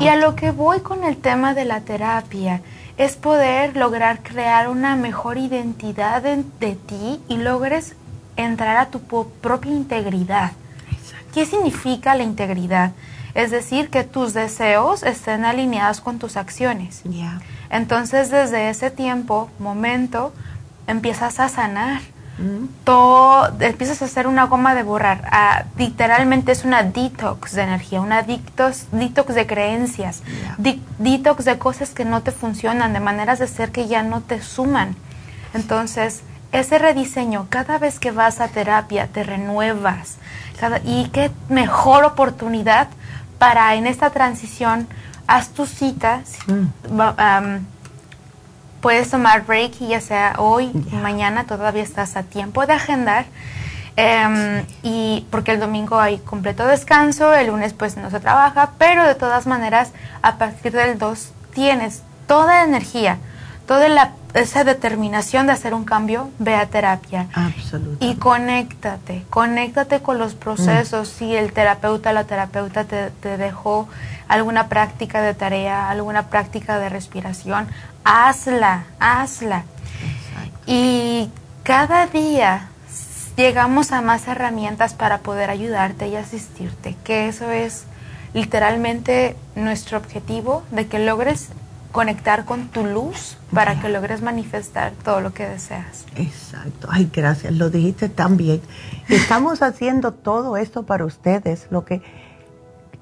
Y 0.00 0.08
a 0.08 0.16
lo 0.16 0.34
que 0.36 0.50
voy 0.50 0.80
con 0.80 1.04
el 1.04 1.16
tema 1.16 1.54
de 1.54 1.64
la 1.64 1.80
terapia 1.80 2.62
es 2.96 3.16
poder 3.16 3.76
lograr 3.76 4.22
crear 4.22 4.68
una 4.68 4.96
mejor 4.96 5.38
identidad 5.38 6.22
de, 6.22 6.74
ti 6.74 7.20
y 7.28 7.36
logres 7.36 7.94
entrar 8.36 8.76
a 8.76 8.86
tu 8.86 9.00
propia 9.00 9.72
integridad. 9.72 10.52
¿Qué 11.34 11.46
significa 11.46 12.14
la 12.14 12.22
integridad? 12.22 12.92
Es 13.34 13.50
decir, 13.50 13.88
que 13.88 14.04
tus 14.04 14.34
deseos 14.34 15.02
estén 15.02 15.44
alineados 15.44 16.00
con 16.00 16.18
tus 16.18 16.36
acciones. 16.36 17.02
Entonces, 17.70 18.30
desde 18.30 18.68
ese 18.68 18.90
tiempo, 18.90 19.50
momento, 19.58 20.32
empiezas 20.86 21.40
a 21.40 21.48
sanar. 21.48 22.02
Todo, 22.84 23.52
empiezas 23.60 24.02
a 24.02 24.06
hacer 24.06 24.26
una 24.26 24.46
goma 24.46 24.74
de 24.74 24.82
borrar. 24.82 25.28
Ah, 25.30 25.64
literalmente 25.76 26.52
es 26.52 26.64
una 26.64 26.82
detox 26.82 27.52
de 27.52 27.62
energía, 27.62 28.00
una 28.00 28.22
detox, 28.22 28.86
detox 28.90 29.34
de 29.34 29.46
creencias, 29.46 30.22
detox 30.98 31.44
de 31.44 31.58
cosas 31.58 31.90
que 31.90 32.04
no 32.04 32.22
te 32.22 32.32
funcionan, 32.32 32.92
de 32.92 33.00
maneras 33.00 33.38
de 33.38 33.46
ser 33.46 33.70
que 33.70 33.86
ya 33.86 34.02
no 34.02 34.22
te 34.22 34.42
suman. 34.42 34.96
Entonces, 35.54 36.22
ese 36.52 36.78
rediseño, 36.78 37.46
cada 37.48 37.78
vez 37.78 37.98
que 37.98 38.10
vas 38.10 38.40
a 38.40 38.48
terapia, 38.48 39.06
te 39.06 39.24
renuevas. 39.24 40.16
y 40.84 41.08
qué 41.08 41.30
mejor 41.48 42.04
oportunidad 42.04 42.88
para 43.38 43.74
en 43.74 43.86
esta 43.86 44.10
transición, 44.10 44.86
haz 45.26 45.48
tu 45.48 45.66
cita. 45.66 46.22
Mm. 46.46 46.66
Puedes 48.82 49.08
tomar 49.08 49.46
break 49.46 49.78
ya 49.78 50.02
sea 50.02 50.34
hoy, 50.36 50.70
mañana, 51.02 51.44
todavía 51.44 51.82
estás 51.82 52.16
a 52.16 52.24
tiempo 52.24 52.66
de 52.66 52.74
agendar. 52.74 53.24
Em, 53.96 54.64
y 54.82 55.26
porque 55.30 55.52
el 55.52 55.60
domingo 55.60 56.00
hay 56.00 56.18
completo 56.18 56.66
descanso, 56.66 57.34
el 57.34 57.48
lunes 57.48 57.74
pues 57.74 57.96
no 57.96 58.10
se 58.10 58.20
trabaja, 58.20 58.72
pero 58.78 59.06
de 59.06 59.14
todas 59.14 59.46
maneras 59.46 59.92
a 60.22 60.36
partir 60.38 60.72
del 60.72 60.98
2 60.98 61.30
tienes 61.54 62.02
toda 62.26 62.46
la 62.46 62.64
energía, 62.64 63.18
toda 63.66 63.88
la 63.90 64.12
esa 64.34 64.64
determinación 64.64 65.46
de 65.46 65.52
hacer 65.52 65.74
un 65.74 65.84
cambio, 65.84 66.30
ve 66.38 66.54
a 66.54 66.66
terapia. 66.66 67.28
Absolutamente. 67.34 68.04
Y 68.04 68.16
conéctate, 68.16 69.24
conéctate 69.28 70.00
con 70.00 70.18
los 70.18 70.34
procesos. 70.34 71.08
Mm. 71.08 71.18
Si 71.18 71.36
el 71.36 71.52
terapeuta, 71.52 72.12
la 72.12 72.24
terapeuta 72.24 72.84
te, 72.84 73.10
te, 73.10 73.36
dejó 73.36 73.88
alguna 74.32 74.68
práctica 74.68 75.20
de 75.20 75.34
tarea, 75.34 75.90
alguna 75.90 76.28
práctica 76.28 76.78
de 76.78 76.88
respiración, 76.88 77.66
hazla, 78.02 78.84
hazla. 78.98 79.64
Y 80.66 81.28
cada 81.64 82.06
día 82.06 82.70
llegamos 83.36 83.92
a 83.92 84.00
más 84.00 84.26
herramientas 84.28 84.94
para 84.94 85.18
poder 85.18 85.50
ayudarte 85.50 86.08
y 86.08 86.16
asistirte, 86.16 86.96
que 87.04 87.28
eso 87.28 87.50
es 87.50 87.84
literalmente 88.32 89.36
nuestro 89.54 89.98
objetivo, 89.98 90.62
de 90.70 90.86
que 90.86 90.98
logres 90.98 91.50
conectar 91.92 92.46
con 92.46 92.68
tu 92.68 92.86
luz 92.86 93.36
para 93.52 93.82
que 93.82 93.90
logres 93.90 94.22
manifestar 94.22 94.92
todo 95.04 95.20
lo 95.20 95.34
que 95.34 95.46
deseas. 95.46 96.06
Exacto. 96.16 96.88
Ay, 96.90 97.10
gracias. 97.12 97.52
Lo 97.52 97.68
dijiste 97.68 98.08
tan 98.08 98.38
bien. 98.38 98.62
Estamos 99.10 99.60
haciendo 99.60 100.12
todo 100.12 100.56
esto 100.56 100.84
para 100.84 101.04
ustedes. 101.04 101.66
Lo 101.68 101.84
que 101.84 102.00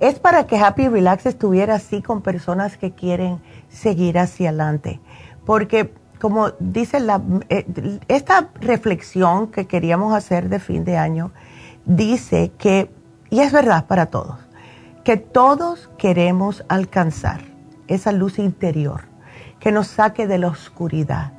es 0.01 0.19
para 0.19 0.47
que 0.47 0.59
Happy 0.59 0.89
Relax 0.89 1.27
estuviera 1.27 1.77
así 1.77 2.03
con 2.03 2.23
personas 2.23 2.77
que 2.77 2.93
quieren 2.93 3.41
seguir 3.69 4.19
hacia 4.19 4.49
adelante. 4.49 5.01
Porque 5.45 5.93
como 6.21 6.51
dice 6.61 6.99
eh, 7.49 8.01
esta 8.09 8.51
reflexión 8.61 9.49
que 9.49 9.67
queríamos 9.67 10.15
hacer 10.15 10.49
de 10.49 10.61
fin 10.61 10.85
de 10.85 10.97
año, 10.97 11.33
dice 11.87 12.53
que, 12.59 12.91
y 13.31 13.41
es 13.41 13.53
verdad 13.53 13.87
para 13.87 14.07
todos, 14.07 14.39
que 15.03 15.17
todos 15.17 15.91
queremos 15.97 16.65
alcanzar 16.69 17.41
esa 17.89 18.13
luz 18.13 18.39
interior 18.39 19.03
que 19.59 19.73
nos 19.73 19.89
saque 19.89 20.27
de 20.27 20.39
la 20.39 20.49
oscuridad. 20.49 21.33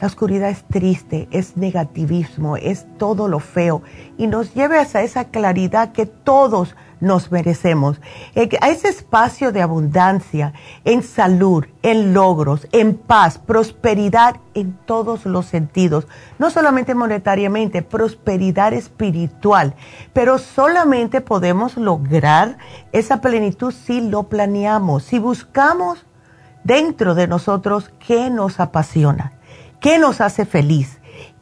La 0.00 0.08
oscuridad 0.08 0.50
es 0.50 0.64
triste, 0.64 1.28
es 1.30 1.56
negativismo, 1.56 2.56
es 2.56 2.86
todo 2.98 3.28
lo 3.28 3.38
feo 3.38 3.82
y 4.18 4.26
nos 4.26 4.52
lleve 4.52 4.78
hacia 4.78 5.02
esa 5.02 5.26
claridad 5.26 5.92
que 5.92 6.06
todos 6.06 6.74
nos 7.04 7.30
merecemos, 7.30 8.00
eh, 8.34 8.48
a 8.60 8.70
ese 8.70 8.88
espacio 8.88 9.52
de 9.52 9.62
abundancia, 9.62 10.52
en 10.84 11.02
salud, 11.02 11.64
en 11.82 12.14
logros, 12.14 12.66
en 12.72 12.94
paz, 12.96 13.38
prosperidad 13.38 14.36
en 14.54 14.72
todos 14.86 15.26
los 15.26 15.46
sentidos, 15.46 16.08
no 16.38 16.50
solamente 16.50 16.94
monetariamente, 16.94 17.82
prosperidad 17.82 18.72
espiritual, 18.72 19.74
pero 20.12 20.38
solamente 20.38 21.20
podemos 21.20 21.76
lograr 21.76 22.58
esa 22.92 23.20
plenitud 23.20 23.72
si 23.72 24.00
lo 24.00 24.24
planeamos, 24.24 25.04
si 25.04 25.18
buscamos 25.18 26.04
dentro 26.64 27.14
de 27.14 27.28
nosotros 27.28 27.90
qué 28.04 28.30
nos 28.30 28.58
apasiona, 28.58 29.32
qué 29.80 29.98
nos 29.98 30.20
hace 30.20 30.46
feliz, 30.46 30.98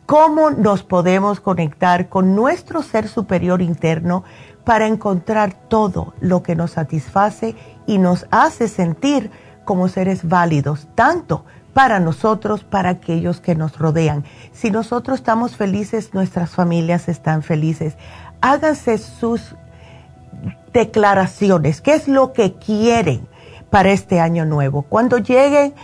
cómo 0.07 0.51
nos 0.51 0.83
podemos 0.83 1.41
conectar 1.41 2.09
con 2.09 2.35
nuestro 2.35 2.83
ser 2.83 3.09
superior 3.09 3.63
interno 3.63 4.25
para 4.65 4.87
encontrar 4.87 5.55
todo 5.69 6.15
lo 6.21 6.43
que 6.43 6.55
nos 6.55 6.73
satisface 6.73 7.57
y 7.87 7.99
nos 7.99 8.27
hace 8.31 8.69
sentir 8.69 9.31
como 9.65 9.89
seres 9.89 10.29
válidos, 10.29 10.89
tanto 10.95 11.45
para 11.73 12.01
nosotros, 12.01 12.65
para 12.65 12.91
aquellos 12.91 13.41
que 13.41 13.55
nos 13.55 13.79
rodean. 13.79 14.25
Si 14.53 14.71
nosotros 14.71 15.19
estamos 15.21 15.57
felices, 15.57 16.13
nuestras 16.13 16.51
familias 16.51 17.09
están 17.09 17.43
felices. 17.43 17.97
Háganse 18.41 18.99
sus 18.99 19.55
declaraciones, 20.73 21.81
qué 21.81 21.95
es 21.95 22.09
lo 22.09 22.33
que 22.33 22.55
quieren 22.55 23.27
para 23.71 23.91
este 23.91 24.21
año 24.21 24.45
nuevo. 24.45 24.83
Cuando 24.83 25.19
lleguen 25.19 25.75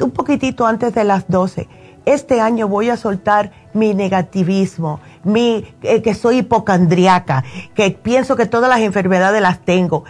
un 0.00 0.10
poquitito 0.10 0.66
antes 0.66 0.92
de 0.94 1.04
las 1.04 1.28
12, 1.28 1.68
este 2.14 2.40
año 2.40 2.68
voy 2.68 2.90
a 2.90 2.96
soltar 2.96 3.52
mi 3.74 3.94
negativismo, 3.94 5.00
mi, 5.24 5.64
eh, 5.82 6.02
que 6.02 6.14
soy 6.14 6.38
hipocondriaca, 6.38 7.44
que 7.74 7.90
pienso 7.90 8.36
que 8.36 8.46
todas 8.46 8.70
las 8.70 8.80
enfermedades 8.80 9.42
las 9.42 9.60
tengo. 9.60 10.04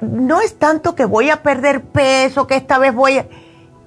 No 0.00 0.40
es 0.40 0.58
tanto 0.58 0.94
que 0.94 1.04
voy 1.04 1.30
a 1.30 1.42
perder 1.42 1.82
peso, 1.82 2.46
que 2.46 2.56
esta 2.56 2.78
vez 2.78 2.94
voy 2.94 3.18
a... 3.18 3.26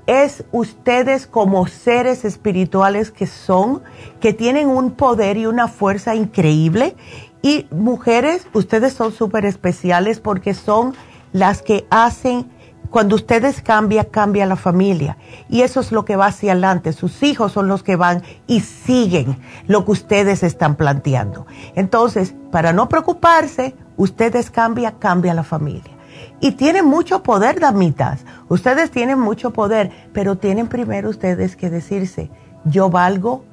Es 0.05 0.45
ustedes 0.51 1.27
como 1.27 1.67
seres 1.67 2.23
espirituales 2.23 3.11
que 3.11 3.27
son, 3.27 3.81
que 4.21 4.31
tienen 4.31 4.69
un 4.69 4.91
poder 4.91 5.35
y 5.35 5.47
una 5.47 5.67
fuerza 5.67 6.15
increíble. 6.15 6.95
Y 7.41 7.67
mujeres, 7.71 8.47
ustedes 8.53 8.93
son 8.93 9.11
súper 9.11 9.45
especiales 9.45 10.21
porque 10.21 10.53
son 10.53 10.95
las 11.33 11.61
que 11.61 11.85
hacen 11.89 12.49
cuando 12.89 13.15
ustedes 13.15 13.61
cambian, 13.61 14.05
cambia 14.05 14.45
la 14.45 14.55
familia. 14.55 15.17
Y 15.49 15.61
eso 15.61 15.79
es 15.79 15.91
lo 15.91 16.05
que 16.05 16.15
va 16.15 16.27
hacia 16.27 16.53
adelante. 16.53 16.93
Sus 16.93 17.23
hijos 17.23 17.51
son 17.51 17.67
los 17.67 17.83
que 17.83 17.95
van 17.95 18.23
y 18.47 18.61
siguen 18.61 19.37
lo 19.67 19.85
que 19.85 19.91
ustedes 19.91 20.43
están 20.43 20.75
planteando. 20.75 21.45
Entonces, 21.75 22.33
para 22.51 22.73
no 22.73 22.89
preocuparse, 22.89 23.75
ustedes 23.97 24.49
cambian, 24.51 24.95
cambia 24.99 25.33
la 25.33 25.43
familia. 25.43 25.91
Y 26.39 26.51
tienen 26.51 26.85
mucho 26.85 27.23
poder, 27.23 27.59
damitas. 27.59 28.25
Ustedes 28.47 28.91
tienen 28.91 29.19
mucho 29.19 29.51
poder, 29.51 29.91
pero 30.13 30.37
tienen 30.37 30.67
primero 30.67 31.09
ustedes 31.09 31.55
que 31.55 31.69
decirse, 31.69 32.29
yo 32.63 32.89
valgo, 32.89 33.43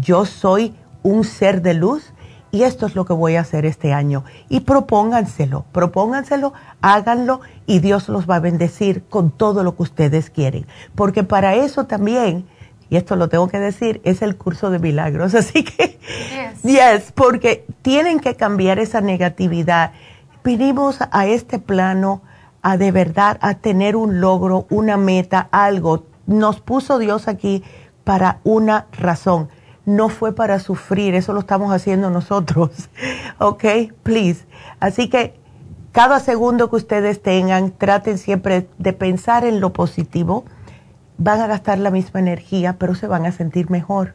yo 0.00 0.24
soy 0.24 0.74
un 1.02 1.24
ser 1.24 1.62
de 1.62 1.74
luz 1.74 2.12
y 2.52 2.64
esto 2.64 2.84
es 2.84 2.94
lo 2.94 3.06
que 3.06 3.14
voy 3.14 3.36
a 3.36 3.40
hacer 3.40 3.64
este 3.64 3.94
año. 3.94 4.24
Y 4.50 4.60
propónganselo, 4.60 5.64
propónganselo, 5.72 6.52
háganlo 6.82 7.40
y 7.66 7.78
Dios 7.78 8.10
los 8.10 8.28
va 8.28 8.36
a 8.36 8.40
bendecir 8.40 9.04
con 9.04 9.30
todo 9.30 9.64
lo 9.64 9.74
que 9.74 9.84
ustedes 9.84 10.28
quieren. 10.28 10.66
Porque 10.94 11.24
para 11.24 11.54
eso 11.54 11.86
también, 11.86 12.46
y 12.90 12.96
esto 12.96 13.16
lo 13.16 13.30
tengo 13.30 13.48
que 13.48 13.58
decir, 13.58 14.02
es 14.04 14.20
el 14.20 14.36
curso 14.36 14.70
de 14.70 14.78
milagros. 14.78 15.34
Así 15.34 15.64
que, 15.64 15.98
yes, 16.62 17.10
porque 17.14 17.64
tienen 17.80 18.20
que 18.20 18.36
cambiar 18.36 18.78
esa 18.78 19.00
negatividad. 19.00 19.92
Vinimos 20.44 20.98
a 21.10 21.26
este 21.26 21.58
plano 21.58 22.20
a 22.60 22.76
de 22.76 22.92
verdad 22.92 23.38
a 23.40 23.54
tener 23.54 23.96
un 23.96 24.20
logro, 24.20 24.66
una 24.68 24.98
meta, 24.98 25.48
algo. 25.52 26.04
Nos 26.26 26.60
puso 26.60 26.98
Dios 26.98 27.28
aquí 27.28 27.64
para 28.04 28.40
una 28.44 28.88
razón 28.92 29.48
no 29.84 30.08
fue 30.08 30.34
para 30.34 30.58
sufrir, 30.58 31.14
eso 31.14 31.32
lo 31.32 31.40
estamos 31.40 31.72
haciendo 31.72 32.10
nosotros, 32.10 32.88
¿ok? 33.38 33.64
Please. 34.02 34.44
Así 34.80 35.08
que 35.08 35.34
cada 35.92 36.20
segundo 36.20 36.70
que 36.70 36.76
ustedes 36.76 37.22
tengan, 37.22 37.70
traten 37.72 38.18
siempre 38.18 38.68
de 38.78 38.92
pensar 38.92 39.44
en 39.44 39.60
lo 39.60 39.72
positivo. 39.72 40.44
Van 41.18 41.40
a 41.40 41.46
gastar 41.46 41.78
la 41.78 41.90
misma 41.90 42.20
energía, 42.20 42.76
pero 42.78 42.94
se 42.94 43.06
van 43.06 43.26
a 43.26 43.32
sentir 43.32 43.70
mejor, 43.70 44.14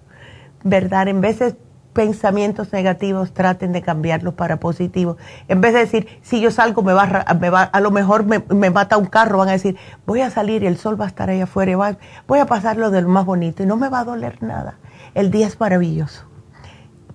¿verdad? 0.64 1.07
En 1.07 1.22
vez 1.22 1.39
de 1.39 1.56
pensamientos 1.94 2.73
negativos, 2.73 3.34
traten 3.34 3.72
de 3.73 3.81
cambiarlos 3.81 4.34
para 4.34 4.57
positivos. 4.60 5.18
En 5.48 5.61
vez 5.61 5.73
de 5.73 5.80
decir, 5.80 6.07
si 6.22 6.41
yo 6.41 6.52
salgo, 6.52 6.81
me 6.84 6.94
va, 6.94 7.26
me 7.39 7.49
va 7.49 7.64
a 7.64 7.80
lo 7.80 7.91
mejor 7.91 8.26
me, 8.26 8.44
me, 8.49 8.69
mata 8.69 8.98
un 8.98 9.06
carro, 9.06 9.39
van 9.39 9.49
a 9.49 9.53
decir, 9.53 9.77
voy 10.06 10.22
a 10.22 10.30
salir 10.30 10.64
y 10.64 10.68
el 10.68 10.77
sol 10.77 10.99
va 10.99 11.06
a 11.06 11.07
estar 11.07 11.30
ahí 11.30 11.41
afuera, 11.41 11.98
voy 12.27 12.39
a 12.39 12.45
pasarlo 12.45 12.91
de 12.91 13.02
lo 13.02 13.10
más 13.10 13.26
bonito 13.26 13.64
y 13.64 13.65
no 13.65 13.77
me 13.77 13.89
va 13.89 14.02
a 14.02 14.03
doler 14.03 14.41
nada 14.44 14.77
el 15.18 15.31
día 15.31 15.48
es 15.48 15.60
maravilloso, 15.60 16.26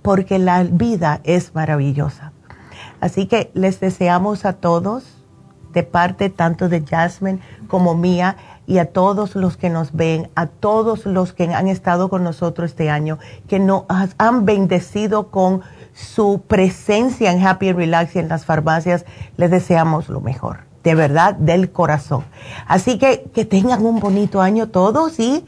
porque 0.03 0.41
la 0.41 0.65
vida 0.65 1.21
es 1.23 1.55
maravillosa. 1.55 2.33
Así 3.01 3.27
que 3.27 3.53
les 3.55 3.79
deseamos 3.79 4.45
a 4.45 4.55
todos, 4.55 5.05
de 5.73 5.85
parte 5.85 6.29
tanto 6.29 6.69
de 6.69 6.85
Jasmine 6.85 7.39
como 7.69 7.95
mía, 7.95 8.37
y 8.67 8.79
a 8.79 8.87
todos 8.87 9.37
los 9.37 9.57
que 9.57 9.71
nos 9.71 9.93
ven, 9.93 10.31
a 10.35 10.49
todos 10.49 11.07
los 11.07 11.33
que 11.33 11.45
han 11.55 11.69
estado 11.69 12.11
con 12.11 12.25
nosotros 12.25 12.71
este 12.71 12.91
año, 12.91 13.21
que 13.47 13.61
nos 13.61 13.85
han 14.19 14.47
bendecido 14.47 15.31
con 15.31 15.63
su 15.93 16.43
presencia 16.49 17.31
en 17.31 17.47
Happy 17.47 17.73
Relax 17.73 18.17
y 18.17 18.19
en 18.19 18.29
las 18.29 18.45
farmacias, 18.45 19.05
les 19.37 19.53
deseamos 19.53 20.09
lo 20.09 20.21
mejor, 20.21 20.65
de 20.83 20.97
verdad, 20.97 21.35
del 21.35 21.71
corazón. 21.71 22.25
Así 22.67 22.99
que 22.99 23.31
que 23.33 23.45
tengan 23.45 23.87
un 23.87 24.01
bonito 24.01 24.41
año 24.41 24.71
todos 24.71 25.21
y 25.21 25.45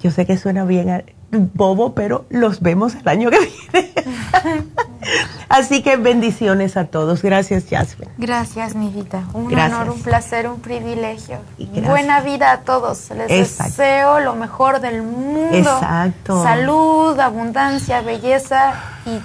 yo 0.00 0.10
sé 0.10 0.26
que 0.26 0.36
suena 0.36 0.64
bien 0.64 1.04
bobo, 1.30 1.94
pero 1.94 2.24
los 2.30 2.60
vemos 2.60 2.94
el 2.94 3.08
año 3.08 3.30
que 3.30 3.38
viene. 3.38 3.92
Así 5.48 5.82
que 5.82 5.96
bendiciones 5.96 6.76
a 6.76 6.86
todos. 6.86 7.22
Gracias, 7.22 7.64
Jasmine. 7.68 8.12
Gracias, 8.18 8.74
mi 8.74 8.88
vida. 8.88 9.24
Un 9.32 9.52
honor, 9.58 9.90
un 9.90 10.00
placer, 10.00 10.48
un 10.48 10.60
privilegio. 10.60 11.38
Buena 11.58 12.20
vida 12.20 12.52
a 12.52 12.60
todos. 12.60 13.10
Les 13.10 13.58
deseo 13.58 14.20
lo 14.20 14.34
mejor 14.34 14.80
del 14.80 15.02
mundo. 15.02 15.56
Exacto. 15.56 16.42
Salud, 16.42 17.18
abundancia, 17.18 18.00
belleza 18.00 18.74
y 19.06 19.18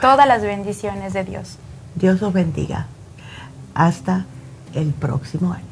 todas 0.00 0.26
las 0.26 0.42
bendiciones 0.42 1.12
de 1.12 1.24
Dios. 1.24 1.58
Dios 1.94 2.20
los 2.20 2.32
bendiga. 2.32 2.86
Hasta 3.74 4.24
el 4.74 4.92
próximo 4.92 5.52
año. 5.52 5.71